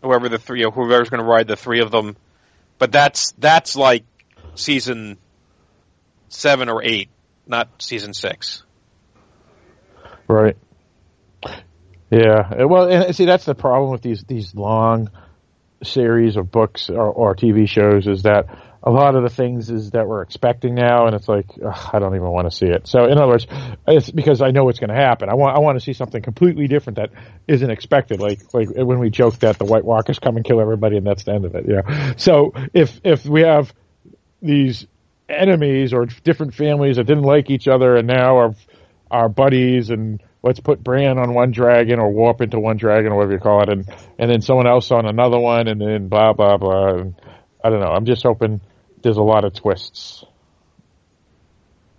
whoever 0.02 0.28
the 0.28 0.38
three, 0.38 0.62
whoever's 0.62 1.10
going 1.10 1.22
to 1.22 1.26
ride 1.26 1.48
the 1.48 1.56
three 1.56 1.80
of 1.80 1.90
them. 1.90 2.16
But 2.78 2.92
that's 2.92 3.32
that's 3.38 3.76
like 3.76 4.04
season 4.54 5.18
seven 6.28 6.68
or 6.68 6.82
eight, 6.82 7.08
not 7.46 7.68
season 7.82 8.14
six. 8.14 8.62
Right. 10.28 10.56
Yeah. 12.10 12.64
Well, 12.64 12.88
and 12.90 13.16
see, 13.16 13.24
that's 13.24 13.44
the 13.44 13.54
problem 13.54 13.90
with 13.90 14.02
these 14.02 14.24
these 14.24 14.54
long 14.54 15.10
series 15.82 16.36
of 16.36 16.50
books 16.50 16.88
or, 16.90 17.06
or 17.06 17.34
TV 17.34 17.68
shows 17.68 18.06
is 18.06 18.22
that 18.22 18.46
a 18.86 18.90
lot 18.90 19.16
of 19.16 19.22
the 19.22 19.30
things 19.30 19.70
is 19.70 19.92
that 19.92 20.06
we're 20.06 20.20
expecting 20.20 20.74
now, 20.74 21.06
and 21.06 21.16
it's 21.16 21.26
like 21.26 21.46
ugh, 21.64 21.90
I 21.92 21.98
don't 21.98 22.14
even 22.14 22.28
want 22.28 22.50
to 22.50 22.54
see 22.54 22.66
it. 22.66 22.86
So, 22.86 23.06
in 23.06 23.16
other 23.16 23.28
words, 23.28 23.46
it's 23.88 24.10
because 24.10 24.42
I 24.42 24.50
know 24.50 24.64
what's 24.64 24.78
going 24.78 24.94
to 24.94 25.00
happen. 25.00 25.30
I 25.30 25.34
want 25.34 25.56
I 25.56 25.60
want 25.60 25.78
to 25.78 25.84
see 25.84 25.94
something 25.94 26.20
completely 26.20 26.68
different 26.68 26.98
that 26.98 27.10
isn't 27.48 27.70
expected. 27.70 28.20
Like 28.20 28.52
like 28.52 28.68
when 28.74 28.98
we 28.98 29.08
joke 29.08 29.38
that 29.38 29.58
the 29.58 29.64
White 29.64 29.84
Walkers 29.84 30.18
come 30.18 30.36
and 30.36 30.44
kill 30.44 30.60
everybody, 30.60 30.98
and 30.98 31.06
that's 31.06 31.24
the 31.24 31.32
end 31.32 31.46
of 31.46 31.54
it. 31.54 31.64
Yeah. 31.66 32.12
So 32.16 32.52
if 32.74 33.00
if 33.04 33.24
we 33.24 33.40
have 33.40 33.72
these 34.42 34.86
enemies 35.30 35.94
or 35.94 36.04
different 36.04 36.52
families 36.52 36.96
that 36.96 37.04
didn't 37.04 37.24
like 37.24 37.48
each 37.48 37.66
other 37.66 37.96
and 37.96 38.06
now 38.06 38.36
are 38.36 38.54
are 39.10 39.30
buddies 39.30 39.88
and 39.88 40.22
let's 40.42 40.60
put 40.60 40.84
Bran 40.84 41.18
on 41.18 41.32
one 41.32 41.52
dragon 41.52 41.98
or 41.98 42.12
warp 42.12 42.42
into 42.42 42.60
one 42.60 42.76
dragon 42.76 43.12
or 43.12 43.16
whatever 43.16 43.32
you 43.32 43.38
call 43.38 43.62
it 43.62 43.70
and 43.70 43.88
and 44.18 44.30
then 44.30 44.42
someone 44.42 44.66
else 44.66 44.90
on 44.90 45.06
another 45.06 45.38
one 45.38 45.68
and 45.68 45.80
then 45.80 46.08
blah 46.08 46.34
blah 46.34 46.58
blah 46.58 46.96
and 46.96 47.14
I 47.64 47.70
don't 47.70 47.80
know. 47.80 47.86
I'm 47.86 48.04
just 48.04 48.22
hoping 48.22 48.60
there's 49.04 49.16
a 49.18 49.22
lot 49.22 49.44
of 49.44 49.54
twists. 49.54 50.24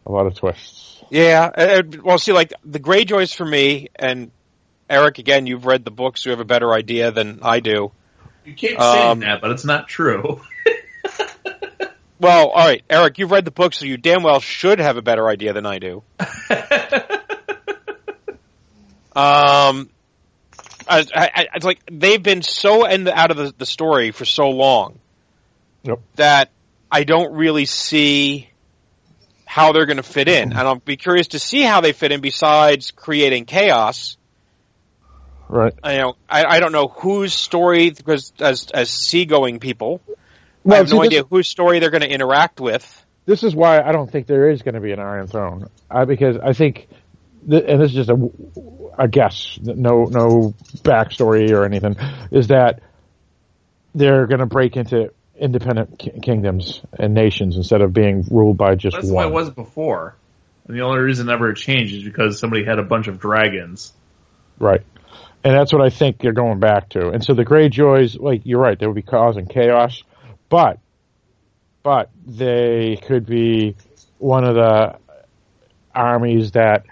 A 0.06 0.12
lot 0.12 0.28
of 0.28 0.36
twists. 0.36 1.02
Yeah, 1.10 1.80
well, 2.04 2.18
see, 2.18 2.34
like 2.34 2.52
the 2.66 2.80
Greyjoys 2.80 3.34
for 3.34 3.46
me, 3.46 3.88
and 3.96 4.32
Eric, 4.90 5.20
again, 5.20 5.48
you've 5.48 5.66
read 5.66 5.86
the 5.86 5.92
books, 5.92 6.26
you 6.26 6.32
have 6.32 6.40
a 6.40 6.46
better 6.46 6.74
idea 6.74 7.12
than 7.12 7.40
I 7.42 7.60
do. 7.60 7.92
You 8.44 8.54
keep 8.54 8.80
saying 8.80 9.12
Um, 9.12 9.20
that, 9.22 9.40
but 9.42 9.52
it's 9.52 9.66
not 9.66 9.88
true. 9.88 10.42
Well, 12.20 12.50
all 12.50 12.66
right, 12.68 12.84
Eric, 12.90 13.18
you've 13.20 13.32
read 13.32 13.46
the 13.46 13.52
books, 13.52 13.78
so 13.80 13.86
you 13.86 13.98
damn 13.98 14.24
well 14.24 14.40
should 14.40 14.80
have 14.80 14.96
a 14.98 15.02
better 15.02 15.28
idea 15.28 15.54
than 15.54 15.66
I 15.66 15.80
do. 15.80 16.02
um, 19.16 19.90
I, 20.88 21.00
I, 21.14 21.30
I, 21.36 21.48
it's 21.56 21.66
like 21.66 21.80
they've 21.92 22.22
been 22.22 22.42
so 22.42 22.86
in 22.86 23.04
the, 23.06 23.14
out 23.18 23.32
of 23.32 23.38
the, 23.38 23.54
the 23.58 23.66
story 23.66 24.12
for 24.12 24.26
so 24.26 24.50
long 24.50 25.00
Yep. 25.84 26.00
that 26.16 26.50
I 26.96 27.04
don't 27.04 27.34
really 27.34 27.66
see 27.66 28.50
how 29.46 29.74
they're 29.74 29.86
going 29.86 29.98
to 29.98 30.04
fit 30.04 30.30
in, 30.30 30.52
and 30.54 30.60
I'll 30.60 30.76
be 30.80 30.96
curious 30.96 31.28
to 31.30 31.40
see 31.40 31.62
how 31.62 31.82
they 31.82 31.92
fit 31.92 32.12
in. 32.14 32.22
Besides 32.22 32.92
creating 32.92 33.44
chaos, 33.46 34.16
Right. 35.50 35.74
I 35.84 35.98
know 35.98 36.16
I, 36.30 36.46
I 36.46 36.60
don't 36.60 36.72
know 36.72 36.88
whose 36.88 37.34
story 37.34 37.90
because 37.92 38.32
as 38.40 38.68
as 38.74 38.90
seagoing 38.90 39.60
people, 39.60 40.00
I 40.70 40.78
have 40.78 40.90
see, 40.90 40.96
no 40.96 41.02
this- 41.02 41.08
idea 41.10 41.24
whose 41.24 41.48
story 41.50 41.80
they're 41.80 41.92
going 41.92 42.02
to 42.02 42.10
interact 42.10 42.60
with. 42.62 42.86
this 43.26 43.44
is 43.44 43.54
why 43.54 43.82
I 43.82 43.92
don't 43.92 44.10
think 44.12 44.26
there 44.28 44.50
is 44.50 44.62
going 44.62 44.76
to 44.76 44.82
be 44.82 44.92
an 44.94 45.00
Iron 45.00 45.28
Throne 45.28 45.70
uh, 45.92 46.06
because 46.06 46.38
I 46.38 46.54
think, 46.54 46.88
th- 47.50 47.64
and 47.68 47.82
this 47.82 47.90
is 47.92 47.96
just 47.96 48.10
a, 48.10 48.30
a 48.98 49.08
guess, 49.10 49.60
no 49.62 50.06
no 50.06 50.54
backstory 50.82 51.52
or 51.52 51.66
anything, 51.66 51.96
is 52.32 52.48
that 52.48 52.82
they're 53.94 54.26
going 54.28 54.40
to 54.40 54.46
break 54.48 54.78
into 54.78 55.12
independent 55.40 56.00
ki- 56.00 56.20
kingdoms 56.22 56.82
and 56.98 57.14
nations 57.14 57.58
instead 57.58 57.82
of 57.82 57.94
being 57.94 58.26
ruled 58.30 58.58
by 58.58 58.76
just 58.76 58.96
That's 58.96 59.10
one. 59.10 59.28
it 59.28 59.32
was 59.32 59.50
before. 59.50 60.16
And 60.68 60.76
the 60.76 60.82
only 60.82 61.00
reason 61.00 61.30
ever 61.30 61.52
it 61.52 61.58
changed 61.58 61.94
is 61.94 62.04
because 62.04 62.40
somebody 62.40 62.64
had 62.66 62.80
a 62.80 62.84
bunch 62.84 63.08
of 63.08 63.20
dragons. 63.20 63.94
Right. 64.60 64.82
And 65.44 65.54
that's 65.54 65.72
what 65.72 65.82
I 65.82 65.90
think 65.90 66.20
they're 66.20 66.34
going 66.34 66.60
back 66.60 66.90
to. 66.90 67.10
And 67.10 67.24
so 67.24 67.34
the 67.34 67.46
Greyjoys, 67.46 68.20
like 68.20 68.42
you're 68.46 68.60
right, 68.60 68.80
they 68.80 68.88
would 68.88 68.96
be 68.96 69.04
causing 69.04 69.46
chaos, 69.46 70.02
but 70.50 70.80
but 71.84 72.10
they 72.26 72.98
could 73.06 73.28
be 73.28 73.76
one 74.18 74.44
of 74.44 74.56
the 74.56 74.98
armies 75.94 76.54
that 76.54 76.86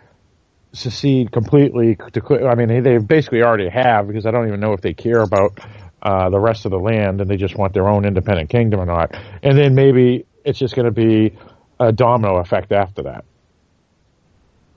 secede 0.74 1.32
completely. 1.32 1.96
To, 1.96 2.48
I 2.48 2.54
mean, 2.54 2.68
they, 2.68 2.80
they 2.80 2.98
basically 3.00 3.42
already 3.42 3.70
have 3.70 4.08
because 4.08 4.28
I 4.28 4.32
don't 4.32 4.48
even 4.48 4.60
know 4.60 4.74
if 4.74 4.82
they 4.82 4.94
care 4.94 5.22
about 5.22 5.60
uh, 6.04 6.30
the 6.30 6.40
rest 6.40 6.66
of 6.66 6.72
the 6.72 6.78
land 6.78 7.22
and 7.22 7.30
they 7.30 7.38
just 7.38 7.56
want 7.56 7.74
their 7.74 7.88
own 7.88 8.06
independent 8.06 8.50
kingdom 8.50 8.80
or 8.80 8.86
not. 8.86 9.16
And 9.42 9.58
then 9.58 9.74
maybe 9.74 10.26
it's 10.44 10.60
just 10.60 10.76
going 10.76 10.86
to 10.86 10.92
be 10.92 11.38
a 11.80 11.92
domino 11.92 12.38
effect 12.38 12.72
after 12.72 13.04
that. 13.04 13.26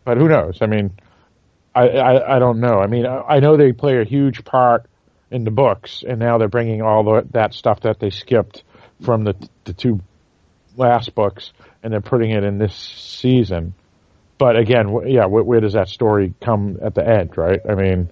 But 0.05 0.19
who 0.19 0.29
knows? 0.29 0.59
I 0.63 0.67
mean, 0.67 0.93
I, 1.75 1.89
I, 1.89 2.37
I 2.37 2.39
don't 2.39 2.61
know. 2.61 2.79
I 2.79 2.87
mean, 2.87 3.07
I, 3.07 3.21
I 3.23 3.41
know 3.41 3.57
they 3.57 3.73
play 3.73 4.01
a 4.01 4.05
huge 4.05 4.45
part 4.45 4.87
in 5.31 5.43
the 5.43 5.51
books, 5.51 6.05
and 6.09 6.21
now 6.21 6.39
they're 6.39 6.49
bringing 6.49 6.81
all 6.81 7.03
the, 7.03 7.27
that 7.33 7.53
stuff 7.53 7.81
that 7.81 7.99
they 7.99 8.11
skipped 8.11 8.63
from 9.03 9.25
the 9.25 9.35
the 9.65 9.73
two 9.73 10.01
last 10.77 11.15
books, 11.15 11.53
and 11.83 11.93
they're 11.93 12.01
putting 12.01 12.31
it 12.31 12.45
in 12.45 12.59
this 12.59 12.75
season. 12.75 13.75
But 14.39 14.57
again, 14.57 14.95
yeah, 15.07 15.25
wh- 15.25 15.47
where 15.47 15.61
does 15.61 15.73
that 15.73 15.89
story 15.89 16.35
come 16.41 16.79
at 16.83 16.95
the 16.95 17.07
end, 17.07 17.37
right? 17.37 17.61
I 17.69 17.75
mean, 17.75 18.11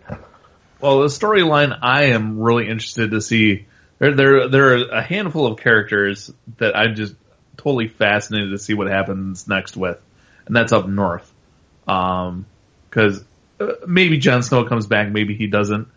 Well, 0.85 1.01
the 1.01 1.07
storyline 1.07 1.79
I 1.81 2.09
am 2.09 2.39
really 2.39 2.69
interested 2.69 3.13
to 3.13 3.23
see. 3.23 3.65
There, 3.99 4.15
there, 4.15 4.49
there 4.49 4.75
are 4.75 4.89
a 4.91 5.03
handful 5.03 5.47
of 5.47 5.59
characters 5.59 6.31
that 6.59 6.77
I'm 6.77 6.95
just 6.95 7.15
totally 7.57 7.89
fascinated 7.89 8.51
to 8.51 8.59
see 8.59 8.75
what 8.75 8.89
happens 8.89 9.49
next 9.49 9.79
with, 9.79 9.99
and 10.45 10.55
that's 10.55 10.75
up 10.75 10.87
north. 10.87 11.33
Um, 11.89 12.45
because 12.91 13.25
uh, 13.59 13.73
maybe 13.87 14.19
Jon 14.19 14.43
Snow 14.43 14.67
comes 14.67 14.87
back, 14.87 15.11
maybe 15.11 15.35
he 15.35 15.47
doesn't, 15.47 15.89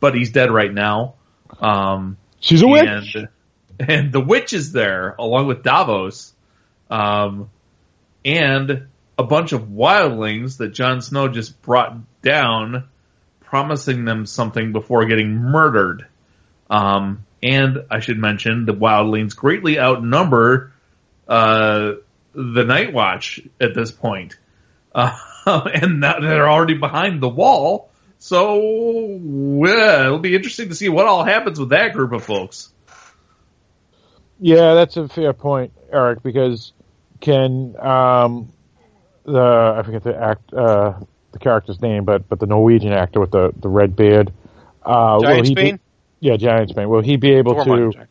but 0.00 0.14
he's 0.14 0.32
dead 0.32 0.50
right 0.50 0.72
now. 0.72 1.14
Um, 1.58 2.18
she's 2.38 2.60
a 2.60 2.68
witch. 2.68 3.14
and 3.14 3.28
and 3.80 4.12
the 4.12 4.20
witch 4.20 4.52
is 4.52 4.70
there 4.70 5.14
along 5.18 5.46
with 5.46 5.62
Davos, 5.62 6.34
um, 6.90 7.48
and 8.22 8.88
a 9.16 9.24
bunch 9.24 9.52
of 9.52 9.62
wildlings 9.62 10.58
that 10.58 10.74
Jon 10.74 11.00
Snow 11.00 11.28
just 11.28 11.62
brought 11.62 11.96
down, 12.20 12.88
promising 13.56 14.04
them 14.04 14.26
something 14.26 14.72
before 14.72 15.06
getting 15.06 15.34
murdered. 15.34 16.04
Um, 16.68 17.24
and 17.42 17.86
I 17.90 18.00
should 18.00 18.18
mention 18.18 18.66
the 18.66 18.74
wildlings 18.74 19.34
greatly 19.34 19.78
outnumber 19.78 20.74
uh, 21.26 21.92
the 22.34 22.64
Night 22.64 22.92
Watch 22.92 23.40
at 23.58 23.74
this 23.74 23.90
point. 23.90 24.36
Uh, 24.94 25.16
and 25.46 26.02
they're 26.02 26.50
already 26.50 26.74
behind 26.74 27.22
the 27.22 27.30
wall. 27.30 27.88
So 28.18 28.60
well, 29.22 30.04
it'll 30.04 30.18
be 30.18 30.34
interesting 30.34 30.68
to 30.68 30.74
see 30.74 30.90
what 30.90 31.06
all 31.06 31.24
happens 31.24 31.58
with 31.58 31.70
that 31.70 31.94
group 31.94 32.12
of 32.12 32.24
folks. 32.24 32.70
Yeah, 34.38 34.74
that's 34.74 34.98
a 34.98 35.08
fair 35.08 35.32
point, 35.32 35.72
Eric. 35.90 36.22
Because 36.22 36.74
can 37.22 37.74
um, 37.80 38.52
the 39.24 39.74
I 39.78 39.82
forget 39.82 40.02
the 40.02 40.14
act 40.14 40.52
uh, 40.52 41.00
the 41.38 41.42
character's 41.44 41.80
name, 41.80 42.04
but 42.04 42.28
but 42.28 42.40
the 42.40 42.46
Norwegian 42.46 42.92
actor 42.92 43.20
with 43.20 43.30
the 43.30 43.52
the 43.60 43.68
red 43.68 43.96
beard, 43.96 44.32
uh, 44.82 45.18
will 45.20 45.28
Giantsbane? 45.28 45.78
yeah, 46.20 46.36
Giantsbane. 46.36 46.88
Will 46.88 47.02
he 47.02 47.16
be 47.16 47.34
able 47.34 47.64
to? 47.64 47.92
sorry. 47.92 48.06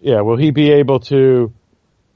Yeah, 0.00 0.20
will 0.20 0.36
he 0.36 0.50
be 0.50 0.70
able 0.72 1.00
to 1.00 1.52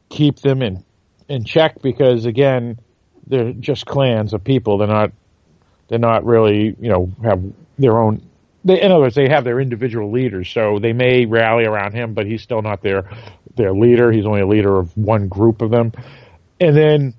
keep 0.08 0.40
them 0.40 0.62
in 0.62 0.84
in 1.28 1.44
check? 1.44 1.80
Because 1.82 2.26
again, 2.26 2.78
they're 3.26 3.52
just 3.52 3.86
clans 3.86 4.34
of 4.34 4.44
people. 4.44 4.78
They're 4.78 4.88
not. 4.88 5.12
They're 5.88 5.98
not 5.98 6.26
really, 6.26 6.76
you 6.78 6.90
know, 6.90 7.10
have 7.22 7.42
their 7.78 7.98
own. 7.98 8.22
They, 8.62 8.82
in 8.82 8.92
other 8.92 9.00
words, 9.00 9.14
they 9.14 9.28
have 9.28 9.44
their 9.44 9.58
individual 9.58 10.10
leaders, 10.10 10.50
so 10.50 10.78
they 10.78 10.92
may 10.92 11.24
rally 11.24 11.64
around 11.64 11.94
him, 11.94 12.12
but 12.12 12.26
he's 12.26 12.42
still 12.42 12.60
not 12.60 12.82
their 12.82 13.08
their 13.56 13.72
leader. 13.72 14.12
He's 14.12 14.26
only 14.26 14.42
a 14.42 14.46
leader 14.46 14.78
of 14.78 14.94
one 14.96 15.28
group 15.28 15.62
of 15.62 15.70
them. 15.70 15.92
And 16.60 16.76
then 16.76 17.14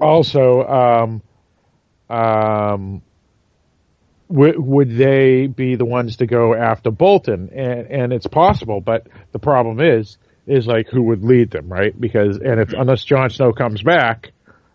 also, 0.00 0.62
um, 0.64 1.22
um, 2.10 3.02
would, 4.28 4.58
would 4.58 4.96
they 4.96 5.46
be 5.46 5.76
the 5.76 5.84
ones 5.84 6.16
to 6.16 6.26
go 6.26 6.54
after 6.54 6.90
Bolton? 6.90 7.50
And, 7.54 7.86
and 7.90 8.12
it's 8.12 8.26
possible, 8.26 8.80
but 8.80 9.06
the 9.32 9.38
problem 9.38 9.80
is, 9.80 10.18
is 10.46 10.66
like 10.66 10.88
who 10.88 11.02
would 11.02 11.22
lead 11.22 11.50
them, 11.50 11.68
right? 11.68 11.98
Because, 11.98 12.36
and 12.36 12.60
if, 12.60 12.72
unless 12.72 13.04
Jon 13.04 13.30
Snow 13.30 13.52
comes 13.52 13.82
back, 13.82 14.32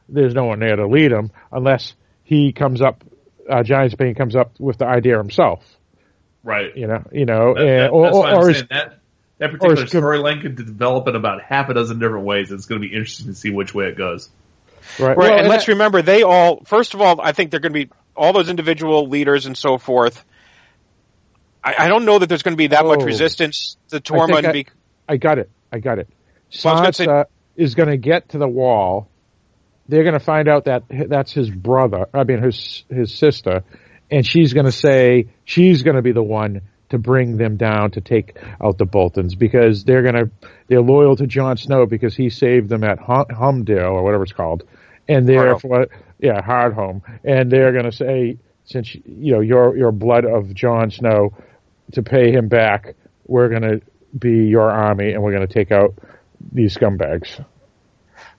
there's 0.09 0.33
no 0.33 0.45
one 0.45 0.59
there 0.59 0.75
to 0.75 0.87
lead 0.87 1.11
him 1.11 1.31
unless 1.51 1.93
he 2.23 2.51
comes 2.51 2.81
up, 2.81 3.03
uh, 3.49 3.63
Giantsbane 3.63 4.15
comes 4.15 4.35
up 4.35 4.59
with 4.59 4.77
the 4.77 4.85
idea 4.85 5.17
himself, 5.17 5.63
Right. 6.43 6.75
you 6.75 6.87
know, 6.87 7.03
you 7.11 7.25
know, 7.25 7.53
That- 7.55 7.61
and, 7.61 7.79
that- 7.79 7.89
or, 7.91 8.03
that's 8.05 8.17
or, 8.17 8.33
or 8.49 8.53
saying 8.53 8.67
that 8.69 8.99
that 9.39 9.51
particular 9.51 9.83
is 9.83 9.91
storyline 9.91 10.41
could 10.41 10.55
develop 10.55 11.07
in 11.07 11.15
about 11.15 11.41
half 11.41 11.69
a 11.69 11.73
dozen 11.73 11.99
different 11.99 12.25
ways. 12.25 12.49
And 12.49 12.57
it's 12.59 12.67
going 12.67 12.81
to 12.81 12.87
be 12.87 12.93
interesting 12.93 13.27
to 13.27 13.35
see 13.35 13.49
which 13.49 13.73
way 13.73 13.85
it 13.87 13.97
goes. 13.97 14.29
Right, 14.99 15.07
Right, 15.07 15.17
well, 15.17 15.39
and 15.39 15.47
let's 15.47 15.67
remember 15.67 16.01
they 16.01 16.23
all. 16.23 16.63
First 16.65 16.93
of 16.93 17.01
all, 17.01 17.19
I 17.21 17.31
think 17.31 17.51
they're 17.51 17.59
going 17.59 17.73
to 17.73 17.85
be 17.85 17.91
all 18.15 18.33
those 18.33 18.49
individual 18.49 19.07
leaders 19.07 19.45
and 19.45 19.57
so 19.57 19.77
forth. 19.77 20.23
I, 21.63 21.75
I 21.79 21.87
don't 21.87 22.05
know 22.05 22.19
that 22.19 22.27
there's 22.27 22.43
going 22.43 22.53
to 22.53 22.57
be 22.57 22.67
that 22.67 22.85
much 22.85 22.99
Oh. 23.01 23.05
resistance 23.05 23.77
to 23.89 23.99
Tormund. 23.99 24.45
I- 24.45 24.51
be- 24.51 24.67
I 25.07 25.17
got 25.17 25.37
it. 25.39 25.49
I 25.71 25.79
got 25.79 25.99
it. 25.99 26.07
Well, 26.63 26.81
Sansa 26.83 27.05
gonna 27.05 27.25
is 27.55 27.75
going 27.75 27.89
to 27.89 27.97
get 27.97 28.29
to 28.29 28.37
the 28.37 28.47
wall. 28.47 29.09
They're 29.89 30.03
going 30.03 30.13
to 30.17 30.23
find 30.23 30.47
out 30.47 30.65
that 30.65 30.83
that's 30.89 31.33
his 31.33 31.49
brother. 31.49 32.07
I 32.13 32.23
mean, 32.23 32.41
his 32.41 32.83
his 32.89 33.13
sister, 33.13 33.63
and 34.09 34.25
she's 34.25 34.53
going 34.53 34.65
to 34.65 34.71
say 34.71 35.27
she's 35.45 35.83
going 35.83 35.95
to 35.97 36.01
be 36.01 36.13
the 36.13 36.23
one 36.23 36.61
to 36.89 36.97
bring 36.97 37.37
them 37.37 37.57
down 37.57 37.91
to 37.91 38.01
take 38.01 38.37
out 38.61 38.77
the 38.77 38.85
Boltons 38.85 39.35
because 39.35 39.83
they're 39.83 40.03
going 40.03 40.15
to 40.15 40.29
they're 40.67 40.81
loyal 40.81 41.15
to 41.15 41.27
Jon 41.27 41.57
Snow 41.57 41.85
because 41.85 42.15
he 42.15 42.29
saved 42.29 42.69
them 42.69 42.83
at 42.83 42.99
Hum- 42.99 43.29
Humdale 43.29 43.93
or 43.93 44.03
whatever 44.03 44.23
it's 44.23 44.33
called, 44.33 44.63
and 45.07 45.27
therefore, 45.27 45.87
yeah, 46.19 46.41
Hardhome, 46.41 47.01
and 47.23 47.51
they're 47.51 47.71
going 47.71 47.85
to 47.85 47.91
say 47.91 48.37
since 48.65 48.95
you 48.95 49.33
know 49.33 49.39
you're 49.39 49.75
you're 49.75 49.91
blood 49.91 50.25
of 50.25 50.53
Jon 50.53 50.91
Snow, 50.91 51.33
to 51.93 52.03
pay 52.03 52.31
him 52.31 52.47
back, 52.47 52.95
we're 53.25 53.49
going 53.49 53.63
to 53.63 53.81
be 54.17 54.45
your 54.45 54.69
army 54.69 55.13
and 55.13 55.23
we're 55.23 55.31
going 55.31 55.47
to 55.47 55.53
take 55.53 55.71
out 55.71 55.95
these 56.51 56.75
scumbags. 56.75 57.43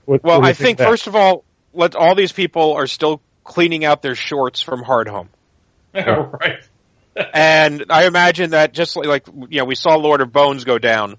What, 0.04 0.22
well, 0.22 0.40
what 0.40 0.48
I 0.48 0.52
think 0.52 0.78
of 0.78 0.84
that? 0.84 0.90
first 0.90 1.06
of 1.06 1.16
all, 1.16 1.44
let 1.72 1.94
all 1.94 2.14
these 2.14 2.32
people 2.32 2.74
are 2.74 2.86
still 2.86 3.20
cleaning 3.42 3.84
out 3.84 4.02
their 4.02 4.14
shorts 4.14 4.60
from 4.60 4.82
Hardhome. 4.82 5.28
right. 5.94 6.60
And 7.16 7.86
I 7.90 8.06
imagine 8.06 8.50
that 8.50 8.72
just 8.72 8.96
like, 8.96 9.06
like 9.06 9.26
you 9.48 9.58
know, 9.58 9.64
we 9.64 9.74
saw 9.74 9.96
Lord 9.96 10.20
of 10.20 10.32
Bones 10.32 10.64
go 10.64 10.78
down. 10.78 11.16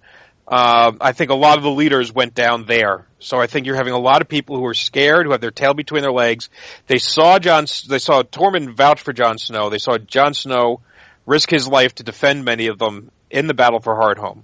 Uh, 0.48 0.92
I 1.02 1.14
think 1.14 1.32
a 1.32 1.36
lot 1.36 1.58
of 1.58 1.64
the 1.64 1.72
leaders 1.72 2.14
went 2.14 2.36
down 2.36 2.66
there. 2.66 3.08
So 3.20 3.40
I 3.40 3.48
think 3.48 3.66
you're 3.66 3.76
having 3.76 3.94
a 3.94 4.00
lot 4.00 4.22
of 4.22 4.28
people 4.28 4.58
who 4.58 4.66
are 4.66 4.76
scared, 4.76 5.26
who 5.26 5.32
have 5.32 5.42
their 5.42 5.52
tail 5.52 5.74
between 5.74 6.04
their 6.04 6.12
legs. 6.12 6.50
They 6.86 7.00
saw 7.00 7.40
Jon, 7.40 7.66
they 7.88 7.98
saw 7.98 8.22
Tormund 8.22 8.76
vouch 8.76 9.02
for 9.02 9.12
Jon 9.12 9.38
Snow. 9.40 9.70
They 9.70 9.80
saw 9.80 9.98
Jon 9.98 10.34
Snow 10.34 10.82
risk 11.26 11.50
his 11.50 11.68
life 11.68 11.96
to 11.96 12.04
defend 12.04 12.46
many 12.46 12.68
of 12.68 12.78
them 12.78 13.10
in 13.32 13.48
the 13.48 13.56
battle 13.56 13.80
for 13.80 13.96
Hardhome. 13.96 14.44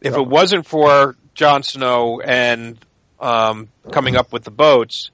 If 0.00 0.16
it 0.16 0.26
wasn't 0.26 0.66
for 0.66 1.16
Jon 1.34 1.62
Snow 1.62 2.20
and 2.20 2.78
um, 3.20 3.68
coming 3.90 4.16
up 4.16 4.32
with 4.32 4.44
the 4.44 4.50
boats, 4.50 5.10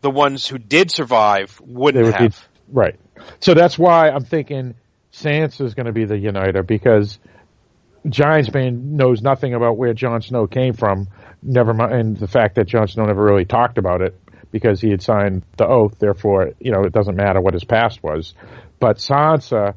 the 0.00 0.10
ones 0.10 0.46
who 0.46 0.58
did 0.58 0.90
survive 0.90 1.60
wouldn't 1.60 2.04
would 2.04 2.14
have. 2.14 2.30
be 2.30 2.72
right. 2.72 2.96
So 3.40 3.54
that's 3.54 3.78
why 3.78 4.10
I'm 4.10 4.24
thinking 4.24 4.74
Sansa 5.12 5.62
is 5.62 5.74
going 5.74 5.86
to 5.86 5.92
be 5.92 6.04
the 6.04 6.18
uniter 6.18 6.62
because 6.62 7.18
Giantsbane 8.06 8.82
knows 8.82 9.22
nothing 9.22 9.54
about 9.54 9.76
where 9.76 9.94
Jon 9.94 10.22
Snow 10.22 10.46
came 10.46 10.74
from. 10.74 11.08
Never 11.42 11.72
mind, 11.74 11.92
and 11.92 12.16
the 12.16 12.28
fact 12.28 12.56
that 12.56 12.66
Jon 12.66 12.88
Snow 12.88 13.04
never 13.04 13.22
really 13.22 13.44
talked 13.44 13.78
about 13.78 14.02
it 14.02 14.18
because 14.50 14.80
he 14.80 14.90
had 14.90 15.02
signed 15.02 15.42
the 15.56 15.66
oath. 15.66 15.98
Therefore, 15.98 16.52
you 16.58 16.72
know, 16.72 16.84
it 16.84 16.92
doesn't 16.92 17.16
matter 17.16 17.40
what 17.40 17.54
his 17.54 17.64
past 17.64 18.02
was. 18.02 18.34
But 18.80 18.96
Sansa 18.96 19.74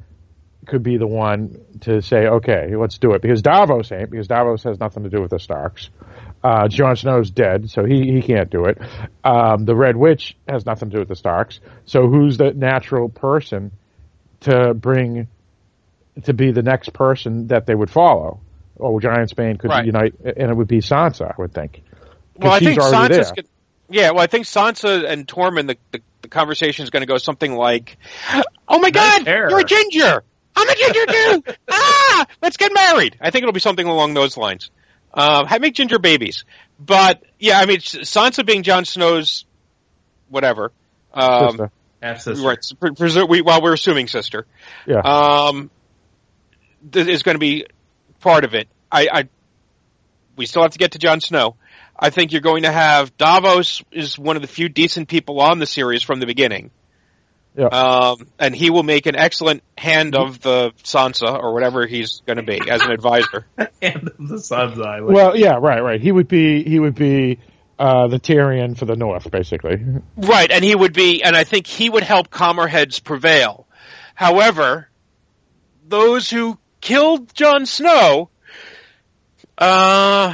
could 0.68 0.84
be 0.84 0.98
the 0.98 1.08
one 1.08 1.60
to 1.82 2.02
say, 2.02 2.28
okay, 2.28 2.76
let's 2.76 2.98
do 2.98 3.14
it 3.14 3.22
because 3.22 3.42
Davos 3.42 3.92
ain't 3.92 4.12
because 4.12 4.28
Davos 4.28 4.64
has 4.64 4.80
nothing 4.80 5.04
to 5.04 5.10
do 5.10 5.22
with 5.22 5.32
the 5.32 5.40
Starks. 5.40 5.90
Uh, 6.44 6.68
Jon 6.68 6.96
Snow's 6.96 7.30
dead, 7.30 7.70
so 7.70 7.86
he, 7.86 8.12
he 8.14 8.22
can't 8.22 8.50
do 8.50 8.66
it. 8.66 8.80
Um, 9.24 9.66
the 9.66 9.76
Red 9.76 9.96
Witch 9.96 10.38
has 10.48 10.66
nothing 10.66 10.90
to 10.90 10.96
do 10.96 11.00
with 11.00 11.10
the 11.10 11.16
Starks. 11.16 11.60
So 11.86 12.08
who's 12.08 12.38
the 12.38 12.52
natural 12.52 13.10
person 13.10 13.72
to 14.42 14.74
bring 14.74 15.28
to 16.24 16.34
be 16.34 16.52
the 16.52 16.62
next 16.62 16.94
person 16.94 17.48
that 17.48 17.66
they 17.66 17.76
would 17.76 17.90
follow? 17.90 18.40
Oh, 18.80 19.00
Giantsbane 19.00 19.60
could 19.60 19.70
Right. 19.70 19.86
unite, 19.86 20.16
and 20.24 20.50
it 20.52 20.56
would 20.56 20.68
be 20.68 20.80
Sansa, 20.80 21.32
I 21.32 21.36
would 21.38 21.54
think. 21.54 21.84
Well, 22.36 22.52
I 22.52 22.60
she's 22.60 22.70
think 22.70 22.80
already 22.80 23.14
Sansa's. 23.14 23.28
there. 23.28 23.36
Gonna, 23.44 23.48
yeah, 23.90 24.12
well, 24.12 24.22
I 24.24 24.28
think 24.28 24.46
Sansa 24.46 25.08
and 25.08 25.28
Tormund, 25.28 25.68
the, 25.68 25.78
the, 25.92 26.02
the 26.24 26.28
conversation 26.28 26.84
is 26.84 26.90
going 26.90 27.02
to 27.02 27.08
go 27.08 27.18
something 27.18 27.54
like, 27.54 27.98
"Oh 28.68 28.80
my 28.80 28.90
God, 28.90 29.28
hair. 29.28 29.50
you're 29.50 29.60
a 29.60 29.64
ginger. 29.64 30.24
I'm 30.56 30.70
a 30.70 30.76
ginger 30.76 31.06
too. 31.06 31.44
ah, 31.72 32.26
let's 32.42 32.58
get 32.58 32.74
married." 32.74 33.18
I 33.22 33.30
think 33.30 33.44
it'll 33.44 33.54
be 33.54 33.60
something 33.60 33.86
along 33.86 34.14
those 34.14 34.38
lines. 34.38 34.72
Um, 35.14 35.46
have 35.46 35.62
make 35.62 35.76
ginger 35.76 36.00
babies, 36.00 36.46
but 36.80 37.22
yeah, 37.38 37.60
I 37.60 37.66
mean 37.66 37.80
Sansa 37.80 38.46
being 38.46 38.64
Jon 38.64 38.86
Snow's 38.86 39.46
whatever. 40.30 40.72
Um, 41.14 41.50
Sister. 41.50 41.72
Half 42.02 42.22
sister. 42.22 42.46
right, 42.48 42.58
so 42.64 42.76
presu- 42.76 43.30
we, 43.30 43.42
while 43.42 43.62
we're 43.62 43.74
assuming 43.74 44.08
sister, 44.08 44.46
Yeah. 44.88 45.00
um, 45.02 45.70
th- 46.92 47.08
is 47.08 47.24
going 47.24 47.36
to 47.36 47.40
be 47.40 47.66
part 48.20 48.44
of 48.44 48.54
it. 48.56 48.68
I, 48.92 49.08
I, 49.12 49.30
we 50.36 50.46
still 50.46 50.64
have 50.64 50.72
to 50.72 50.80
get 50.80 50.94
to 50.94 51.00
Jon 51.00 51.22
Snow. 51.22 51.56
I 51.98 52.10
think 52.10 52.32
you're 52.32 52.42
going 52.42 52.64
to 52.64 52.72
have 52.72 53.16
Davos 53.18 53.84
is 53.92 54.18
one 54.18 54.36
of 54.36 54.42
the 54.42 54.48
few 54.48 54.70
decent 54.70 55.08
people 55.08 55.40
on 55.40 55.60
the 55.60 55.66
series 55.68 56.02
from 56.02 56.20
the 56.20 56.26
beginning. 56.26 56.72
Yeah. 57.56 57.66
Um, 57.68 58.28
and 58.40 58.56
he 58.56 58.70
will 58.70 58.82
make 58.84 59.06
an 59.08 59.16
excellent 59.18 59.62
hand 59.78 60.16
of 60.16 60.40
the 60.40 60.72
Sansa 60.84 61.38
or 61.38 61.54
whatever 61.54 61.86
he's 61.86 62.22
going 62.26 62.38
to 62.38 62.44
be 62.44 62.62
as 62.70 62.82
an 62.82 62.92
advisor. 62.92 63.46
Hand 63.82 64.10
of 64.18 64.28
the 64.30 64.40
sun's 64.40 64.80
eye. 64.80 65.02
well, 65.02 65.36
yeah, 65.38 65.58
right, 65.62 65.82
right. 65.84 66.00
He 66.02 66.14
would 66.14 66.30
be 66.30 66.64
he 66.64 66.80
would 66.80 66.96
be 66.96 67.40
uh, 67.82 68.08
the 68.08 68.20
Tyrion 68.20 68.78
for 68.78 68.86
the 68.86 68.96
North, 68.96 69.30
basically. 69.32 69.84
Right, 70.16 70.52
and 70.52 70.64
he 70.64 70.76
would 70.76 70.94
be, 70.94 71.24
and 71.24 71.36
I 71.36 71.44
think 71.44 71.66
he 71.66 71.90
would 71.90 72.04
help 72.04 72.30
calmer 72.30 72.68
heads 72.68 73.00
prevail. 73.00 73.66
However, 74.14 74.88
those 75.88 76.30
who 76.30 76.60
killed 76.80 77.34
Jon 77.34 77.66
Snow, 77.66 78.30
uh, 79.58 80.34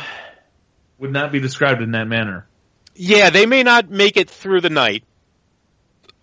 would 1.00 1.12
not 1.12 1.32
be 1.32 1.40
described 1.40 1.82
in 1.82 1.92
that 1.92 2.08
manner. 2.08 2.48
yeah, 2.96 3.30
they 3.30 3.46
may 3.46 3.64
not 3.64 3.90
make 3.90 4.18
it 4.18 4.30
through 4.30 4.62
the 4.62 4.70
night. 4.70 5.04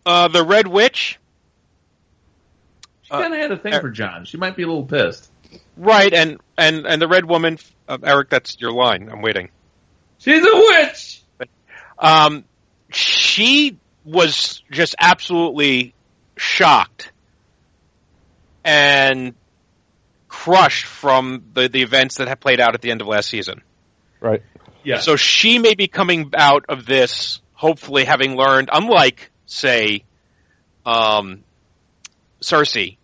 Uh, 0.05 0.29
the 0.29 0.45
Red 0.45 0.67
Witch, 0.67 1.19
She 3.03 3.11
Uh, 3.13 3.21
kind 3.21 3.35
of 3.35 3.41
had 3.41 3.53
a 3.53 3.57
thing 3.57 3.75
er- 3.75 3.81
for 3.81 3.91
Jon. 3.91 4.25
She 4.25 4.37
might 4.39 4.57
be 4.57 4.63
a 4.63 4.67
little 4.67 4.85
pissed. 4.87 5.31
right, 5.77 6.13
and 6.13 6.39
and 6.59 6.87
and 6.87 7.01
the 7.01 7.09
Red 7.09 7.25
Woman, 7.27 7.59
uh, 7.89 7.99
Eric, 8.03 8.29
that's 8.31 8.57
your 8.61 8.73
line. 8.73 9.09
I'm 9.11 9.21
waiting. 9.23 9.51
She's 10.25 10.43
a 10.43 10.57
witch. 10.57 11.23
Um, 11.99 12.45
she 12.91 13.79
was 14.05 14.63
just 14.71 14.95
absolutely 14.99 15.95
shocked 16.37 17.13
and 18.65 19.35
crushed 20.29 20.87
from 20.87 21.45
the, 21.53 21.69
the 21.69 21.83
events 21.83 22.17
that 22.17 22.29
had 22.29 22.41
played 22.41 22.61
out 22.61 22.75
at 22.75 22.81
the 22.81 22.91
end 22.91 23.03
of 23.03 23.07
last 23.07 23.29
season. 23.29 23.63
Right. 24.21 24.43
Yeah. 24.83 25.01
So 25.01 25.17
she 25.17 25.59
may 25.59 25.75
be 25.75 25.89
coming 25.89 26.33
out 26.35 26.65
of 26.69 26.87
this, 26.87 27.41
hopefully 27.53 28.05
having 28.05 28.35
learned, 28.37 28.71
unlike, 28.73 29.31
say, 29.47 30.05
um, 30.87 31.45
Cersei, 32.41 32.97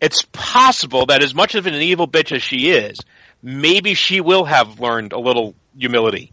it's 0.00 0.22
possible 0.32 1.06
that 1.06 1.22
as 1.22 1.34
much 1.34 1.54
of 1.54 1.66
an 1.66 1.74
evil 1.74 2.08
bitch 2.08 2.34
as 2.34 2.42
she 2.42 2.70
is, 2.70 2.98
maybe 3.42 3.94
she 3.94 4.20
will 4.20 4.44
have 4.44 4.80
learned 4.80 5.12
a 5.12 5.18
little 5.18 5.54
humility. 5.76 6.32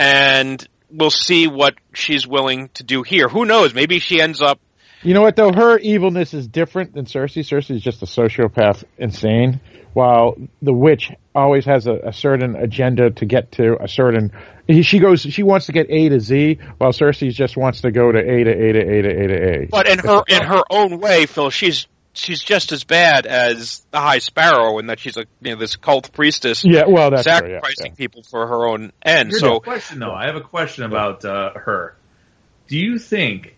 And 0.00 0.66
we'll 0.90 1.10
see 1.10 1.46
what 1.46 1.74
she's 1.92 2.26
willing 2.26 2.70
to 2.74 2.84
do 2.84 3.02
here. 3.02 3.28
Who 3.28 3.44
knows? 3.44 3.74
Maybe 3.74 3.98
she 3.98 4.18
ends 4.18 4.40
up. 4.40 4.58
You 5.02 5.12
know 5.12 5.20
what 5.20 5.36
though? 5.36 5.52
Her 5.52 5.78
evilness 5.78 6.32
is 6.32 6.48
different 6.48 6.94
than 6.94 7.04
Cersei. 7.04 7.42
Cersei 7.42 7.76
is 7.76 7.82
just 7.82 8.02
a 8.02 8.06
sociopath, 8.06 8.84
insane. 8.96 9.60
While 9.92 10.36
the 10.62 10.72
witch 10.72 11.10
always 11.34 11.66
has 11.66 11.86
a, 11.86 11.94
a 11.94 12.12
certain 12.14 12.56
agenda 12.56 13.10
to 13.10 13.26
get 13.26 13.52
to 13.52 13.76
a 13.78 13.88
certain. 13.88 14.32
She 14.82 15.00
goes. 15.00 15.20
She 15.20 15.42
wants 15.42 15.66
to 15.66 15.72
get 15.72 15.90
A 15.90 16.08
to 16.08 16.20
Z, 16.20 16.58
while 16.78 16.92
Cersei 16.92 17.30
just 17.30 17.56
wants 17.56 17.82
to 17.82 17.90
go 17.90 18.10
to 18.10 18.18
A 18.18 18.44
to 18.44 18.50
A 18.50 18.72
to 18.72 18.78
A 18.78 19.02
to 19.02 19.08
A 19.08 19.28
to 19.28 19.34
A. 19.34 19.66
But 19.66 19.86
in 19.86 19.98
her 19.98 20.22
in 20.28 20.42
her 20.42 20.62
own 20.70 20.98
way, 20.98 21.26
Phil, 21.26 21.50
she's 21.50 21.86
she's 22.12 22.42
just 22.42 22.72
as 22.72 22.84
bad 22.84 23.26
as 23.26 23.84
the 23.90 23.98
High 23.98 24.18
Sparrow 24.18 24.78
in 24.78 24.86
that 24.86 25.00
she's 25.00 25.16
a 25.16 25.24
you 25.40 25.52
know 25.52 25.60
this 25.60 25.76
cult 25.76 26.12
priestess. 26.12 26.64
Yeah, 26.64 26.84
well, 26.86 27.10
that's 27.10 27.24
true, 27.24 27.32
yeah, 27.32 27.38
sacrificing 27.38 27.92
yeah. 27.92 27.96
people 27.96 28.22
for 28.22 28.46
her 28.46 28.66
own 28.66 28.92
end. 29.02 29.30
Here's 29.30 29.40
so 29.40 29.56
a 29.56 29.60
question 29.60 29.98
though. 29.98 30.12
I 30.12 30.26
have 30.26 30.36
a 30.36 30.40
question 30.40 30.84
about 30.84 31.24
uh, 31.24 31.52
her. 31.54 31.96
Do 32.68 32.78
you 32.78 32.98
think 32.98 33.56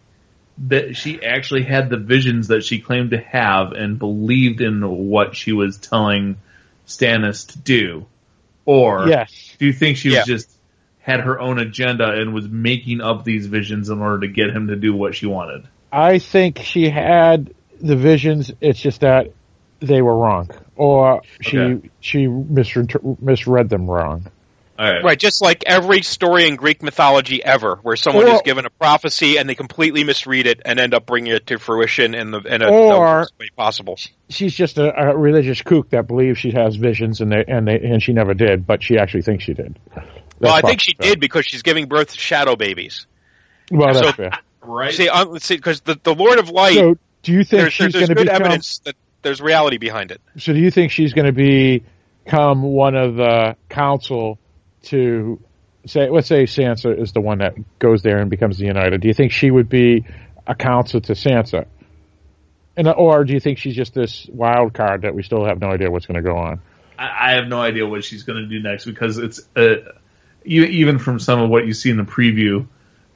that 0.68 0.96
she 0.96 1.22
actually 1.24 1.64
had 1.64 1.90
the 1.90 1.96
visions 1.96 2.48
that 2.48 2.64
she 2.64 2.80
claimed 2.80 3.10
to 3.10 3.18
have 3.18 3.72
and 3.72 3.98
believed 3.98 4.60
in 4.60 4.82
what 5.08 5.34
she 5.34 5.52
was 5.52 5.78
telling 5.78 6.36
Stannis 6.86 7.52
to 7.52 7.58
do, 7.58 8.06
or 8.64 9.08
Yes. 9.08 9.56
do 9.58 9.66
you 9.66 9.72
think 9.72 9.96
she 9.96 10.10
Yeah. 10.10 10.20
was 10.20 10.26
just 10.26 10.50
had 11.00 11.20
her 11.20 11.40
own 11.40 11.58
agenda 11.58 12.10
and 12.12 12.32
was 12.32 12.48
making 12.48 13.00
up 13.00 13.24
these 13.24 13.46
visions 13.46 13.90
in 13.90 14.00
order 14.00 14.20
to 14.20 14.28
get 14.28 14.50
him 14.50 14.68
to 14.68 14.76
do 14.76 14.94
what 14.94 15.14
she 15.14 15.26
wanted? 15.26 15.64
I 15.90 16.18
think 16.20 16.60
she 16.60 16.88
had 16.88 17.54
the 17.82 17.96
visions. 17.96 18.50
It's 18.60 18.80
just 18.80 19.00
that 19.02 19.32
they 19.80 20.00
were 20.00 20.16
wrong, 20.16 20.48
or 20.76 21.22
she 21.40 21.58
Okay. 21.58 21.90
she 22.00 22.26
misread, 22.28 22.92
misread 23.20 23.68
them 23.68 23.90
wrong. 23.90 24.26
All 24.78 24.90
right. 24.90 25.04
Right, 25.04 25.18
just 25.18 25.42
like 25.42 25.64
every 25.66 26.02
story 26.02 26.48
in 26.48 26.56
Greek 26.56 26.82
mythology 26.82 27.44
ever, 27.44 27.78
where 27.82 27.94
someone 27.94 28.26
Or- 28.26 28.36
is 28.36 28.42
given 28.42 28.64
a 28.64 28.70
prophecy 28.70 29.36
and 29.36 29.48
they 29.48 29.54
completely 29.54 30.02
misread 30.02 30.46
it 30.46 30.62
and 30.64 30.80
end 30.80 30.94
up 30.94 31.04
bringing 31.06 31.32
it 31.34 31.46
to 31.48 31.58
fruition 31.58 32.14
in 32.14 32.30
the 32.30 32.40
in 32.40 32.62
a 32.62 32.68
Or- 32.68 32.92
the 32.94 32.98
worst 33.00 33.32
way 33.38 33.48
possible. 33.56 33.98
She's 34.30 34.54
just 34.54 34.78
a, 34.78 35.10
a 35.10 35.16
religious 35.16 35.60
kook 35.62 35.90
that 35.90 36.06
believes 36.06 36.38
she 36.38 36.52
has 36.52 36.74
visions, 36.76 37.20
and 37.20 37.30
they 37.30 37.44
and 37.46 37.68
they 37.68 37.78
and 37.80 38.02
she 38.02 38.12
never 38.12 38.34
did, 38.34 38.66
but 38.66 38.82
she 38.82 38.96
actually 38.98 39.22
thinks 39.22 39.44
she 39.44 39.52
did. 39.54 39.78
well, 40.40 40.54
I 40.54 40.62
think 40.62 40.80
she 40.80 40.94
possible. 40.94 41.10
did 41.14 41.20
because 41.20 41.44
she's 41.44 41.62
giving 41.62 41.86
birth 41.86 42.12
to 42.12 42.18
shadow 42.18 42.56
babies. 42.56 43.06
Well, 43.70 43.92
that's 43.92 44.06
So- 44.06 44.12
fair. 44.12 44.30
Right. 44.64 44.94
See, 44.94 45.08
um, 45.08 45.36
because 45.48 45.80
the, 45.80 45.98
the 46.02 46.14
Lord 46.14 46.38
of 46.38 46.48
Light, 46.48 46.74
So, 46.76 46.96
do 47.22 47.32
you 47.32 47.44
think 47.44 47.62
there's, 47.62 47.72
she's 47.72 47.92
going 47.92 48.08
to 48.08 48.14
good 48.14 48.26
become? 48.26 48.42
evidence 48.42 48.78
that 48.80 48.96
there's 49.22 49.40
reality 49.40 49.78
behind 49.78 50.10
it. 50.10 50.20
So, 50.38 50.52
do 50.52 50.58
you 50.58 50.70
think 50.70 50.90
she's 50.90 51.12
going 51.12 51.32
to 51.32 51.80
become 52.24 52.62
one 52.62 52.94
of 52.94 53.16
the 53.16 53.56
council 53.68 54.38
to 54.84 55.40
say? 55.86 56.10
Let's 56.10 56.28
say 56.28 56.44
Sansa 56.44 57.00
is 57.00 57.12
the 57.12 57.20
one 57.20 57.38
that 57.38 57.54
goes 57.78 58.02
there 58.02 58.18
and 58.18 58.28
becomes 58.28 58.58
the 58.58 58.66
United. 58.66 59.00
Do 59.00 59.08
you 59.08 59.14
think 59.14 59.32
she 59.32 59.50
would 59.50 59.68
be 59.68 60.04
a 60.46 60.54
counsel 60.54 61.00
to 61.02 61.12
Sansa? 61.12 61.66
And, 62.76 62.88
or 62.88 63.24
do 63.24 63.34
you 63.34 63.40
think 63.40 63.58
she's 63.58 63.76
just 63.76 63.94
this 63.94 64.26
wild 64.32 64.72
card 64.72 65.02
that 65.02 65.14
we 65.14 65.22
still 65.22 65.44
have 65.44 65.60
no 65.60 65.68
idea 65.68 65.90
what's 65.90 66.06
going 66.06 66.22
to 66.22 66.28
go 66.28 66.36
on? 66.36 66.60
I, 66.98 67.28
I 67.28 67.34
have 67.34 67.46
no 67.46 67.60
idea 67.60 67.86
what 67.86 68.02
she's 68.02 68.22
going 68.22 68.42
to 68.42 68.46
do 68.46 68.60
next 68.60 68.86
because 68.86 69.18
it's 69.18 69.40
uh, 69.54 69.92
you, 70.44 70.64
even 70.64 70.98
from 70.98 71.18
some 71.18 71.40
of 71.40 71.50
what 71.50 71.66
you 71.66 71.74
see 71.74 71.90
in 71.90 71.96
the 71.96 72.04
preview 72.04 72.66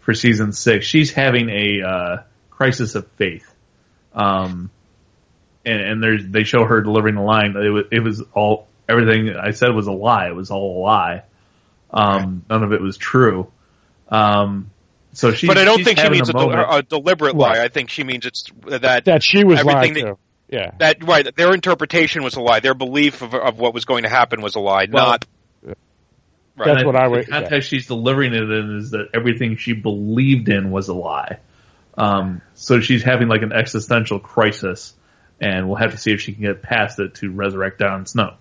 for 0.00 0.14
season 0.14 0.52
six, 0.52 0.86
she's 0.86 1.10
having 1.12 1.48
a 1.48 1.82
uh, 1.82 2.16
crisis 2.50 2.94
of 2.94 3.10
faith. 3.12 3.52
Um, 4.16 4.70
and, 5.64 5.80
and 5.80 6.02
there's 6.02 6.26
they 6.26 6.44
show 6.44 6.64
her 6.64 6.80
delivering 6.80 7.14
the 7.16 7.20
line. 7.22 7.54
It 7.56 7.68
was, 7.68 7.84
it 7.92 8.00
was 8.00 8.22
all 8.32 8.66
everything 8.88 9.34
I 9.36 9.50
said 9.50 9.68
was 9.74 9.86
a 9.86 9.92
lie. 9.92 10.28
It 10.28 10.34
was 10.34 10.50
all 10.50 10.78
a 10.78 10.80
lie. 10.80 11.22
Um, 11.90 12.44
none 12.48 12.62
of 12.64 12.72
it 12.72 12.80
was 12.80 12.96
true. 12.96 13.52
Um, 14.08 14.70
so 15.12 15.32
she. 15.32 15.46
but 15.46 15.58
I 15.58 15.64
don't 15.64 15.82
think 15.84 15.98
she 15.98 16.08
means 16.10 16.28
a 16.28 16.32
a, 16.32 16.34
del- 16.34 16.76
a 16.78 16.82
deliberate 16.82 17.34
Right. 17.34 17.58
lie. 17.58 17.64
I 17.64 17.68
think 17.68 17.90
she 17.90 18.04
means 18.04 18.26
it's 18.26 18.44
that 18.66 19.04
That 19.06 19.22
she 19.22 19.44
was 19.44 19.60
Everything 19.60 19.94
lied 19.94 20.04
that- 20.04 20.10
to. 20.12 20.18
Yeah. 20.48 20.70
that 20.78 21.02
right 21.02 21.34
their 21.34 21.52
interpretation 21.52 22.22
was 22.22 22.36
a 22.36 22.40
lie. 22.40 22.60
Their 22.60 22.74
belief 22.74 23.20
of, 23.22 23.34
of 23.34 23.58
what 23.58 23.74
was 23.74 23.84
going 23.84 24.04
to 24.04 24.08
happen 24.08 24.40
was 24.42 24.54
a 24.54 24.60
lie, 24.60 24.86
Well, 24.90 25.04
not. 25.04 25.24
Right. 25.64 25.76
That's 26.56 26.84
what 26.84 26.94
I 26.96 27.04
the 27.04 27.10
would- 27.10 27.28
context 27.28 27.68
she's 27.68 27.86
delivering 27.88 28.32
it 28.32 28.42
in 28.44 28.76
is 28.78 28.92
that 28.92 29.08
everything 29.12 29.56
she 29.56 29.72
believed 29.72 30.48
in 30.48 30.70
was 30.70 30.88
a 30.88 30.94
lie. 30.94 31.38
Um, 31.96 32.42
so 32.54 32.80
she's 32.80 33.02
having 33.02 33.28
like 33.28 33.42
an 33.42 33.52
existential 33.52 34.18
crisis, 34.20 34.94
and 35.40 35.66
we'll 35.68 35.78
have 35.78 35.92
to 35.92 35.98
see 35.98 36.12
if 36.12 36.20
she 36.20 36.32
can 36.32 36.42
get 36.42 36.62
past 36.62 36.98
it 36.98 37.14
to 37.16 37.30
resurrect 37.30 37.80
Jon 37.80 38.06
Snow. 38.06 38.34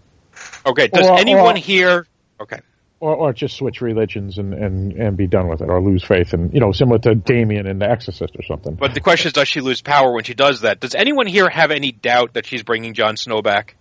Okay. 0.65 0.87
Does 0.87 1.07
Or- 1.07 1.17
anyone 1.17 1.55
or- 1.55 1.59
here? 1.59 2.07
Okay. 2.39 2.59
Or, 3.01 3.13
or 3.15 3.33
just 3.33 3.57
switch 3.57 3.81
religions 3.81 4.37
and, 4.37 4.53
and, 4.53 4.93
and 4.93 5.17
be 5.17 5.27
done 5.27 5.47
with 5.49 5.61
it, 5.61 5.69
or 5.69 5.81
lose 5.81 6.03
faith, 6.03 6.33
and 6.33 6.53
you 6.53 6.59
know, 6.61 6.71
similar 6.71 6.97
to 6.99 7.13
Damien 7.13 7.67
in 7.67 7.77
The 7.77 7.89
Exorcist 7.89 8.35
or 8.35 8.41
something. 8.43 8.75
But 8.75 8.93
the 8.93 9.01
question 9.01 9.27
is, 9.27 9.33
does 9.33 9.47
she 9.49 9.59
lose 9.61 9.81
power 9.81 10.11
when 10.13 10.23
she 10.23 10.33
does 10.33 10.61
that? 10.61 10.79
Does 10.79 10.95
anyone 10.95 11.27
here 11.27 11.49
have 11.49 11.71
any 11.71 11.91
doubt 11.91 12.33
that 12.33 12.45
she's 12.47 12.63
bringing 12.63 12.93
Jon 12.93 13.17
Snow 13.17 13.41
back? 13.41 13.75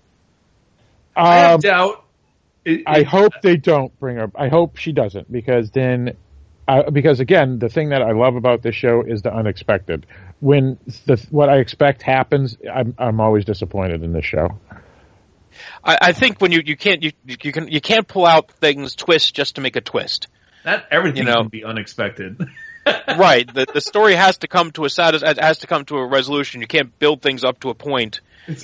I 1.17 1.37
have 1.37 1.55
Um, 1.55 1.61
doubt. 1.61 2.05
It- 2.65 2.83
I 2.87 3.01
it- 3.01 3.07
hope 3.07 3.33
they 3.43 3.57
don't 3.57 3.99
bring 4.01 4.17
her. 4.17 4.31
I 4.35 4.49
hope 4.49 4.77
she 4.79 4.93
doesn't 4.93 5.31
because 5.31 5.71
then, 5.71 6.17
uh, 6.67 6.91
because 6.91 7.21
again, 7.21 7.59
the 7.59 7.69
thing 7.69 7.91
that 7.91 8.03
I 8.03 8.13
love 8.13 8.37
about 8.37 8.63
this 8.63 8.75
show 8.75 9.03
is 9.03 9.23
the 9.23 9.33
unexpected. 9.35 10.07
When 10.41 10.79
the 11.07 11.25
what 11.31 11.49
I 11.49 11.59
expect 11.59 12.03
happens, 12.03 12.57
I'm 12.73 12.95
I'm 12.99 13.21
always 13.21 13.45
disappointed 13.45 14.03
in 14.03 14.13
this 14.13 14.25
show. 14.25 14.59
I, 15.83 15.99
I 16.01 16.13
think 16.13 16.41
when 16.41 16.53
you, 16.53 16.63
you 16.65 16.77
can't 16.77 17.03
you, 17.03 17.13
you 17.25 17.53
can 17.53 17.69
you 17.69 17.81
can't 17.81 18.07
pull 18.09 18.27
out 18.27 18.51
things 18.51 18.95
twist 18.95 19.35
just 19.35 19.57
to 19.57 19.61
make 19.61 19.77
a 19.77 19.81
twist. 19.81 20.29
not 20.65 20.85
everything 20.91 21.19
you 21.19 21.25
know- 21.25 21.43
can 21.43 21.49
be 21.49 21.65
unexpected. 21.65 22.39
right. 23.09 23.53
The 23.53 23.67
the 23.73 23.81
story 23.81 24.15
has 24.15 24.39
to 24.39 24.49
come 24.49 24.71
to 24.73 24.85
a 24.85 24.91
satis- 24.91 25.23
has 25.23 25.59
to 25.59 25.67
come 25.67 25.85
to 25.87 25.97
a 25.97 26.07
resolution. 26.07 26.61
You 26.61 26.67
can't 26.67 26.99
build 26.99 27.23
things 27.23 27.45
up 27.45 27.61
to 27.61 27.71
a 27.71 27.75
point 27.75 28.21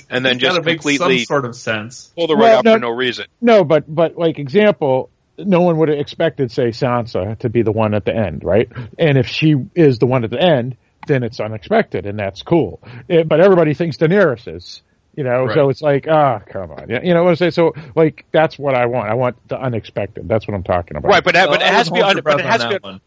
and 0.09 0.23
then 0.23 0.37
just 0.37 0.57
completely 0.57 1.19
some 1.19 1.25
sort 1.25 1.45
of 1.45 1.55
sense. 1.55 2.11
pull 2.15 2.27
the 2.27 2.35
rug 2.35 2.41
Well, 2.43 2.59
up 2.59 2.65
no- 2.65 2.73
for 2.75 2.79
no 2.79 2.89
reason. 2.89 3.25
No, 3.39 3.63
but 3.63 3.83
but 3.93 4.17
like 4.17 4.37
example, 4.37 5.09
no 5.45 5.61
one 5.61 5.77
would 5.77 5.89
have 5.89 5.99
expected, 5.99 6.51
say, 6.51 6.67
Sansa 6.69 7.37
to 7.39 7.49
be 7.49 7.61
the 7.61 7.71
one 7.71 7.93
at 7.93 8.05
the 8.05 8.15
end, 8.15 8.43
right? 8.43 8.69
And 8.99 9.17
if 9.17 9.27
she 9.27 9.55
is 9.75 9.99
the 9.99 10.05
one 10.05 10.23
at 10.23 10.29
the 10.31 10.41
end, 10.41 10.77
then 11.07 11.23
it's 11.23 11.39
unexpected, 11.39 12.05
and 12.05 12.17
that's 12.19 12.43
cool. 12.43 12.81
Eh, 13.09 13.23
but 13.23 13.39
everybody 13.41 13.73
thinks 13.73 13.97
Daenerys 13.97 14.47
is. 14.53 14.81
You 15.13 15.25
know, 15.25 15.49
so 15.53 15.67
it's 15.69 15.81
like, 15.81 16.07
ah, 16.09 16.39
come 16.39 16.71
on. 16.71 16.89
Yeah, 16.89 17.01
You 17.03 17.13
know 17.13 17.23
what 17.23 17.31
I'm 17.31 17.35
saying? 17.35 17.51
So, 17.51 17.73
like, 17.95 18.25
that's 18.31 18.57
what 18.57 18.75
I 18.75 18.85
want. 18.85 19.09
I 19.09 19.15
want 19.15 19.35
the 19.49 19.59
unexpected. 19.59 20.25
That's 20.29 20.47
what 20.47 20.53
I'm 20.55 20.63
talking 20.63 20.95
about. 20.95 21.09
Right, 21.09 21.23
but 21.23 21.35
So 21.35 21.47
but 21.47 21.61
it 21.61 21.67
has 21.67 21.87
to 21.87 21.93
be 21.93 22.01
un- 22.01 22.21
but 22.23 22.39
it 22.39 22.45
has 22.45 22.61
to 22.61 22.69
be 22.69 22.77
one. 22.81 23.01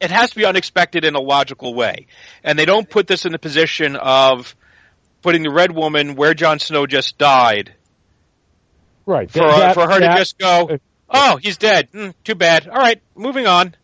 it 0.00 0.10
has 0.10 0.30
to 0.30 0.36
be 0.36 0.44
unexpected 0.44 1.04
in 1.04 1.14
a 1.14 1.20
logical 1.20 1.74
way. 1.74 2.08
And 2.42 2.58
they 2.58 2.64
don't 2.64 2.90
put 2.90 3.06
this 3.06 3.24
in 3.24 3.30
the 3.30 3.38
position 3.38 3.94
of 3.94 4.56
putting 5.22 5.44
the 5.44 5.50
Red 5.52 5.70
Woman 5.70 6.16
where 6.16 6.34
Jon 6.34 6.58
Snow 6.58 6.86
just 6.88 7.18
died 7.18 7.72
right. 9.06 9.30
for, 9.30 9.38
That- 9.38 9.74
for 9.74 9.82
her 9.88 10.00
that- 10.00 10.14
to 10.14 10.18
just 10.18 10.38
go, 10.38 10.78
oh, 11.10 11.36
he's 11.36 11.56
dead. 11.56 11.90
Mm, 11.92 12.14
too 12.24 12.34
bad. 12.34 12.68
All 12.68 12.76
right, 12.76 13.00
moving 13.14 13.46
on. 13.46 13.74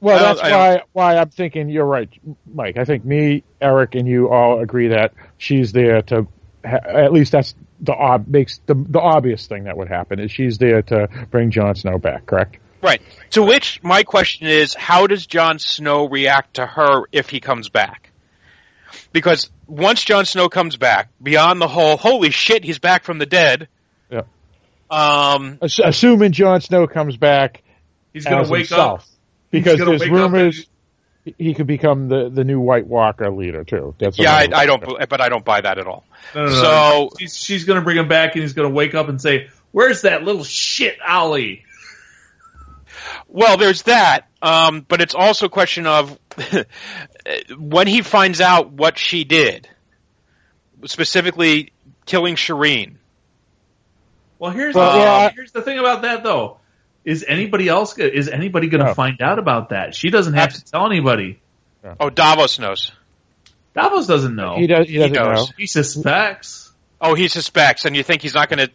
Well, 0.00 0.34
that's 0.34 0.42
why 0.42 0.82
why 0.92 1.16
I'm 1.16 1.30
thinking 1.30 1.70
you're 1.70 1.86
right, 1.86 2.10
Mike. 2.52 2.76
I 2.76 2.84
think 2.84 3.04
me, 3.06 3.42
Eric, 3.60 3.94
and 3.94 4.06
you 4.06 4.28
all 4.28 4.60
agree 4.60 4.88
that 4.88 5.14
she's 5.38 5.72
there 5.72 6.02
to. 6.02 6.26
Ha- 6.64 6.86
at 6.86 7.12
least 7.12 7.32
that's 7.32 7.54
the 7.80 7.94
ob- 7.94 8.28
makes 8.28 8.60
the 8.66 8.74
the 8.74 9.00
obvious 9.00 9.46
thing 9.46 9.64
that 9.64 9.76
would 9.76 9.88
happen 9.88 10.18
is 10.18 10.30
she's 10.30 10.58
there 10.58 10.82
to 10.82 11.08
bring 11.30 11.50
Jon 11.50 11.74
Snow 11.74 11.98
back. 11.98 12.26
Correct. 12.26 12.58
Right. 12.82 13.00
To 13.30 13.42
which 13.42 13.82
my 13.82 14.02
question 14.02 14.46
is, 14.46 14.74
how 14.74 15.06
does 15.06 15.26
Jon 15.26 15.58
Snow 15.58 16.06
react 16.06 16.54
to 16.54 16.66
her 16.66 17.04
if 17.12 17.30
he 17.30 17.40
comes 17.40 17.70
back? 17.70 18.10
Because 19.10 19.50
once 19.66 20.04
Jon 20.04 20.26
Snow 20.26 20.50
comes 20.50 20.76
back, 20.76 21.08
beyond 21.22 21.62
the 21.62 21.68
whole 21.68 21.96
"holy 21.96 22.30
shit, 22.30 22.62
he's 22.62 22.78
back 22.78 23.04
from 23.04 23.18
the 23.18 23.26
dead,". 23.26 23.68
Um, 24.94 25.58
Ass- 25.62 25.80
assuming 25.82 26.32
Jon 26.32 26.60
Snow 26.60 26.86
comes 26.86 27.16
back 27.16 27.62
He's 28.12 28.24
going 28.24 28.44
to 28.44 28.50
wake 28.50 28.68
himself, 28.68 29.00
up. 29.00 29.06
because 29.50 29.78
there's 29.78 30.00
wake 30.00 30.10
and- 30.10 30.12
rumors 30.12 30.66
he 31.38 31.54
could 31.54 31.66
become 31.66 32.08
the 32.08 32.28
the 32.28 32.44
new 32.44 32.60
White 32.60 32.86
Walker 32.86 33.30
leader 33.30 33.64
too. 33.64 33.94
That's 33.98 34.18
yeah, 34.18 34.30
I, 34.34 34.48
I 34.54 34.66
don't, 34.66 34.84
but 35.08 35.20
I 35.22 35.30
don't 35.30 35.42
buy 35.44 35.62
that 35.62 35.78
at 35.78 35.86
all. 35.86 36.04
No, 36.34 36.44
no, 36.44 36.48
no. 36.50 36.54
So- 36.60 37.10
she's, 37.18 37.36
she's 37.36 37.64
going 37.64 37.78
to 37.78 37.84
bring 37.84 37.96
him 37.96 38.08
back, 38.08 38.34
and 38.34 38.42
he's 38.42 38.52
going 38.52 38.68
to 38.68 38.74
wake 38.74 38.94
up 38.94 39.08
and 39.08 39.18
say, 39.20 39.48
"Where's 39.72 40.02
that 40.02 40.22
little 40.22 40.44
shit 40.44 40.98
Ollie?" 41.00 41.64
Well, 43.26 43.56
there's 43.56 43.82
that, 43.84 44.28
um, 44.42 44.84
but 44.86 45.00
it's 45.00 45.14
also 45.14 45.46
a 45.46 45.48
question 45.48 45.86
of 45.86 46.16
when 47.58 47.86
he 47.86 48.02
finds 48.02 48.40
out 48.42 48.70
what 48.70 48.98
she 48.98 49.24
did, 49.24 49.68
specifically 50.84 51.72
killing 52.06 52.36
Shireen. 52.36 52.96
Well, 54.44 54.52
here's 54.52 54.74
Well, 54.74 54.92
the, 54.92 54.98
yeah, 54.98 55.26
um, 55.28 55.32
here's 55.34 55.52
the 55.52 55.62
thing 55.62 55.78
about 55.78 56.02
that 56.02 56.22
though. 56.22 56.58
Is 57.02 57.24
anybody 57.26 57.66
else 57.66 57.96
is 57.96 58.28
anybody 58.28 58.68
going 58.68 58.80
to 58.80 58.88
oh. 58.88 58.88
No. 58.90 58.94
find 58.94 59.22
out 59.22 59.38
about 59.38 59.70
that? 59.70 59.94
She 59.94 60.10
doesn't 60.10 60.34
have 60.34 60.52
to 60.52 60.62
tell 60.62 60.84
anybody. 60.84 61.40
Oh, 61.98 62.10
Davos 62.10 62.58
knows. 62.58 62.92
Davos 63.74 64.06
doesn't 64.06 64.36
know. 64.36 64.56
He 64.58 64.66
does. 64.66 64.86
He 64.86 64.98
doesn't 64.98 65.14
know. 65.14 65.32
knows. 65.32 65.50
He 65.56 65.66
suspects. 65.66 66.70
Oh, 67.00 67.14
he 67.14 67.28
suspects, 67.28 67.86
and 67.86 67.96
you 67.96 68.02
think 68.02 68.20
he's 68.20 68.34
not 68.34 68.50
going 68.50 68.66
to 68.66 68.70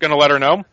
going 0.00 0.10
to 0.10 0.16
let 0.16 0.32
her 0.32 0.40
know? 0.40 0.64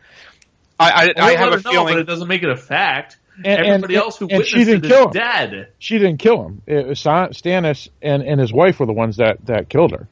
I 0.79 0.89
I, 0.89 1.13
Well, 1.15 1.25
I 1.27 1.31
have 1.35 1.49
let 1.51 1.53
a 1.53 1.57
her 1.57 1.61
know, 1.61 1.71
feeling. 1.71 1.93
but 1.93 1.99
it 1.99 2.07
doesn't 2.07 2.27
make 2.27 2.41
it 2.41 2.49
a 2.49 2.57
fact. 2.57 3.17
And- 3.45 3.45
Everybody 3.63 3.93
and- 3.93 4.03
else 4.03 4.17
who 4.17 4.27
and 4.27 4.43
she 4.43 4.57
witnessed 4.57 4.81
didn't 4.81 4.85
it 4.85 4.87
kill 4.87 5.09
is 5.11 5.15
him. 5.15 5.21
dead. 5.21 5.67
She 5.77 5.99
didn't 5.99 6.17
kill 6.17 6.43
him. 6.47 6.63
It 6.65 6.87
was 6.87 6.99
Stannis 6.99 7.89
and, 8.01 8.23
and 8.23 8.39
his 8.41 8.51
wife 8.51 8.79
were 8.79 8.87
the 8.87 8.93
ones 8.93 9.17
that, 9.17 9.45
that 9.45 9.69
killed 9.69 9.91
her. 9.91 10.07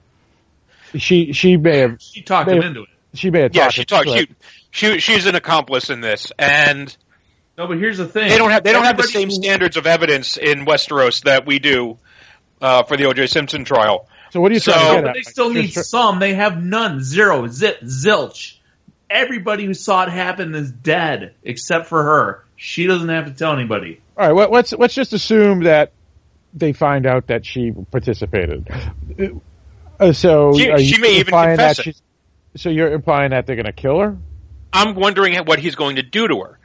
She 0.99 1.33
she 1.33 1.57
may 1.57 1.79
have 1.79 1.97
She 1.99 2.21
talked 2.21 2.47
They- 2.47 2.57
him 2.57 2.61
into 2.61 2.83
it. 2.83 2.89
She 3.15 3.29
may 3.31 3.41
have 3.41 3.55
Yeah, 3.55 3.63
talked 3.69 3.73
she 3.75 3.81
him 3.81 3.85
talked. 3.85 4.09
She, 4.09 4.27
she 4.93 4.99
she's 4.99 5.25
an 5.25 5.35
accomplice 5.35 5.89
in 5.89 6.01
this, 6.01 6.31
and 6.37 6.95
No, 7.57 7.67
but 7.67 7.77
here's 7.77 7.97
the 7.97 8.07
thing. 8.07 8.29
they 8.29 8.37
don't 8.37 8.51
have 8.51 8.63
they 8.63 8.71
don't 8.73 8.85
have 8.85 8.97
the 8.97 9.03
same 9.03 9.29
who- 9.29 9.35
standards 9.35 9.77
of 9.77 9.87
evidence 9.87 10.37
in 10.37 10.65
Westeros 10.65 11.23
that 11.23 11.45
we 11.45 11.59
do 11.59 11.97
uh, 12.61 12.83
for 12.83 12.97
the 12.97 13.05
O.J. 13.05 13.27
Simpson 13.27 13.65
trial. 13.65 14.07
So 14.31 14.41
what 14.41 14.51
are 14.51 14.53
you 14.55 14.59
So- 14.59 14.71
trying 14.73 14.95
No, 15.01 15.07
but 15.09 15.13
they 15.13 15.21
still 15.21 15.49
need 15.51 15.71
tr- 15.71 15.81
some. 15.81 16.19
They 16.19 16.33
have 16.33 16.61
none, 16.63 17.01
zero, 17.03 17.47
zit, 17.47 17.83
zilch. 17.83 18.57
Everybody 19.09 19.65
who 19.65 19.73
saw 19.73 20.03
it 20.03 20.09
happen 20.09 20.55
is 20.55 20.71
dead, 20.71 21.35
except 21.43 21.87
for 21.87 22.01
her. 22.03 22.43
She 22.57 22.87
doesn't 22.87 23.07
have 23.09 23.25
to 23.25 23.31
tell 23.31 23.53
anybody. 23.53 24.01
All 24.17 24.25
right, 24.27 24.33
well, 24.33 24.49
let's 24.49 24.73
let's 24.73 24.93
just 24.95 25.13
assume 25.13 25.63
that 25.63 25.91
they 26.53 26.73
find 26.73 27.05
out 27.05 27.27
that 27.27 27.45
she 27.45 27.71
participated. 27.91 28.67
Uh, 29.99 30.11
so 30.13 30.53
She- 30.57 30.85
she 30.93 30.99
may 31.01 31.19
even 31.19 31.31
confess 31.33 31.79
it. 31.85 32.01
She's- 32.55 32.61
So 32.61 32.69
you're 32.69 32.91
implying 32.91 33.31
that 33.31 33.45
they're 33.45 33.55
going 33.55 33.65
to 33.65 33.71
kill 33.73 33.99
her? 33.99 34.17
I'm 34.73 34.95
wondering 34.95 35.35
what 35.45 35.59
he's 35.59 35.75
going 35.75 35.97
to 35.97 36.03
do 36.03 36.27
to 36.27 36.41
her. 36.41 36.59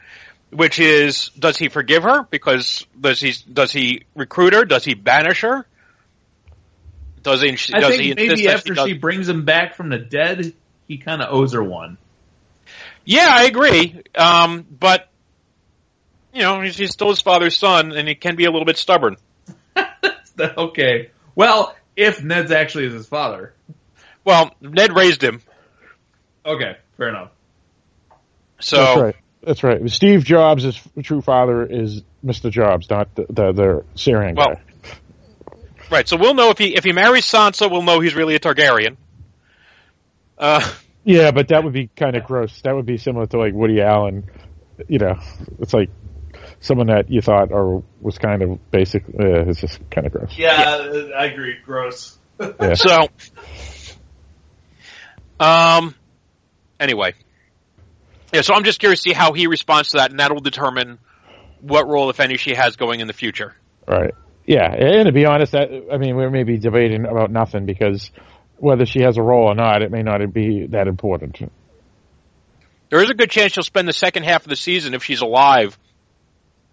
Which 0.50 0.80
is, 0.80 1.28
does 1.38 1.56
he 1.56 1.68
forgive 1.68 2.02
her? 2.02 2.24
Because 2.28 2.84
does 3.00 3.20
he 3.20 3.34
does 3.52 3.70
he 3.70 4.02
recruit 4.16 4.52
her? 4.52 4.64
Does 4.64 4.84
he 4.84 4.94
banish 4.94 5.42
her? 5.42 5.64
Does 7.22 7.40
he? 7.40 7.50
I 7.72 7.80
does 7.80 7.90
think 7.90 8.02
he 8.02 8.14
maybe 8.14 8.48
after 8.48 8.74
does- 8.74 8.88
she 8.88 8.94
brings 8.94 9.28
him 9.28 9.44
back 9.44 9.74
from 9.76 9.90
the 9.90 9.98
dead, 9.98 10.52
he 10.88 10.98
kind 10.98 11.22
of 11.22 11.32
owes 11.32 11.52
her 11.52 11.62
one. 11.62 11.98
Yeah, 13.04 13.28
I 13.30 13.44
agree. 13.44 14.02
Um, 14.16 14.66
but 14.68 15.08
you 16.34 16.42
know, 16.42 16.60
he's, 16.62 16.76
he's 16.76 16.90
still 16.90 17.10
his 17.10 17.20
father's 17.20 17.56
son, 17.56 17.92
and 17.92 18.08
he 18.08 18.14
can 18.16 18.34
be 18.34 18.44
a 18.44 18.50
little 18.50 18.64
bit 18.66 18.76
stubborn. 18.78 19.16
okay. 20.40 21.10
Well, 21.36 21.76
if 21.96 22.22
Ned's 22.24 22.50
actually 22.50 22.90
his 22.90 23.06
father. 23.06 23.54
Well, 24.24 24.52
Ned 24.60 24.94
raised 24.96 25.22
him, 25.22 25.42
Okay, 26.44 26.76
fair 26.96 27.08
enough. 27.10 27.30
so 28.60 28.76
That's 28.78 29.00
right. 29.00 29.16
That's 29.42 29.62
right. 29.62 29.90
Steve 29.90 30.24
Jobs' 30.24 30.64
his 30.64 30.80
true 31.02 31.22
father 31.22 31.64
is 31.64 32.02
Mr. 32.24 32.50
Jobs, 32.50 32.88
not 32.90 33.14
the 33.14 33.26
the, 33.30 33.52
the 33.52 33.84
Syrian 33.94 34.34
Well, 34.36 34.54
guy. 34.54 34.60
right. 35.90 36.08
So 36.08 36.16
we'll 36.16 36.34
know 36.34 36.50
if 36.50 36.58
he 36.58 36.74
if 36.76 36.84
he 36.84 36.92
marries 36.92 37.24
Sansa, 37.24 37.70
we'll 37.70 37.82
know 37.82 38.00
he's 38.00 38.14
really 38.14 38.34
a 38.34 38.40
Targaryen. 38.40 38.96
Uh, 40.38 40.60
Yeah, 41.04 41.30
but 41.30 41.48
that 41.48 41.64
would 41.64 41.72
be 41.72 41.88
kind 41.96 42.16
of 42.16 42.24
gross. 42.24 42.60
That 42.62 42.74
would 42.74 42.84
be 42.84 42.98
similar 42.98 43.26
to 43.28 43.38
like 43.38 43.54
Woody 43.54 43.80
Allen. 43.80 44.24
You 44.88 44.98
know, 44.98 45.18
it's 45.58 45.72
like 45.72 45.88
someone 46.60 46.88
that 46.88 47.10
you 47.10 47.22
thought 47.22 47.50
or 47.52 47.82
was 48.02 48.18
kind 48.18 48.42
of 48.42 48.70
basic. 48.70 49.04
Uh, 49.08 49.48
it's 49.48 49.60
just 49.60 49.80
kind 49.90 50.06
of 50.06 50.12
gross. 50.12 50.36
Yeah, 50.36 51.10
I 51.16 51.24
agree. 51.26 51.56
Gross. 51.64 52.18
Yeah. 52.38 52.74
so, 52.74 53.08
um, 55.38 55.94
anyway, 56.80 57.14
yeah. 58.32 58.40
So 58.40 58.54
I'm 58.54 58.64
just 58.64 58.80
curious 58.80 59.02
to 59.02 59.10
see 59.10 59.14
how 59.14 59.32
he 59.32 59.46
responds 59.46 59.90
to 59.90 59.98
that, 59.98 60.10
and 60.10 60.18
that 60.18 60.32
will 60.32 60.40
determine 60.40 60.98
what 61.60 61.86
role, 61.86 62.10
if 62.10 62.18
any, 62.18 62.36
she 62.36 62.54
has 62.54 62.76
going 62.76 63.00
in 63.00 63.06
the 63.06 63.12
future. 63.12 63.54
Right. 63.86 64.14
Yeah, 64.46 64.72
and 64.72 65.06
to 65.06 65.12
be 65.12 65.26
honest, 65.26 65.52
that 65.52 65.70
I 65.92 65.98
mean, 65.98 66.16
we 66.16 66.28
may 66.28 66.42
be 66.42 66.58
debating 66.58 67.04
about 67.04 67.30
nothing 67.30 67.66
because 67.66 68.10
whether 68.56 68.84
she 68.84 69.02
has 69.02 69.16
a 69.16 69.22
role 69.22 69.48
or 69.48 69.54
not, 69.54 69.82
it 69.82 69.90
may 69.90 70.02
not 70.02 70.20
be 70.32 70.66
that 70.70 70.88
important. 70.88 71.40
There 72.90 73.00
is 73.00 73.10
a 73.10 73.14
good 73.14 73.30
chance 73.30 73.52
she'll 73.52 73.62
spend 73.62 73.86
the 73.86 73.92
second 73.92 74.24
half 74.24 74.42
of 74.42 74.48
the 74.48 74.56
season, 74.56 74.94
if 74.94 75.04
she's 75.04 75.20
alive, 75.20 75.78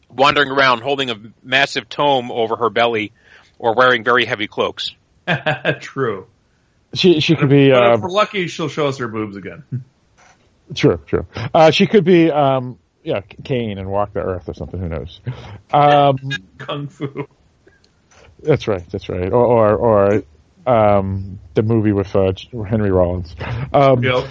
wandering 0.09 0.49
around 0.49 0.81
holding 0.81 1.11
a 1.11 1.15
massive 1.43 1.87
tome 1.87 2.31
over 2.31 2.55
her 2.55 2.69
belly 2.69 3.11
or 3.59 3.75
wearing 3.75 4.03
very 4.03 4.25
heavy 4.25 4.47
cloaks. 4.47 4.95
True. 5.79 6.27
She 6.93 7.19
she 7.19 7.35
could 7.35 7.49
be 7.49 7.69
But 7.69 7.83
uh, 7.83 7.93
if 7.95 8.01
we're 8.01 8.09
lucky, 8.09 8.47
she'll 8.47 8.69
show 8.69 8.87
us 8.87 8.97
her 8.97 9.07
boobs 9.07 9.35
again. 9.35 9.63
true, 10.75 10.99
true. 11.05 11.25
Uh, 11.53 11.71
she 11.71 11.87
could 11.87 12.03
be 12.03 12.31
um, 12.31 12.79
yeah, 13.03 13.21
Caine 13.43 13.77
and 13.77 13.89
walk 13.89 14.13
the 14.13 14.19
earth 14.21 14.49
or 14.49 14.53
something. 14.53 14.79
Who 14.79 14.89
knows? 14.89 15.19
Um, 15.71 16.17
Kung 16.57 16.87
Fu. 16.87 17.27
that's 18.43 18.67
right. 18.67 18.83
That's 18.91 19.09
right. 19.09 19.31
Or 19.31 19.45
or, 19.75 19.75
or 19.75 20.23
um, 20.65 21.39
the 21.53 21.63
movie 21.63 21.93
with 21.93 22.13
uh, 22.15 22.33
Henry 22.67 22.91
Rollins. 22.91 23.35
Um, 23.73 24.03
Yep. 24.03 24.25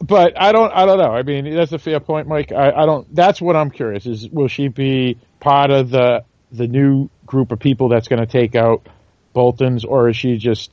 but 0.00 0.40
I 0.40 0.52
don't 0.52 0.72
I 0.72 0.86
don't 0.86 0.98
know. 0.98 1.10
I 1.12 1.22
mean, 1.22 1.54
that's 1.54 1.72
a 1.72 1.78
fair 1.78 2.00
point, 2.00 2.28
Mike. 2.28 2.52
I, 2.52 2.70
I 2.70 2.86
don't. 2.86 3.14
That's 3.14 3.40
what 3.40 3.56
I'm 3.56 3.70
curious 3.70 4.06
is 4.06 4.28
will 4.28 4.48
she 4.48 4.68
be 4.68 5.18
part 5.40 5.70
of 5.70 5.90
the 5.90 6.24
the 6.50 6.66
new 6.66 7.10
group 7.26 7.52
of 7.52 7.58
people 7.58 7.90
that's 7.90 8.08
going 8.08 8.20
to 8.20 8.26
take 8.26 8.54
out 8.54 8.86
Bolton's, 9.34 9.84
or 9.84 10.08
is 10.08 10.16
she 10.16 10.38
just 10.38 10.70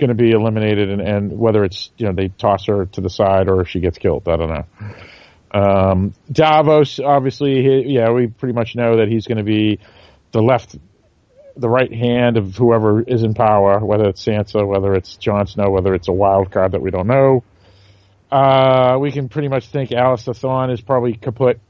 going 0.00 0.08
to 0.08 0.14
be 0.14 0.32
eliminated? 0.32 0.90
And, 0.90 1.00
and 1.00 1.38
whether 1.38 1.64
it's 1.64 1.90
you 1.96 2.06
know 2.06 2.12
they 2.12 2.28
toss 2.28 2.66
her 2.66 2.86
to 2.86 3.00
the 3.00 3.10
side 3.10 3.48
or 3.48 3.64
she 3.64 3.80
gets 3.80 3.98
killed, 3.98 4.26
I 4.28 4.36
don't 4.36 4.48
know. 4.48 4.66
Um, 5.52 6.14
Davos, 6.30 7.00
obviously, 7.00 7.62
he, 7.62 7.94
yeah, 7.94 8.10
we 8.10 8.28
pretty 8.28 8.54
much 8.54 8.74
know 8.74 8.98
that 8.98 9.08
he's 9.08 9.26
going 9.26 9.38
to 9.38 9.44
be 9.44 9.80
the 10.32 10.40
left, 10.40 10.76
the 11.56 11.68
right 11.68 11.92
hand 11.92 12.36
of 12.36 12.56
whoever 12.56 13.02
is 13.02 13.22
in 13.22 13.34
power, 13.34 13.84
whether 13.84 14.08
it's 14.08 14.24
Sansa, 14.24 14.66
whether 14.66 14.94
it's 14.94 15.16
Jon 15.16 15.46
Snow, 15.46 15.70
whether 15.70 15.94
it's 15.94 16.08
a 16.08 16.12
wild 16.12 16.50
card 16.50 16.72
that 16.72 16.80
we 16.80 16.90
don't 16.90 17.08
know. 17.08 17.42
Uh, 18.30 18.96
we 19.00 19.10
can 19.10 19.28
pretty 19.28 19.48
much 19.48 19.66
think 19.68 19.92
Alistair 19.92 20.34
Thorne 20.34 20.70
is 20.70 20.80
probably 20.80 21.14
kaput. 21.14 21.60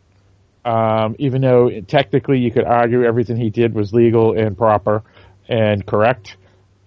Um, 0.62 1.16
even 1.18 1.40
though 1.40 1.70
technically 1.80 2.38
you 2.40 2.50
could 2.50 2.64
argue 2.64 3.02
everything 3.02 3.38
he 3.38 3.48
did 3.48 3.74
was 3.74 3.94
legal 3.94 4.38
and 4.38 4.58
proper 4.58 5.02
and 5.48 5.86
correct, 5.86 6.36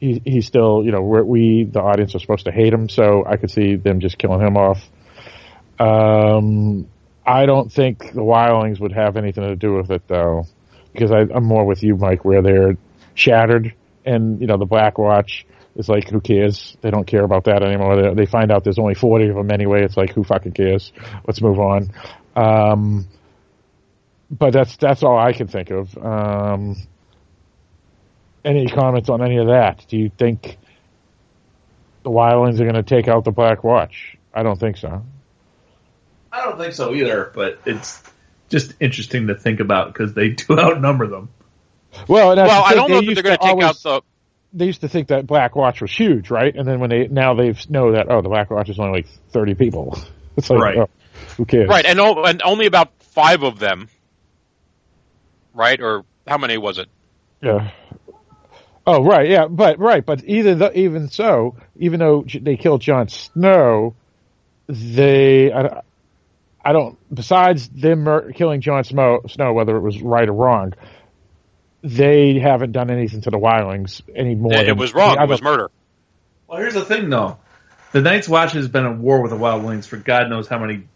he, 0.03 0.21
he's 0.25 0.45
still, 0.45 0.84
you 0.84 0.91
know, 0.91 1.01
we, 1.01 1.63
the 1.63 1.80
audience, 1.80 2.13
are 2.13 2.19
supposed 2.19 2.45
to 2.45 2.51
hate 2.51 2.73
him, 2.73 2.89
so 2.89 3.23
I 3.25 3.38
could 3.38 3.49
see 3.49 3.77
them 3.77 4.01
just 4.01 4.17
killing 4.17 4.45
him 4.45 4.57
off. 4.57 4.81
Um, 5.80 6.89
I 7.25 7.45
don't 7.45 7.71
think 7.71 7.99
the 7.99 8.21
Wildlings 8.21 8.81
would 8.81 8.91
have 8.91 9.15
anything 9.15 9.45
to 9.45 9.55
do 9.55 9.75
with 9.75 9.91
it, 9.91 10.01
though, 10.09 10.45
because 10.91 11.11
I, 11.11 11.21
I'm 11.34 11.45
more 11.45 11.65
with 11.65 11.84
you, 11.84 11.95
Mike, 11.95 12.25
where 12.25 12.41
they're 12.41 12.75
shattered, 13.13 13.73
and 14.05 14.41
you 14.41 14.47
know 14.47 14.57
the 14.57 14.65
Black 14.65 14.97
Watch 14.97 15.45
is 15.77 15.88
like, 15.88 16.09
who 16.09 16.19
cares? 16.19 16.75
They 16.81 16.91
don't 16.91 17.07
care 17.07 17.23
about 17.23 17.45
that 17.45 17.63
anymore. 17.63 17.95
They, 17.95 18.13
they 18.13 18.25
find 18.25 18.51
out 18.51 18.65
there's 18.65 18.80
only 18.80 18.95
40 18.95 19.30
of 19.30 19.35
them 19.35 19.51
anyway. 19.51 19.84
It's 19.84 19.95
like, 19.95 20.13
who 20.13 20.25
fucking 20.25 20.51
cares? 20.51 20.91
Let's 21.25 21.41
move 21.41 21.59
on. 21.59 21.91
Um, 22.35 23.07
but 24.30 24.51
that's 24.51 24.75
that's 24.75 25.01
all 25.01 25.17
I 25.17 25.31
can 25.31 25.47
think 25.47 25.71
of. 25.71 25.97
Um, 25.97 26.75
any 28.45 28.67
comments 28.67 29.09
on 29.09 29.23
any 29.23 29.37
of 29.37 29.47
that? 29.47 29.85
Do 29.87 29.97
you 29.97 30.09
think 30.09 30.57
the 32.03 32.09
Wildlings 32.09 32.55
are 32.59 32.63
going 32.63 32.73
to 32.75 32.83
take 32.83 33.07
out 33.07 33.23
the 33.25 33.31
Black 33.31 33.63
Watch? 33.63 34.17
I 34.33 34.43
don't 34.43 34.59
think 34.59 34.77
so. 34.77 35.03
I 36.31 36.43
don't 36.43 36.57
think 36.57 36.73
so 36.73 36.93
either, 36.93 37.31
but 37.33 37.59
it's 37.65 38.01
just 38.49 38.73
interesting 38.79 39.27
to 39.27 39.35
think 39.35 39.59
about 39.59 39.93
because 39.93 40.13
they 40.13 40.29
do 40.29 40.45
outnumber 40.59 41.07
them. 41.07 41.29
Well, 42.07 42.31
and 42.31 42.37
Well, 42.41 42.61
the 42.61 42.65
I 42.65 42.69
thing, 42.69 42.77
don't 42.77 42.89
know 42.89 42.95
they 42.95 43.01
that 43.01 43.05
used 43.05 43.17
they're 43.17 43.23
going 43.23 43.37
to 43.37 43.43
take 43.43 43.51
always- 43.51 43.85
out 43.85 44.01
the. 44.03 44.07
They 44.55 44.65
used 44.65 44.81
to 44.81 44.87
think 44.87 45.07
that 45.07 45.25
Black 45.25 45.55
Watch 45.55 45.81
was 45.81 45.91
huge, 45.91 46.29
right? 46.29 46.55
And 46.55 46.67
then 46.67 46.79
when 46.79 46.91
they 46.91 47.07
now 47.07 47.33
they 47.33 47.55
know 47.69 47.93
that 47.93 48.05
oh, 48.11 48.21
the 48.21 48.29
Black 48.29 48.51
Watch 48.51 48.69
is 48.69 48.77
only 48.77 48.99
like 48.99 49.07
thirty 49.31 49.55
people. 49.55 49.97
It's 50.37 50.49
like, 50.49 50.59
Right. 50.59 50.77
oh, 50.77 50.89
who 51.37 51.45
cares? 51.45 51.69
Right, 51.69 51.85
and, 51.85 51.99
o- 51.99 52.23
and 52.23 52.41
only 52.43 52.65
about 52.65 52.91
five 53.03 53.43
of 53.43 53.59
them, 53.59 53.87
right? 55.53 55.79
Or 55.79 56.05
how 56.27 56.37
many 56.39 56.57
was 56.57 56.79
it? 56.79 56.87
Yeah. 57.41 57.69
Oh, 58.85 59.03
right. 59.03 59.30
Yeah, 59.30 59.47
but 59.47 59.80
right, 59.80 60.05
but 60.05 60.23
either 60.26 60.55
the, 60.55 60.77
even 60.77 61.10
so, 61.10 61.55
even 61.77 61.99
though 61.99 62.26
they 62.41 62.57
killed 62.57 62.81
Jon 62.81 63.07
Snow, 63.07 63.95
they 64.68 65.51
I, 65.51 65.81
I 66.64 66.73
don't. 66.73 66.97
Besides 67.14 67.69
them 67.69 67.99
mur- 67.99 68.31
killing 68.34 68.61
Jon 68.61 68.84
Snow, 68.84 69.22
Snow, 69.30 69.53
whether 69.53 69.76
it 69.77 69.81
was 69.81 70.01
right 70.01 70.27
or 70.27 70.34
wrong, 70.34 70.73
they 71.81 72.39
haven't 72.39 72.72
done 72.72 72.89
anything 72.89 73.22
to 73.22 73.30
the 73.30 73.38
Wildlings 73.38 74.01
anymore. 74.15 74.53
It 74.53 74.68
than 74.68 74.77
was 74.77 74.93
wrong. 74.93 75.15
the 75.15 75.23
It 75.23 75.30
was 75.30 75.41
murder. 75.41 75.72
Well, 76.47 76.60
here's 76.60 76.73
the 76.73 76.85
thing, 76.85 77.10
though. 77.10 77.39
The 77.91 78.01
Night's 78.01 78.27
Watch 78.27 78.53
has 78.53 78.68
been 78.68 78.85
at 78.85 78.97
war 78.97 79.22
with 79.22 79.31
the 79.31 79.38
Wildlings 79.38 79.85
for 79.85 79.97
God 79.97 80.30
knows 80.30 80.47
how 80.47 80.60
many 80.60 80.88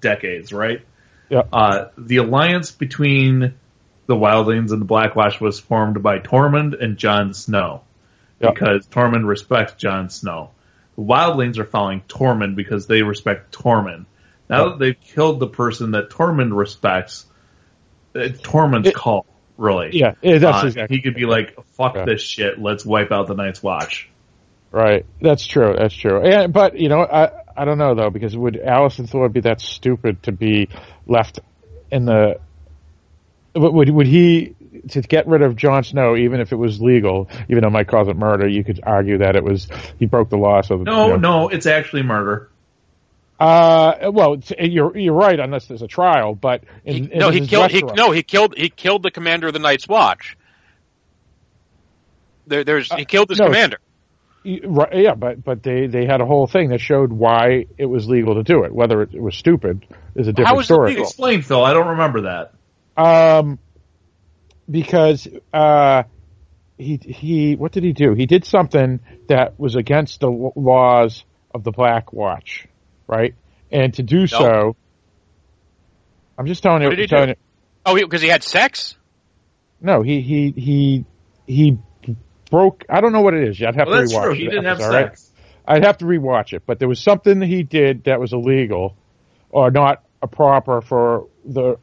decades, 0.00 0.52
right? 0.52 0.80
Yeah. 1.28 1.42
Uh, 1.52 1.88
the 1.98 2.18
alliance 2.18 2.70
between 2.70 3.54
the 4.06 4.14
Wildlings 4.14 4.70
and 4.72 4.80
the 4.80 4.84
Black 4.86 5.16
Watch 5.16 5.40
was 5.40 5.58
formed 5.58 6.02
by 6.02 6.18
Tormund 6.18 6.80
and 6.82 6.96
Jon 6.96 7.34
Snow 7.34 7.82
Yeah. 8.40 8.50
because 8.52 8.86
Tormund 8.86 9.26
respects 9.26 9.74
Jon 9.74 10.10
Snow. 10.10 10.50
The 10.96 11.02
Wildlings 11.02 11.58
are 11.58 11.64
following 11.64 12.02
Tormund 12.08 12.54
because 12.56 12.86
they 12.86 13.02
respect 13.02 13.54
Tormund. 13.54 14.06
Now 14.48 14.68
that 14.70 14.78
they've 14.78 15.00
killed 15.00 15.40
the 15.40 15.48
person 15.48 15.90
that 15.92 16.10
Tormund 16.10 16.56
respects, 16.56 17.26
it's 18.14 18.40
Tormund's 18.40 18.88
It- 18.88 18.94
call, 18.94 19.26
really. 19.58 19.90
Yeah, 19.92 20.12
that's 20.22 20.44
Uh, 20.44 20.66
exactly 20.66 20.96
He 20.96 21.02
could 21.02 21.14
be 21.14 21.26
like, 21.26 21.56
"Fuck 21.76 21.96
Yeah. 21.96 22.04
this 22.04 22.22
shit. 22.22 22.60
Let's 22.60 22.86
wipe 22.86 23.10
out 23.12 23.26
the 23.26 23.34
Night's 23.34 23.62
Watch." 23.62 24.08
Right. 24.70 25.04
That's 25.20 25.46
true. 25.46 25.74
That's 25.76 25.94
true. 25.94 26.20
And, 26.22 26.52
but 26.52 26.78
you 26.78 26.88
know, 26.88 27.00
I 27.00 27.30
I 27.56 27.64
don't 27.64 27.78
know 27.78 27.94
though 27.94 28.10
because 28.10 28.36
would 28.36 28.56
Alison 28.58 29.06
Thor 29.06 29.28
be 29.28 29.40
that 29.40 29.60
stupid 29.60 30.22
to 30.24 30.32
be 30.32 30.68
left 31.06 31.40
in 31.90 32.04
the 32.04 32.38
would 33.56 33.90
would 33.90 34.06
he 34.06 34.54
to 34.90 35.00
get 35.00 35.26
rid 35.26 35.42
of 35.42 35.56
Jon 35.56 35.84
Snow, 35.84 36.16
even 36.16 36.40
if 36.40 36.52
it 36.52 36.56
was 36.56 36.80
legal, 36.80 37.28
even 37.48 37.62
though 37.62 37.70
Mike 37.70 37.88
cause 37.88 38.08
it 38.08 38.16
murder, 38.16 38.46
you 38.46 38.64
could 38.64 38.80
argue 38.82 39.18
that 39.18 39.36
it 39.36 39.44
was 39.44 39.68
he 39.98 40.06
broke 40.06 40.30
the 40.30 40.36
law. 40.36 40.60
So 40.62 40.76
No, 40.76 41.06
you 41.06 41.12
know, 41.14 41.16
no, 41.16 41.48
it's 41.48 41.66
actually 41.66 42.02
murder. 42.02 42.50
Uh, 43.38 44.10
well, 44.12 44.38
you're 44.58 44.96
you're 44.96 45.14
right 45.14 45.38
unless 45.38 45.66
there's 45.66 45.82
a 45.82 45.86
trial, 45.86 46.34
but 46.34 46.64
in, 46.84 46.94
He, 46.94 47.12
in 47.12 47.18
no, 47.18 47.30
he 47.30 47.46
killed. 47.46 47.70
He, 47.70 47.82
no, 47.82 48.10
he 48.10 48.22
killed. 48.22 48.54
He 48.56 48.70
killed 48.70 49.02
the 49.02 49.10
commander 49.10 49.46
of 49.46 49.52
the 49.52 49.58
Night's 49.58 49.86
Watch. 49.86 50.38
There, 52.46 52.64
there's 52.64 52.90
he 52.92 53.04
killed 53.04 53.28
his 53.28 53.38
no, 53.38 53.46
commander. 53.46 53.78
Right, 54.64 55.02
yeah, 55.02 55.14
but 55.14 55.42
but 55.44 55.62
they 55.62 55.86
they 55.86 56.06
had 56.06 56.20
a 56.20 56.24
whole 56.26 56.46
thing 56.46 56.70
that 56.70 56.80
showed 56.80 57.12
why 57.12 57.66
it 57.76 57.86
was 57.86 58.08
legal 58.08 58.36
to 58.36 58.42
do 58.44 58.62
it. 58.62 58.72
Whether 58.72 59.02
it 59.02 59.20
was 59.20 59.34
stupid 59.34 59.84
is 60.14 60.28
a 60.28 60.32
different 60.32 60.48
How 60.48 60.56
was 60.56 60.64
it 60.64 60.72
story. 60.72 60.90
legal? 60.90 61.04
Explain, 61.04 61.42
Phil. 61.42 61.64
I 61.64 61.72
don't 61.72 61.88
remember 61.88 62.22
that. 62.22 62.52
Um, 62.96 63.58
because 64.70 65.28
uh, 65.52 66.04
he 66.78 66.96
he 66.96 67.56
what 67.56 67.72
did 67.72 67.84
he 67.84 67.92
do? 67.92 68.14
He 68.14 68.26
did 68.26 68.44
something 68.44 69.00
that 69.28 69.58
was 69.58 69.76
against 69.76 70.20
the 70.20 70.28
laws 70.56 71.24
of 71.54 71.62
the 71.64 71.70
Black 71.72 72.12
Watch, 72.12 72.66
right? 73.06 73.34
And 73.70 73.92
to 73.94 74.02
do 74.02 74.26
so, 74.26 74.76
I'm 76.38 76.46
just 76.46 76.62
telling 76.62 76.82
you. 76.82 76.88
What 76.88 76.96
did 76.96 77.02
he 77.02 77.06
telling 77.06 77.26
do? 77.26 77.30
you- 77.30 77.36
Oh, 77.88 77.94
because 77.94 78.20
he 78.20 78.28
had 78.28 78.42
sex. 78.42 78.96
no, 79.80 80.02
he 80.02 80.20
he 80.20 80.50
he 80.56 81.04
he 81.46 81.78
broke. 82.50 82.84
I 82.90 83.00
don't 83.00 83.12
know 83.12 83.20
what 83.20 83.34
it 83.34 83.48
is. 83.48 83.62
I'd 83.62 83.76
have 83.76 83.86
Well, 83.86 83.96
to 83.96 84.00
that's 84.02 84.12
rewatch. 84.14 84.22
true. 84.24 84.34
He 84.34 84.44
the 84.46 84.50
didn't 84.50 84.64
have 84.64 84.80
episode, 84.80 84.88
all 84.96 85.02
right? 85.02 85.06
sex. 85.18 85.32
I'd 85.68 85.84
have 85.84 85.98
to 85.98 86.04
rewatch 86.04 86.52
it, 86.52 86.62
but 86.66 86.78
there 86.80 86.88
was 86.88 86.98
something 87.00 87.38
that 87.40 87.46
he 87.46 87.62
did 87.62 88.04
that 88.04 88.18
was 88.20 88.32
illegal 88.32 88.96
or 89.50 89.70
not 89.70 90.02
a 90.22 90.26
proper 90.26 90.80
for 90.80 91.28
the 91.44 91.76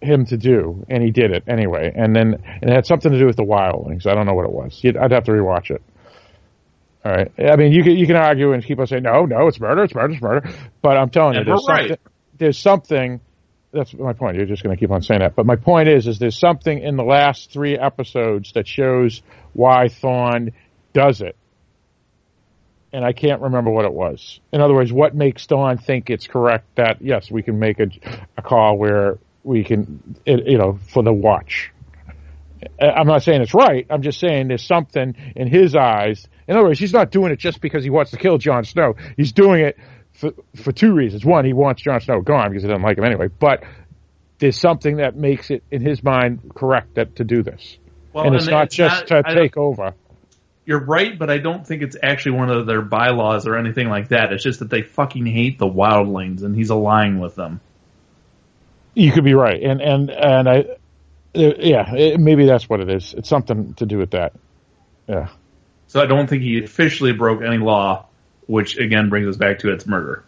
him 0.00 0.24
to 0.26 0.36
do, 0.36 0.84
and 0.88 1.02
he 1.02 1.10
did 1.10 1.30
it 1.30 1.44
anyway. 1.46 1.92
And 1.94 2.14
then 2.14 2.42
and 2.44 2.70
it 2.70 2.74
had 2.74 2.86
something 2.86 3.12
to 3.12 3.18
do 3.18 3.26
with 3.26 3.36
the 3.36 3.44
wildlings. 3.44 4.06
I 4.06 4.14
don't 4.14 4.26
know 4.26 4.34
what 4.34 4.46
it 4.46 4.52
was. 4.52 4.78
You'd, 4.82 4.96
I'd 4.96 5.12
have 5.12 5.24
to 5.24 5.32
rewatch 5.32 5.70
it. 5.70 5.82
All 7.04 7.12
right. 7.12 7.30
I 7.38 7.56
mean, 7.56 7.72
you 7.72 7.82
can 7.82 7.96
you 7.96 8.06
can 8.06 8.16
argue 8.16 8.52
and 8.52 8.62
people 8.62 8.86
say 8.86 9.00
no, 9.00 9.24
no, 9.24 9.46
it's 9.46 9.60
murder, 9.60 9.84
it's 9.84 9.94
murder, 9.94 10.12
it's 10.12 10.22
murder. 10.22 10.50
But 10.82 10.96
I'm 10.96 11.10
telling 11.10 11.36
And 11.36 11.46
you, 11.46 11.52
there's 11.52 11.64
we're 11.66 11.74
right. 11.74 11.88
something. 11.88 12.12
There's 12.38 12.58
something. 12.58 13.20
That's 13.72 13.94
my 13.94 14.12
point. 14.12 14.36
You're 14.36 14.46
just 14.46 14.64
going 14.64 14.74
to 14.76 14.80
keep 14.80 14.90
on 14.90 15.00
saying 15.02 15.20
that. 15.20 15.36
But 15.36 15.46
my 15.46 15.54
point 15.54 15.88
is, 15.88 16.08
is 16.08 16.18
there's 16.18 16.38
something 16.38 16.80
in 16.80 16.96
the 16.96 17.04
last 17.04 17.52
three 17.52 17.78
episodes 17.78 18.52
that 18.54 18.66
shows 18.66 19.22
why 19.52 19.88
Thorne 19.88 20.50
does 20.92 21.20
it 21.20 21.36
and 22.92 23.04
I 23.04 23.12
can't 23.12 23.40
remember 23.40 23.70
what 23.70 23.84
it 23.84 23.92
was. 23.92 24.40
In 24.52 24.60
other 24.60 24.74
words, 24.74 24.92
what 24.92 25.14
makes 25.14 25.46
Dawn 25.46 25.78
think 25.78 26.10
it's 26.10 26.26
correct 26.26 26.66
that 26.76 27.00
yes, 27.00 27.30
we 27.30 27.42
can 27.42 27.58
make 27.58 27.78
a, 27.78 27.86
a 28.36 28.42
call 28.42 28.76
where 28.78 29.18
we 29.42 29.64
can, 29.64 30.16
it, 30.26 30.46
you 30.46 30.58
know, 30.58 30.78
for 30.88 31.02
the 31.02 31.12
watch. 31.12 31.72
I'm 32.80 33.06
not 33.06 33.22
saying 33.22 33.40
it's 33.40 33.54
right. 33.54 33.86
I'm 33.88 34.02
just 34.02 34.20
saying 34.20 34.48
there's 34.48 34.64
something 34.64 35.14
in 35.34 35.48
his 35.48 35.74
eyes. 35.74 36.28
In 36.46 36.56
other 36.56 36.66
words, 36.66 36.78
he's 36.78 36.92
not 36.92 37.10
doing 37.10 37.32
it 37.32 37.38
just 37.38 37.60
because 37.60 37.82
he 37.84 37.90
wants 37.90 38.10
to 38.10 38.18
kill 38.18 38.36
Jon 38.38 38.64
Snow. 38.64 38.96
He's 39.16 39.32
doing 39.32 39.64
it 39.64 39.78
for 40.12 40.32
for 40.56 40.72
two 40.72 40.92
reasons. 40.92 41.24
One, 41.24 41.44
he 41.44 41.54
wants 41.54 41.82
Jon 41.82 42.00
Snow 42.00 42.20
gone 42.20 42.50
because 42.50 42.62
he 42.62 42.68
doesn't 42.68 42.82
like 42.82 42.98
him 42.98 43.04
anyway. 43.04 43.28
But 43.28 43.64
there's 44.38 44.58
something 44.58 44.96
that 44.96 45.16
makes 45.16 45.50
it 45.50 45.62
in 45.70 45.80
his 45.80 46.02
mind 46.02 46.52
correct 46.54 46.96
that 46.96 47.16
to 47.16 47.24
do 47.24 47.42
this, 47.42 47.78
Well, 48.12 48.26
and 48.26 48.34
it's 48.34 48.46
not 48.46 48.70
just 48.70 49.10
not- 49.10 49.24
to 49.24 49.30
I- 49.30 49.34
take 49.34 49.56
over. 49.56 49.94
You're 50.66 50.84
right, 50.84 51.18
but 51.18 51.30
I 51.30 51.38
don't 51.38 51.66
think 51.66 51.82
it's 51.82 51.96
actually 52.00 52.32
one 52.32 52.50
of 52.50 52.66
their 52.66 52.82
bylaws 52.82 53.46
or 53.46 53.56
anything 53.56 53.88
like 53.88 54.08
that. 54.08 54.32
It's 54.32 54.44
just 54.44 54.60
that 54.60 54.70
they 54.70 54.82
fucking 54.82 55.26
hate 55.26 55.58
the 55.58 55.66
wildlings, 55.66 56.44
and 56.44 56.54
he's 56.54 56.70
aligning 56.70 57.18
with 57.18 57.34
them. 57.34 57.60
You 58.94 59.12
could 59.12 59.24
be 59.24 59.34
right, 59.34 59.62
and 59.62 59.80
and 59.80 60.10
and 60.10 60.48
I, 60.48 60.58
uh, 60.58 60.64
yeah, 61.58 61.94
it, 61.94 62.20
maybe 62.20 62.46
that's 62.46 62.68
what 62.68 62.80
it 62.80 62.90
is. 62.90 63.14
It's 63.14 63.28
something 63.28 63.74
to 63.74 63.86
do 63.86 63.98
with 63.98 64.10
that. 64.12 64.32
Yeah, 65.08 65.28
So 65.88 66.00
I 66.02 66.06
don't 66.06 66.28
think 66.28 66.42
he 66.42 66.62
officially 66.62 67.12
broke 67.12 67.42
any 67.42 67.58
law, 67.58 68.06
which 68.46 68.78
again 68.78 69.08
brings 69.08 69.26
us 69.28 69.36
back 69.36 69.60
to 69.60 69.72
its 69.72 69.86
murder. 69.86 70.24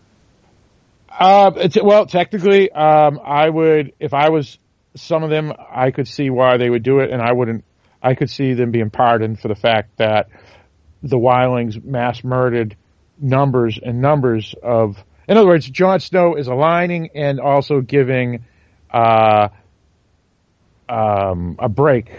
uh, 1.08 1.52
it's, 1.56 1.76
well, 1.80 2.06
technically, 2.06 2.70
um, 2.70 3.20
I 3.24 3.48
would 3.48 3.92
if 4.00 4.14
I 4.14 4.30
was 4.30 4.58
some 4.94 5.22
of 5.22 5.30
them, 5.30 5.52
I 5.70 5.90
could 5.90 6.06
see 6.08 6.30
why 6.30 6.56
they 6.56 6.68
would 6.70 6.82
do 6.82 7.00
it, 7.00 7.10
and 7.10 7.20
I 7.22 7.32
wouldn't. 7.32 7.64
I 8.02 8.14
could 8.14 8.30
see 8.30 8.54
them 8.54 8.70
being 8.72 8.90
pardoned 8.90 9.40
for 9.40 9.48
the 9.48 9.54
fact 9.54 9.98
that 9.98 10.28
the 11.02 11.16
Wildlings 11.16 11.82
mass 11.84 12.22
murdered 12.24 12.76
numbers 13.18 13.78
and 13.82 14.00
numbers 14.00 14.54
of. 14.62 14.96
In 15.28 15.36
other 15.36 15.46
words, 15.46 15.68
Jon 15.70 16.00
Snow 16.00 16.34
is 16.34 16.48
aligning 16.48 17.10
and 17.14 17.38
also 17.40 17.80
giving 17.80 18.44
uh, 18.92 19.48
um, 20.88 21.56
a 21.58 21.68
break. 21.68 22.10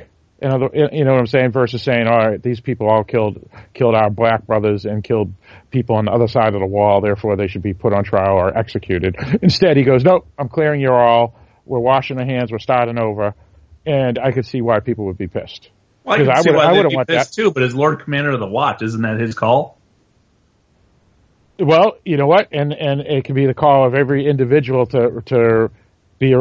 In 0.41 0.51
other, 0.51 0.69
you 0.73 1.05
know 1.05 1.11
what 1.11 1.19
I'm 1.19 1.27
saying? 1.27 1.51
Versus 1.51 1.81
saying, 1.83 2.05
"All 2.05 2.17
right, 2.17 2.41
these 2.41 2.59
people 2.59 2.89
all 2.89 3.03
killed 3.05 3.49
killed 3.73 3.95
our 3.95 4.09
black 4.09 4.45
brothers 4.45 4.83
and 4.85 5.01
killed 5.01 5.33
people 5.71 5.95
on 5.95 6.05
the 6.05 6.11
other 6.11 6.27
side 6.27 6.53
of 6.53 6.59
the 6.59 6.65
wall. 6.65 6.99
Therefore, 6.99 7.37
they 7.37 7.47
should 7.47 7.61
be 7.61 7.73
put 7.73 7.93
on 7.93 8.03
trial 8.03 8.35
or 8.35 8.57
executed." 8.57 9.15
Instead, 9.41 9.77
he 9.77 9.83
goes, 9.83 10.03
"Nope, 10.03 10.27
I'm 10.37 10.49
clearing 10.49 10.81
you 10.81 10.91
all. 10.91 11.39
We're 11.65 11.79
washing 11.79 12.19
our 12.19 12.25
hands. 12.25 12.51
We're 12.51 12.59
starting 12.59 12.99
over." 12.99 13.35
And 13.85 14.19
I 14.19 14.31
could 14.31 14.45
see 14.45 14.61
why 14.61 14.79
people 14.81 15.05
would 15.05 15.17
be 15.17 15.27
pissed. 15.27 15.69
Well, 16.03 16.17
I 16.19 16.33
I 16.33 16.41
would- 16.51 16.55
I 16.65 16.73
be 16.89 16.95
want 16.95 17.07
pissed 17.07 17.33
too, 17.35 17.51
but 17.51 17.63
as 17.63 17.73
Lord 17.73 18.01
Commander 18.03 18.31
of 18.31 18.39
the 18.41 18.47
Watch, 18.47 18.81
isn't 18.81 19.01
that 19.01 19.19
his 19.19 19.35
call? 19.35 19.77
Well, 21.59 21.97
you 22.03 22.17
know 22.17 22.27
what, 22.27 22.49
and 22.51 22.73
and 22.73 23.01
it 23.01 23.23
can 23.23 23.35
be 23.35 23.45
the 23.45 23.53
call 23.53 23.85
of 23.85 23.93
every 23.93 24.27
individual 24.27 24.85
to 24.87 25.21
to 25.27 25.71
be 26.19 26.35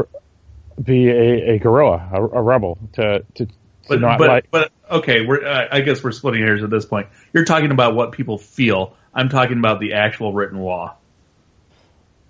be 0.83 1.09
a, 1.09 1.55
a 1.55 1.59
guerrilla, 1.59 2.09
a, 2.13 2.23
a 2.23 2.43
rebel, 2.43 2.79
to 2.95 3.25
to, 3.35 3.47
to 3.47 3.53
But 3.89 4.01
not 4.01 4.19
but 4.19 4.29
like. 4.29 4.51
but 4.51 4.73
okay, 4.91 5.25
we're 5.27 5.45
uh, 5.45 5.69
I 5.71 5.81
guess 5.81 6.03
we're 6.03 6.13
splitting 6.13 6.43
hairs 6.43 6.63
at 6.63 6.71
this 6.71 6.85
point. 6.85 7.09
You're 7.33 7.45
talking 7.45 7.71
about 7.71 7.95
what 7.95 8.13
people 8.13 8.39
feel. 8.39 8.97
I'm 9.15 9.29
talking 9.29 9.59
about 9.59 9.81
the 9.81 9.95
actual 9.95 10.33
written 10.33 10.59
law. 10.59 10.97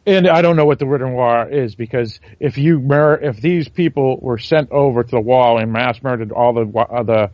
And 0.04 0.26
I 0.26 0.42
don't 0.42 0.56
know 0.56 0.64
what 0.64 0.80
the 0.80 0.86
written 0.86 1.14
law 1.14 1.44
is 1.44 1.76
because 1.76 2.18
if 2.40 2.58
you 2.58 2.80
mur- 2.80 3.20
if 3.22 3.40
these 3.40 3.68
people 3.68 4.18
were 4.20 4.38
sent 4.38 4.72
over 4.72 5.04
to 5.04 5.10
the 5.10 5.20
wall 5.20 5.58
and 5.58 5.72
mass 5.72 6.02
murdered 6.02 6.32
all 6.32 6.52
the 6.54 6.78
uh, 6.78 7.02
the 7.04 7.30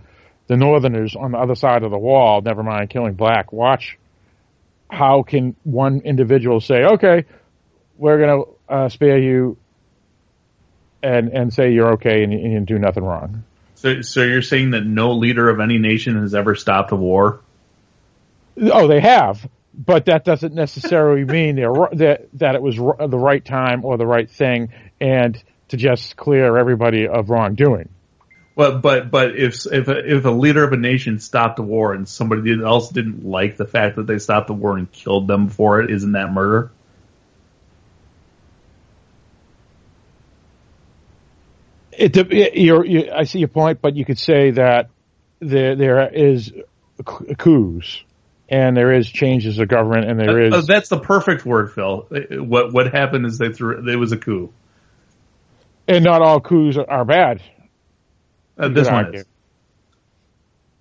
the 0.49 0.57
Northerners 0.57 1.17
on 1.17 1.33
the 1.33 1.39
other 1.39 1.55
side 1.55 1.83
of 1.83 1.91
the 1.91 1.99
wall, 1.99 2.43
never 2.43 2.63
mind 2.63 2.91
killing 2.91 3.15
Black 3.15 3.53
Watch, 3.53 3.99
how 4.91 5.23
can 5.23 5.57
one 5.65 6.01
individual 6.05 6.61
say, 6.61 6.85
"Okay, 6.85 7.25
we're 7.97 8.19
going 8.19 8.45
to 8.45 8.75
uh, 8.75 8.89
spare 8.91 9.19
you," 9.19 9.57
and 11.03 11.29
and 11.29 11.53
say 11.53 11.73
you're 11.73 11.93
okay 11.93 12.23
and, 12.23 12.33
and 12.33 12.67
do 12.67 12.79
nothing 12.79 13.05
wrong? 13.05 13.45
So 13.75 14.03
so 14.03 14.23
you're 14.23 14.43
saying 14.43 14.73
that 14.73 14.85
no 14.85 15.13
leader 15.13 15.49
of 15.49 15.61
any 15.61 15.79
nation 15.79 16.21
has 16.21 16.35
ever 16.35 16.55
stopped 16.55 16.93
a 16.93 16.97
war? 16.97 17.41
Oh, 18.61 18.89
they 18.89 19.01
have, 19.01 19.49
but 19.75 20.07
that 20.07 20.25
doesn't 20.25 20.55
necessarily 20.55 21.25
mean 21.33 21.57
they're, 21.57 21.73
that 21.93 22.29
that 22.35 22.55
it 22.55 22.63
was 22.63 22.79
r- 22.79 23.07
the 23.07 23.19
right 23.19 23.45
time 23.45 23.85
or 23.85 23.97
the 23.97 24.07
right 24.07 24.29
thing, 24.29 24.71
and 25.01 25.43
to 25.69 25.77
just 25.77 26.17
clear 26.17 26.57
everybody 26.57 27.07
of 27.07 27.31
wrongdoing. 27.31 27.89
Well, 28.57 28.79
but 28.79 29.13
but 29.13 29.37
if 29.37 29.67
if 29.71 29.87
a, 29.87 30.17
if 30.17 30.25
a 30.25 30.31
leader 30.31 30.65
of 30.65 30.73
a 30.73 30.77
nation 30.77 31.21
stopped 31.21 31.61
a 31.61 31.63
war 31.63 31.95
and 31.95 32.09
somebody 32.09 32.61
else 32.61 32.89
didn't 32.89 33.25
like 33.25 33.57
the 33.57 33.67
fact 33.67 33.95
that 33.97 34.09
they 34.09 34.19
stopped 34.19 34.49
the 34.49 34.55
war 34.55 34.77
and 34.77 34.91
killed 34.91 35.29
them 35.29 35.49
for 35.49 35.81
it, 35.81 35.93
isn't 35.93 36.13
that 36.13 36.33
murder? 36.33 36.73
It, 41.99 42.17
it 42.17 42.55
you're, 42.57 42.85
you, 42.87 43.11
I 43.13 43.25
see 43.25 43.41
your 43.41 43.49
point, 43.49 43.81
but 43.83 43.97
you 43.97 44.05
could 44.05 44.19
say 44.19 44.53
that 44.53 44.89
there 45.41 45.75
there 45.77 46.09
is 46.15 46.53
coups 47.05 48.03
and 48.49 48.77
there 48.77 48.93
is 48.93 49.09
changes 49.09 49.59
of 49.59 49.69
government 49.69 50.09
and 50.09 50.19
there 50.19 50.41
is 50.43 50.55
Uh, 50.55 50.61
that's 50.63 50.89
the 50.89 50.99
perfect 51.01 51.45
word, 51.45 51.73
Phil. 51.73 52.07
Uh, 52.11 52.43
What 52.43 52.73
what 52.73 52.93
happened 52.93 53.27
is 53.27 53.39
they 53.39 53.53
threw 53.53 53.89
it 53.91 53.97
was 53.97 54.13
a 54.13 54.17
coup. 54.17 54.53
and 55.87 56.05
not 56.05 56.23
all 56.23 56.41
coups 56.41 56.77
are, 56.77 56.89
are 56.89 57.05
bad. 57.05 57.43
Uh, 58.57 58.69
this 58.69 58.89
one 58.89 59.15
is. 59.15 59.25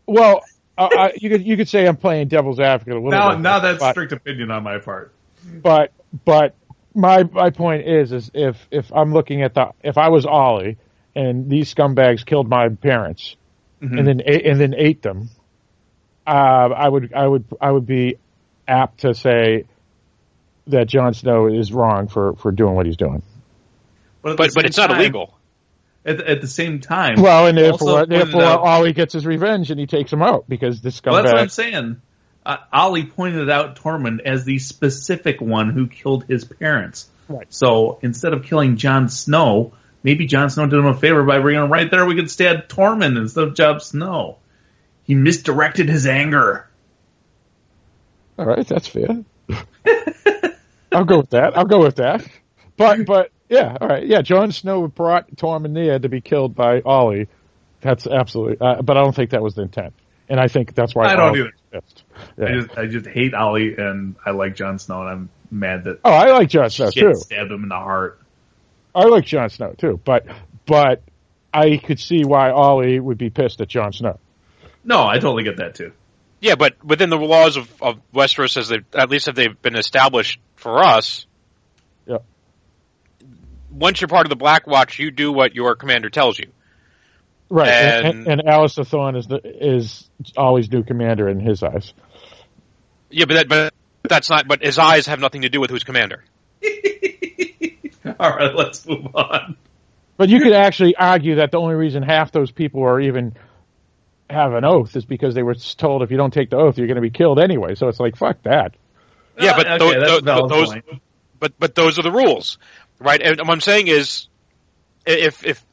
Well, 0.05 0.41
uh, 0.77 0.89
I, 0.91 1.11
you 1.15 1.29
could 1.29 1.45
you 1.45 1.57
could 1.57 1.67
say 1.67 1.87
I'm 1.87 1.97
playing 1.97 2.27
devil's 2.27 2.59
advocate 2.59 2.93
a 2.93 2.97
little 2.97 3.11
Now 3.11 3.31
bit. 3.31 3.39
now 3.41 3.59
that's 3.59 3.79
but- 3.79 3.91
strict 3.91 4.11
opinion 4.13 4.51
on 4.51 4.63
my 4.63 4.77
part. 4.79 5.13
but 5.61 5.91
but 6.25 6.55
my 6.95 7.23
my 7.23 7.49
point 7.51 7.87
is 7.87 8.11
is 8.11 8.31
if 8.33 8.55
if 8.71 8.91
I'm 8.93 9.13
looking 9.13 9.41
at 9.43 9.53
the 9.53 9.71
if 9.83 9.97
I 9.97 10.09
was 10.09 10.25
Ollie 10.25 10.77
and 11.17 11.49
these 11.49 11.73
scumbags 11.73 12.25
killed 12.25 12.47
my 12.47 12.69
parents 12.69 13.35
and 13.81 14.07
then 14.07 14.21
ate, 14.25 14.45
and 14.45 14.59
then 14.59 14.73
ate 14.75 15.01
them, 15.01 15.29
uh, 16.25 16.29
I 16.29 16.87
would 16.87 17.13
I 17.13 17.27
would 17.27 17.45
I 17.61 17.71
would 17.71 17.85
be 17.85 18.17
apt 18.67 19.01
to 19.01 19.13
say 19.13 19.65
that 20.67 20.87
Jon 20.87 21.13
Snow 21.13 21.47
is 21.47 21.71
wrong 21.71 22.07
for 22.07 22.33
for 22.35 22.51
doing 22.51 22.75
what 22.75 22.85
he's 22.85 22.97
doing. 22.97 23.21
at 24.25 24.31
the 24.31 24.35
But 24.35 24.37
but 24.37 24.51
same 24.51 24.65
it's 24.65 24.77
not 24.77 24.91
illegal. 24.91 25.33
At, 26.05 26.21
at 26.21 26.39
the 26.41 26.47
same 26.47 26.79
time, 26.79 27.21
Well, 27.21 27.47
and 27.47 27.57
also 27.59 27.67
therefore 27.69 27.87
pointed 28.05 28.09
therefore 28.09 28.43
out- 28.43 28.59
Ollie 28.61 28.93
gets 28.93 29.13
his 29.13 29.25
revenge 29.25 29.71
and 29.71 29.79
he 29.79 29.87
takes 29.87 30.11
him 30.11 30.21
out 30.21 30.45
because 30.47 30.79
this 30.81 31.01
Well, 31.03 31.15
that's 31.15 31.33
what 31.33 31.41
I'm 31.41 31.49
saying. 31.49 32.01
Uh, 32.45 32.57
Ollie 32.71 33.05
pointed 33.05 33.49
out 33.49 33.75
Tormund 33.75 34.21
as 34.21 34.45
the 34.45 34.57
specific 34.59 35.41
one 35.41 35.69
who 35.69 35.87
killed 35.87 36.23
his 36.29 36.45
parents. 36.45 37.09
Right. 37.27 37.45
So 37.49 37.99
instead 38.01 38.31
of 38.31 38.43
killing 38.45 38.77
Jon 38.77 39.09
Snow, 39.09 39.73
maybe 40.07 40.25
Jon 40.25 40.49
Snow 40.49 40.65
did 40.67 40.79
him 40.79 40.85
a 40.85 40.93
favor 40.95 41.21
by 41.25 41.37
bringing 41.39 41.61
him 41.61 41.69
right 41.69 41.91
there. 41.91 42.05
We 42.05 42.15
could 42.15 42.31
stab 42.31 42.69
Tormund 42.69 43.17
instead 43.17 43.43
of 43.43 43.55
Jon 43.55 43.81
Snow. 43.81 44.37
He 45.03 45.15
misdirected 45.15 45.89
his 45.89 46.07
anger. 46.07 46.69
All 48.39 48.45
right, 48.45 48.65
that's 48.65 48.87
fair. 48.87 49.25
I'll 50.93 51.03
go 51.03 51.17
with 51.17 51.31
that. 51.31 51.57
I'll 51.57 51.65
go 51.65 51.81
with 51.81 51.97
that. 51.97 52.25
But 52.77 53.05
but 53.05 53.31
yeah, 53.49 53.75
all 53.81 53.87
right, 53.89 54.05
yeah. 54.07 54.21
Jon 54.21 54.53
Snow 54.53 54.87
brought 54.87 55.29
Tormund 55.35 55.73
there 55.73 55.99
to 55.99 56.07
be 56.07 56.21
killed 56.21 56.55
by 56.55 56.79
Ollie. 56.85 57.27
That's 57.81 58.07
absolutely. 58.07 58.65
Uh, 58.65 58.81
but 58.81 58.95
I 58.95 59.03
don't 59.03 59.13
think 59.13 59.31
that 59.31 59.43
was 59.43 59.55
the 59.55 59.63
intent, 59.63 59.93
and 60.29 60.39
I 60.39 60.47
think 60.47 60.73
that's 60.73 60.95
why 60.95 61.07
I 61.07 61.15
don't 61.17 61.29
Ollie 61.29 61.39
either. 61.41 61.53
pissed. 61.71 62.03
I 62.41 62.51
just, 62.53 62.77
I 62.77 62.85
just 62.87 63.07
hate 63.07 63.33
Ollie, 63.33 63.75
and 63.75 64.15
I 64.25 64.31
like 64.31 64.55
Jon 64.55 64.79
Snow, 64.79 65.01
and 65.01 65.09
I'm 65.09 65.29
mad 65.51 65.83
that 65.83 65.99
Oh, 66.05 66.11
I 66.11 66.31
like 66.31 66.47
Jon 66.49 66.69
Snow 66.69 66.91
shit 66.91 67.03
too. 67.03 67.15
stabbed 67.15 67.51
him 67.51 67.63
in 67.63 67.69
the 67.69 67.75
heart. 67.75 68.21
I 68.97 69.05
like 69.05 69.25
Jon 69.25 69.49
Snow 69.49 69.73
too. 69.77 69.99
But 70.03 70.25
but 70.65 71.03
I 71.53 71.77
could 71.77 71.99
see 71.99 72.23
why 72.25 72.49
Ollie 72.51 72.99
would 72.99 73.17
be 73.17 73.29
pissed 73.29 73.61
at 73.61 73.67
Jon 73.67 73.93
Snow. 73.93 74.19
No, 74.83 75.05
I 75.05 75.15
totally 75.19 75.43
get 75.43 75.57
that 75.57 75.75
too. 75.75 75.91
Yeah, 76.39 76.55
but 76.55 76.83
within 76.83 77.09
the 77.09 77.17
laws 77.17 77.57
of, 77.57 77.81
of 77.81 77.99
Westeros, 78.13 78.57
as 78.57 78.69
they 78.69 78.77
at 78.93 79.09
least 79.09 79.27
if 79.27 79.35
they've 79.35 79.59
been 79.61 79.75
established 79.75 80.39
for 80.55 80.83
us, 80.83 81.25
Yeah. 82.05 82.17
once 83.71 84.01
you're 84.01 84.07
part 84.07 84.25
of 84.25 84.29
the 84.29 84.35
Black 84.35 84.67
Watch, 84.67 84.99
you 84.99 85.11
do 85.11 85.31
what 85.31 85.55
your 85.55 85.75
commander 85.75 86.09
tells 86.09 86.37
you. 86.39 86.47
Right, 87.49 87.69
and, 87.69 88.05
And- 88.07 88.27
and, 88.27 88.39
and 88.41 88.49
Alliser 88.49 88.85
Thorne 88.85 89.15
is 89.15 89.27
the 89.27 89.39
is 89.43 90.09
Ollie's 90.35 90.71
new 90.71 90.83
commander 90.83 91.29
in 91.29 91.39
his 91.39 91.63
eyes. 91.63 91.93
Yeah, 93.09 93.25
but 93.25 93.33
that, 93.35 93.47
but 93.47 93.73
that's 94.09 94.29
not. 94.29 94.47
But 94.47 94.61
his 94.63 94.77
eyes 94.77 95.05
have 95.07 95.19
nothing 95.19 95.43
to 95.43 95.49
do 95.49 95.61
with 95.61 95.69
who's 95.69 95.83
commander. 95.83 96.23
All 98.19 98.29
right, 98.29 98.53
let's 98.55 98.85
move 98.85 99.15
on. 99.15 99.57
But 100.17 100.29
you 100.29 100.39
could 100.41 100.53
actually 100.53 100.95
argue 100.95 101.35
that 101.35 101.51
the 101.51 101.59
only 101.59 101.75
reason 101.75 102.01
half 102.01 102.31
those 102.31 102.51
people 102.51 102.83
are 102.83 102.99
even 102.99 103.35
have 104.29 104.53
an 104.53 104.65
oath 104.65 104.95
is 104.95 105.05
because 105.05 105.35
they 105.35 105.43
were 105.43 105.55
told 105.55 106.01
if 106.01 106.11
you 106.11 106.17
don't 106.17 106.33
take 106.33 106.49
the 106.49 106.57
oath, 106.57 106.77
you're 106.77 106.87
going 106.87 106.95
to 106.95 107.01
be 107.01 107.11
killed 107.11 107.39
anyway. 107.39 107.75
So 107.75 107.87
it's 107.87 107.99
like 107.99 108.15
fuck 108.15 108.41
that. 108.43 108.75
Yeah, 109.39 109.55
but 109.55 109.67
uh, 109.67 109.75
okay, 109.75 109.93
tho- 109.93 109.99
that's 109.99 110.11
tho- 110.11 110.17
a 110.17 110.21
valid 110.21 110.51
those, 110.51 110.69
point. 110.69 111.01
but 111.39 111.53
but 111.59 111.75
those 111.75 111.99
are 111.99 112.01
the 112.01 112.11
rules, 112.11 112.57
right? 112.99 113.21
And 113.21 113.37
what 113.39 113.51
I'm 113.51 113.61
saying 113.61 113.87
is, 113.87 114.27
if 115.05 115.45
if 115.45 115.63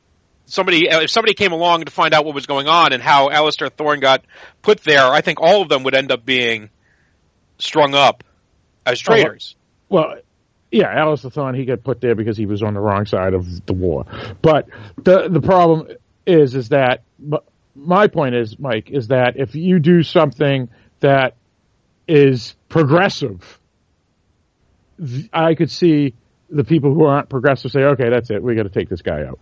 somebody 0.46 0.90
uh, 0.90 1.00
if 1.00 1.10
somebody 1.10 1.34
came 1.34 1.52
along 1.52 1.84
to 1.84 1.90
find 1.90 2.14
out 2.14 2.24
what 2.24 2.34
was 2.34 2.46
going 2.46 2.68
on 2.68 2.92
and 2.92 3.02
how 3.02 3.30
Alliser 3.30 3.70
Thorne 3.70 4.00
got 4.00 4.24
put 4.62 4.80
there, 4.84 5.06
I 5.06 5.22
think 5.22 5.40
all 5.40 5.62
of 5.62 5.68
them 5.68 5.84
would 5.84 5.94
end 5.94 6.12
up 6.12 6.24
being 6.24 6.70
strung 7.58 7.94
up 7.94 8.22
as 8.84 9.00
uh-huh. 9.00 9.14
traitors. 9.14 9.56
Well, 9.88 10.16
yeah, 10.74 10.92
Alliser 10.92 11.32
Thorne 11.32 11.54
he 11.54 11.64
got 11.64 11.84
put 11.84 12.00
there 12.00 12.16
because 12.16 12.36
he 12.36 12.46
was 12.46 12.62
on 12.62 12.74
the 12.74 12.80
wrong 12.80 13.06
side 13.06 13.32
of 13.32 13.64
the 13.64 13.72
war. 13.72 14.06
But 14.42 14.68
the 14.96 15.28
the 15.28 15.40
problem 15.40 15.86
is 16.26 16.56
is 16.56 16.70
that 16.70 17.02
my 17.76 18.08
point 18.08 18.34
is, 18.34 18.58
Mike, 18.58 18.90
is 18.90 19.08
that 19.08 19.36
if 19.36 19.54
you 19.54 19.78
do 19.78 20.02
something 20.02 20.68
that 20.98 21.36
is 22.08 22.56
progressive, 22.68 23.60
I 25.32 25.54
could 25.54 25.70
see 25.70 26.14
the 26.50 26.64
people 26.64 26.92
who 26.92 27.04
aren't 27.04 27.28
progressive 27.28 27.70
say, 27.70 27.80
"Okay, 27.80 28.10
that's 28.10 28.30
it. 28.30 28.42
We 28.42 28.56
got 28.56 28.64
to 28.64 28.68
take 28.68 28.88
this 28.88 29.02
guy 29.02 29.22
out," 29.22 29.38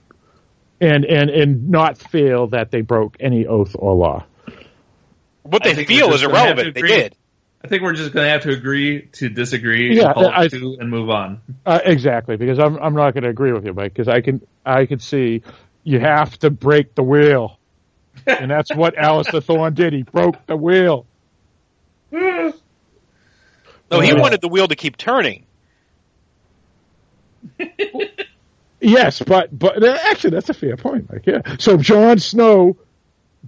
and 0.83 1.07
and 1.07 1.31
and 1.31 1.71
not 1.71 1.97
feel 1.97 2.49
that 2.49 2.71
they 2.71 2.83
broke 2.83 3.17
any 3.21 3.47
oath 3.47 3.75
or 3.79 3.95
law. 3.95 4.27
What 5.45 5.65
they 5.65 5.87
feel 5.87 6.13
is 6.13 6.23
irrelevant. 6.23 6.75
They 6.75 6.83
did. 6.83 7.17
I 7.65 7.69
think 7.69 7.83
we're 7.83 7.93
just 7.93 8.13
going 8.13 8.25
to 8.27 8.31
have 8.31 8.43
to 8.43 8.51
agree 8.51 9.03
to 9.13 9.29
disagree 9.29 9.97
Yeah, 9.97 10.13
and 10.17 10.27
I- 10.27 10.45
it 10.45 10.53
and 10.53 10.91
move 10.91 11.11
on. 11.11 11.41
Uh, 11.65 11.79
exactly, 11.85 12.37
because 12.37 12.59
I'm 12.59 12.77
I'm 12.79 12.95
not 12.95 13.15
going 13.15 13.25
to 13.25 13.31
agree 13.31 13.53
with 13.53 13.65
you, 13.65 13.73
Mike, 13.73 13.93
because 13.95 14.09
I 14.09 14.21
can 14.21 14.45
I 14.67 14.87
can 14.87 14.99
see 14.99 15.43
you 15.85 16.01
have 16.01 16.37
to 16.41 16.51
break 16.51 16.95
the 16.95 17.03
wheel, 17.03 17.59
and 18.27 18.51
that's 18.51 18.71
what 18.75 18.97
Alliser 18.97 19.43
Thorne 19.43 19.75
did. 19.75 19.93
He 19.93 20.03
broke 20.03 20.47
the 20.47 20.57
wheel. 20.57 21.07
No, 22.11 22.53
he 24.01 24.15
wanted 24.15 24.41
the 24.41 24.49
wheel 24.49 24.69
to 24.69 24.77
keep 24.77 24.97
turning. 24.97 25.45
Yes, 28.81 29.23
but 29.23 29.57
but 29.57 29.83
uh, 29.83 29.97
actually 30.11 30.31
that's 30.31 30.49
a 30.49 30.55
fair 30.55 30.77
point, 30.77 31.11
Mike. 31.11 31.23
Yeah. 31.27 31.43
So 31.59 31.77
Jon 31.77 32.19
Snow 32.19 32.77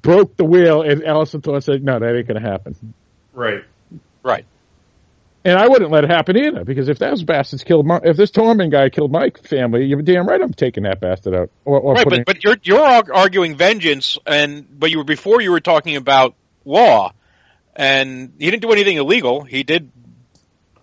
broke 0.01 0.37
the 0.37 0.45
wheel, 0.45 0.83
and 0.83 1.03
Alliser 1.03 1.43
Thorne 1.43 1.61
said, 1.61 1.83
"No, 1.83 1.99
that 1.99 2.15
ain't 2.17 2.29
going 2.29 2.41
to 2.41 2.49
happen." 2.49 2.77
Right. 3.33 3.65
Right. 4.25 4.47
And 5.45 5.59
I 5.59 5.69
wouldn't 5.69 5.91
let 5.91 6.05
it 6.05 6.11
happen 6.11 6.39
either, 6.39 6.65
because 6.65 6.89
if 6.89 6.99
those 6.99 7.23
bastards 7.23 7.65
killed 7.65 7.85
my, 7.85 8.01
if 8.03 8.17
this 8.17 8.31
Tormund 8.31 8.73
guy 8.73 8.89
killed 8.89 9.13
my 9.13 9.29
family, 9.43 9.85
you're 9.85 10.01
damn 10.01 10.27
right 10.27 10.41
I'm 10.41 10.55
taking 10.55 10.85
that 10.85 11.01
bastard 11.01 11.35
out. 11.35 11.51
Or, 11.67 11.79
or 11.79 11.95
Right, 11.95 12.05
putting, 12.05 12.25
but, 12.25 12.37
but 12.37 12.45
you're 12.45 12.57
you're 12.63 13.15
arguing 13.15 13.55
vengeance, 13.55 14.17
and 14.27 14.67
but 14.81 14.91
you 14.91 14.97
were 14.99 15.05
before 15.05 15.43
you 15.43 15.51
were 15.51 15.61
talking 15.61 15.97
about 15.97 16.35
law, 16.65 17.13
and 17.77 18.33
he 18.39 18.51
didn't 18.51 18.63
do 18.63 18.73
anything 18.73 18.97
illegal. 18.97 19.45
He 19.45 19.65
did. 19.65 19.91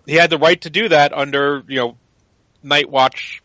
He 0.05 0.13
had 0.13 0.29
the 0.29 0.37
right 0.37 0.61
to 0.61 0.69
do 0.69 0.89
that 0.89 1.11
under 1.11 1.63
you 1.67 1.77
know, 1.77 1.97
Night 2.61 2.87
Watch 2.87 3.41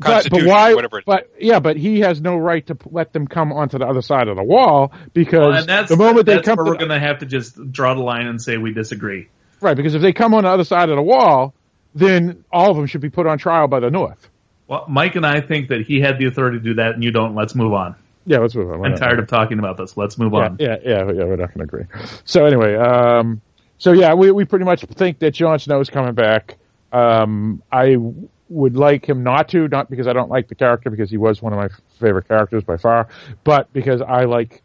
but, 0.00 0.06
Constitution, 0.06 0.46
but 0.46 0.52
why? 0.52 0.74
whatever. 0.74 0.98
It 0.98 1.02
is. 1.02 1.04
But 1.06 1.30
yeah, 1.38 1.60
but 1.60 1.76
he 1.76 2.00
has 2.00 2.20
no 2.20 2.36
right 2.36 2.66
to 2.68 2.76
let 2.90 3.12
them 3.12 3.26
come 3.26 3.52
onto 3.52 3.78
the 3.78 3.86
other 3.86 4.02
side 4.02 4.28
of 4.28 4.36
the 4.36 4.44
wall 4.44 4.92
because 5.12 5.38
Well, 5.54 5.64
that's 5.66 5.88
the 5.90 5.96
moment 5.96 6.26
they 6.26 6.40
come 6.40 6.56
where 6.56 6.64
to 6.66 6.70
we're 6.72 6.76
going 6.78 6.90
to 6.90 6.98
have 6.98 7.18
to 7.20 7.26
just 7.26 7.72
draw 7.72 7.94
the 7.94 8.02
line 8.02 8.26
and 8.26 8.40
say 8.40 8.56
we 8.56 8.72
disagree. 8.72 9.28
right, 9.60 9.76
because 9.76 9.94
if 9.94 10.02
they 10.02 10.12
come 10.12 10.34
on 10.34 10.44
the 10.44 10.50
other 10.50 10.64
side 10.64 10.88
of 10.88 10.96
the 10.96 11.02
wall, 11.02 11.54
then 11.94 12.44
all 12.52 12.70
of 12.70 12.76
them 12.76 12.86
should 12.86 13.00
be 13.00 13.10
put 13.10 13.26
on 13.26 13.38
trial 13.38 13.66
by 13.68 13.80
the 13.80 13.90
North. 13.90 14.28
Well, 14.68 14.84
Mike 14.88 15.16
and 15.16 15.24
I 15.24 15.40
think 15.40 15.68
that 15.68 15.82
he 15.86 16.00
had 16.00 16.18
the 16.18 16.26
authority 16.26 16.58
to 16.58 16.62
do 16.64 16.74
that, 16.74 16.92
and 16.92 17.02
you 17.02 17.10
don't. 17.10 17.34
Let's 17.34 17.54
move 17.54 17.72
on. 17.72 17.96
Yeah, 18.26 18.38
let's 18.40 18.54
move 18.54 18.70
on. 18.70 18.80
We're 18.80 18.84
I'm 18.86 18.90
not- 18.92 19.00
tired 19.00 19.18
of 19.18 19.26
talking 19.26 19.58
about 19.58 19.78
this. 19.78 19.96
Let's 19.96 20.18
move 20.18 20.32
yeah, 20.34 20.38
on. 20.40 20.56
yeah, 20.60 20.76
yeah, 20.84 20.98
yeah, 21.10 21.24
we're 21.24 21.36
not 21.36 21.54
going 21.54 21.66
to 21.66 21.74
agree. 21.76 21.84
So 22.26 22.44
anyway, 22.44 22.74
um, 22.76 23.40
so 23.78 23.92
yeah, 23.92 24.12
we 24.12 24.30
we 24.30 24.44
pretty 24.44 24.66
much 24.66 24.84
think 24.84 25.20
that 25.20 25.30
Jon 25.32 25.58
Snow 25.58 25.80
is 25.80 25.88
coming 25.88 26.12
back. 26.14 26.56
Um, 26.92 27.62
I 27.72 27.96
would 28.48 28.76
like 28.76 29.08
him 29.08 29.22
not 29.22 29.48
to, 29.50 29.68
not 29.68 29.90
because 29.90 30.06
I 30.06 30.12
don't 30.12 30.30
like 30.30 30.48
the 30.48 30.54
character, 30.54 30.90
because 30.90 31.10
he 31.10 31.16
was 31.16 31.42
one 31.42 31.52
of 31.52 31.58
my 31.58 31.68
favorite 32.00 32.28
characters 32.28 32.64
by 32.64 32.76
far, 32.76 33.08
but 33.44 33.72
because 33.72 34.00
I 34.00 34.24
like 34.24 34.62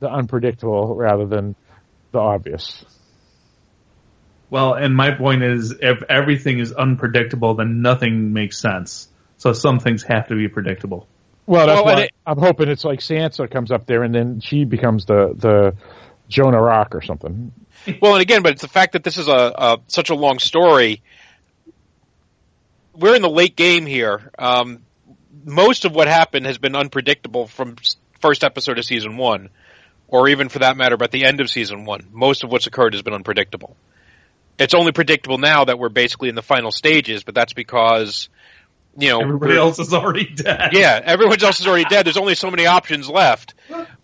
the 0.00 0.10
unpredictable 0.10 0.94
rather 0.94 1.26
than 1.26 1.54
the 2.12 2.18
obvious. 2.18 2.84
Well, 4.48 4.74
and 4.74 4.94
my 4.94 5.10
point 5.12 5.42
is, 5.42 5.72
if 5.80 6.02
everything 6.08 6.58
is 6.60 6.72
unpredictable, 6.72 7.54
then 7.54 7.82
nothing 7.82 8.32
makes 8.32 8.58
sense. 8.60 9.08
So 9.38 9.52
some 9.52 9.80
things 9.80 10.02
have 10.04 10.28
to 10.28 10.36
be 10.36 10.48
predictable. 10.48 11.08
Well, 11.46 11.66
that's 11.66 11.82
Well, 11.84 11.94
why 11.96 12.02
it- 12.02 12.10
I'm 12.26 12.38
hoping 12.38 12.68
it's 12.68 12.84
like 12.84 13.00
Sansa 13.00 13.50
comes 13.50 13.70
up 13.70 13.86
there 13.86 14.02
and 14.02 14.14
then 14.14 14.40
she 14.40 14.64
becomes 14.64 15.04
the 15.04 15.32
the 15.36 15.74
Joan 16.28 16.54
of 16.54 16.62
Arc 16.62 16.94
or 16.94 17.02
something. 17.02 17.52
Well, 18.00 18.14
and 18.14 18.22
again, 18.22 18.42
but 18.42 18.52
it's 18.52 18.62
the 18.62 18.68
fact 18.68 18.94
that 18.94 19.04
this 19.04 19.16
is 19.16 19.28
a, 19.28 19.32
a 19.56 19.78
such 19.86 20.10
a 20.10 20.14
long 20.14 20.38
story. 20.40 21.02
We're 22.96 23.14
in 23.16 23.22
the 23.22 23.30
late 23.30 23.56
game 23.56 23.86
here. 23.86 24.30
Um, 24.38 24.82
most 25.44 25.84
of 25.84 25.92
what 25.94 26.08
happened 26.08 26.46
has 26.46 26.58
been 26.58 26.74
unpredictable 26.74 27.46
from 27.46 27.76
first 28.20 28.42
episode 28.44 28.78
of 28.78 28.84
season 28.84 29.16
one, 29.16 29.50
or 30.08 30.28
even 30.28 30.48
for 30.48 30.60
that 30.60 30.76
matter, 30.76 30.96
by 30.96 31.06
the 31.06 31.24
end 31.24 31.40
of 31.40 31.50
season 31.50 31.84
one. 31.84 32.08
Most 32.12 32.44
of 32.44 32.50
what's 32.50 32.66
occurred 32.66 32.94
has 32.94 33.02
been 33.02 33.14
unpredictable. 33.14 33.76
It's 34.58 34.74
only 34.74 34.92
predictable 34.92 35.38
now 35.38 35.64
that 35.66 35.78
we're 35.78 35.90
basically 35.90 36.28
in 36.30 36.34
the 36.34 36.42
final 36.42 36.70
stages, 36.70 37.22
but 37.24 37.34
that's 37.34 37.52
because, 37.52 38.30
you 38.96 39.10
know, 39.10 39.20
Everybody 39.20 39.56
else 39.56 39.78
is 39.78 39.92
already 39.92 40.24
dead. 40.34 40.70
yeah, 40.72 40.98
everyone 41.04 41.42
else 41.42 41.60
is 41.60 41.66
already 41.66 41.84
dead. 41.84 42.06
There's 42.06 42.16
only 42.16 42.34
so 42.34 42.50
many 42.50 42.66
options 42.66 43.08
left. 43.10 43.54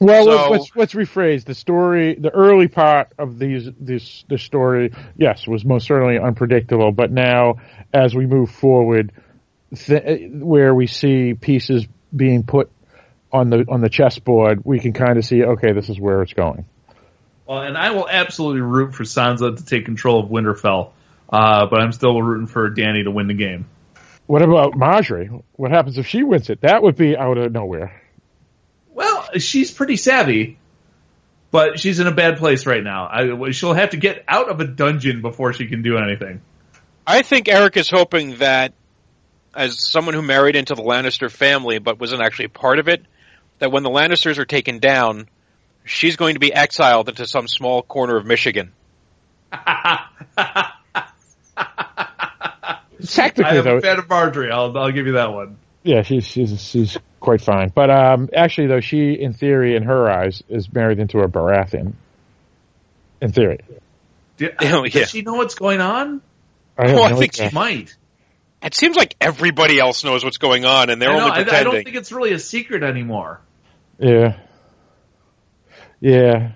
Well, 0.00 0.24
So- 0.24 0.50
let's 0.50 0.70
let's 0.76 0.94
rephrase 0.94 1.44
the 1.44 1.54
story. 1.54 2.14
The 2.14 2.30
early 2.30 2.68
part 2.68 3.08
of 3.18 3.38
these 3.38 3.68
this 3.80 4.24
this 4.28 4.42
story, 4.42 4.92
yes, 5.16 5.46
was 5.46 5.64
most 5.64 5.86
certainly 5.86 6.18
unpredictable. 6.18 6.92
But 6.92 7.10
now, 7.10 7.56
as 7.94 8.14
we 8.14 8.26
move 8.26 8.50
forward, 8.50 9.12
th- 9.74 10.30
where 10.32 10.74
we 10.74 10.86
see 10.86 11.34
pieces 11.34 11.86
being 12.14 12.42
put 12.42 12.70
on 13.32 13.50
the 13.50 13.64
on 13.68 13.80
the 13.80 13.88
chessboard, 13.88 14.62
we 14.64 14.80
can 14.80 14.92
kind 14.92 15.18
of 15.18 15.24
see, 15.24 15.42
okay, 15.42 15.72
this 15.72 15.88
is 15.88 15.98
where 15.98 16.22
it's 16.22 16.32
going. 16.34 16.66
Well, 17.46 17.62
and 17.62 17.78
I 17.78 17.90
will 17.92 18.08
absolutely 18.08 18.60
root 18.62 18.94
for 18.94 19.04
Sansa 19.04 19.56
to 19.56 19.64
take 19.64 19.84
control 19.84 20.20
of 20.22 20.30
Winterfell, 20.30 20.90
uh, 21.32 21.66
but 21.66 21.80
I'm 21.80 21.92
still 21.92 22.20
rooting 22.20 22.48
for 22.48 22.70
Dany 22.70 23.04
to 23.04 23.10
win 23.10 23.28
the 23.28 23.34
game. 23.34 23.66
What 24.26 24.42
about 24.42 24.72
Margaery? 24.72 25.42
What 25.52 25.70
happens 25.70 25.96
if 25.98 26.06
she 26.06 26.24
wins 26.24 26.50
it? 26.50 26.60
That 26.62 26.82
would 26.82 26.96
be 26.96 27.16
out 27.16 27.38
of 27.38 27.52
nowhere. 27.52 28.02
Well, 28.96 29.28
she's 29.36 29.70
pretty 29.70 29.96
savvy, 29.98 30.58
but 31.50 31.78
she's 31.78 32.00
in 32.00 32.06
a 32.06 32.14
bad 32.14 32.38
place 32.38 32.64
right 32.64 32.82
now. 32.82 33.06
I, 33.06 33.50
she'll 33.50 33.74
have 33.74 33.90
to 33.90 33.98
get 33.98 34.24
out 34.26 34.48
of 34.48 34.58
a 34.58 34.66
dungeon 34.66 35.20
before 35.20 35.52
she 35.52 35.66
can 35.66 35.82
do 35.82 35.98
anything. 35.98 36.40
I 37.06 37.20
think 37.20 37.46
Eric 37.46 37.76
is 37.76 37.90
hoping 37.90 38.36
that, 38.36 38.72
as 39.54 39.86
someone 39.92 40.14
who 40.14 40.22
married 40.22 40.56
into 40.56 40.74
the 40.74 40.82
Lannister 40.82 41.30
family 41.30 41.78
but 41.78 42.00
wasn't 42.00 42.22
actually 42.22 42.48
part 42.48 42.78
of 42.78 42.88
it, 42.88 43.04
that 43.58 43.70
when 43.70 43.82
the 43.82 43.90
Lannisters 43.90 44.38
are 44.38 44.46
taken 44.46 44.78
down, 44.78 45.28
she's 45.84 46.16
going 46.16 46.32
to 46.32 46.40
be 46.40 46.54
exiled 46.54 47.10
into 47.10 47.26
some 47.26 47.48
small 47.48 47.82
corner 47.82 48.16
of 48.16 48.24
Michigan. 48.24 48.72
Technically, 53.06 53.44
I 53.44 53.56
am 53.56 53.64
though, 53.64 53.76
a 53.76 53.80
fan 53.82 53.98
of 53.98 54.08
Margaery. 54.08 54.50
I'll, 54.50 54.76
I'll 54.78 54.90
give 54.90 55.06
you 55.06 55.12
that 55.12 55.34
one. 55.34 55.58
Yeah, 55.82 56.00
she's 56.02 56.24
she's 56.24 56.60
she's 56.60 56.96
quite 57.26 57.42
fine. 57.42 57.72
But 57.74 57.90
um, 57.90 58.28
actually, 58.32 58.68
though, 58.68 58.80
she 58.80 59.14
in 59.14 59.32
theory, 59.32 59.74
in 59.74 59.82
her 59.82 60.08
eyes, 60.08 60.44
is 60.48 60.72
married 60.72 61.00
into 61.00 61.18
a 61.18 61.28
Baratheon. 61.28 61.94
In 63.20 63.32
theory, 63.32 63.58
Do, 64.36 64.50
Oh, 64.60 64.84
yeah. 64.84 64.90
Does 64.90 65.10
she 65.10 65.22
know 65.22 65.34
what's 65.34 65.56
going 65.56 65.80
on? 65.80 66.22
I 66.78 66.88
have 66.88 66.98
Oh, 66.98 67.02
I 67.02 67.10
no 67.10 67.16
think 67.16 67.34
She 67.34 67.50
might. 67.50 67.96
It 68.62 68.74
seems 68.74 68.96
like 68.96 69.16
everybody 69.20 69.80
else 69.80 70.04
knows 70.04 70.24
what's 70.24 70.38
going 70.38 70.64
on, 70.64 70.88
and 70.88 71.02
they're 71.02 71.12
know, 71.12 71.24
only 71.24 71.50
I, 71.50 71.60
I 71.60 71.64
don't 71.64 71.82
think 71.84 71.96
it's 71.96 72.12
really 72.12 72.32
a 72.32 72.38
secret 72.38 72.84
anymore. 72.84 73.40
Yeah. 73.98 74.38
Yeah. 76.00 76.52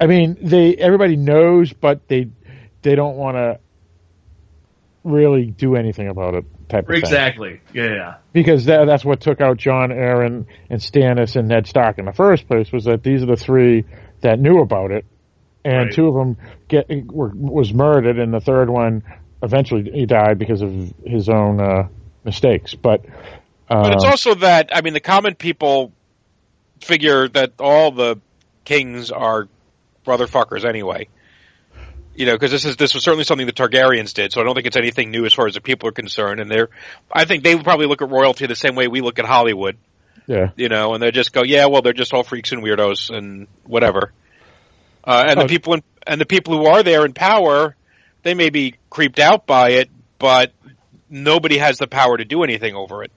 I 0.00 0.06
mean, 0.06 0.36
they 0.40 0.76
everybody 0.76 1.16
knows, 1.16 1.72
but 1.72 2.06
they 2.06 2.28
they 2.82 2.94
don't 2.94 3.16
want 3.16 3.36
to 3.36 3.58
really 5.02 5.46
do 5.46 5.74
anything 5.74 6.08
about 6.08 6.34
it. 6.34 6.44
Type 6.72 6.84
of 6.84 6.86
thing. 6.88 6.96
Exactly. 6.96 7.60
Yeah, 7.74 7.84
yeah. 7.84 8.14
because 8.32 8.64
that, 8.64 8.86
that's 8.86 9.04
what 9.04 9.20
took 9.20 9.42
out 9.42 9.58
Jon 9.58 9.90
Arryn 9.90 10.46
and 10.70 10.80
Stannis 10.80 11.36
and 11.36 11.48
Ned 11.48 11.66
Stark 11.66 11.98
in 11.98 12.06
the 12.06 12.12
first 12.14 12.48
place 12.48 12.72
was 12.72 12.84
that 12.84 13.02
these 13.02 13.22
are 13.22 13.26
the 13.26 13.36
three 13.36 13.84
that 14.22 14.40
knew 14.40 14.60
about 14.60 14.90
it, 14.90 15.04
and 15.66 15.74
Right. 15.86 15.92
two 15.92 16.08
of 16.08 16.14
them 16.14 16.38
get 16.68 16.86
were, 17.12 17.30
was 17.34 17.74
murdered, 17.74 18.18
and 18.18 18.32
the 18.32 18.40
third 18.40 18.70
one 18.70 19.02
eventually 19.42 19.90
he 19.92 20.06
died 20.06 20.38
because 20.38 20.62
of 20.62 20.94
his 21.04 21.28
own 21.28 21.60
uh, 21.60 21.88
mistakes. 22.24 22.74
But 22.74 23.04
uh, 23.68 23.82
But 23.82 23.92
it's 23.92 24.04
also 24.04 24.34
that 24.36 24.70
I 24.74 24.80
mean 24.80 24.94
the 24.94 25.00
common 25.00 25.34
people 25.34 25.92
figure 26.80 27.28
that 27.28 27.52
all 27.60 27.90
the 27.90 28.18
kings 28.64 29.10
are 29.10 29.46
brotherfuckers 30.06 30.64
anyway. 30.64 31.08
You 32.14 32.26
know, 32.26 32.32
because 32.34 32.50
this 32.50 32.64
is 32.66 32.76
this 32.76 32.92
was 32.94 33.02
certainly 33.02 33.24
something 33.24 33.46
the 33.46 33.52
Targaryens 33.54 34.12
did, 34.12 34.32
so 34.32 34.40
I 34.40 34.44
don't 34.44 34.54
think 34.54 34.66
it's 34.66 34.76
anything 34.76 35.10
new 35.10 35.24
as 35.24 35.32
far 35.32 35.46
as 35.46 35.54
the 35.54 35.62
people 35.62 35.88
are 35.88 35.92
concerned. 35.92 36.40
And 36.40 36.50
they're, 36.50 36.68
I 37.10 37.24
think 37.24 37.42
they 37.42 37.54
would 37.54 37.64
probably 37.64 37.86
look 37.86 38.02
at 38.02 38.10
royalty 38.10 38.46
the 38.46 38.54
same 38.54 38.74
way 38.74 38.86
we 38.86 39.00
look 39.00 39.18
at 39.18 39.24
Hollywood. 39.24 39.78
yeah, 40.26 40.50
You 40.56 40.68
know, 40.68 40.92
and 40.92 41.02
they 41.02 41.10
just 41.10 41.32
go, 41.32 41.42
yeah, 41.42 41.66
well, 41.66 41.80
they're 41.80 41.94
just 41.94 42.12
all 42.12 42.22
freaks 42.22 42.52
and 42.52 42.62
weirdos 42.62 43.08
and 43.10 43.46
whatever. 43.64 44.12
Uh, 45.04 45.24
and 45.26 45.38
Oh. 45.38 45.42
the 45.44 45.48
people 45.48 45.74
in, 45.74 45.82
and 46.06 46.20
the 46.20 46.26
people 46.26 46.56
who 46.58 46.66
are 46.66 46.82
there 46.82 47.04
in 47.06 47.12
power, 47.14 47.74
they 48.22 48.34
may 48.34 48.50
be 48.50 48.74
creeped 48.90 49.18
out 49.18 49.46
by 49.46 49.70
it, 49.70 49.88
but 50.18 50.52
nobody 51.08 51.56
has 51.58 51.78
the 51.78 51.86
power 51.86 52.16
to 52.18 52.24
do 52.26 52.44
anything 52.44 52.74
over 52.74 53.02
it. 53.04 53.10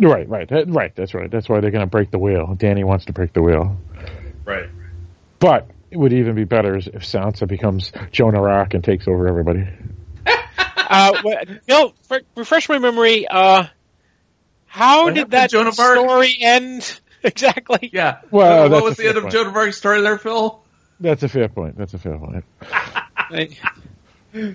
right, 0.00 0.28
right, 0.28 0.48
that- 0.48 0.68
right. 0.68 0.94
That's 0.94 1.12
right. 1.14 1.30
That's 1.30 1.48
why 1.48 1.60
they're 1.60 1.70
going 1.70 1.84
to 1.84 1.90
break 1.90 2.10
the 2.10 2.18
wheel. 2.18 2.56
Dany 2.58 2.84
wants 2.84 3.04
to 3.06 3.12
break 3.12 3.32
the 3.32 3.42
wheel. 3.42 3.76
Right. 4.44 4.68
But 5.40 5.68
it 5.68 5.74
would 5.92 6.12
even 6.12 6.34
be 6.34 6.44
better 6.44 6.76
if 6.76 6.86
Sansa 7.02 7.46
becomes 7.48 7.92
Joan 8.10 8.34
of 8.34 8.42
Arc 8.44 8.74
and 8.74 8.82
takes 8.84 9.06
over 9.08 9.26
everybody. 9.28 9.66
Uh, 10.90 11.20
well, 11.68 11.92
you 12.08 12.20
refresh 12.34 12.66
my 12.70 12.78
memory. 12.78 13.28
Uh, 13.28 13.64
how 14.64 15.04
What 15.04 15.14
did 15.14 15.32
that 15.32 15.50
to 15.50 15.56
Joan 15.58 15.66
of 15.66 15.78
Arc? 15.78 15.98
story 15.98 16.34
end 16.40 16.98
exactly? 17.22 17.90
Yeah. 17.92 18.20
Well, 18.30 18.70
what 18.70 18.82
was 18.84 18.96
the 18.96 19.02
fair 19.02 19.08
end 19.10 19.18
of 19.18 19.22
point. 19.24 19.34
Joan 19.34 19.46
of 19.48 19.56
Arc's 19.56 19.76
story 19.76 20.00
there, 20.00 20.16
Phil? 20.16 20.62
That's 20.98 21.22
a 21.24 21.28
fair 21.28 21.48
point. 21.50 21.76
That's 21.76 21.92
a 21.92 21.98
fair 21.98 22.16
point. 22.16 22.42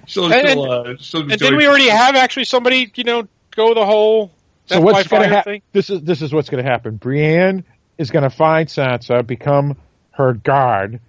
She'll, 0.07 0.31
And- 0.33 0.47
she'll, 0.49 0.71
uh, 0.71 0.93
she'll 0.99 1.21
And 1.21 1.31
enjoy- 1.33 1.49
did 1.51 1.57
we 1.57 1.67
already 1.67 1.89
have 1.89 2.15
actually 2.15 2.45
somebody, 2.45 2.91
you 2.95 3.03
know, 3.03 3.27
go 3.55 3.73
the 3.73 3.85
whole 3.85 4.31
So 4.65 4.81
what's 4.81 5.07
going 5.07 5.23
to 5.23 5.27
fire 5.27 5.35
happen? 5.35 5.53
thing? 5.53 5.61
This 5.71 5.89
is 5.89 6.01
this 6.01 6.21
is 6.21 6.33
what's 6.33 6.49
going 6.49 6.63
to 6.63 6.69
happen. 6.69 6.95
Brienne 6.95 7.63
is 7.97 8.11
going 8.11 8.23
to 8.23 8.29
find 8.29 8.67
Sansa, 8.67 9.25
become 9.25 9.77
her 10.11 10.33
guard. 10.33 10.99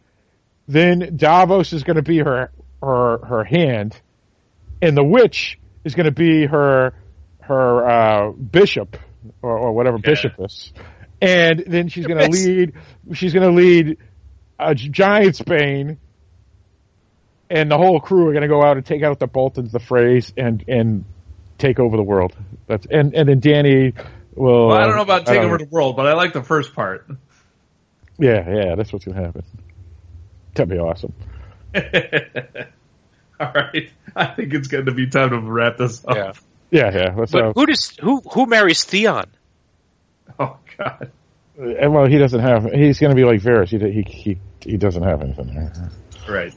Then 0.66 1.16
Davos 1.16 1.73
is 1.73 1.82
going 1.82 1.97
to 1.97 2.03
be 2.03 2.19
her 2.19 2.51
her 2.82 3.19
her 3.19 3.45
hand, 3.45 4.01
and 4.81 4.97
the 4.97 5.05
witch 5.05 5.59
is 5.85 5.95
going 5.95 6.07
to 6.07 6.12
be 6.12 6.47
her 6.47 6.95
her 7.41 7.89
uh, 7.89 8.32
bishop 8.32 8.97
or, 9.43 9.59
or 9.59 9.73
whatever 9.73 9.99
bishopess. 9.99 10.73
And 11.20 11.65
then 11.66 11.89
she's 11.89 12.07
going 12.07 12.19
to 12.19 12.28
lead. 12.28 12.74
She's 13.12 13.32
going 13.32 13.49
to 13.49 13.55
lead 13.55 13.99
a 14.59 14.74
giant 14.74 15.36
Spain. 15.36 15.99
And 17.51 17.70
the 17.70 17.77
whole 17.77 18.01
crew 18.01 18.28
are 18.28 18.32
going 18.32 18.43
to 18.43 18.49
go 18.49 18.62
out 18.62 18.78
and 18.78 18.86
take 18.86 19.03
out 19.03 19.19
the 19.19 19.27
Boltons, 19.27 19.70
the 19.70 19.78
Freys, 19.78 20.32
and 20.36 20.65
and 20.66 21.05
take 21.59 21.78
over 21.78 21.97
the 21.97 22.03
world. 22.03 22.35
That's 22.66 22.86
and 22.91 23.15
and 23.15 23.28
then 23.28 23.41
Dany 23.41 23.95
will. 24.35 24.69
Well, 24.69 24.77
I 24.77 24.86
don't 24.86 24.97
know 24.97 25.03
about 25.03 25.28
I 25.28 25.35
taking 25.35 25.45
over 25.45 25.59
the 25.59 25.69
world, 25.70 25.97
but 25.97 26.07
I 26.07 26.15
like 26.15 26.32
the 26.32 26.43
first 26.43 26.74
part. 26.74 27.07
Yeah, 28.19 28.49
yeah, 28.49 28.74
that's 28.77 28.93
what's 28.93 29.05
gonna 29.05 29.23
happen. 29.23 29.45
That'd 30.55 30.68
be 30.70 30.78
awesome. 30.78 31.12
All 33.40 33.52
right. 33.52 33.90
I 34.14 34.26
think 34.26 34.55
it's 34.55 34.68
going 34.68 34.86
to 34.86 34.93
be 34.93 35.09
time 35.09 35.31
to 35.31 35.40
wrap 35.40 35.76
this 35.78 36.05
up. 36.05 36.16
Yeah. 36.16 36.32
Yeah, 36.70 36.90
yeah. 36.97 37.14
Let's. 37.16 37.32
But 37.32 37.44
Uh, 37.44 37.52
who 37.55 37.66
does 37.66 37.97
who 38.01 38.20
who 38.20 38.47
marries 38.47 38.85
Theon? 38.85 39.26
Oh, 40.39 40.56
God. 40.78 41.10
and 41.56 41.93
well, 41.94 42.06
he 42.06 42.18
doesn't 42.18 42.40
have. 42.40 42.64
He's 42.72 42.98
gonna 42.98 43.14
be 43.14 43.24
like 43.24 43.40
Varys. 43.40 43.68
He 43.68 43.78
he 43.78 44.02
he 44.02 44.39
he 44.70 44.76
doesn't 44.76 45.02
have 45.02 45.22
anything 45.22 45.55
there. 45.55 45.90
Right. 46.28 46.52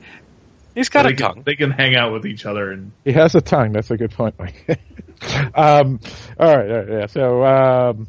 He's 0.74 0.90
got 0.90 1.04
they 1.04 1.10
a 1.10 1.16
can, 1.16 1.26
tongue. 1.28 1.44
They 1.46 1.56
can 1.56 1.72
hang 1.72 1.96
out 1.96 2.14
with 2.14 2.26
each 2.26 2.46
other 2.46 2.72
and 2.72 2.92
He 3.04 3.12
has 3.12 3.36
a 3.36 3.42
tongue. 3.42 3.74
That's 3.74 3.92
a 3.92 3.98
good 3.98 4.12
point, 4.12 4.36
um. 5.56 6.00
All 6.40 6.56
right. 6.56 6.72
all 6.72 6.78
right, 6.78 6.90
Yeah. 6.90 7.06
So. 7.08 7.44
Um. 7.44 8.08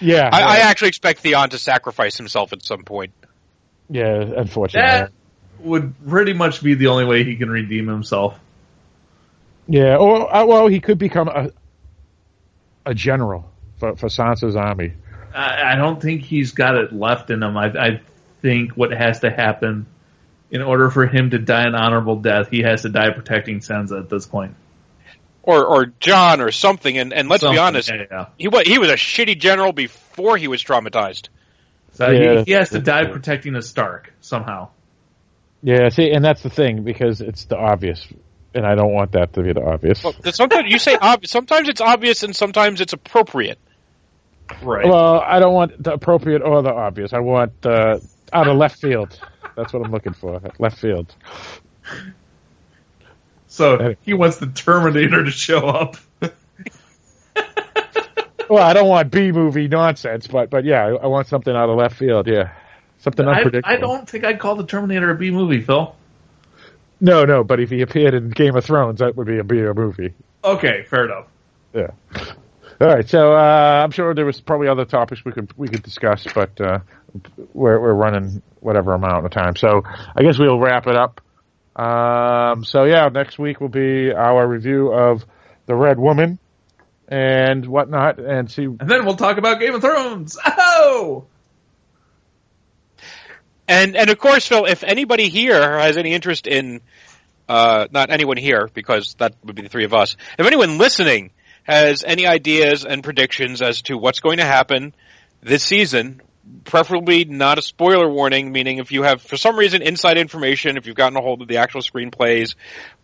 Yeah. 0.00 0.28
I, 0.32 0.42
I 0.42 0.56
actually 0.58 0.88
expect 0.88 1.20
Theon 1.20 1.50
to 1.50 1.58
sacrifice 1.58 2.16
himself 2.16 2.52
at 2.52 2.62
some 2.62 2.84
point. 2.84 3.12
Yeah. 3.88 4.20
Unfortunately. 4.36 4.88
that 4.88 5.12
would 5.60 5.94
pretty 6.08 6.32
much 6.32 6.62
be 6.62 6.74
the 6.74 6.88
only 6.88 7.04
way 7.04 7.24
he 7.24 7.36
can 7.36 7.50
redeem 7.50 7.86
himself. 7.88 8.38
Yeah. 9.66 9.96
Or 9.96 10.34
uh, 10.34 10.46
well, 10.46 10.66
he 10.68 10.80
could 10.80 10.98
become 10.98 11.28
a 11.28 11.50
a 12.86 12.94
general 12.94 13.50
for 13.78 13.96
for 13.96 14.08
Sansa's 14.08 14.56
army. 14.56 14.92
I, 15.34 15.72
I 15.72 15.76
don't 15.76 16.00
think 16.00 16.22
he's 16.22 16.52
got 16.52 16.74
it 16.74 16.92
left 16.92 17.30
in 17.30 17.42
him. 17.42 17.56
I, 17.56 17.66
I 17.66 18.00
think 18.40 18.72
what 18.72 18.92
has 18.92 19.20
to 19.20 19.30
happen 19.30 19.86
in 20.50 20.62
order 20.62 20.90
for 20.90 21.06
him 21.06 21.30
to 21.30 21.38
die 21.38 21.64
an 21.64 21.74
honorable 21.74 22.16
death, 22.16 22.48
he 22.48 22.62
has 22.62 22.82
to 22.82 22.88
die 22.88 23.10
protecting 23.10 23.60
Sansa 23.60 24.00
at 24.00 24.08
this 24.08 24.26
point. 24.26 24.54
Or 25.42 25.64
or 25.64 25.86
Jon 26.00 26.40
or 26.40 26.50
something 26.50 26.96
and, 26.98 27.12
and 27.12 27.28
let's 27.28 27.42
be 27.44 27.58
honest, 27.58 27.88
Yeah, 27.88 28.04
yeah. 28.10 28.26
he 28.38 28.48
was 28.48 28.66
he 28.66 28.78
was 28.78 28.90
a 28.90 28.94
shitty 28.96 29.38
general 29.38 29.72
before 29.72 30.36
he 30.36 30.48
was 30.48 30.62
traumatized. 30.62 31.28
So 31.98 32.08
Yeah, 32.10 32.38
he, 32.38 32.44
he 32.44 32.52
has 32.52 32.70
to 32.70 32.78
die 32.78 33.02
true. 33.04 33.14
protecting 33.14 33.56
a 33.56 33.62
Stark 33.62 34.12
somehow. 34.20 34.68
Yeah. 35.64 35.88
See, 35.88 36.12
and 36.12 36.24
that's 36.24 36.42
the 36.42 36.48
thing 36.48 36.84
because 36.84 37.20
it's 37.20 37.46
the 37.46 37.56
obvious, 37.56 38.06
and 38.54 38.64
I 38.64 38.76
don't 38.76 38.92
want 38.92 39.12
that 39.12 39.32
to 39.32 39.42
be 39.42 39.52
the 39.52 39.64
obvious. 39.64 40.04
Well, 40.04 40.14
sometimes 40.30 40.70
you 40.70 40.78
say 40.78 40.96
obvious, 40.96 41.32
sometimes 41.32 41.68
it's 41.68 41.80
obvious 41.80 42.22
and 42.22 42.36
sometimes 42.36 42.80
it's 42.80 42.92
appropriate. 42.92 43.58
Right. 44.62 44.86
Well, 44.86 45.18
I 45.20 45.40
don't 45.40 45.52
want 45.52 45.82
the 45.82 45.92
appropriate 45.92 46.40
or 46.42 46.62
the 46.62 46.72
obvious. 46.72 47.12
I 47.12 47.18
want 47.18 47.66
uh, 47.66 47.98
out 48.32 48.46
of 48.46 48.56
left 48.56 48.80
field. 48.80 49.18
That's 49.56 49.72
what 49.72 49.84
I'm 49.84 49.90
looking 49.90 50.14
for. 50.14 50.40
Left 50.60 50.78
field. 50.78 51.12
so 53.48 53.96
he 54.02 54.14
wants 54.14 54.36
the 54.36 54.46
Terminator 54.46 55.24
to 55.24 55.32
show 55.32 55.66
up. 55.66 55.96
Well, 58.48 58.64
I 58.64 58.72
don't 58.72 58.88
want 58.88 59.10
B 59.10 59.32
movie 59.32 59.68
nonsense, 59.68 60.26
but 60.26 60.50
but 60.50 60.64
yeah, 60.64 60.86
I, 60.86 60.90
I 60.90 61.06
want 61.06 61.26
something 61.26 61.54
out 61.54 61.68
of 61.68 61.76
left 61.76 61.96
field. 61.96 62.26
Yeah, 62.26 62.52
something 62.98 63.26
I, 63.26 63.38
unpredictable. 63.38 63.76
I 63.76 63.76
don't 63.76 64.08
think 64.08 64.24
I'd 64.24 64.38
call 64.38 64.56
the 64.56 64.66
Terminator 64.66 65.10
a 65.10 65.16
B 65.16 65.30
movie, 65.30 65.60
Phil. 65.60 65.94
No, 67.00 67.24
no. 67.24 67.44
But 67.44 67.60
if 67.60 67.70
he 67.70 67.82
appeared 67.82 68.14
in 68.14 68.30
Game 68.30 68.56
of 68.56 68.64
Thrones, 68.64 69.00
that 69.00 69.16
would 69.16 69.26
be 69.26 69.38
a 69.38 69.44
B 69.44 69.56
movie. 69.56 70.14
Okay, 70.42 70.84
fair 70.84 71.04
enough. 71.04 71.26
Yeah. 71.74 71.90
All 72.80 72.86
right. 72.86 73.08
So 73.08 73.34
uh, 73.34 73.82
I'm 73.84 73.90
sure 73.90 74.14
there 74.14 74.26
was 74.26 74.40
probably 74.40 74.68
other 74.68 74.84
topics 74.84 75.24
we 75.24 75.32
could 75.32 75.52
we 75.56 75.68
could 75.68 75.82
discuss, 75.82 76.26
but 76.34 76.60
uh, 76.60 76.80
we're 77.52 77.80
we're 77.80 77.94
running 77.94 78.42
whatever 78.60 78.94
amount 78.94 79.24
of 79.26 79.30
time. 79.30 79.56
So 79.56 79.82
I 79.84 80.22
guess 80.22 80.38
we'll 80.38 80.58
wrap 80.58 80.86
it 80.86 80.96
up. 80.96 81.20
Um, 81.76 82.64
so 82.64 82.84
yeah, 82.84 83.08
next 83.08 83.38
week 83.38 83.60
will 83.60 83.68
be 83.68 84.12
our 84.12 84.46
review 84.46 84.92
of 84.92 85.24
the 85.66 85.76
Red 85.76 85.98
Woman 85.98 86.38
and 87.08 87.64
whatnot, 87.66 88.18
and 88.18 88.50
see. 88.50 88.64
And 88.64 88.88
then 88.88 89.04
we'll 89.06 89.16
talk 89.16 89.38
about 89.38 89.60
Game 89.60 89.74
of 89.74 89.80
Thrones. 89.80 90.38
Oh! 90.46 91.24
And 93.66 93.96
and 93.96 94.08
of 94.08 94.18
course, 94.18 94.46
Phil, 94.46 94.64
if 94.64 94.82
anybody 94.82 95.28
here 95.28 95.78
has 95.78 95.98
any 95.98 96.14
interest 96.14 96.46
in, 96.46 96.80
uh, 97.48 97.86
not 97.90 98.10
anyone 98.10 98.38
here 98.38 98.68
because 98.72 99.14
that 99.18 99.34
would 99.44 99.56
be 99.56 99.62
the 99.62 99.68
three 99.68 99.84
of 99.84 99.92
us. 99.92 100.16
If 100.38 100.46
anyone 100.46 100.78
listening 100.78 101.30
has 101.64 102.02
any 102.02 102.26
ideas 102.26 102.86
and 102.86 103.04
predictions 103.04 103.60
as 103.60 103.82
to 103.82 103.98
what's 103.98 104.20
going 104.20 104.38
to 104.38 104.44
happen 104.44 104.94
this 105.42 105.62
season, 105.64 106.22
preferably 106.64 107.24
not 107.26 107.58
a 107.58 107.62
spoiler 107.62 108.08
warning, 108.08 108.52
meaning 108.52 108.78
if 108.78 108.90
you 108.90 109.02
have 109.02 109.20
for 109.20 109.36
some 109.36 109.56
reason 109.56 109.82
inside 109.82 110.16
information, 110.16 110.76
if 110.76 110.86
you've 110.86 110.96
gotten 110.96 111.18
a 111.18 111.20
hold 111.20 111.42
of 111.42 111.48
the 111.48 111.58
actual 111.58 111.82
screenplays, 111.82 112.54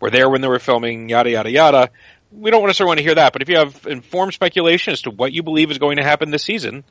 were 0.00 0.10
there 0.10 0.30
when 0.30 0.40
they 0.40 0.48
were 0.48 0.58
filming, 0.58 1.10
yada 1.10 1.30
yada 1.30 1.50
yada. 1.50 1.90
We 2.36 2.50
don't 2.50 2.66
necessarily 2.66 2.90
want 2.90 2.98
to 2.98 3.04
hear 3.04 3.14
that, 3.14 3.32
but 3.32 3.42
if 3.42 3.48
you 3.48 3.56
have 3.56 3.86
informed 3.86 4.34
speculation 4.34 4.92
as 4.92 5.02
to 5.02 5.10
what 5.10 5.32
you 5.32 5.42
believe 5.42 5.70
is 5.70 5.78
going 5.78 5.96
to 5.96 6.02
happen 6.02 6.30
this 6.30 6.42
season, 6.42 6.84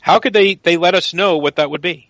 how 0.00 0.18
could 0.18 0.32
they, 0.32 0.54
they 0.54 0.76
let 0.76 0.94
us 0.94 1.12
know 1.12 1.38
what 1.38 1.56
that 1.56 1.70
would 1.70 1.82
be? 1.82 2.08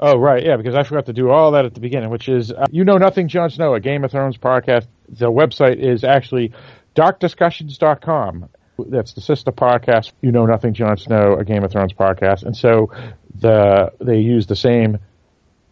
Oh 0.00 0.16
right, 0.16 0.44
yeah, 0.44 0.56
because 0.56 0.76
I 0.76 0.84
forgot 0.84 1.06
to 1.06 1.12
do 1.12 1.30
all 1.30 1.52
that 1.52 1.64
at 1.64 1.74
the 1.74 1.80
beginning, 1.80 2.10
which 2.10 2.28
is 2.28 2.52
uh, 2.52 2.66
you 2.70 2.84
know 2.84 2.98
nothing, 2.98 3.26
Jon 3.26 3.50
Snow, 3.50 3.74
a 3.74 3.80
Game 3.80 4.04
of 4.04 4.12
Thrones 4.12 4.38
podcast. 4.38 4.86
The 5.08 5.26
website 5.26 5.78
is 5.78 6.04
actually 6.04 6.52
darkdiscussions.com. 6.94 8.48
That's 8.78 9.14
the 9.14 9.20
sister 9.20 9.50
podcast, 9.50 10.12
You 10.20 10.30
Know 10.30 10.46
Nothing, 10.46 10.72
Jon 10.72 10.96
Snow, 10.98 11.34
a 11.34 11.44
Game 11.44 11.64
of 11.64 11.72
Thrones 11.72 11.92
podcast. 11.94 12.44
And 12.44 12.56
so 12.56 12.92
the 13.40 13.92
they 14.00 14.18
use 14.18 14.46
the 14.46 14.54
same 14.54 14.98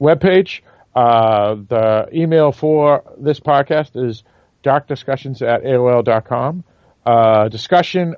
webpage. 0.01 0.63
Uh, 0.95 1.55
the 1.69 2.09
email 2.13 2.51
for 2.51 3.05
this 3.19 3.39
podcast 3.39 3.91
is 3.95 4.25
darkdiscussions 4.67 5.43
at 5.43 5.63
AOL.com. 5.63 6.65
Uh, 7.05 7.49
discussion 7.49 8.17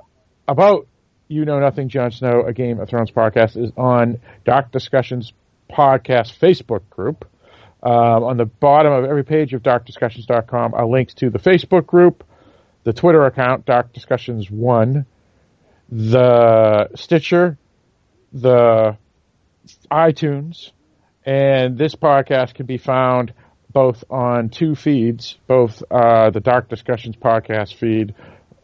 about 0.48 0.86
You 1.28 1.44
Know 1.44 1.58
Nothing, 1.60 1.90
Jon 1.90 2.10
Snow, 2.10 2.42
a 2.46 2.54
Game 2.54 2.80
of 2.80 2.88
Thrones 2.88 3.10
podcast 3.10 3.62
is 3.62 3.70
on 3.76 4.20
Dark 4.46 4.72
Discussions 4.72 5.34
podcast 5.70 6.38
Facebook 6.38 6.88
group. 6.88 7.26
Um, 7.82 8.24
on 8.24 8.36
the 8.38 8.46
bottom 8.46 8.92
of 8.92 9.04
every 9.04 9.24
page 9.24 9.52
of 9.52 9.62
darkdiscussions.com 9.62 10.74
are 10.74 10.86
links 10.86 11.14
to 11.14 11.30
the 11.30 11.38
Facebook 11.38 11.86
group, 11.86 12.24
the 12.84 12.92
Twitter 12.92 13.24
account, 13.26 13.66
Dark 13.66 13.92
Discussions 13.92 14.50
1, 14.50 15.06
the 15.90 16.88
Stitcher, 16.96 17.58
the 18.32 18.96
iTunes, 19.92 20.72
and 21.24 21.76
this 21.76 21.94
podcast 21.94 22.54
can 22.54 22.66
be 22.66 22.78
found 22.78 23.32
both 23.78 24.02
on 24.10 24.48
two 24.48 24.74
feeds, 24.74 25.38
both 25.46 25.84
uh, 25.88 26.30
the 26.30 26.40
Dark 26.40 26.68
Discussions 26.68 27.14
podcast 27.14 27.76
feed 27.76 28.12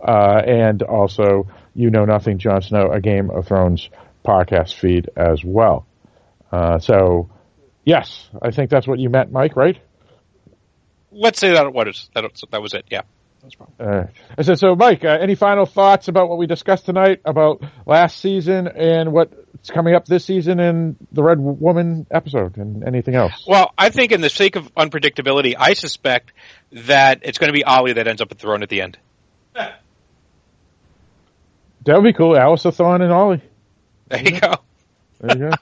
uh, 0.00 0.42
and 0.44 0.82
also 0.82 1.46
You 1.72 1.90
Know 1.90 2.04
Nothing, 2.04 2.38
Jon 2.38 2.62
Snow, 2.62 2.90
a 2.90 3.00
Game 3.00 3.30
of 3.30 3.46
Thrones 3.46 3.88
podcast 4.26 4.74
feed 4.74 5.10
as 5.16 5.44
well. 5.44 5.86
Uh, 6.50 6.80
so, 6.80 7.30
yes, 7.84 8.28
I 8.42 8.50
think 8.50 8.70
that's 8.70 8.88
what 8.88 8.98
you 8.98 9.08
meant, 9.08 9.30
Mike, 9.30 9.54
right? 9.54 9.78
Let's 11.12 11.38
say 11.38 11.52
that 11.52 11.72
was 11.72 12.10
that, 12.16 12.24
that 12.50 12.60
was 12.60 12.74
it. 12.74 12.86
Yeah. 12.90 13.02
Uh, 13.78 14.04
I 14.38 14.42
said, 14.42 14.58
so 14.58 14.74
Mike, 14.74 15.04
uh, 15.04 15.18
any 15.20 15.34
final 15.34 15.66
thoughts 15.66 16.08
about 16.08 16.28
what 16.28 16.38
we 16.38 16.46
discussed 16.46 16.86
tonight 16.86 17.20
about 17.24 17.62
last 17.86 18.18
season 18.18 18.68
and 18.68 19.12
what's 19.12 19.70
coming 19.70 19.94
up 19.94 20.06
this 20.06 20.24
season 20.24 20.60
in 20.60 20.96
the 21.12 21.22
Red 21.22 21.38
Woman 21.40 22.06
episode 22.10 22.56
and 22.56 22.86
anything 22.86 23.14
else? 23.14 23.44
Well, 23.46 23.72
I 23.76 23.90
think 23.90 24.12
in 24.12 24.20
the 24.20 24.30
sake 24.30 24.56
of 24.56 24.74
unpredictability, 24.74 25.54
I 25.58 25.74
suspect 25.74 26.32
that 26.72 27.20
it's 27.22 27.38
going 27.38 27.48
to 27.48 27.54
be 27.56 27.64
Ollie 27.64 27.94
that 27.94 28.06
ends 28.08 28.22
up 28.22 28.30
at 28.30 28.38
the 28.38 28.42
throne 28.42 28.62
at 28.62 28.68
the 28.68 28.82
end. 28.82 28.98
That 31.84 31.96
would 31.96 32.04
be 32.04 32.14
cool. 32.14 32.32
Alliser 32.32 32.74
Thorne 32.74 33.02
and 33.02 33.12
Ollie. 33.12 33.42
There 34.08 34.22
you 34.22 34.40
go. 34.40 34.54
There 35.20 35.38
you 35.38 35.50
go. 35.50 35.56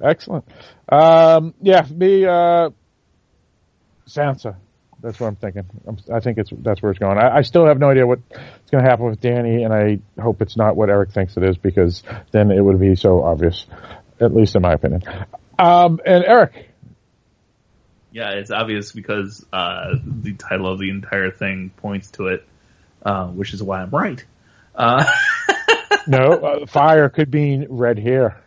Excellent. 0.00 0.44
Um, 0.88 1.54
yeah, 1.60 1.86
me, 1.90 2.24
uh, 2.24 2.70
Sansa. 4.08 4.56
That's 5.04 5.20
what 5.20 5.26
I'm 5.26 5.36
thinking. 5.36 5.64
I'm, 5.86 5.98
i 6.10 6.20
think 6.20 6.38
it's 6.38 6.50
that's 6.60 6.80
where 6.80 6.90
it's 6.90 6.98
going. 6.98 7.18
I, 7.18 7.36
I 7.36 7.42
still 7.42 7.66
have 7.66 7.78
no 7.78 7.90
idea 7.90 8.06
what's 8.06 8.22
going 8.70 8.82
to 8.82 8.90
happen 8.90 9.04
with 9.04 9.20
Dany, 9.20 9.62
and 9.62 9.74
I 9.74 9.98
hope 10.20 10.40
it's 10.40 10.56
not 10.56 10.76
what 10.76 10.88
Eric 10.88 11.10
thinks 11.10 11.36
it 11.36 11.42
is 11.42 11.58
because 11.58 12.02
then 12.32 12.50
it 12.50 12.62
would 12.62 12.80
be 12.80 12.96
so 12.96 13.22
obvious, 13.22 13.66
at 14.18 14.34
least 14.34 14.56
in 14.56 14.62
my 14.62 14.72
opinion. 14.72 15.02
Um, 15.58 16.00
and 16.06 16.24
Eric. 16.24 16.70
Yeah, 18.12 18.30
it's 18.30 18.50
obvious 18.50 18.92
because 18.92 19.44
uh, 19.52 19.96
the 20.02 20.32
title 20.32 20.72
of 20.72 20.78
the 20.78 20.88
entire 20.88 21.30
thing 21.30 21.70
points 21.76 22.10
to 22.12 22.28
it, 22.28 22.46
uh, 23.04 23.26
which 23.26 23.52
is 23.52 23.62
why 23.62 23.82
I'm 23.82 23.90
right. 23.90 24.24
Uh, 24.74 25.04
no, 26.06 26.18
uh, 26.18 26.66
fire 26.66 27.10
could 27.10 27.30
mean 27.30 27.66
red 27.68 27.98
hair. 27.98 28.42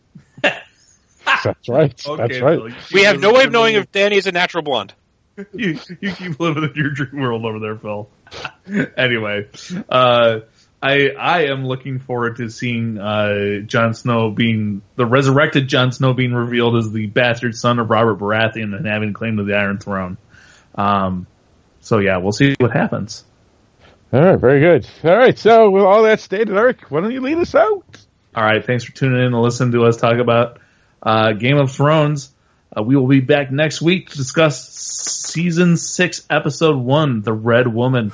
That's 0.42 1.68
right. 1.68 2.06
Okay, 2.06 2.22
That's 2.22 2.40
right. 2.40 2.92
we 2.92 3.02
have 3.02 3.18
no 3.18 3.32
way 3.32 3.42
of 3.42 3.50
knowing 3.50 3.74
if 3.74 3.90
Dany 3.90 4.12
is 4.12 4.28
a 4.28 4.32
natural 4.32 4.62
blonde. 4.62 4.94
you, 5.52 5.78
you 6.00 6.12
keep 6.12 6.40
living 6.40 6.64
in 6.64 6.72
your 6.74 6.90
dream 6.90 7.20
world 7.20 7.44
over 7.44 7.58
there, 7.58 7.76
Phil. 7.76 8.08
anyway, 8.96 9.48
uh, 9.88 10.40
I 10.82 11.10
I 11.10 11.42
am 11.46 11.66
looking 11.66 11.98
forward 11.98 12.36
to 12.36 12.50
seeing 12.50 12.98
uh, 12.98 13.60
Jon 13.60 13.94
Snow 13.94 14.30
being 14.30 14.82
the 14.96 15.06
resurrected 15.06 15.68
Jon 15.68 15.92
Snow 15.92 16.12
being 16.12 16.32
revealed 16.32 16.76
as 16.76 16.90
the 16.90 17.06
bastard 17.06 17.56
son 17.56 17.78
of 17.78 17.90
Robert 17.90 18.18
Baratheon 18.18 18.76
and 18.76 18.86
having 18.86 19.12
claim 19.12 19.36
to 19.36 19.44
the 19.44 19.54
Iron 19.54 19.78
Throne. 19.78 20.18
Um, 20.74 21.26
so 21.80 21.98
yeah, 21.98 22.18
we'll 22.18 22.32
see 22.32 22.54
what 22.58 22.72
happens. 22.72 23.24
All 24.12 24.22
right, 24.22 24.40
very 24.40 24.60
good. 24.60 24.88
All 25.04 25.16
right, 25.16 25.38
so 25.38 25.70
with 25.70 25.82
all 25.82 26.04
that 26.04 26.20
stated, 26.20 26.50
Eric, 26.50 26.90
why 26.90 27.00
don't 27.00 27.12
you 27.12 27.20
lead 27.20 27.38
us 27.38 27.54
out? 27.54 27.84
All 28.34 28.44
right, 28.44 28.64
thanks 28.64 28.84
for 28.84 28.92
tuning 28.92 29.18
in 29.18 29.26
and 29.26 29.42
listen 29.42 29.72
to 29.72 29.84
us 29.84 29.96
talk 29.96 30.18
about 30.18 30.60
uh, 31.02 31.32
Game 31.32 31.58
of 31.58 31.70
Thrones. 31.70 32.32
Uh, 32.78 32.82
we 32.82 32.96
will 32.96 33.06
be 33.06 33.20
back 33.20 33.50
next 33.50 33.82
week 33.82 34.10
to 34.10 34.16
discuss 34.16 34.70
season 34.72 35.76
six, 35.76 36.24
episode 36.30 36.76
one, 36.76 37.22
The 37.22 37.32
Red 37.32 37.66
Woman. 37.66 38.12